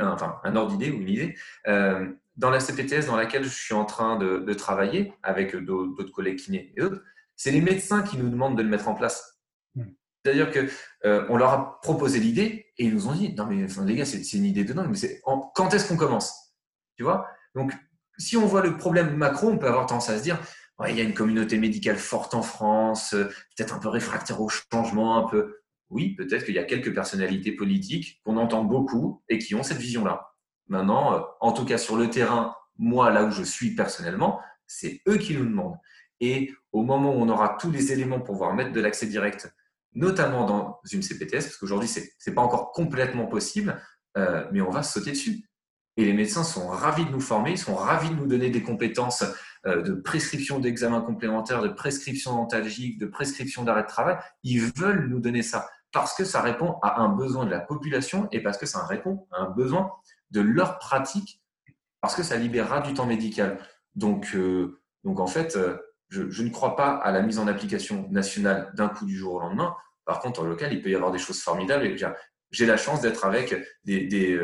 enfin 0.00 0.40
un 0.42 0.56
ordre 0.56 0.72
d'idée 0.72 0.90
ou 0.90 1.00
une 1.00 1.08
idée, 1.08 1.36
euh, 1.68 2.08
dans 2.36 2.50
la 2.50 2.60
CPTS 2.60 3.06
dans 3.06 3.16
laquelle 3.16 3.44
je 3.44 3.50
suis 3.50 3.74
en 3.74 3.84
train 3.84 4.16
de, 4.16 4.52
travailler 4.54 5.12
avec 5.22 5.54
d'autres 5.54 6.12
collègues 6.12 6.38
kinés 6.38 6.72
et 6.76 6.82
autres, 6.82 7.02
c'est 7.36 7.50
les 7.50 7.60
médecins 7.60 8.02
qui 8.02 8.16
nous 8.16 8.30
demandent 8.30 8.56
de 8.56 8.62
le 8.62 8.68
mettre 8.68 8.88
en 8.88 8.94
place. 8.94 9.38
Hmm. 9.74 9.92
C'est-à-dire 10.24 10.50
que 10.50 10.68
euh, 11.04 11.26
on 11.28 11.36
leur 11.36 11.50
a 11.50 11.80
proposé 11.82 12.18
l'idée 12.20 12.72
et 12.78 12.86
ils 12.86 12.94
nous 12.94 13.06
ont 13.06 13.14
dit 13.14 13.34
non 13.34 13.46
mais 13.46 13.66
les 13.86 13.94
gars 13.94 14.04
c'est 14.04 14.32
une 14.32 14.44
idée 14.44 14.64
de 14.64 14.72
dingue 14.72 14.88
mais 14.88 14.96
c'est 14.96 15.20
quand 15.22 15.74
est-ce 15.74 15.88
qu'on 15.88 15.96
commence? 15.96 16.52
Tu 16.96 17.04
vois? 17.04 17.28
Donc 17.54 17.72
si 18.18 18.36
on 18.36 18.46
voit 18.46 18.62
le 18.62 18.76
problème 18.76 19.16
macro, 19.16 19.48
on 19.48 19.58
peut 19.58 19.68
avoir 19.68 19.86
tendance 19.86 20.10
à 20.10 20.18
se 20.18 20.22
dire 20.22 20.38
il 20.88 20.96
y 20.96 21.00
a 21.00 21.04
une 21.04 21.14
communauté 21.14 21.58
médicale 21.58 21.96
forte 21.96 22.34
en 22.34 22.42
France, 22.42 23.14
euh, 23.14 23.24
peut-être 23.56 23.74
un 23.74 23.78
peu 23.78 23.88
réfractaire 23.88 24.40
au 24.40 24.48
changement, 24.48 25.16
un 25.16 25.28
peu. 25.28 25.58
Oui, 25.90 26.14
peut-être 26.14 26.44
qu'il 26.44 26.54
y 26.54 26.58
a 26.58 26.64
quelques 26.64 26.94
personnalités 26.94 27.52
politiques 27.52 28.20
qu'on 28.24 28.36
entend 28.36 28.64
beaucoup 28.64 29.22
et 29.28 29.38
qui 29.38 29.54
ont 29.54 29.62
cette 29.62 29.78
vision-là. 29.78 30.32
Maintenant, 30.68 31.14
euh, 31.14 31.20
en 31.40 31.52
tout 31.52 31.64
cas 31.64 31.78
sur 31.78 31.96
le 31.96 32.08
terrain, 32.08 32.54
moi, 32.78 33.10
là 33.10 33.24
où 33.24 33.30
je 33.30 33.42
suis 33.42 33.74
personnellement, 33.74 34.40
c'est 34.66 35.02
eux 35.06 35.18
qui 35.18 35.36
nous 35.36 35.44
demandent. 35.44 35.76
Et 36.20 36.52
au 36.72 36.82
moment 36.82 37.14
où 37.14 37.20
on 37.20 37.28
aura 37.28 37.56
tous 37.60 37.70
les 37.70 37.92
éléments 37.92 38.18
pour 38.18 38.34
pouvoir 38.34 38.54
mettre 38.54 38.72
de 38.72 38.80
l'accès 38.80 39.06
direct, 39.06 39.52
notamment 39.94 40.46
dans 40.46 40.80
une 40.90 41.02
CPTS, 41.02 41.42
parce 41.42 41.56
qu'aujourd'hui, 41.58 41.88
ce 41.88 42.00
n'est 42.00 42.34
pas 42.34 42.42
encore 42.42 42.72
complètement 42.72 43.26
possible, 43.26 43.80
euh, 44.16 44.46
mais 44.52 44.62
on 44.62 44.70
va 44.70 44.82
sauter 44.82 45.10
dessus. 45.10 45.44
Et 45.96 46.04
les 46.06 46.12
médecins 46.14 46.44
sont 46.44 46.68
ravis 46.68 47.04
de 47.04 47.10
nous 47.10 47.20
former, 47.20 47.52
ils 47.52 47.58
sont 47.58 47.74
ravis 47.74 48.08
de 48.08 48.14
nous 48.14 48.26
donner 48.26 48.48
des 48.48 48.62
compétences 48.62 49.24
euh, 49.66 49.82
de 49.82 49.92
prescription 49.92 50.58
d'examen 50.58 51.02
complémentaires, 51.02 51.62
de 51.62 51.68
prescription 51.68 52.34
dentalgique, 52.34 52.98
de 52.98 53.06
prescription 53.06 53.62
d'arrêt 53.62 53.82
de 53.82 53.88
travail. 53.88 54.16
Ils 54.42 54.60
veulent 54.60 55.08
nous 55.08 55.20
donner 55.20 55.42
ça 55.42 55.68
parce 55.92 56.14
que 56.14 56.24
ça 56.24 56.40
répond 56.40 56.78
à 56.82 57.00
un 57.00 57.08
besoin 57.10 57.44
de 57.44 57.50
la 57.50 57.60
population 57.60 58.26
et 58.32 58.42
parce 58.42 58.56
que 58.56 58.66
ça 58.66 58.84
répond 58.86 59.26
à 59.30 59.42
un 59.42 59.50
besoin 59.50 59.92
de 60.30 60.40
leur 60.40 60.78
pratique, 60.78 61.42
parce 62.00 62.14
que 62.16 62.22
ça 62.22 62.36
libérera 62.36 62.80
du 62.80 62.94
temps 62.94 63.06
médical. 63.06 63.58
Donc, 63.94 64.34
euh, 64.34 64.80
en 65.04 65.26
fait, 65.26 65.56
euh, 65.56 65.76
je, 66.08 66.42
ne 66.42 66.48
crois 66.48 66.74
pas 66.74 66.96
à 66.96 67.12
la 67.12 67.20
mise 67.20 67.38
en 67.38 67.46
application 67.46 68.08
nationale 68.10 68.72
d'un 68.74 68.88
coup 68.88 69.04
du 69.04 69.16
jour 69.16 69.34
au 69.34 69.40
lendemain. 69.40 69.76
Par 70.06 70.20
contre, 70.20 70.40
en 70.40 70.44
local, 70.44 70.72
il 70.72 70.82
peut 70.82 70.90
y 70.90 70.94
avoir 70.94 71.12
des 71.12 71.18
choses 71.18 71.40
formidables. 71.40 71.94
J'ai 72.50 72.66
la 72.66 72.76
chance 72.76 73.00
d'être 73.00 73.24
avec 73.24 73.54
des, 73.84 74.06
des 74.06 74.38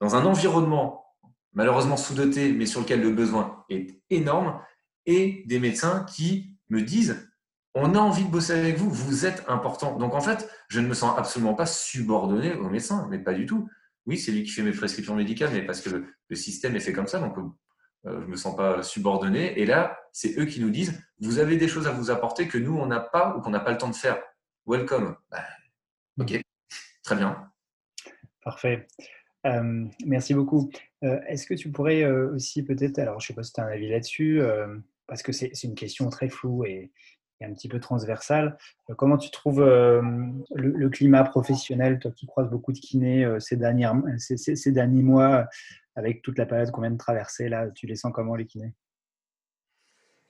dans 0.00 0.16
un 0.16 0.24
environnement 0.24 1.00
malheureusement 1.52 1.96
sous-doté, 1.96 2.52
mais 2.52 2.66
sur 2.66 2.80
lequel 2.80 3.00
le 3.02 3.10
besoin 3.10 3.64
est 3.68 4.00
énorme, 4.10 4.60
et 5.06 5.44
des 5.46 5.58
médecins 5.58 6.04
qui 6.04 6.56
me 6.68 6.82
disent 6.82 7.26
on 7.74 7.94
a 7.94 7.98
envie 7.98 8.24
de 8.24 8.30
bosser 8.30 8.52
avec 8.52 8.76
vous, 8.76 8.90
vous 8.90 9.26
êtes 9.26 9.44
important. 9.46 9.96
Donc 9.96 10.14
en 10.14 10.20
fait, 10.20 10.50
je 10.68 10.80
ne 10.80 10.88
me 10.88 10.94
sens 10.94 11.16
absolument 11.16 11.54
pas 11.54 11.66
subordonné 11.66 12.54
au 12.54 12.68
médecin, 12.68 13.06
mais 13.10 13.18
pas 13.18 13.32
du 13.32 13.46
tout. 13.46 13.68
Oui, 14.06 14.18
c'est 14.18 14.32
lui 14.32 14.42
qui 14.42 14.50
fait 14.50 14.62
mes 14.62 14.72
prescriptions 14.72 15.14
médicales, 15.14 15.50
mais 15.52 15.62
parce 15.62 15.80
que 15.80 15.90
le, 15.90 16.36
système 16.36 16.74
est 16.74 16.80
fait 16.80 16.92
comme 16.92 17.06
ça, 17.06 17.20
donc 17.20 17.38
euh, 17.38 17.42
je 18.04 18.24
ne 18.24 18.30
me 18.30 18.36
sens 18.36 18.56
pas 18.56 18.82
subordonné. 18.82 19.60
Et 19.60 19.66
là, 19.66 19.96
c'est 20.12 20.36
eux 20.38 20.46
qui 20.46 20.60
nous 20.60 20.70
disent 20.70 21.00
vous 21.20 21.38
avez 21.38 21.56
des 21.56 21.68
choses 21.68 21.86
à 21.86 21.92
vous 21.92 22.10
apporter 22.10 22.48
que 22.48 22.58
nous, 22.58 22.76
on 22.76 22.86
n'a 22.86 23.00
pas 23.00 23.36
ou 23.36 23.40
qu'on 23.40 23.50
n'a 23.50 23.60
pas 23.60 23.70
le 23.70 23.78
temps 23.78 23.88
de 23.88 23.94
faire. 23.94 24.20
Welcome. 24.66 25.16
Bah, 25.30 25.44
ok, 26.18 26.40
très 27.04 27.16
bien. 27.16 27.52
Parfait 28.42 28.88
merci 29.44 30.34
beaucoup. 30.34 30.70
Est-ce 31.02 31.46
que 31.46 31.54
tu 31.54 31.70
pourrais 31.70 32.04
aussi 32.04 32.62
peut-être, 32.62 32.98
alors 32.98 33.20
je 33.20 33.24
ne 33.24 33.26
sais 33.28 33.34
pas 33.34 33.42
si 33.42 33.52
tu 33.52 33.60
as 33.60 33.64
un 33.64 33.68
avis 33.68 33.88
là-dessus, 33.88 34.40
parce 35.06 35.22
que 35.22 35.32
c'est 35.32 35.64
une 35.64 35.74
question 35.74 36.08
très 36.10 36.28
floue 36.28 36.64
et, 36.64 36.90
un 37.42 37.54
petit 37.54 37.68
peu 37.68 37.80
transversale. 37.80 38.58
comment 38.98 39.16
tu 39.16 39.30
trouves 39.30 39.64
le, 39.64 40.88
climat 40.90 41.24
professionnel, 41.24 41.98
toi 41.98 42.10
qui 42.10 42.26
croises 42.26 42.50
beaucoup 42.50 42.72
de 42.72 42.78
kinés 42.78 43.26
ces, 43.38 43.56
derniers 43.56 45.02
mois, 45.02 45.46
avec 45.96 46.20
toute 46.20 46.36
la 46.36 46.44
période 46.44 46.70
qu'on 46.70 46.82
vient 46.82 46.90
de 46.90 46.98
traverser, 46.98 47.48
là, 47.48 47.70
tu 47.70 47.86
les 47.86 47.96
sens 47.96 48.12
comment 48.14 48.34
les 48.34 48.44
kinés? 48.44 48.74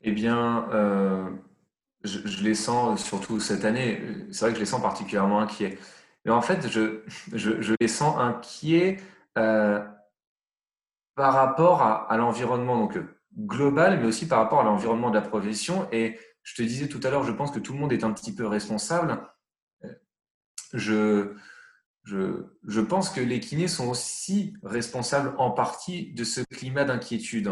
Eh 0.03 0.13
bien, 0.13 0.69
je, 2.05 2.43
les 2.43 2.55
sens 2.55 3.05
surtout 3.05 3.41
cette 3.41 3.65
année, 3.65 4.01
c'est 4.31 4.43
vrai 4.45 4.51
que 4.51 4.57
je 4.57 4.61
les 4.61 4.67
sens 4.67 4.81
particulièrement 4.81 5.41
inquiets. 5.41 5.79
Mais 6.25 6.33
en 6.33 6.43
fait, 6.43 6.69
je, 6.69 7.03
je, 7.33 7.75
les 7.81 7.89
sens 7.89 8.17
inquiets 8.19 8.99
euh, 9.39 9.83
par 11.15 11.35
rapport 11.35 11.83
à, 11.83 12.17
l'environnement 12.17 12.79
donc 12.79 12.99
global, 13.37 14.01
mais 14.01 14.07
aussi 14.07 14.29
par 14.29 14.39
rapport 14.39 14.61
à 14.61 14.65
l'environnement 14.65 15.11
de 15.11 15.15
la 15.15 15.23
profession. 15.23 15.89
Et 15.93 16.19
je 16.43 16.55
te 16.55 16.63
disais 16.63 16.89
tout 16.89 17.01
à 17.05 17.11
l'heure, 17.11 17.25
je 17.25 17.33
pense 17.33 17.51
que 17.51 17.59
tout 17.59 17.73
le 17.73 17.79
monde 17.79 17.93
est 17.93 18.05
un 18.05 18.13
petit 18.13 18.35
peu 18.35 18.47
responsable. 18.47 19.19
Je, 20.73 21.35
je, 22.05 22.45
je 22.67 22.81
pense 22.81 23.11
que 23.11 23.21
les 23.21 23.41
kinés 23.41 23.69
sont 23.69 23.89
aussi 23.89 24.55
responsables 24.63 25.35
en 25.39 25.51
partie 25.51 26.13
de 26.13 26.25
ce 26.25 26.43
climat 26.43 26.85
d'inquiétude, 26.85 27.51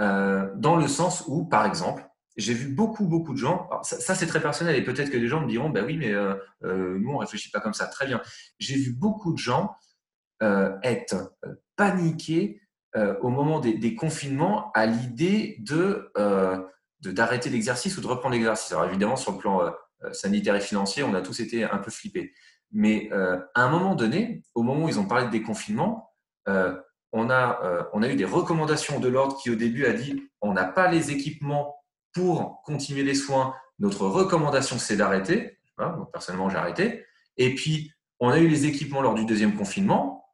euh, 0.00 0.50
dans 0.56 0.76
le 0.76 0.88
sens 0.88 1.24
où, 1.26 1.44
par 1.44 1.66
exemple, 1.66 2.09
j'ai 2.36 2.54
vu 2.54 2.68
beaucoup, 2.68 3.06
beaucoup 3.06 3.32
de 3.32 3.38
gens. 3.38 3.68
ça, 3.82 4.14
c'est 4.14 4.26
très 4.26 4.40
personnel 4.40 4.76
et 4.76 4.82
peut-être 4.82 5.10
que 5.10 5.16
des 5.16 5.28
gens 5.28 5.40
me 5.40 5.48
diront 5.48 5.70
bah 5.70 5.80
oui, 5.84 5.96
mais 5.96 6.12
euh, 6.12 6.34
euh, 6.64 6.98
nous, 6.98 7.10
on 7.10 7.18
réfléchit 7.18 7.50
pas 7.50 7.60
comme 7.60 7.74
ça. 7.74 7.86
Très 7.86 8.06
bien. 8.06 8.20
J'ai 8.58 8.76
vu 8.76 8.92
beaucoup 8.92 9.32
de 9.32 9.38
gens 9.38 9.74
euh, 10.42 10.76
être 10.82 11.36
paniqués 11.76 12.60
au 13.20 13.28
moment 13.28 13.60
des, 13.60 13.94
confinements 13.94 14.72
à 14.72 14.84
l'idée 14.84 15.56
de, 15.60 16.10
d'arrêter 17.02 17.48
l'exercice 17.48 17.96
ou 17.96 18.00
de 18.00 18.06
reprendre 18.08 18.34
l'exercice. 18.34 18.72
Alors 18.72 18.84
évidemment, 18.86 19.14
sur 19.14 19.30
le 19.30 19.38
plan 19.38 19.72
sanitaire 20.10 20.56
et 20.56 20.60
financier, 20.60 21.04
on 21.04 21.14
a 21.14 21.20
tous 21.20 21.38
été 21.38 21.62
un 21.62 21.78
peu 21.78 21.92
flippés. 21.92 22.32
Mais 22.72 23.08
à 23.12 23.62
un 23.62 23.70
moment 23.70 23.94
donné, 23.94 24.42
au 24.56 24.64
moment 24.64 24.86
où 24.86 24.88
ils 24.88 24.98
ont 24.98 25.06
parlé 25.06 25.26
de 25.26 25.30
déconfinement, 25.30 26.10
on, 26.48 27.30
a, 27.30 27.88
on 27.92 28.02
a 28.02 28.08
eu 28.08 28.16
des 28.16 28.24
recommandations 28.24 28.98
de 28.98 29.06
l'ordre 29.06 29.36
qui, 29.40 29.50
au 29.50 29.54
début, 29.54 29.86
a 29.86 29.92
dit 29.92 30.28
on 30.40 30.52
n'a 30.52 30.64
pas 30.64 30.90
les 30.90 31.12
équipements 31.12 31.79
pour 32.12 32.62
continuer 32.64 33.02
les 33.02 33.14
soins, 33.14 33.54
notre 33.78 34.06
recommandation, 34.06 34.78
c'est 34.78 34.96
d'arrêter. 34.96 35.58
personnellement, 36.12 36.50
j'ai 36.50 36.56
arrêté. 36.56 37.04
Et 37.36 37.54
puis, 37.54 37.92
on 38.18 38.28
a 38.28 38.38
eu 38.38 38.48
les 38.48 38.66
équipements 38.66 39.00
lors 39.00 39.14
du 39.14 39.24
deuxième 39.24 39.56
confinement. 39.56 40.26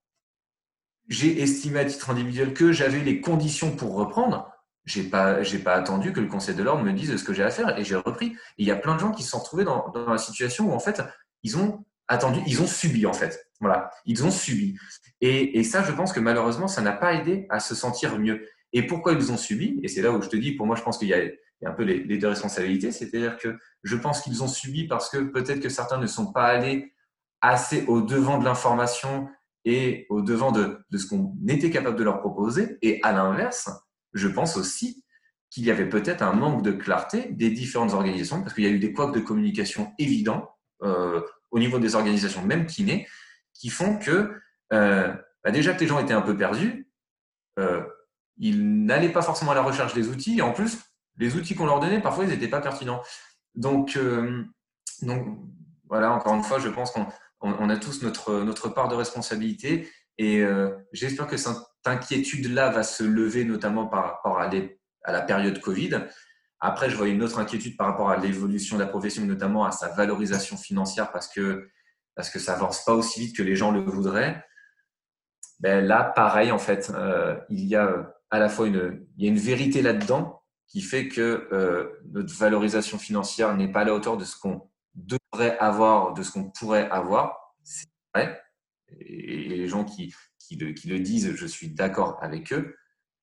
J'ai 1.09 1.41
estimé 1.41 1.81
à 1.81 1.85
titre 1.85 2.11
individuel 2.11 2.53
que 2.53 2.72
j'avais 2.72 3.01
les 3.01 3.20
conditions 3.20 3.77
pour 3.77 3.95
reprendre. 3.95 4.51
J'ai 4.85 5.05
pas, 5.05 5.39
pas 5.64 5.74
attendu 5.74 6.12
que 6.12 6.20
le 6.20 6.27
Conseil 6.27 6.55
de 6.55 6.62
l'ordre 6.62 6.83
me 6.83 6.93
dise 6.93 7.16
ce 7.16 7.24
que 7.24 7.33
j'ai 7.33 7.45
à 7.45 7.51
faire 7.51 7.79
et 7.79 7.85
j'ai 7.85 7.95
repris. 7.95 8.27
Et 8.27 8.62
il 8.62 8.66
y 8.66 8.72
a 8.72 8.77
plein 8.77 8.95
de 8.95 9.01
gens 9.01 9.12
qui 9.12 9.22
se 9.22 9.31
sont 9.31 9.39
retrouvés 9.39 9.64
dans, 9.64 9.93
la 9.95 10.18
situation 10.18 10.70
où 10.70 10.72
en 10.72 10.81
fait, 10.81 11.03
ils 11.43 11.57
ont 11.57 11.85
attendu, 12.09 12.41
ils 12.47 12.61
ont 12.61 12.66
subi 12.66 13.07
en 13.07 13.12
fait. 13.12 13.49
Voilà, 13.61 13.91
ils 14.05 14.24
ont 14.24 14.31
subi. 14.31 14.77
Et 15.20 15.62
ça, 15.64 15.83
je 15.83 15.93
pense 15.93 16.12
que 16.12 16.20
malheureusement, 16.20 16.68
ça 16.68 16.83
n'a 16.83 16.93
pas 16.93 17.14
aidé 17.14 17.47
à 17.51 17.61
se 17.61 17.74
sentir 17.74 18.18
mieux. 18.18 18.47
Et 18.72 18.83
pourquoi 18.87 19.12
ils 19.12 19.33
ont 19.33 19.37
subi? 19.37 19.81
Et 19.83 19.89
c'est 19.89 20.03
là 20.03 20.11
où 20.11 20.20
je 20.20 20.29
te 20.29 20.37
dis, 20.37 20.53
pour 20.53 20.66
moi, 20.66 20.77
je 20.77 20.83
pense 20.83 20.99
qu'il 20.99 21.09
y 21.09 21.14
a 21.14 21.22
a 21.65 21.71
un 21.71 21.73
peu 21.73 21.85
les, 21.85 22.19
deux 22.19 22.29
responsabilités. 22.29 22.93
C'est-à-dire 22.93 23.39
que 23.39 23.57
je 23.83 23.97
pense 23.97 24.21
qu'ils 24.21 24.43
ont 24.43 24.49
subi 24.49 24.87
parce 24.87 25.09
que 25.09 25.19
peut-être 25.19 25.61
que 25.61 25.69
certains 25.69 25.99
ne 25.99 26.07
sont 26.07 26.33
pas 26.33 26.45
allés 26.45 26.93
assez 27.41 27.85
au 27.87 28.03
devant 28.03 28.39
de 28.39 28.45
l'information 28.45 29.29
et 29.65 30.07
au 30.11 30.23
devant 30.23 30.53
de, 30.53 30.85
ce 30.95 31.07
qu'on 31.07 31.35
était 31.49 31.71
capable 31.71 31.97
de 31.97 32.05
leur 32.05 32.21
proposer. 32.21 32.79
Et 32.83 33.01
à 33.03 33.13
l'inverse, 33.13 33.71
je 34.13 34.29
pense 34.29 34.57
aussi 34.57 35.05
qu'il 35.51 35.65
y 35.65 35.71
avait 35.71 35.89
peut-être 35.89 36.23
un 36.23 36.33
manque 36.33 36.63
de 36.63 36.73
clarté 36.73 37.29
des 37.33 37.51
différentes 37.51 37.93
organisations, 37.93 38.43
parce 38.43 38.55
qu'il 38.55 38.65
y 38.65 38.67
a 38.67 38.71
eu 38.71 38.79
des 38.79 38.93
couacs 38.93 39.15
de 39.15 39.21
communication 39.21 39.93
évidents 39.99 40.51
euh, 40.83 41.21
au 41.51 41.59
niveau 41.59 41.79
des 41.79 41.95
organisations, 41.95 42.43
même 42.43 42.67
kiné, 42.67 43.09
qui 43.55 43.71
font 43.71 43.99
que 43.99 44.35
euh, 44.73 45.15
bah 45.43 45.51
déjà 45.51 45.73
que 45.73 45.81
les 45.81 45.87
gens 45.87 45.99
étaient 45.99 46.13
un 46.13 46.23
peu 46.23 46.37
perdus, 46.37 46.91
euh, 47.59 47.83
ils 48.37 48.85
n'allaient 48.85 49.13
pas 49.13 49.23
forcément 49.23 49.53
à 49.53 49.55
la 49.55 49.63
recherche 49.63 49.95
des 49.95 50.09
outils, 50.09 50.39
et 50.39 50.43
en 50.43 50.53
plus, 50.53 50.79
les 51.19 51.37
outils 51.37 51.55
qu'on 51.55 51.67
leur 51.67 51.81
donnait, 51.81 52.01
parfois, 52.01 52.25
ils 52.25 52.31
n'étaient 52.31 52.49
pas 52.49 52.61
pertinents. 52.61 53.03
Donc, 53.55 53.97
euh, 53.97 54.45
donc, 55.03 55.39
voilà, 55.89 56.12
encore 56.12 56.35
une 56.35 56.43
fois, 56.43 56.59
je 56.59 56.69
pense 56.69 56.91
qu'on 56.91 57.07
on, 57.41 57.71
a 57.71 57.77
tous 57.77 58.03
notre, 58.03 58.69
part 58.69 58.89
de 58.89 58.95
responsabilité 58.95 59.89
et 60.19 60.41
euh, 60.41 60.71
j'espère 60.93 61.27
que 61.27 61.37
cette 61.37 61.57
inquiétude-là 61.85 62.71
va 62.71 62.83
se 62.83 63.05
lever, 63.05 63.45
notamment 63.45 63.87
par 63.87 64.05
rapport 64.05 64.39
à, 64.41 64.51
la 65.07 65.23
période 65.23 65.61
Covid. 65.61 66.07
Après, 66.61 66.91
je 66.91 66.97
vois 66.97 67.09
une 67.09 67.23
autre 67.23 67.39
inquiétude 67.39 67.77
par 67.77 67.89
rapport 67.89 68.11
à 68.11 68.17
l'évolution 68.17 68.77
de 68.77 68.83
la 68.83 68.89
profession, 68.89 69.25
notamment 69.25 69.64
à 69.64 69.71
sa 69.71 69.89
valorisation 69.89 70.57
financière, 70.57 71.12
parce 71.12 71.29
que, 71.29 71.69
parce 72.14 72.31
que 72.31 72.39
ça 72.39 72.55
avance 72.55 72.85
pas 72.85 72.95
aussi 72.95 73.21
vite 73.21 73.37
que 73.37 73.43
les 73.43 73.57
gens 73.57 73.71
le 73.71 73.81
voudraient. 73.81 74.43
Ben 75.61 75.85
là, 75.85 76.03
pareil, 76.03 76.51
en 76.51 76.59
fait, 76.59 76.91
euh, 76.95 77.37
il 77.49 77.64
y 77.64 77.77
a 77.77 78.12
à 78.31 78.39
la 78.39 78.49
fois 78.49 78.67
une 78.67 79.39
vérité 79.39 79.81
là-dedans, 79.81 80.43
qui 80.67 80.81
fait 80.81 81.09
que 81.09 81.49
euh, 81.53 81.91
notre 82.12 82.35
valorisation 82.35 82.99
financière 82.99 83.57
n'est 83.57 83.71
pas 83.71 83.81
à 83.81 83.85
la 83.85 83.95
hauteur 83.95 84.17
de 84.17 84.25
ce 84.25 84.37
qu'on 84.39 84.69
devrait 84.95 85.57
avoir, 85.59 86.14
de 86.14 86.23
ce 86.23 86.33
qu'on 86.33 86.51
pourrait 86.51 86.89
avoir. 86.91 87.55
C'est 87.62 87.89
vrai. 88.14 88.41
Et 89.01 89.49
les 89.49 89.69
gens 89.69 89.85
qui, 89.85 90.14
le, 90.59 90.73
qui 90.73 90.89
le 90.89 91.01
disent, 91.01 91.35
je 91.35 91.47
suis 91.47 91.69
d'accord 91.69 92.19
avec 92.21 92.53
eux. 92.53 92.75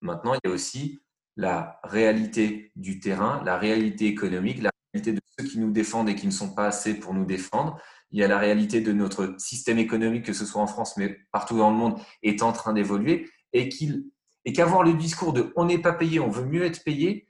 Maintenant, 0.02 0.34
il 0.34 0.39
y 0.46 0.52
a 0.52 0.54
aussi 0.54 1.02
la 1.36 1.80
réalité 1.84 2.72
du 2.76 3.00
terrain, 3.00 3.41
la 3.44 3.58
réalité 3.58 4.08
économique, 4.08 4.62
la 4.62 4.72
réalité 4.94 5.14
de 5.14 5.22
ceux 5.38 5.48
qui 5.48 5.60
nous 5.60 5.72
défendent 5.72 6.10
et 6.10 6.16
qui 6.16 6.28
ne 6.28 6.32
sont 6.32 6.54
pas 6.54 6.68
assez 6.68 6.94
pour 6.94 7.14
nous 7.14 7.26
défendre. 7.26 7.80
Il 8.12 8.20
y 8.20 8.24
a 8.24 8.28
la 8.28 8.38
réalité 8.38 8.82
de 8.82 8.94
notre 8.94 9.36
système 9.39 9.80
économique, 9.80 10.26
que 10.26 10.34
ce 10.34 10.46
soit 10.46 10.62
en 10.62 10.68
France, 10.68 10.98
mais 10.98 11.20
partout 11.32 11.58
dans 11.58 11.72
le 11.72 11.78
monde, 11.78 12.00
est 12.22 12.44
en 12.44 12.52
train 12.52 12.74
d'évoluer 12.74 13.30
et 13.54 13.70
qu'il 13.70 14.06
et 14.46 14.54
qu'avoir 14.54 14.84
le 14.84 14.94
discours 14.94 15.34
de 15.34 15.54
on 15.56 15.66
n'est 15.66 15.82
pas 15.82 15.94
payé, 15.94 16.20
on 16.20 16.30
veut 16.30 16.46
mieux 16.46 16.66
être 16.66 16.84
payé, 16.84 17.28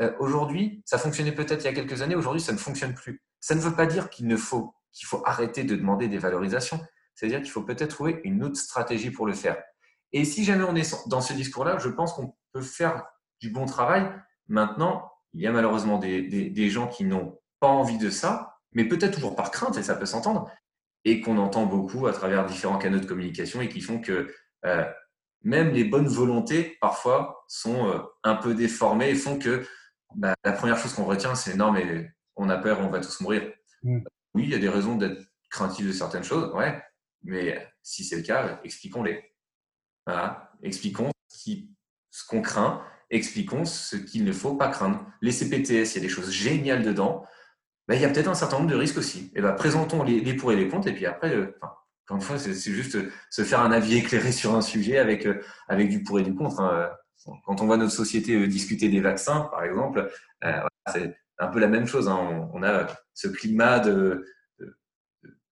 euh, 0.00 0.12
aujourd'hui, 0.18 0.82
ça 0.84 0.98
fonctionnait 0.98 1.32
peut-être 1.32 1.62
il 1.62 1.66
y 1.66 1.68
a 1.68 1.72
quelques 1.72 2.02
années, 2.02 2.14
aujourd'hui, 2.14 2.40
ça 2.40 2.52
ne 2.52 2.58
fonctionne 2.58 2.94
plus. 2.94 3.22
Ça 3.40 3.54
ne 3.54 3.60
veut 3.60 3.74
pas 3.74 3.86
dire 3.86 4.10
qu'il 4.10 4.36
faut, 4.36 4.74
qu'il 4.92 5.06
faut 5.06 5.22
arrêter 5.24 5.64
de 5.64 5.76
demander 5.76 6.08
des 6.08 6.18
valorisations. 6.18 6.80
C'est-à-dire 7.14 7.40
qu'il 7.42 7.50
faut 7.50 7.62
peut-être 7.62 7.90
trouver 7.90 8.20
une 8.24 8.44
autre 8.44 8.56
stratégie 8.56 9.10
pour 9.10 9.26
le 9.26 9.32
faire. 9.32 9.56
Et 10.12 10.24
si 10.24 10.44
jamais 10.44 10.64
on 10.64 10.76
est 10.76 10.96
dans 11.08 11.20
ce 11.20 11.32
discours-là, 11.32 11.78
je 11.78 11.88
pense 11.88 12.12
qu'on 12.12 12.34
peut 12.52 12.62
faire 12.62 13.04
du 13.40 13.50
bon 13.50 13.66
travail. 13.66 14.10
Maintenant, 14.46 15.10
il 15.34 15.42
y 15.42 15.46
a 15.46 15.52
malheureusement 15.52 15.98
des, 15.98 16.22
des, 16.22 16.70
gens 16.70 16.86
qui 16.86 17.04
n'ont 17.04 17.38
pas 17.60 17.68
envie 17.68 17.98
de 17.98 18.08
ça, 18.08 18.56
mais 18.72 18.84
peut-être 18.84 19.14
toujours 19.14 19.36
par 19.36 19.50
crainte, 19.50 19.76
et 19.76 19.82
ça 19.82 19.94
peut 19.94 20.06
s'entendre, 20.06 20.50
et 21.04 21.20
qu'on 21.20 21.38
entend 21.38 21.66
beaucoup 21.66 22.06
à 22.06 22.12
travers 22.12 22.46
différents 22.46 22.78
canaux 22.78 23.00
de 23.00 23.06
communication 23.06 23.60
et 23.60 23.68
qui 23.68 23.80
font 23.80 24.00
que 24.00 24.32
euh, 24.64 24.84
même 25.42 25.70
les 25.70 25.84
bonnes 25.84 26.08
volontés, 26.08 26.76
parfois, 26.80 27.44
sont 27.46 27.88
euh, 27.88 27.98
un 28.24 28.34
peu 28.34 28.54
déformées 28.54 29.10
et 29.10 29.14
font 29.14 29.38
que 29.38 29.64
bah, 30.14 30.34
la 30.44 30.52
première 30.52 30.78
chose 30.78 30.94
qu'on 30.94 31.04
retient, 31.04 31.34
c'est 31.34 31.54
non, 31.54 31.72
mais 31.72 32.10
on 32.36 32.48
a 32.48 32.56
peur, 32.56 32.80
on 32.80 32.88
va 32.88 33.00
tous 33.00 33.20
mourir. 33.20 33.52
Mm. 33.82 34.00
Oui, 34.34 34.44
il 34.44 34.50
y 34.50 34.54
a 34.54 34.58
des 34.58 34.68
raisons 34.68 34.96
d'être 34.96 35.20
craintif 35.50 35.86
de 35.86 35.92
certaines 35.92 36.24
choses, 36.24 36.52
ouais, 36.54 36.80
mais 37.22 37.66
si 37.82 38.04
c'est 38.04 38.16
le 38.16 38.22
cas, 38.22 38.60
expliquons-les. 38.64 39.24
Voilà. 40.06 40.52
Expliquons 40.62 41.10
ce 41.28 42.26
qu'on 42.26 42.42
craint, 42.42 42.82
expliquons 43.10 43.64
ce 43.64 43.96
qu'il 43.96 44.24
ne 44.24 44.32
faut 44.32 44.54
pas 44.54 44.68
craindre. 44.68 45.04
Les 45.20 45.32
CPTS, 45.32 45.94
il 45.94 45.94
y 45.94 45.98
a 45.98 46.00
des 46.00 46.08
choses 46.08 46.30
géniales 46.30 46.82
dedans. 46.82 47.24
Ben, 47.86 47.94
il 47.94 48.02
y 48.02 48.04
a 48.04 48.08
peut-être 48.08 48.28
un 48.28 48.34
certain 48.34 48.58
nombre 48.58 48.70
de 48.70 48.76
risques 48.76 48.98
aussi. 48.98 49.32
Et 49.34 49.40
ben, 49.40 49.52
présentons 49.52 50.02
les, 50.02 50.34
pour 50.34 50.52
et 50.52 50.56
les 50.56 50.68
contre, 50.68 50.88
et 50.88 50.94
puis 50.94 51.06
après, 51.06 51.34
euh, 51.34 51.58
encore 51.62 52.16
une 52.16 52.22
fois, 52.22 52.38
c'est 52.38 52.54
juste 52.54 52.98
se 53.30 53.44
faire 53.44 53.60
un 53.60 53.70
avis 53.70 53.96
éclairé 53.96 54.32
sur 54.32 54.54
un 54.54 54.62
sujet 54.62 54.98
avec, 54.98 55.26
euh, 55.26 55.42
avec 55.68 55.88
du 55.88 56.02
pour 56.02 56.18
et 56.18 56.22
du 56.22 56.34
contre. 56.34 56.60
Hein. 56.60 56.90
Quand 57.44 57.60
on 57.60 57.66
voit 57.66 57.76
notre 57.76 57.92
société 57.92 58.34
euh, 58.34 58.46
discuter 58.46 58.88
des 58.88 59.00
vaccins, 59.00 59.48
par 59.50 59.64
exemple, 59.64 60.10
c'est 60.92 61.16
un 61.38 61.48
peu 61.48 61.58
la 61.58 61.68
même 61.68 61.86
chose. 61.86 62.08
Hein. 62.08 62.48
On, 62.52 62.62
a 62.62 62.86
ce 63.14 63.28
climat 63.28 63.80
de, 63.80 64.24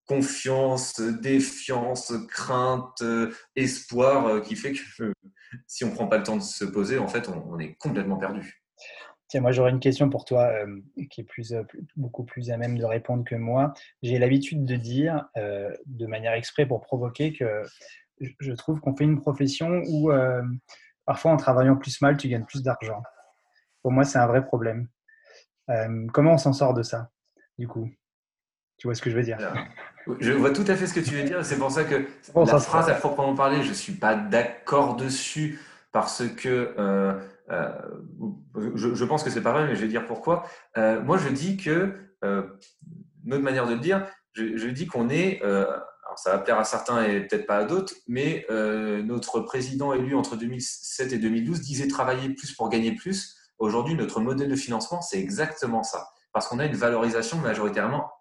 confiance, 0.05 0.99
défiance, 1.01 2.13
crainte, 2.29 3.03
espoir 3.55 4.41
qui 4.41 4.55
fait 4.55 4.71
que 4.71 5.13
si 5.67 5.83
on 5.83 5.89
ne 5.89 5.95
prend 5.95 6.07
pas 6.07 6.17
le 6.17 6.23
temps 6.23 6.37
de 6.37 6.41
se 6.41 6.63
poser, 6.63 6.97
en 6.97 7.07
fait, 7.07 7.29
on, 7.29 7.59
est 7.59 7.75
complètement 7.75 8.17
perdu. 8.17 8.61
Tiens, 9.27 9.41
moi 9.41 9.51
j'aurais 9.51 9.71
une 9.71 9.81
question 9.81 10.09
pour 10.09 10.23
toi 10.23 10.49
qui 11.09 11.19
est 11.21 11.25
plus, 11.25 11.53
beaucoup 11.97 12.23
plus 12.23 12.51
à 12.51 12.57
même 12.57 12.77
de 12.77 12.85
répondre 12.85 13.25
que 13.25 13.35
moi. 13.35 13.73
J'ai 14.01 14.17
l'habitude 14.17 14.63
de 14.63 14.77
dire, 14.77 15.25
de 15.35 16.05
manière 16.05 16.33
exprès 16.33 16.65
pour 16.65 16.79
provoquer, 16.79 17.33
que 17.33 17.63
je 18.21 18.51
trouve 18.53 18.79
qu'on 18.79 18.95
fait 18.95 19.03
une 19.03 19.19
profession 19.19 19.81
où 19.87 20.09
parfois 21.07 21.31
en 21.31 21.37
travaillant 21.37 21.75
plus 21.75 21.99
mal, 22.01 22.17
tu 22.17 22.27
gagnes 22.27 22.45
plus 22.45 22.61
d'argent. 22.61 23.01
Pour 23.81 23.91
moi, 23.91 24.03
c'est 24.03 24.19
un 24.19 24.27
vrai 24.27 24.45
problème. 24.45 24.87
comment 26.13 26.33
on 26.33 26.37
s'en 26.37 26.53
sort 26.53 26.75
de 26.75 26.83
ça, 26.83 27.09
du 27.57 27.67
coup? 27.67 27.89
Tu 28.77 28.85
vois 28.85 28.93
ce 28.93 29.01
que 29.01 29.09
je 29.09 29.15
veux 29.15 29.23
dire? 29.23 29.39
Je 30.19 30.31
vois 30.31 30.51
tout 30.51 30.65
à 30.67 30.75
fait 30.75 30.85
ce 30.85 30.93
que 30.93 30.99
tu 30.99 31.15
veux 31.15 31.23
dire. 31.23 31.43
C'est 31.43 31.57
pour 31.57 31.71
ça 31.71 31.83
que 31.83 32.05
la 32.35 32.59
phrase 32.59 32.89
à 32.89 32.93
proprement 32.93 33.33
parler, 33.33 33.63
je 33.63 33.69
ne 33.69 33.73
suis 33.73 33.93
pas 33.93 34.15
d'accord 34.15 34.95
dessus 34.95 35.59
parce 35.91 36.23
que 36.27 36.75
euh, 36.77 37.13
euh, 37.49 37.71
je, 38.75 39.05
pense 39.05 39.23
que 39.23 39.29
c'est 39.29 39.41
pas 39.41 39.51
vrai, 39.51 39.65
mais 39.65 39.75
je 39.75 39.81
vais 39.81 39.87
dire 39.87 40.05
pourquoi. 40.05 40.45
Euh, 40.77 41.01
moi, 41.01 41.17
je 41.17 41.29
dis 41.29 41.57
que, 41.57 41.95
notre 43.25 43.43
manière 43.43 43.65
de 43.65 43.73
le 43.73 43.79
dire, 43.79 44.05
je, 44.33 44.67
dis 44.67 44.85
qu'on 44.85 45.09
est, 45.09 45.41
alors 46.17 46.19
ça 46.19 46.31
va 46.31 46.39
plaire 46.39 46.57
à 46.57 46.63
certains 46.63 47.03
et 47.03 47.21
peut-être 47.21 47.45
pas 47.45 47.57
à 47.57 47.63
d'autres, 47.65 47.93
mais 48.07 48.45
notre 48.49 49.39
président 49.41 49.93
élu 49.93 50.15
entre 50.15 50.35
2007 50.35 51.13
et 51.13 51.17
2012 51.19 51.61
disait 51.61 51.87
travailler 51.87 52.29
plus 52.29 52.53
pour 52.53 52.69
gagner 52.69 52.93
plus. 52.93 53.35
Aujourd'hui, 53.59 53.95
notre 53.95 54.19
modèle 54.19 54.49
de 54.49 54.55
financement, 54.55 55.01
c'est 55.01 55.19
exactement 55.19 55.83
ça. 55.83 56.09
Parce 56.33 56.47
qu'on 56.47 56.59
a 56.59 56.65
une 56.65 56.75
valorisation 56.75 57.37
majoritairement 57.37 58.11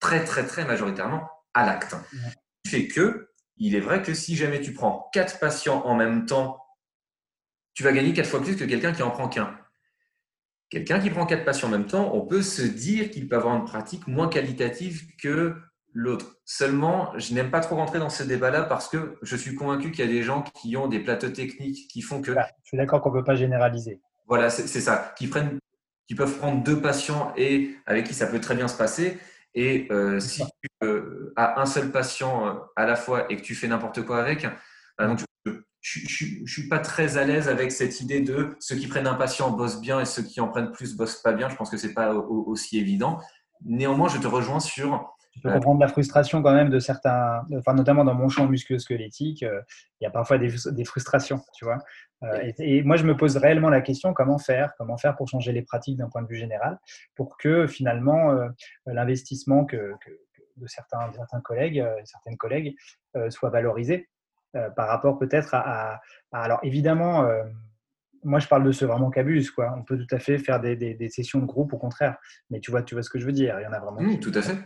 très, 0.00 0.24
très, 0.24 0.46
très 0.46 0.64
majoritairement 0.64 1.28
à 1.54 1.66
l'acte. 1.66 1.96
Ce 2.64 2.70
qui 2.70 2.76
fait 2.76 2.88
que, 2.88 3.28
il 3.56 3.74
est 3.74 3.80
vrai 3.80 4.02
que 4.02 4.14
si 4.14 4.36
jamais 4.36 4.60
tu 4.60 4.72
prends 4.72 5.08
quatre 5.12 5.38
patients 5.38 5.82
en 5.84 5.94
même 5.94 6.26
temps, 6.26 6.64
tu 7.74 7.82
vas 7.82 7.92
gagner 7.92 8.12
quatre 8.12 8.28
fois 8.28 8.42
plus 8.42 8.56
que 8.56 8.64
quelqu'un 8.64 8.92
qui 8.92 9.02
en 9.02 9.10
prend 9.10 9.28
qu'un. 9.28 9.56
Quelqu'un 10.70 11.00
qui 11.00 11.10
prend 11.10 11.26
quatre 11.26 11.44
patients 11.44 11.68
en 11.68 11.72
même 11.72 11.86
temps, 11.86 12.14
on 12.14 12.26
peut 12.26 12.42
se 12.42 12.62
dire 12.62 13.10
qu'il 13.10 13.28
peut 13.28 13.36
avoir 13.36 13.56
une 13.56 13.64
pratique 13.64 14.06
moins 14.06 14.28
qualitative 14.28 15.14
que 15.16 15.56
l'autre. 15.92 16.36
Seulement, 16.44 17.12
je 17.16 17.34
n'aime 17.34 17.50
pas 17.50 17.60
trop 17.60 17.76
rentrer 17.76 17.98
dans 17.98 18.08
ce 18.08 18.22
débat-là 18.22 18.62
parce 18.62 18.88
que 18.88 19.18
je 19.22 19.36
suis 19.36 19.54
convaincu 19.54 19.90
qu'il 19.90 20.04
y 20.04 20.08
a 20.08 20.10
des 20.10 20.22
gens 20.22 20.42
qui 20.42 20.76
ont 20.76 20.88
des 20.88 21.00
plateaux 21.00 21.30
techniques 21.30 21.88
qui 21.88 22.02
font 22.02 22.22
que. 22.22 22.32
je 22.32 22.68
suis 22.68 22.76
d'accord 22.76 23.00
qu'on 23.00 23.10
ne 23.10 23.18
peut 23.18 23.24
pas 23.24 23.34
généraliser. 23.34 24.00
Voilà, 24.26 24.50
c'est 24.50 24.80
ça. 24.80 25.12
Qui, 25.18 25.26
prennent, 25.26 25.58
qui 26.06 26.14
peuvent 26.14 26.38
prendre 26.38 26.62
deux 26.62 26.80
patients 26.80 27.32
et 27.36 27.74
avec 27.86 28.06
qui 28.06 28.14
ça 28.14 28.26
peut 28.26 28.40
très 28.40 28.54
bien 28.54 28.68
se 28.68 28.76
passer. 28.76 29.18
Et 29.54 29.88
euh, 29.90 30.20
si 30.20 30.42
tu 30.44 30.68
euh, 30.84 31.32
as 31.36 31.60
un 31.60 31.66
seul 31.66 31.90
patient 31.90 32.46
euh, 32.46 32.54
à 32.76 32.86
la 32.86 32.94
fois 32.94 33.26
et 33.30 33.36
que 33.36 33.42
tu 33.42 33.56
fais 33.56 33.66
n'importe 33.66 34.02
quoi 34.02 34.20
avec, 34.20 34.46
donc, 34.98 35.20
je 35.80 36.40
ne 36.42 36.46
suis 36.46 36.68
pas 36.68 36.78
très 36.78 37.16
à 37.16 37.24
l'aise 37.24 37.48
avec 37.48 37.72
cette 37.72 38.02
idée 38.02 38.20
de 38.20 38.54
ceux 38.60 38.76
qui 38.76 38.86
prennent 38.86 39.06
un 39.06 39.14
patient 39.14 39.50
bossent 39.50 39.80
bien 39.80 39.98
et 39.98 40.04
ceux 40.04 40.22
qui 40.22 40.40
en 40.40 40.48
prennent 40.48 40.72
plus 40.72 40.94
bossent 40.94 41.22
pas 41.22 41.32
bien. 41.32 41.48
Je 41.48 41.56
pense 41.56 41.70
que 41.70 41.78
ce 41.78 41.86
n'est 41.86 41.94
pas 41.94 42.12
aussi 42.12 42.78
évident. 42.78 43.18
Néanmoins, 43.64 44.08
je 44.08 44.18
te 44.18 44.26
rejoins 44.26 44.60
sur 44.60 45.10
je 45.36 45.42
peux 45.42 45.52
comprendre 45.52 45.80
la 45.80 45.88
frustration 45.88 46.42
quand 46.42 46.52
même 46.52 46.70
de 46.70 46.78
certains, 46.78 47.42
enfin, 47.56 47.74
notamment 47.74 48.04
dans 48.04 48.14
mon 48.14 48.28
champ 48.28 48.46
musculo-squelettique, 48.48 49.42
il 49.42 50.04
y 50.04 50.06
a 50.06 50.10
parfois 50.10 50.38
des, 50.38 50.52
des 50.72 50.84
frustrations, 50.84 51.40
tu 51.54 51.64
vois. 51.64 51.78
Euh, 52.22 52.52
et, 52.58 52.82
moi, 52.82 52.96
je 52.96 53.04
me 53.04 53.16
pose 53.16 53.36
réellement 53.36 53.70
la 53.70 53.80
question 53.80 54.12
comment 54.12 54.38
faire 54.38 54.74
Comment 54.78 54.96
faire 54.96 55.16
pour 55.16 55.28
changer 55.28 55.52
les 55.52 55.62
pratiques 55.62 55.96
d'un 55.96 56.08
point 56.08 56.22
de 56.22 56.28
vue 56.28 56.36
général 56.36 56.78
pour 57.16 57.36
que 57.38 57.66
finalement 57.66 58.32
euh, 58.32 58.48
l'investissement 58.86 59.64
que, 59.64 59.94
de 60.56 60.66
certains, 60.66 61.10
certains 61.12 61.40
collègues, 61.40 61.80
euh, 61.80 61.94
certaines 62.04 62.36
collègues 62.36 62.76
soit 63.30 63.50
valorisé 63.50 64.08
par 64.76 64.88
rapport 64.88 65.18
peut-être 65.18 65.54
à, 65.54 66.00
Alors 66.32 66.58
évidemment, 66.64 67.24
moi 68.24 68.40
je 68.40 68.48
parle 68.48 68.64
de 68.64 68.72
ceux 68.72 68.86
vraiment 68.86 69.10
qui 69.10 69.20
abusent. 69.20 69.50
Quoi. 69.50 69.72
On 69.76 69.84
peut 69.84 69.96
tout 69.96 70.12
à 70.14 70.18
fait 70.18 70.38
faire 70.38 70.60
des, 70.60 70.76
des, 70.76 71.08
sessions 71.08 71.38
de 71.38 71.46
groupe 71.46 71.72
au 71.72 71.78
contraire. 71.78 72.16
Mais 72.50 72.58
tu 72.58 72.72
vois, 72.72 72.82
tu 72.82 72.94
vois 72.96 73.02
ce 73.02 73.10
que 73.10 73.20
je 73.20 73.26
veux 73.26 73.32
dire. 73.32 73.58
Il 73.60 73.62
y 73.62 73.66
en 73.66 73.72
a 73.72 73.78
vraiment. 73.78 74.00
Mmh, 74.00 74.18
tout 74.18 74.32
à 74.34 74.42
fait. 74.42 74.56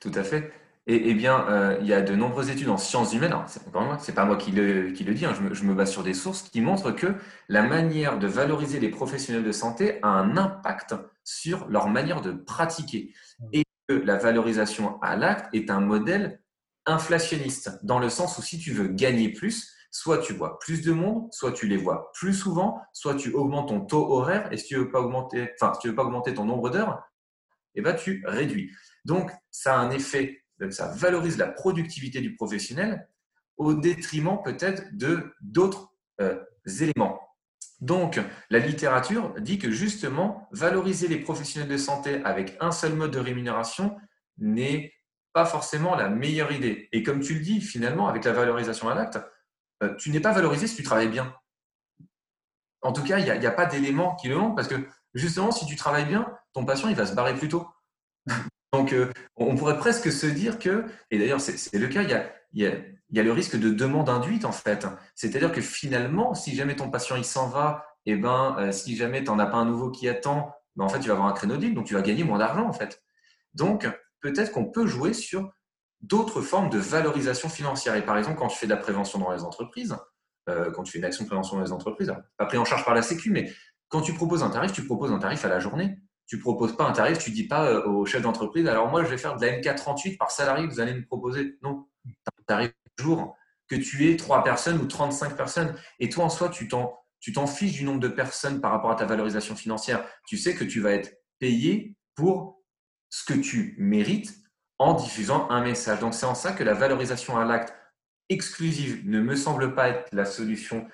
Tout 0.00 0.12
à 0.14 0.22
fait. 0.22 0.52
Et, 0.86 1.10
eh 1.10 1.14
bien, 1.14 1.46
euh, 1.50 1.76
il 1.82 1.86
y 1.86 1.92
a 1.92 2.00
de 2.00 2.14
nombreuses 2.14 2.48
études 2.48 2.70
en 2.70 2.78
sciences 2.78 3.12
humaines, 3.12 3.34
c'est 3.46 4.14
pas 4.14 4.24
moi 4.24 4.36
qui 4.36 4.52
le, 4.52 4.90
qui 4.92 5.04
le 5.04 5.12
dis, 5.12 5.26
hein, 5.26 5.34
je, 5.52 5.64
me, 5.64 5.74
base 5.74 5.90
sur 5.90 6.02
des 6.02 6.14
sources 6.14 6.42
qui 6.42 6.62
montrent 6.62 6.92
que 6.92 7.14
la 7.50 7.62
manière 7.62 8.18
de 8.18 8.26
valoriser 8.26 8.80
les 8.80 8.88
professionnels 8.88 9.44
de 9.44 9.52
santé 9.52 9.98
a 10.02 10.08
un 10.08 10.38
impact 10.38 10.94
sur 11.24 11.68
leur 11.68 11.88
manière 11.88 12.22
de 12.22 12.32
pratiquer. 12.32 13.12
Et 13.52 13.64
que 13.86 13.94
la 13.94 14.16
valorisation 14.16 14.98
à 15.02 15.16
l'acte 15.16 15.54
est 15.54 15.70
un 15.70 15.80
modèle 15.80 16.40
inflationniste, 16.86 17.78
dans 17.82 17.98
le 17.98 18.08
sens 18.08 18.38
où 18.38 18.42
si 18.42 18.58
tu 18.58 18.72
veux 18.72 18.88
gagner 18.88 19.30
plus, 19.30 19.74
soit 19.90 20.18
tu 20.18 20.32
vois 20.32 20.58
plus 20.58 20.82
de 20.82 20.92
monde, 20.92 21.28
soit 21.32 21.52
tu 21.52 21.66
les 21.66 21.76
vois 21.76 22.10
plus 22.14 22.32
souvent, 22.32 22.80
soit 22.94 23.14
tu 23.14 23.32
augmentes 23.32 23.68
ton 23.68 23.80
taux 23.80 24.10
horaire, 24.10 24.50
et 24.52 24.56
si 24.56 24.68
tu 24.68 24.76
veux 24.76 24.90
pas 24.90 25.00
augmenter, 25.00 25.50
enfin, 25.60 25.74
si 25.74 25.80
tu 25.80 25.88
veux 25.88 25.94
pas 25.94 26.04
augmenter 26.04 26.32
ton 26.32 26.46
nombre 26.46 26.70
d'heures, 26.70 27.02
eh 27.74 27.82
ben, 27.82 27.94
tu 27.94 28.24
réduis. 28.26 28.72
Donc, 29.08 29.32
ça 29.50 29.74
a 29.74 29.78
un 29.78 29.90
effet 29.90 30.44
ça 30.70 30.88
valorise 30.88 31.38
la 31.38 31.48
productivité 31.48 32.20
du 32.20 32.34
professionnel 32.34 33.08
au 33.56 33.74
détriment 33.74 34.38
peut-être 34.44 34.84
de 34.96 35.32
d'autres 35.40 35.92
euh, 36.20 36.38
éléments. 36.80 37.20
Donc, 37.80 38.20
la 38.50 38.58
littérature 38.58 39.34
dit 39.40 39.58
que 39.58 39.70
justement, 39.70 40.48
valoriser 40.52 41.08
les 41.08 41.18
professionnels 41.18 41.70
de 41.70 41.76
santé 41.76 42.20
avec 42.24 42.56
un 42.60 42.72
seul 42.72 42.94
mode 42.94 43.12
de 43.12 43.18
rémunération 43.18 43.96
n'est 44.36 44.92
pas 45.32 45.46
forcément 45.46 45.94
la 45.94 46.08
meilleure 46.08 46.52
idée. 46.52 46.88
Et 46.92 47.02
comme 47.02 47.20
tu 47.20 47.34
le 47.34 47.40
dis, 47.40 47.60
finalement, 47.60 48.08
avec 48.08 48.24
la 48.24 48.32
valorisation 48.32 48.88
à 48.88 48.94
l'acte, 48.94 49.18
euh, 49.82 49.94
tu 49.96 50.10
n'es 50.10 50.20
pas 50.20 50.32
valorisé 50.32 50.66
si 50.66 50.76
tu 50.76 50.82
travailles 50.82 51.08
bien. 51.08 51.32
En 52.82 52.92
tout 52.92 53.02
cas, 53.04 53.18
il 53.18 53.24
n'y 53.24 53.46
a, 53.46 53.48
a, 53.48 53.52
pas 53.52 53.66
d'éléments 53.66 54.16
qui 54.16 54.28
le 54.28 54.36
montrent 54.36 54.56
parce 54.56 54.68
que 54.68 54.88
justement, 55.14 55.52
si 55.52 55.66
tu 55.66 55.76
travailles 55.76 56.06
bien, 56.06 56.32
ton 56.52 56.64
patient, 56.64 56.88
il 56.88 56.96
va 56.96 57.06
se 57.06 57.14
barrer 57.14 57.34
plus 57.34 57.48
tôt. 57.48 57.66
Donc, 58.72 58.92
euh, 58.92 59.10
on 59.36 59.56
pourrait 59.56 59.78
presque 59.78 60.12
se 60.12 60.26
dire 60.26 60.58
que, 60.58 60.84
et 61.10 61.18
d'ailleurs 61.18 61.40
c'est 61.40 61.78
le 61.78 61.88
cas, 61.88 62.02
il 62.52 62.62
y, 62.62 62.66
a, 62.66 63.22
le 63.22 63.32
risque 63.32 63.56
de 63.56 63.70
demande 63.70 64.08
induite 64.08 64.44
en 64.44 64.52
fait. 64.52 64.86
C'est-à-dire 65.14 65.52
que 65.52 65.60
finalement, 65.60 66.34
si 66.34 66.54
jamais 66.54 66.76
ton 66.76 66.90
patient 66.90 67.16
il 67.16 67.24
s'en 67.24 67.48
va, 67.48 67.84
eh 68.04 68.16
ben, 68.16 68.56
euh, 68.58 68.72
si 68.72 68.96
jamais 68.96 69.24
tu 69.24 69.30
n'en 69.30 69.38
as 69.38 69.46
pas 69.46 69.56
un 69.56 69.64
nouveau 69.64 69.90
qui 69.90 70.08
attend, 70.08 70.54
ben, 70.76 70.84
en 70.84 70.88
fait 70.88 71.00
tu 71.00 71.08
vas 71.08 71.14
avoir 71.14 71.28
un 71.28 71.32
créneau 71.32 71.56
donc 71.56 71.86
tu 71.86 71.94
vas 71.94 72.02
gagner 72.02 72.24
moins 72.24 72.38
d'argent 72.38 72.66
en 72.66 72.72
fait. 72.72 73.02
Donc, 73.54 73.88
peut-être 74.20 74.52
qu'on 74.52 74.66
peut 74.66 74.86
jouer 74.86 75.14
sur 75.14 75.50
d'autres 76.00 76.42
formes 76.42 76.70
de 76.70 76.78
valorisation 76.78 77.48
financière. 77.48 77.96
Et 77.96 78.04
par 78.04 78.16
exemple, 78.18 78.38
quand 78.38 78.48
tu 78.48 78.58
fais 78.58 78.66
de 78.66 78.70
la 78.70 78.76
prévention 78.76 79.18
dans 79.18 79.32
les 79.32 79.42
entreprises, 79.42 79.96
euh, 80.48 80.70
quand 80.70 80.82
tu 80.82 80.92
fais 80.92 80.98
une 80.98 81.04
action 81.04 81.24
de 81.24 81.28
prévention 81.28 81.56
dans 81.56 81.62
les 81.62 81.72
entreprises, 81.72 82.14
pas 82.36 82.46
pris 82.46 82.58
en 82.58 82.64
charge 82.64 82.84
par 82.84 82.94
la 82.94 83.02
Sécu, 83.02 83.30
mais 83.30 83.52
quand 83.88 84.00
tu 84.02 84.12
proposes 84.14 84.42
un 84.42 84.50
tarif, 84.50 84.72
tu 84.72 84.84
proposes 84.84 85.12
un 85.12 85.18
tarif 85.18 85.44
à 85.44 85.48
la 85.48 85.58
journée 85.58 85.98
tu 86.28 86.38
proposes 86.38 86.76
pas 86.76 86.84
un 86.84 86.92
tarif, 86.92 87.18
tu 87.18 87.30
dis 87.30 87.48
pas 87.48 87.64
euh, 87.64 87.86
au 87.86 88.06
chef 88.06 88.22
d'entreprise, 88.22 88.66
alors 88.68 88.88
moi 88.88 89.02
je 89.02 89.08
vais 89.08 89.18
faire 89.18 89.36
de 89.36 89.44
la 89.44 89.58
MK38 89.58 90.18
par 90.18 90.30
salarié 90.30 90.66
vous 90.66 90.78
allez 90.78 90.94
me 90.94 91.04
proposer. 91.04 91.58
Non, 91.62 91.86
tu 92.04 92.12
un 92.12 92.44
tarif 92.46 92.72
jour, 92.98 93.36
que 93.68 93.76
tu 93.76 94.10
aies 94.10 94.16
3 94.16 94.44
personnes 94.44 94.78
ou 94.78 94.86
35 94.86 95.36
personnes. 95.36 95.74
Et 96.00 96.08
toi 96.08 96.24
en 96.24 96.28
soi, 96.28 96.48
tu 96.48 96.68
t'en, 96.68 96.98
tu 97.20 97.32
t'en 97.32 97.46
fiches 97.46 97.72
du 97.72 97.84
nombre 97.84 98.00
de 98.00 98.08
personnes 98.08 98.60
par 98.60 98.72
rapport 98.72 98.90
à 98.90 98.94
ta 98.94 99.06
valorisation 99.06 99.56
financière. 99.56 100.04
Tu 100.26 100.36
sais 100.36 100.54
que 100.54 100.64
tu 100.64 100.80
vas 100.80 100.92
être 100.92 101.12
payé 101.38 101.96
pour 102.14 102.62
ce 103.10 103.24
que 103.24 103.38
tu 103.38 103.74
mérites 103.78 104.34
en 104.78 104.94
diffusant 104.94 105.48
un 105.50 105.62
message. 105.62 106.00
Donc 106.00 106.14
c'est 106.14 106.26
en 106.26 106.34
ça 106.34 106.52
que 106.52 106.64
la 106.64 106.74
valorisation 106.74 107.38
à 107.38 107.44
l'acte 107.44 107.74
exclusive 108.28 109.08
ne 109.08 109.20
me 109.20 109.34
semble 109.34 109.74
pas 109.74 109.88
être 109.88 110.08
la 110.12 110.24
solution 110.24 110.86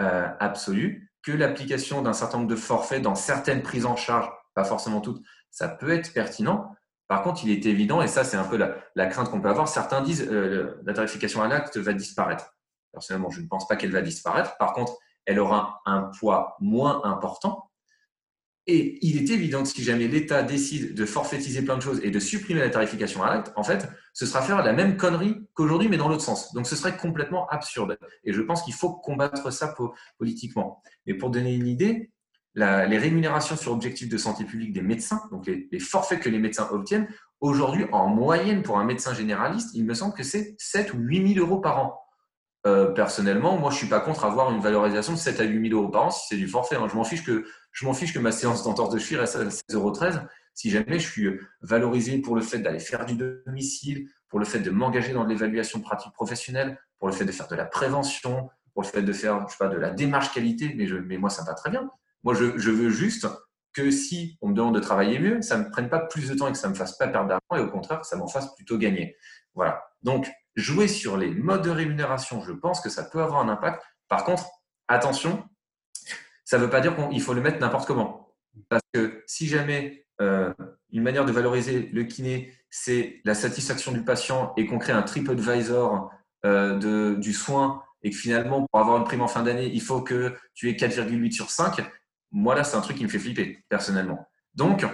euh, 0.00 0.28
absolue, 0.40 1.10
que 1.22 1.32
l'application 1.32 2.00
d'un 2.00 2.12
certain 2.14 2.38
nombre 2.38 2.50
de 2.50 2.56
forfaits 2.56 3.02
dans 3.02 3.14
certaines 3.14 3.62
prises 3.62 3.84
en 3.84 3.96
charge 3.96 4.30
pas 4.58 4.64
forcément 4.64 5.00
toutes, 5.00 5.22
ça 5.52 5.68
peut 5.68 5.90
être 5.90 6.12
pertinent. 6.12 6.74
Par 7.06 7.22
contre, 7.22 7.44
il 7.44 7.50
est 7.52 7.64
évident, 7.64 8.02
et 8.02 8.08
ça 8.08 8.24
c'est 8.24 8.36
un 8.36 8.42
peu 8.42 8.56
la, 8.56 9.06
crainte 9.06 9.30
qu'on 9.30 9.40
peut 9.40 9.48
avoir, 9.48 9.68
certains 9.68 10.00
disent 10.02 10.26
euh, 10.28 10.82
la 10.84 10.94
tarification 10.94 11.40
à 11.42 11.46
l'acte 11.46 11.76
va 11.76 11.92
disparaître. 11.92 12.56
Personnellement, 12.92 13.30
je 13.30 13.40
ne 13.40 13.46
pense 13.46 13.68
pas 13.68 13.76
qu'elle 13.76 13.92
va 13.92 14.02
disparaître. 14.02 14.56
Par 14.58 14.72
contre, 14.72 14.98
elle 15.26 15.38
aura 15.38 15.80
un 15.86 16.10
poids 16.18 16.56
moins 16.58 17.04
important. 17.04 17.70
Et 18.66 18.98
il 19.00 19.16
est 19.16 19.32
évident 19.32 19.62
que 19.62 19.68
si 19.68 19.84
jamais 19.84 20.08
l'État 20.08 20.42
décide 20.42 20.94
de 20.94 21.06
forfaitiser 21.06 21.62
plein 21.62 21.76
de 21.76 21.82
choses 21.82 22.00
et 22.02 22.10
de 22.10 22.18
supprimer 22.18 22.60
la 22.60 22.68
tarification 22.68 23.22
à 23.22 23.32
l'acte, 23.32 23.52
en 23.54 23.62
fait, 23.62 23.88
ce 24.12 24.26
sera 24.26 24.42
faire 24.42 24.62
la 24.64 24.72
même 24.72 24.96
connerie 24.96 25.36
qu'aujourd'hui, 25.54 25.88
mais 25.88 25.98
dans 25.98 26.08
l'autre 26.08 26.24
sens. 26.24 26.52
Donc 26.52 26.66
ce 26.66 26.74
serait 26.74 26.96
complètement 26.96 27.46
absurde. 27.46 27.96
Et 28.24 28.32
je 28.32 28.42
pense 28.42 28.62
qu'il 28.64 28.74
faut 28.74 28.92
combattre 28.92 29.52
ça 29.52 29.72
politiquement. 30.18 30.82
Et 31.06 31.14
pour 31.14 31.30
donner 31.30 31.54
une 31.54 31.68
idée, 31.68 32.10
les 32.54 32.98
rémunérations 32.98 33.56
sur 33.56 33.72
objectifs 33.72 34.08
de 34.08 34.18
santé 34.18 34.44
publique 34.44 34.72
des 34.72 34.82
médecins, 34.82 35.22
donc 35.30 35.46
les, 35.46 35.78
forfaits 35.78 36.20
que 36.20 36.28
les 36.28 36.38
médecins 36.38 36.68
obtiennent, 36.70 37.08
aujourd'hui, 37.40 37.86
en 37.92 38.08
moyenne, 38.08 38.62
pour 38.62 38.78
un 38.78 38.84
médecin 38.84 39.14
généraliste, 39.14 39.70
il 39.74 39.84
me 39.84 39.94
semble 39.94 40.14
que 40.14 40.24
c'est 40.24 40.56
7 40.58 40.94
ou 40.94 40.98
8 40.98 41.34
000 41.34 41.46
euros 41.46 41.60
par 41.60 41.78
an. 41.78 42.00
Euh, 42.66 42.90
personnellement, 42.90 43.56
moi, 43.56 43.70
je 43.70 43.76
suis 43.76 43.86
pas 43.86 44.00
contre 44.00 44.24
avoir 44.24 44.50
une 44.50 44.60
valorisation 44.60 45.12
de 45.12 45.18
7 45.18 45.40
à 45.40 45.44
8 45.44 45.70
000 45.70 45.80
euros 45.80 45.90
par 45.90 46.06
an 46.06 46.10
si 46.10 46.26
c'est 46.28 46.36
du 46.36 46.48
forfait. 46.48 46.76
Hein. 46.76 46.88
Je 46.88 46.96
m'en 46.96 47.94
fiche 47.94 48.12
que 48.12 48.18
ma 48.18 48.32
séance 48.32 48.64
d'entorse 48.64 48.92
de 48.92 48.98
cheville 48.98 49.18
reste 49.18 49.36
à 49.36 49.44
16,13 49.44 49.74
euros. 49.74 49.92
Si 50.54 50.70
jamais 50.70 50.98
je 50.98 51.08
suis 51.08 51.30
valorisé 51.62 52.18
pour 52.18 52.34
le 52.34 52.42
fait 52.42 52.58
d'aller 52.58 52.80
faire 52.80 53.06
du 53.06 53.14
domicile, 53.14 54.08
pour 54.28 54.40
le 54.40 54.44
fait 54.44 54.58
de 54.58 54.70
m'engager 54.70 55.12
dans 55.12 55.24
l'évaluation 55.24 55.80
pratique 55.80 56.12
professionnelle, 56.12 56.78
pour 56.98 57.08
le 57.08 57.14
fait 57.14 57.24
de 57.24 57.32
faire 57.32 57.46
de 57.46 57.54
la 57.54 57.64
prévention, 57.64 58.50
pour 58.74 58.82
le 58.82 58.88
fait 58.88 59.02
de 59.02 59.12
faire, 59.12 59.46
de 59.60 59.76
la 59.76 59.90
démarche 59.90 60.32
qualité, 60.32 60.74
mais, 60.76 61.16
moi, 61.16 61.30
ça 61.30 61.44
va 61.44 61.54
très 61.54 61.70
bien. 61.70 61.88
Moi, 62.24 62.34
je, 62.34 62.70
veux 62.70 62.90
juste 62.90 63.26
que 63.72 63.90
si 63.90 64.38
on 64.40 64.48
me 64.48 64.54
demande 64.54 64.74
de 64.74 64.80
travailler 64.80 65.18
mieux, 65.18 65.42
ça 65.42 65.58
ne 65.58 65.64
me 65.64 65.70
prenne 65.70 65.88
pas 65.88 66.00
plus 66.00 66.28
de 66.28 66.34
temps 66.34 66.48
et 66.48 66.52
que 66.52 66.58
ça 66.58 66.68
ne 66.68 66.72
me 66.72 66.78
fasse 66.78 66.96
pas 66.96 67.08
perdre 67.08 67.28
d'argent, 67.28 67.62
et 67.62 67.66
au 67.66 67.70
contraire, 67.70 68.04
ça 68.04 68.16
m'en 68.16 68.28
fasse 68.28 68.54
plutôt 68.54 68.78
gagner. 68.78 69.16
Voilà. 69.54 69.82
Donc, 70.02 70.30
jouer 70.56 70.88
sur 70.88 71.16
les 71.16 71.30
modes 71.30 71.62
de 71.62 71.70
rémunération, 71.70 72.42
je 72.42 72.52
pense 72.52 72.80
que 72.80 72.90
ça 72.90 73.04
peut 73.04 73.22
avoir 73.22 73.40
un 73.40 73.48
impact. 73.48 73.82
Par 74.08 74.24
contre, 74.24 74.48
attention, 74.88 75.44
ça 76.44 76.58
ne 76.58 76.64
veut 76.64 76.70
pas 76.70 76.80
dire 76.80 76.96
qu'il 76.96 77.22
faut 77.22 77.34
le 77.34 77.40
mettre 77.40 77.58
n'importe 77.58 77.86
comment. 77.86 78.34
Parce 78.68 78.82
que 78.92 79.22
si 79.26 79.46
jamais 79.46 80.06
euh, 80.20 80.52
une 80.90 81.02
manière 81.02 81.24
de 81.24 81.32
valoriser 81.32 81.90
le 81.92 82.04
kiné, 82.04 82.52
c'est 82.70 83.20
la 83.24 83.34
satisfaction 83.34 83.92
du 83.92 84.02
patient 84.04 84.52
et 84.56 84.66
qu'on 84.66 84.78
crée 84.78 84.92
un 84.92 85.02
TripAdvisor 85.02 86.10
euh, 86.44 86.78
de, 86.78 87.14
du 87.14 87.32
soin 87.32 87.82
et 88.02 88.10
que 88.10 88.16
finalement, 88.16 88.66
pour 88.70 88.80
avoir 88.80 88.98
une 88.98 89.04
prime 89.04 89.20
en 89.20 89.28
fin 89.28 89.42
d'année, 89.42 89.70
il 89.72 89.82
faut 89.82 90.02
que 90.02 90.34
tu 90.54 90.68
aies 90.68 90.74
4,8 90.74 91.32
sur 91.32 91.50
5, 91.50 91.80
moi 92.30 92.54
là, 92.54 92.64
c'est 92.64 92.76
un 92.76 92.80
truc 92.80 92.96
qui 92.96 93.04
me 93.04 93.08
fait 93.08 93.18
flipper, 93.18 93.64
personnellement. 93.68 94.28
Donc, 94.54 94.84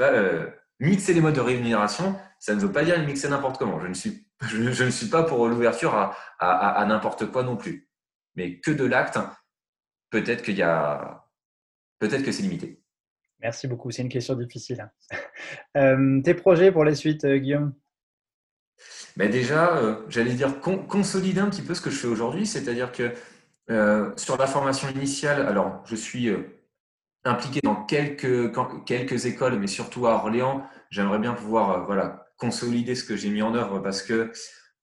euh, 0.00 0.50
mixer 0.78 1.12
les 1.12 1.20
modes 1.20 1.34
de 1.34 1.40
rémunération, 1.40 2.18
ça 2.38 2.54
ne 2.54 2.60
veut 2.60 2.72
pas 2.72 2.84
dire 2.84 2.98
les 2.98 3.06
mixer 3.06 3.28
n'importe 3.28 3.58
comment. 3.58 3.80
Je 3.80 3.86
ne, 3.86 3.94
suis, 3.94 4.26
je, 4.42 4.84
ne 4.84 4.90
suis 4.90 5.08
pas 5.08 5.22
pour 5.22 5.48
l'ouverture 5.48 5.94
à, 5.94 6.16
à, 6.38 6.84
n'importe 6.86 7.30
quoi 7.30 7.42
non 7.42 7.56
plus. 7.56 7.88
Mais 8.36 8.60
que 8.60 8.70
de 8.70 8.84
l'acte, 8.84 9.18
peut-être 10.10 10.42
qu'il 10.42 10.56
y 10.56 10.62
a, 10.62 11.26
peut-être 11.98 12.24
que 12.24 12.32
c'est 12.32 12.42
limité. 12.42 12.82
Merci 13.40 13.68
beaucoup. 13.68 13.90
C'est 13.90 14.02
une 14.02 14.08
question 14.08 14.34
difficile. 14.34 14.80
Hein. 14.80 14.90
Euh, 15.76 16.20
tes 16.22 16.34
projets 16.34 16.72
pour 16.72 16.84
la 16.84 16.94
suite, 16.94 17.24
euh, 17.24 17.38
Guillaume? 17.38 17.74
Mais 19.16 19.28
déjà, 19.28 19.76
euh, 19.76 20.04
j'allais 20.08 20.34
dire 20.34 20.60
consolider 20.60 21.40
un 21.40 21.48
petit 21.48 21.62
peu 21.62 21.74
ce 21.74 21.80
que 21.80 21.90
je 21.90 21.96
fais 21.96 22.08
aujourd'hui, 22.08 22.46
c'est-à-dire 22.46 22.92
que 22.92 23.12
sur 23.68 24.36
la 24.36 24.46
formation 24.46 24.88
initiale, 24.88 25.42
alors 25.42 25.82
je 25.84 25.94
suis 25.94 26.28
impliqué 27.24 27.60
dans 27.62 27.84
quelques, 27.84 28.52
quelques 28.84 29.26
écoles, 29.26 29.58
mais 29.58 29.66
surtout 29.66 30.06
à 30.06 30.14
Orléans. 30.14 30.64
J'aimerais 30.90 31.18
bien 31.18 31.34
pouvoir 31.34 31.84
voilà, 31.86 32.26
consolider 32.36 32.94
ce 32.94 33.04
que 33.04 33.16
j'ai 33.16 33.30
mis 33.30 33.42
en 33.42 33.54
œuvre 33.54 33.78
parce 33.80 34.02
que, 34.02 34.32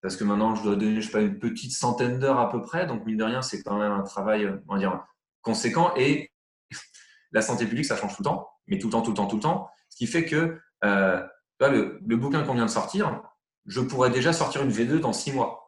parce 0.01 0.15
que 0.15 0.23
maintenant, 0.23 0.55
je 0.55 0.63
dois 0.63 0.75
donner 0.75 1.01
je 1.01 1.17
une 1.17 1.39
petite 1.39 1.71
centaine 1.71 2.19
d'heures 2.19 2.39
à 2.39 2.49
peu 2.49 2.61
près. 2.61 2.85
Donc, 2.85 3.05
mine 3.05 3.17
de 3.17 3.23
rien, 3.23 3.41
c'est 3.41 3.63
quand 3.63 3.77
même 3.77 3.91
un 3.91 4.03
travail 4.03 4.47
on 4.67 4.73
va 4.73 4.79
dire, 4.79 5.03
conséquent. 5.41 5.93
Et 5.97 6.31
la 7.31 7.41
santé 7.41 7.65
publique, 7.65 7.85
ça 7.85 7.97
change 7.97 8.15
tout 8.15 8.21
le 8.21 8.25
temps, 8.25 8.49
mais 8.67 8.77
tout 8.77 8.87
le 8.87 8.91
temps, 8.91 9.01
tout 9.01 9.11
le 9.11 9.17
temps, 9.17 9.27
tout 9.27 9.37
le 9.37 9.41
temps. 9.41 9.69
Ce 9.89 9.97
qui 9.97 10.07
fait 10.07 10.25
que 10.25 10.59
euh, 10.83 11.23
le, 11.59 11.99
le, 12.05 12.15
bouquin 12.15 12.43
qu'on 12.43 12.53
vient 12.53 12.65
de 12.65 12.71
sortir, 12.71 13.21
je 13.65 13.81
pourrais 13.81 14.11
déjà 14.11 14.31
sortir 14.31 14.61
une 14.61 14.71
V2 14.71 14.99
dans 14.99 15.13
six 15.13 15.31
mois. 15.31 15.66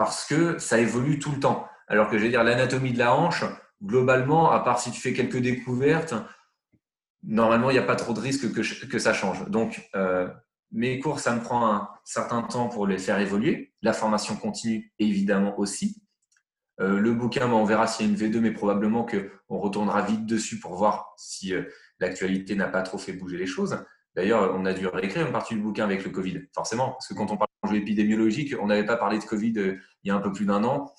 Parce 0.00 0.24
que 0.24 0.56
ça 0.56 0.78
évolue 0.78 1.18
tout 1.18 1.30
le 1.30 1.40
temps. 1.40 1.68
Alors 1.86 2.08
que 2.08 2.16
je 2.16 2.22
vais 2.22 2.30
dire, 2.30 2.42
l'anatomie 2.42 2.94
de 2.94 2.98
la 2.98 3.14
hanche, 3.14 3.44
globalement, 3.84 4.50
à 4.50 4.60
part 4.60 4.80
si 4.80 4.90
tu 4.90 4.98
fais 4.98 5.12
quelques 5.12 5.36
découvertes, 5.36 6.14
normalement, 7.22 7.68
il 7.68 7.74
n'y 7.74 7.80
a 7.80 7.82
pas 7.82 7.96
trop 7.96 8.14
de 8.14 8.20
risque 8.20 8.50
que, 8.50 8.98
ça 8.98 9.12
change. 9.12 9.46
Donc, 9.50 9.90
euh, 9.94 10.26
mes 10.72 10.98
cours, 11.00 11.20
ça 11.20 11.34
me 11.34 11.42
prend 11.42 11.70
un 11.70 11.90
certain 12.02 12.40
temps 12.40 12.68
pour 12.68 12.86
les 12.86 12.96
faire 12.96 13.20
évoluer. 13.20 13.74
La 13.82 13.92
formation 13.92 14.36
continue, 14.36 14.90
évidemment, 14.98 15.58
aussi. 15.58 16.02
Euh, 16.80 16.98
le 16.98 17.12
bouquin, 17.12 17.52
on 17.52 17.66
verra 17.66 17.86
s'il 17.86 18.06
y 18.06 18.08
a 18.08 18.12
une 18.12 18.16
V2, 18.18 18.40
mais 18.40 18.52
probablement 18.52 19.04
qu'on 19.04 19.58
retournera 19.58 20.00
vite 20.00 20.24
dessus 20.24 20.60
pour 20.60 20.76
voir 20.76 21.12
si 21.18 21.52
euh, 21.52 21.64
l'actualité 21.98 22.54
n'a 22.54 22.68
pas 22.68 22.80
trop 22.80 22.96
fait 22.96 23.12
bouger 23.12 23.36
les 23.36 23.44
choses. 23.44 23.84
D'ailleurs, 24.16 24.54
on 24.54 24.64
a 24.64 24.72
dû 24.72 24.86
réécrire 24.86 25.26
une 25.26 25.32
partie 25.32 25.54
du 25.54 25.60
bouquin 25.60 25.84
avec 25.84 26.04
le 26.04 26.10
Covid, 26.10 26.40
forcément, 26.54 26.92
parce 26.92 27.06
que 27.06 27.12
quand 27.12 27.30
on 27.30 27.36
parle 27.36 27.50
d'enjeux 27.62 27.76
épidémiologiques, 27.76 28.54
on 28.58 28.66
n'avait 28.66 28.86
pas 28.86 28.96
parlé 28.96 29.18
de 29.18 29.24
Covid 29.24 29.76
il 30.02 30.08
y 30.08 30.10
a 30.10 30.14
un 30.14 30.20
peu 30.20 30.32
plus 30.32 30.46
d'un 30.46 30.64
an 30.64 30.92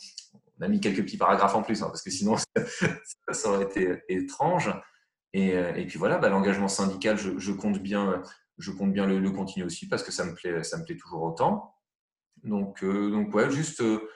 on 0.62 0.66
a 0.66 0.68
mis 0.68 0.80
quelques 0.80 1.04
petits 1.04 1.18
paragraphes 1.18 1.56
en 1.56 1.64
plus, 1.64 1.82
hein, 1.82 1.88
parce 1.88 2.04
que 2.04 2.12
sinon, 2.12 2.36
ça, 3.32 3.50
aurait 3.50 3.64
été 3.64 4.04
étrange. 4.10 4.72
Et, 5.34 5.56
euh, 5.56 5.74
puis 5.88 5.98
voilà, 5.98 6.20
bah, 6.20 6.30
l'engagement 6.30 6.68
syndical, 6.68 7.18
je, 7.18 7.52
compte 7.52 7.80
bien, 7.80 8.24
le, 8.58 9.32
continuer 9.32 9.66
aussi, 9.66 9.88
parce 9.88 10.04
que 10.04 10.12
ça 10.12 10.24
me 10.24 10.36
plaît, 10.36 10.64
ça 10.64 10.78
me 10.78 10.84
plaît 10.84 10.98
toujours 10.98 11.24
autant. 11.24 11.76
Donc, 12.44 12.84
euh, 12.84 13.50
juste 13.50 13.82
euh, 13.82 14.08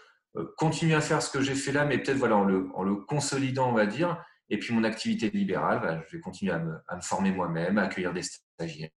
continuer 0.58 0.94
à 0.94 1.02
faire 1.02 1.24
ce 1.24 1.32
que 1.32 1.42
j'ai 1.42 1.56
fait 1.56 1.72
là, 1.72 1.84
mais 1.84 1.98
peut-être 1.98 2.18
voilà, 2.18 2.36
en 2.36 2.44
le, 2.44 2.96
consolidant, 3.08 3.72
on 3.72 3.74
va 3.74 3.88
dire. 3.88 4.24
Et 4.50 4.60
puis 4.60 4.76
mon 4.76 4.84
activité 4.84 5.32
libérale, 5.32 5.82
bah, 5.82 6.04
je 6.08 6.18
vais 6.18 6.22
continuer 6.22 6.54
à 6.54 6.60
me, 6.60 7.02
former 7.02 7.32
moi-même, 7.32 7.80
à 7.80 7.84
accueillir 7.84 8.14
des 8.14 8.22
stagiaires. 8.22 8.92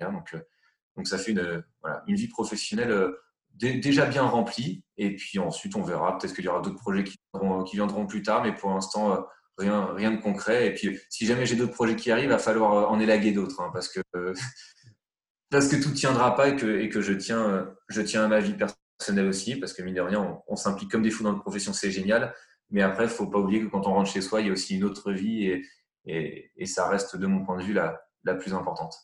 Donc, 0.00 0.36
donc 0.94 1.08
ça 1.08 1.18
fait 1.18 1.32
une 1.32 2.14
vie 2.14 2.28
professionnelle 2.28 3.12
déjà 3.56 4.06
bien 4.06 4.22
rempli. 4.22 4.82
Et 4.98 5.14
puis 5.16 5.38
ensuite, 5.38 5.76
on 5.76 5.82
verra. 5.82 6.18
Peut-être 6.18 6.34
qu'il 6.34 6.44
y 6.44 6.48
aura 6.48 6.60
d'autres 6.60 6.78
projets 6.78 7.04
qui 7.04 7.16
viendront, 7.34 7.64
viendront, 7.64 8.06
plus 8.06 8.22
tard, 8.22 8.42
mais 8.42 8.54
pour 8.54 8.70
l'instant, 8.70 9.12
euh, 9.12 9.20
rien, 9.58 9.92
rien 9.94 10.12
de 10.12 10.20
concret. 10.20 10.66
Et 10.66 10.74
puis, 10.74 10.98
si 11.10 11.26
jamais 11.26 11.46
j'ai 11.46 11.56
d'autres 11.56 11.74
projets 11.74 11.96
qui 11.96 12.10
arrivent, 12.10 12.26
il 12.26 12.30
va 12.30 12.38
falloir 12.38 12.72
euh, 12.74 12.84
en 12.86 13.00
élaguer 13.00 13.32
d'autres, 13.32 13.60
hein, 13.60 13.70
parce 13.72 13.88
que 13.88 14.00
parce 15.50 15.68
que 15.68 15.76
tout 15.76 15.92
tiendra 15.92 16.34
pas 16.34 16.48
et 16.48 16.56
que, 16.56 16.80
et 16.80 16.88
que 16.88 17.00
je 17.00 17.12
tiens, 17.12 17.48
euh, 17.48 17.64
je 17.88 18.02
tiens 18.02 18.24
à 18.24 18.28
ma 18.28 18.40
vie 18.40 18.54
personnelle 18.54 19.28
aussi, 19.28 19.56
parce 19.56 19.72
que 19.72 19.82
mine 19.82 19.94
de 19.94 20.00
rien, 20.00 20.42
on, 20.46 20.56
s'implique 20.56 20.90
comme 20.90 21.02
des 21.02 21.10
fous 21.10 21.22
dans 21.22 21.30
notre 21.30 21.42
profession, 21.42 21.72
c'est 21.72 21.90
génial. 21.90 22.34
Mais 22.70 22.82
après, 22.82 23.08
faut 23.08 23.28
pas 23.28 23.38
oublier 23.38 23.60
que 23.62 23.66
quand 23.66 23.86
on 23.86 23.94
rentre 23.94 24.10
chez 24.10 24.20
soi, 24.20 24.40
il 24.40 24.48
y 24.48 24.50
a 24.50 24.52
aussi 24.52 24.76
une 24.76 24.84
autre 24.84 25.12
vie 25.12 25.44
et, 25.46 25.64
et, 26.06 26.50
et 26.56 26.66
ça 26.66 26.88
reste, 26.88 27.16
de 27.16 27.26
mon 27.26 27.44
point 27.44 27.58
de 27.58 27.62
vue, 27.62 27.72
la, 27.72 28.00
la 28.24 28.34
plus 28.34 28.54
importante. 28.54 28.94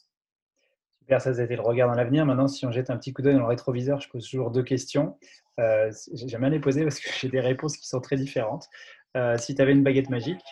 Super, 1.03 1.21
ça, 1.21 1.33
été 1.33 1.57
le 1.57 1.63
regard 1.63 1.89
dans 1.89 1.97
l'avenir. 1.97 2.25
Maintenant, 2.25 2.47
si 2.47 2.65
on 2.65 2.71
jette 2.71 2.89
un 2.89 2.97
petit 2.97 3.13
coup 3.13 3.23
d'œil 3.23 3.35
dans 3.35 3.41
le 3.41 3.47
rétroviseur, 3.47 4.01
je 4.01 4.09
pose 4.09 4.25
toujours 4.31 4.53
deux 4.53 4.63
questions. 4.63 5.19
Euh, 5.59 5.91
J'aime 6.13 6.43
bien 6.43 6.51
les 6.51 6.61
poser 6.61 6.85
parce 6.85 7.01
que 7.01 7.11
j'ai 7.19 7.29
des 7.29 7.41
réponses 7.41 7.77
qui 7.77 7.89
sont 7.89 8.01
très 8.01 8.15
différentes. 8.15 8.69
Euh, 9.17 9.37
si 9.37 9.57
tu 9.57 9.61
avais 9.61 9.73
une 9.73 9.83
baguette 9.83 10.11
magique 10.11 10.45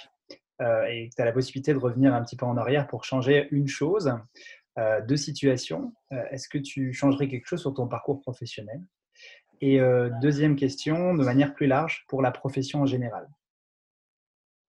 euh, 0.61 0.83
et 0.87 1.09
que 1.09 1.15
tu 1.15 1.23
as 1.23 1.25
la 1.25 1.31
possibilité 1.31 1.73
de 1.73 1.79
revenir 1.79 2.13
un 2.13 2.25
petit 2.25 2.35
peu 2.35 2.47
en 2.47 2.57
arrière 2.57 2.89
pour 2.89 3.05
changer 3.05 3.47
une 3.53 3.69
chose, 3.69 4.13
deux 5.07 5.17
situations, 5.19 5.93
est-ce 6.31 6.49
que 6.49 6.57
tu 6.57 6.95
changerais 6.95 7.29
quelque 7.29 7.47
chose 7.47 7.61
sur 7.61 7.75
ton 7.75 7.87
parcours 7.87 8.21
professionnel? 8.23 8.81
Et 9.61 9.79
deuxième 10.23 10.57
question, 10.57 11.15
de 11.15 11.23
manière 11.23 11.53
plus 11.53 11.67
large, 11.67 12.07
pour 12.09 12.23
la 12.23 12.31
profession 12.31 12.81
en 12.81 12.87
général. 12.87 13.29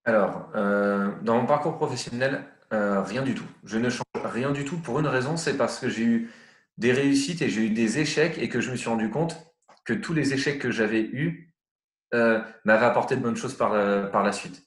Alors, 0.04 0.50
dans 0.54 1.40
mon 1.40 1.46
parcours 1.46 1.78
professionnel, 1.78 2.44
rien 2.72 3.24
du 3.24 3.36
tout. 3.36 3.46
Je 3.66 3.78
ne 3.78 3.90
change 3.90 4.04
rien 4.16 4.52
du 4.52 4.66
tout 4.66 4.78
pour 4.78 5.00
une 5.00 5.08
raison, 5.08 5.38
c'est 5.38 5.58
parce 5.58 5.80
que 5.80 5.90
j'ai 5.90 6.04
eu 6.04 6.32
des 6.78 6.94
réussites 6.94 7.42
et 7.42 7.50
j'ai 7.50 7.66
eu 7.66 7.70
des 7.70 8.00
échecs 8.00 8.38
et 8.38 8.50
que 8.50 8.62
je 8.62 8.72
me 8.72 8.76
suis 8.76 8.90
rendu 8.90 9.10
compte 9.10 9.38
que 9.86 9.94
tous 9.94 10.14
les 10.14 10.34
échecs 10.34 10.60
que 10.60 10.72
j'avais 10.72 11.02
eus 11.02 11.54
euh, 12.14 12.42
m'avaient 12.66 12.86
apporté 12.86 13.16
de 13.16 13.22
bonnes 13.22 13.36
choses 13.36 13.56
par, 13.56 13.74
la, 13.74 14.04
par 14.04 14.24
la 14.24 14.32
suite. 14.32 14.64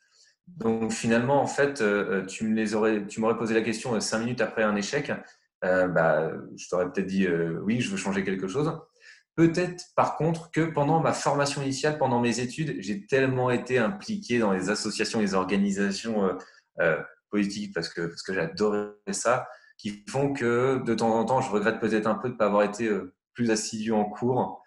Donc 0.47 0.93
finalement, 0.93 1.41
en 1.43 1.47
fait, 1.47 1.81
euh, 1.81 2.25
tu 2.27 2.45
me 2.45 2.55
les 2.55 2.75
aurais, 2.75 3.07
tu 3.07 3.21
m'aurais 3.21 3.37
posé 3.37 3.55
la 3.55 3.63
question 3.63 3.95
euh, 3.95 4.01
cinq 4.01 4.21
minutes 4.21 4.41
après 4.41 4.63
un 4.63 4.77
échec, 4.77 5.13
bah, 5.63 6.31
je 6.59 6.69
t'aurais 6.69 6.93
peut-être 6.93 7.07
dit 7.07 7.27
oui, 7.63 7.81
je 7.81 7.91
veux 7.91 7.97
changer 7.97 8.23
quelque 8.23 8.49
chose. 8.49 8.71
Peut-être 9.35 9.87
par 9.97 10.17
contre 10.17 10.51
que 10.51 10.61
pendant 10.61 11.01
ma 11.01 11.15
formation 11.15 11.63
initiale, 11.63 11.97
pendant 11.97 12.21
mes 12.21 12.41
études, 12.41 12.77
j'ai 12.81 13.07
tellement 13.07 13.51
été 13.51 13.79
impliqué 13.79 14.39
dans 14.39 14.53
les 14.53 14.69
associations, 14.69 15.21
les 15.21 15.33
organisations 15.33 16.37
politique 17.35 17.75
parce 17.75 17.89
que, 17.89 18.03
parce 18.03 18.23
que 18.23 18.33
j'adorais 18.33 18.93
ça, 19.11 19.49
qui 19.77 20.05
font 20.09 20.33
que 20.33 20.81
de 20.85 20.95
temps 20.95 21.19
en 21.19 21.25
temps, 21.25 21.41
je 21.41 21.51
regrette 21.51 21.81
peut-être 21.81 22.07
un 22.07 22.15
peu 22.15 22.29
de 22.29 22.35
ne 22.35 22.39
pas 22.39 22.47
avoir 22.47 22.63
été 22.63 22.87
euh, 22.87 23.13
plus 23.33 23.51
assidu 23.51 23.91
en 23.91 24.05
cours, 24.05 24.63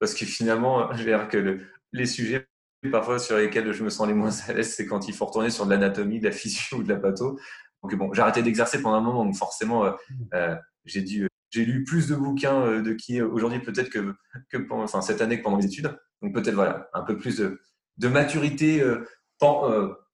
parce 0.00 0.14
que 0.14 0.26
finalement, 0.26 0.92
je 0.96 1.04
vais 1.04 1.28
que 1.28 1.60
les 1.92 2.06
sujets 2.06 2.48
parfois 2.90 3.20
sur 3.20 3.36
lesquels 3.36 3.72
je 3.72 3.84
me 3.84 3.90
sens 3.90 4.08
les 4.08 4.14
moins 4.14 4.32
à 4.48 4.52
l'aise, 4.52 4.74
c'est 4.74 4.86
quand 4.86 5.06
il 5.06 5.14
faut 5.14 5.26
retourner 5.26 5.50
sur 5.50 5.66
de 5.66 5.70
l'anatomie, 5.70 6.18
de 6.18 6.24
la 6.24 6.32
physio 6.32 6.78
ou 6.78 6.82
de 6.82 6.88
la 6.88 6.96
patho. 6.96 7.38
Donc 7.82 7.94
bon, 7.94 8.12
j'ai 8.12 8.22
arrêté 8.22 8.42
d'exercer 8.42 8.82
pendant 8.82 8.96
un 8.96 9.00
moment, 9.02 9.24
donc 9.24 9.36
forcément, 9.36 9.84
euh, 9.84 9.92
euh, 10.34 10.56
j'ai 10.84 11.02
dû 11.02 11.28
j'ai 11.50 11.64
lu 11.64 11.84
plus 11.84 12.08
de 12.08 12.14
bouquins 12.14 12.80
de 12.80 12.92
qui 12.92 13.20
aujourd'hui 13.20 13.58
peut-être 13.58 13.90
que, 13.90 14.14
que 14.50 14.56
pendant, 14.56 14.84
enfin, 14.84 15.00
cette 15.00 15.20
année 15.20 15.38
que 15.38 15.42
pendant 15.42 15.56
mes 15.56 15.64
études. 15.64 15.96
Donc 16.22 16.32
peut-être 16.32 16.54
voilà, 16.54 16.88
un 16.94 17.02
peu 17.02 17.16
plus 17.16 17.38
de, 17.38 17.60
de 17.98 18.08
maturité 18.08 18.84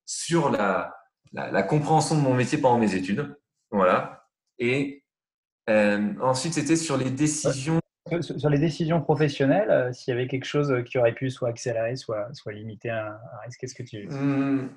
sur 0.07 0.51
la, 0.51 0.97
la, 1.33 1.63
compréhension 1.63 2.17
de 2.17 2.21
mon 2.21 2.35
métier 2.35 2.59
pendant 2.59 2.79
mes 2.79 2.95
études. 2.95 3.37
Voilà. 3.71 4.29
Et 4.59 5.05
ensuite, 5.69 6.55
c'était 6.55 6.77
sur 6.77 6.97
les 6.97 7.11
décisions. 7.11 7.81
Sur 8.21 8.51
les 8.51 8.59
décisions 8.61 9.01
professionnelles, 9.01 9.93
s'il 9.93 10.15
y 10.15 10.17
avait 10.17 10.29
quelque 10.29 10.45
chose 10.45 10.73
qui 10.85 10.97
aurait 10.97 11.15
pu 11.15 11.29
soit 11.29 11.49
accélérer, 11.49 11.97
soit, 11.97 12.33
soit 12.35 12.53
limiter 12.53 12.89
un, 12.89 13.19
risque, 13.45 13.59
qu'est-ce 13.59 13.75
que 13.75 13.83
tu. 13.83 14.07
Mmh. 14.07 14.69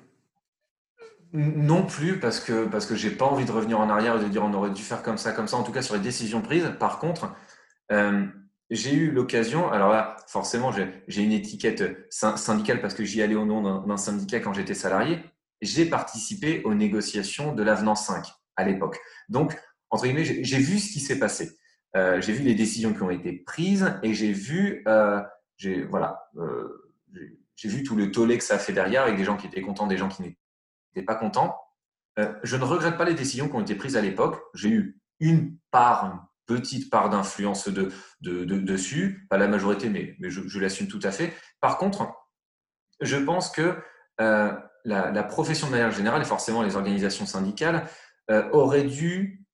Non 1.32 1.86
plus, 1.86 2.18
parce 2.18 2.40
que, 2.40 2.66
parce 2.66 2.86
que 2.86 2.96
j'ai 2.96 3.10
pas 3.10 3.24
envie 3.24 3.44
de 3.44 3.52
revenir 3.52 3.78
en 3.78 3.88
arrière 3.88 4.16
et 4.16 4.24
de 4.24 4.28
dire 4.28 4.42
on 4.42 4.52
aurait 4.52 4.70
dû 4.70 4.82
faire 4.82 5.02
comme 5.02 5.16
ça, 5.16 5.30
comme 5.30 5.46
ça, 5.46 5.56
en 5.56 5.62
tout 5.62 5.70
cas 5.70 5.82
sur 5.82 5.94
les 5.94 6.00
décisions 6.00 6.42
prises. 6.42 6.68
Par 6.80 6.98
contre, 6.98 7.32
euh, 7.92 8.26
j'ai 8.70 8.94
eu 8.94 9.12
l'occasion, 9.12 9.70
alors 9.70 9.90
là, 9.90 10.16
forcément, 10.26 10.72
j'ai 10.72 11.22
une 11.22 11.32
étiquette 11.32 12.08
syndicale 12.10 12.80
parce 12.80 12.94
que 12.94 13.04
j'y 13.04 13.22
allais 13.22 13.36
au 13.36 13.44
nom 13.44 13.84
d'un 13.86 13.96
syndicat 13.96 14.40
quand 14.40 14.52
j'étais 14.52 14.74
salarié. 14.74 15.20
J'ai 15.60 15.86
participé 15.86 16.62
aux 16.64 16.74
négociations 16.74 17.54
de 17.54 17.62
l'avenant 17.62 17.94
5 17.94 18.26
à 18.56 18.64
l'époque. 18.64 18.98
Donc, 19.28 19.58
entre 19.90 20.04
guillemets, 20.04 20.24
j'ai 20.24 20.58
vu 20.58 20.78
ce 20.78 20.92
qui 20.92 21.00
s'est 21.00 21.18
passé. 21.18 21.58
Euh, 21.96 22.20
j'ai 22.20 22.32
vu 22.32 22.44
les 22.44 22.54
décisions 22.54 22.94
qui 22.94 23.02
ont 23.02 23.10
été 23.10 23.32
prises 23.32 23.92
et 24.02 24.14
j'ai 24.14 24.32
vu, 24.32 24.84
euh, 24.86 25.20
voilà, 25.88 26.28
euh, 26.36 26.92
j'ai 27.56 27.68
vu 27.68 27.82
tout 27.82 27.96
le 27.96 28.10
tollé 28.10 28.38
que 28.38 28.44
ça 28.44 28.54
a 28.54 28.58
fait 28.58 28.72
derrière 28.72 29.02
avec 29.02 29.16
des 29.16 29.24
gens 29.24 29.36
qui 29.36 29.46
étaient 29.46 29.60
contents, 29.60 29.86
des 29.86 29.98
gens 29.98 30.08
qui 30.08 30.22
n'étaient 30.22 31.04
pas 31.04 31.16
content. 31.16 31.56
Euh, 32.18 32.32
je 32.42 32.56
ne 32.56 32.64
regrette 32.64 32.96
pas 32.96 33.04
les 33.04 33.14
décisions 33.14 33.48
qui 33.48 33.56
ont 33.56 33.60
été 33.60 33.74
prises 33.74 33.96
à 33.96 34.00
l'époque. 34.00 34.40
J'ai 34.54 34.70
eu 34.70 35.00
une 35.18 35.56
part, 35.70 36.04
une 36.04 36.20
petite 36.46 36.90
part 36.90 37.10
d'influence 37.10 37.68
de, 37.68 37.92
dessus, 38.20 39.26
pas 39.28 39.36
la 39.36 39.48
majorité, 39.48 39.88
mais, 39.88 40.16
je, 40.20 40.58
l'assume 40.58 40.88
tout 40.88 41.00
à 41.02 41.10
fait. 41.10 41.34
Par 41.60 41.78
contre, 41.78 42.08
je 43.00 43.16
pense 43.16 43.50
que 43.50 43.76
euh, 44.86 45.10
la, 45.10 45.22
profession 45.22 45.66
de 45.66 45.72
manière 45.72 45.90
générale, 45.90 46.22
et 46.22 46.24
forcément 46.26 46.62
les 46.62 46.76
organisations 46.76 47.26
syndicales, 47.26 47.86
euh, 48.30 48.48
auraient 48.52 48.84
dû 48.84 49.44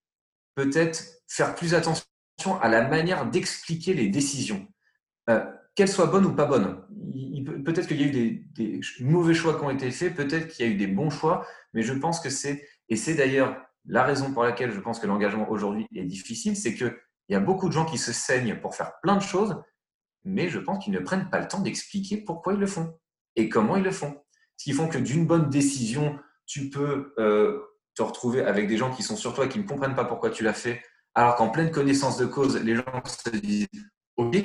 peut-être 0.55 1.03
faire 1.28 1.55
plus 1.55 1.74
attention 1.74 2.05
à 2.61 2.69
la 2.69 2.86
manière 2.86 3.27
d'expliquer 3.27 3.94
les 3.94 4.09
décisions 4.09 4.66
qu'elles 5.74 5.89
soient 5.89 6.07
bonnes 6.07 6.27
ou 6.27 6.35
pas 6.35 6.47
bonnes. 6.47 6.82
Peut-être 7.65 7.86
qu'il 7.86 8.01
y 8.01 8.05
a 8.05 8.07
eu 8.07 8.51
des, 8.55 8.81
mauvais 9.01 9.35
choix 9.35 9.59
qui 9.59 9.65
ont 9.65 9.70
été 9.70 9.90
faits, 9.90 10.15
peut-être 10.15 10.48
qu'il 10.48 10.66
y 10.66 10.69
a 10.69 10.73
eu 10.73 10.77
des 10.77 10.86
bons 10.86 11.11
choix, 11.11 11.47
mais 11.74 11.82
je 11.82 11.93
pense 11.93 12.20
que 12.20 12.31
c'est, 12.31 12.66
et 12.89 12.97
c'est 12.97 13.15
d'ailleurs 13.15 13.57
la 13.85 14.03
raison 14.03 14.32
pour 14.32 14.43
laquelle 14.43 14.73
je 14.73 14.81
pense 14.81 14.98
que 14.98 15.07
l'engagement 15.07 15.48
aujourd'hui 15.51 15.86
est 15.94 16.05
difficile, 16.05 16.57
c'est 16.57 16.74
qu'il 16.74 16.97
y 17.28 17.35
a 17.35 17.40
beaucoup 17.40 17.69
de 17.69 17.73
gens 17.73 17.85
qui 17.85 17.98
se 17.98 18.12
saignent 18.12 18.59
pour 18.61 18.74
faire 18.74 18.93
plein 19.03 19.16
de 19.16 19.23
choses, 19.23 19.62
mais 20.24 20.48
je 20.48 20.59
pense 20.59 20.82
qu'ils 20.82 20.94
ne 20.94 20.98
prennent 20.98 21.31
pas 21.31 21.40
le 21.40 21.47
temps 21.47 21.61
d'expliquer 21.61 22.16
pourquoi 22.16 22.55
ils 22.55 22.59
le 22.59 22.66
font 22.66 22.98
et 23.36 23.48
comment 23.48 23.77
ils 23.77 23.85
le 23.85 23.93
font. 23.93 24.20
Ce 24.57 24.65
qui 24.65 24.73
font 24.73 24.89
que 24.89 24.99
d'une 24.99 25.27
bonne 25.27 25.51
décision, 25.51 26.19
tu 26.47 26.70
peux 26.70 27.12
euh, 27.19 27.61
te 27.95 28.03
retrouver 28.03 28.43
avec 28.43 28.69
des 28.69 28.77
gens 28.77 28.95
qui 28.95 29.03
sont 29.03 29.16
sur 29.16 29.35
toi 29.35 29.47
et 29.47 29.49
qui 29.49 29.59
ne 29.59 29.66
comprennent 29.66 29.95
pas 29.95 30.05
pourquoi 30.05 30.31
tu 30.31 30.45
l'as 30.45 30.55
fait, 30.55 30.83
alors 31.15 31.37
qu'en 31.37 31.49
pleine 31.49 31.70
connaissance 31.70 32.19
de 32.19 32.27
cause, 32.27 32.62
les 32.62 32.77
gens 32.77 32.85
se 33.05 33.31
disent 33.31 33.69
OK, 34.16 34.37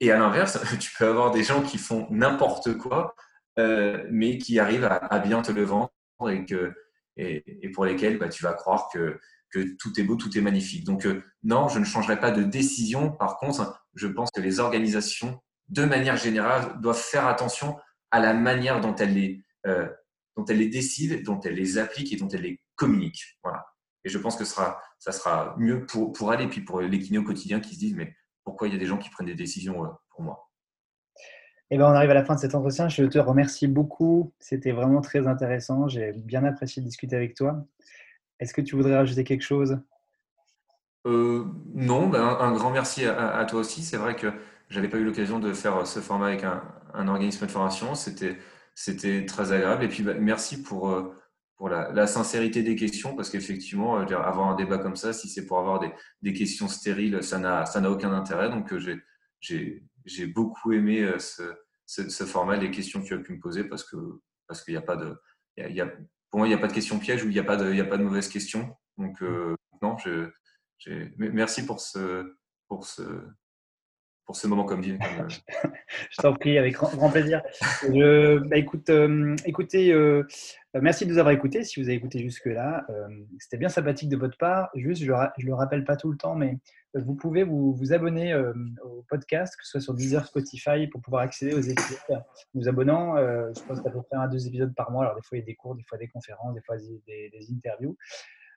et 0.00 0.12
à 0.12 0.18
l'inverse, 0.18 0.58
tu 0.80 0.90
peux 0.96 1.06
avoir 1.06 1.30
des 1.30 1.42
gens 1.42 1.62
qui 1.62 1.78
font 1.78 2.06
n'importe 2.10 2.76
quoi, 2.76 3.14
euh, 3.58 4.04
mais 4.10 4.38
qui 4.38 4.58
arrivent 4.58 4.84
à, 4.84 5.18
bien 5.18 5.42
te 5.42 5.52
le 5.52 5.64
vendre 5.64 5.90
et, 6.28 6.44
que, 6.44 6.74
et, 7.16 7.70
pour 7.74 7.86
lesquels 7.86 8.18
bah, 8.18 8.28
tu 8.28 8.42
vas 8.42 8.52
croire 8.52 8.88
que, 8.92 9.18
que 9.50 9.76
tout 9.78 9.98
est 9.98 10.02
beau, 10.02 10.16
tout 10.16 10.36
est 10.36 10.42
magnifique. 10.42 10.84
Donc 10.84 11.06
euh, 11.06 11.22
non, 11.42 11.68
je 11.68 11.78
ne 11.78 11.84
changerai 11.84 12.20
pas 12.20 12.30
de 12.30 12.42
décision. 12.42 13.10
Par 13.10 13.38
contre, 13.38 13.82
je 13.94 14.06
pense 14.06 14.30
que 14.30 14.40
les 14.40 14.60
organisations, 14.60 15.40
de 15.68 15.84
manière 15.84 16.16
générale, 16.16 16.78
doivent 16.80 17.00
faire 17.00 17.26
attention 17.26 17.76
à 18.10 18.20
la 18.20 18.34
manière 18.34 18.80
dont 18.80 18.94
elles 18.96 19.14
les, 19.14 19.44
euh, 19.66 19.88
dont 20.36 20.44
elles 20.44 20.58
les 20.58 20.68
décident, 20.68 21.16
dont 21.24 21.40
elles 21.40 21.54
les 21.54 21.78
appliquent 21.78 22.12
et 22.12 22.16
dont 22.16 22.28
elles 22.28 22.42
les 22.42 22.60
communiquent. 22.74 23.38
Voilà. 23.42 23.64
Et 24.04 24.08
je 24.08 24.18
pense 24.18 24.36
que 24.36 24.44
sera, 24.44 24.80
ça 24.98 25.12
sera 25.12 25.54
mieux 25.58 25.84
pour, 25.86 26.12
pour 26.12 26.30
aller, 26.30 26.46
puis 26.46 26.60
pour 26.60 26.80
les 26.80 26.98
kinés 26.98 27.18
au 27.18 27.24
quotidien 27.24 27.60
qui 27.60 27.74
se 27.74 27.80
disent, 27.80 27.96
mais 27.96 28.14
pourquoi 28.44 28.68
il 28.68 28.74
y 28.74 28.76
a 28.76 28.78
des 28.78 28.86
gens 28.86 28.98
qui 28.98 29.10
prennent 29.10 29.26
des 29.26 29.34
décisions 29.34 29.84
euh, 29.84 29.88
pour 30.10 30.22
moi? 30.22 30.46
Eh 31.70 31.78
ben, 31.78 31.86
on 31.86 31.94
arrive 31.94 32.10
à 32.10 32.14
la 32.14 32.24
fin 32.24 32.36
de 32.36 32.40
cet 32.40 32.54
entretien. 32.54 32.88
Je 32.88 33.04
te 33.04 33.18
remercie 33.18 33.66
beaucoup. 33.66 34.32
C'était 34.38 34.70
vraiment 34.70 35.00
très 35.00 35.26
intéressant. 35.26 35.88
J'ai 35.88 36.12
bien 36.12 36.44
apprécié 36.44 36.80
de 36.80 36.86
discuter 36.86 37.16
avec 37.16 37.34
toi. 37.34 37.66
Est-ce 38.38 38.54
que 38.54 38.60
tu 38.60 38.76
voudrais 38.76 38.96
rajouter 38.96 39.24
quelque 39.24 39.42
chose? 39.42 39.80
Euh, 41.06 41.44
Non, 41.74 42.08
ben, 42.08 42.22
un, 42.22 42.52
grand 42.52 42.70
merci 42.70 43.04
à, 43.04 43.44
toi 43.46 43.60
aussi. 43.60 43.82
C'est 43.82 43.96
vrai 43.96 44.14
que 44.14 44.28
je 44.68 44.76
n'avais 44.76 44.88
pas 44.88 44.98
eu 44.98 45.04
l'occasion 45.04 45.38
de 45.38 45.52
faire 45.52 45.86
ce 45.86 46.00
format 46.00 46.28
avec 46.28 46.44
un, 46.44 46.62
organisme 47.08 47.46
de 47.46 47.50
formation. 47.50 47.94
C'était 47.94 49.26
très 49.26 49.52
agréable. 49.52 49.84
Et 49.84 49.88
puis, 49.88 50.02
ben, 50.02 50.18
merci 50.20 50.62
pour, 50.62 50.90
euh, 50.90 51.14
pour 51.56 51.70
la, 51.70 52.06
sincérité 52.06 52.62
des 52.62 52.76
questions, 52.76 53.16
parce 53.16 53.30
qu'effectivement, 53.30 53.98
euh, 53.98 54.04
avoir 54.18 54.48
un 54.48 54.56
débat 54.56 54.78
comme 54.78 54.96
ça, 54.96 55.12
si 55.12 55.28
c'est 55.28 55.46
pour 55.46 55.58
avoir 55.58 55.80
des, 56.22 56.32
questions 56.32 56.68
stériles, 56.68 57.22
ça 57.22 57.38
n'a 57.38 57.90
aucun 57.90 58.12
intérêt. 58.12 58.50
Donc, 58.50 58.72
euh, 58.72 59.00
j'ai 59.40 60.26
beaucoup 60.26 60.72
aimé 60.72 61.02
euh, 61.02 61.18
ce, 61.18 62.24
format, 62.24 62.56
les 62.56 62.70
questions 62.70 63.00
que 63.00 63.06
tu 63.06 63.14
as 63.14 63.18
pu 63.18 63.32
me 63.32 63.40
poser, 63.40 63.64
parce 63.64 63.84
que 63.84 63.96
parce 64.48 64.62
qu'il 64.62 64.74
n'y 64.74 64.78
a 64.78 64.82
pas 64.82 64.96
de, 64.96 65.16
y 65.56 65.80
a, 65.80 65.86
pour 66.30 66.38
moi, 66.38 66.46
il 66.46 66.50
n'y 66.50 66.54
a 66.54 66.58
pas 66.58 66.68
de 66.68 66.72
questions 66.72 67.00
pièges 67.00 67.24
ou 67.24 67.28
il 67.28 67.32
n'y 67.32 67.40
a 67.40 67.44
pas 67.44 67.56
de, 67.56 67.72
il 67.72 67.80
a 67.80 67.84
pas 67.84 67.98
de 67.98 68.04
mauvaises 68.04 68.28
questions. 68.28 68.76
Donc, 68.96 69.20
non, 69.82 69.96
je, 69.98 70.30
merci 71.16 71.66
pour 71.66 71.80
ce, 71.80 72.36
pour 72.68 72.86
ce, 72.86 73.02
pour 74.26 74.36
ce 74.36 74.48
moment 74.48 74.66
je 76.10 76.16
t'en 76.20 76.34
prie, 76.34 76.58
avec 76.58 76.74
grand, 76.74 77.10
plaisir. 77.10 77.42
Bah, 77.84 78.56
écoute, 78.56 78.90
euh, 78.90 79.36
écoutez, 79.44 79.92
euh, 79.92 80.24
merci 80.74 81.06
de 81.06 81.12
nous 81.12 81.18
avoir 81.18 81.32
écoutés. 81.32 81.62
Si 81.62 81.80
vous 81.80 81.88
avez 81.88 81.96
écouté 81.96 82.18
jusque-là, 82.18 82.84
euh, 82.90 83.08
c'était 83.38 83.56
bien 83.56 83.68
sympathique 83.68 84.08
de 84.08 84.16
votre 84.16 84.36
part. 84.36 84.68
Juste, 84.74 85.02
je 85.02 85.12
ne 85.12 85.46
le 85.46 85.54
rappelle 85.54 85.84
pas 85.84 85.96
tout 85.96 86.10
le 86.10 86.18
temps, 86.18 86.34
mais 86.34 86.58
vous 86.94 87.14
pouvez 87.14 87.44
vous, 87.44 87.72
vous 87.72 87.92
abonner 87.92 88.34
au 88.82 89.04
podcast, 89.08 89.54
que 89.56 89.64
ce 89.64 89.72
soit 89.72 89.80
sur 89.80 89.94
Deezer, 89.94 90.26
Spotify, 90.26 90.88
pour 90.88 91.00
pouvoir 91.02 91.22
accéder 91.22 91.54
aux 91.54 91.60
épisodes. 91.60 92.24
Vous 92.54 92.68
abonnant, 92.68 93.16
je 93.16 93.62
pense 93.64 93.80
qu'à 93.80 93.90
peu 93.90 94.02
près 94.02 94.16
un 94.16 94.26
deux 94.26 94.46
épisodes 94.46 94.74
par 94.74 94.90
mois. 94.90 95.04
Alors, 95.04 95.14
des 95.14 95.22
fois, 95.22 95.38
il 95.38 95.40
y 95.40 95.44
a 95.44 95.46
des 95.46 95.54
cours, 95.54 95.76
des 95.76 95.84
fois 95.84 95.98
des 95.98 96.08
conférences, 96.08 96.54
des 96.54 96.62
fois 96.62 96.76
des, 96.78 97.30
des 97.30 97.46
interviews. 97.52 97.96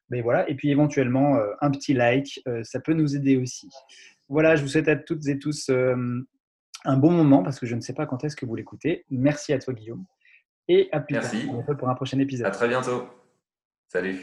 Mais 0.09 0.21
voilà, 0.21 0.49
et 0.49 0.55
puis 0.55 0.71
éventuellement, 0.71 1.37
un 1.61 1.71
petit 1.71 1.93
like, 1.93 2.41
ça 2.63 2.79
peut 2.79 2.93
nous 2.93 3.15
aider 3.15 3.37
aussi. 3.37 3.69
Voilà, 4.29 4.55
je 4.55 4.61
vous 4.61 4.67
souhaite 4.67 4.87
à 4.87 4.95
toutes 4.95 5.27
et 5.27 5.39
tous 5.39 5.69
euh, 5.69 5.95
un 6.85 6.97
bon 6.97 7.11
moment 7.11 7.43
parce 7.43 7.59
que 7.59 7.65
je 7.65 7.75
ne 7.75 7.81
sais 7.81 7.93
pas 7.93 8.05
quand 8.05 8.23
est-ce 8.23 8.35
que 8.35 8.45
vous 8.45 8.55
l'écoutez. 8.55 9.05
Merci 9.09 9.53
à 9.53 9.59
toi, 9.59 9.73
Guillaume. 9.73 10.05
Et 10.67 10.87
à 10.91 10.99
plus 10.99 11.15
Merci. 11.15 11.47
tard 11.65 11.77
pour 11.77 11.89
un 11.89 11.95
prochain 11.95 12.19
épisode. 12.19 12.45
À 12.45 12.51
très 12.51 12.67
bientôt. 12.67 13.09
Salut. 13.87 14.19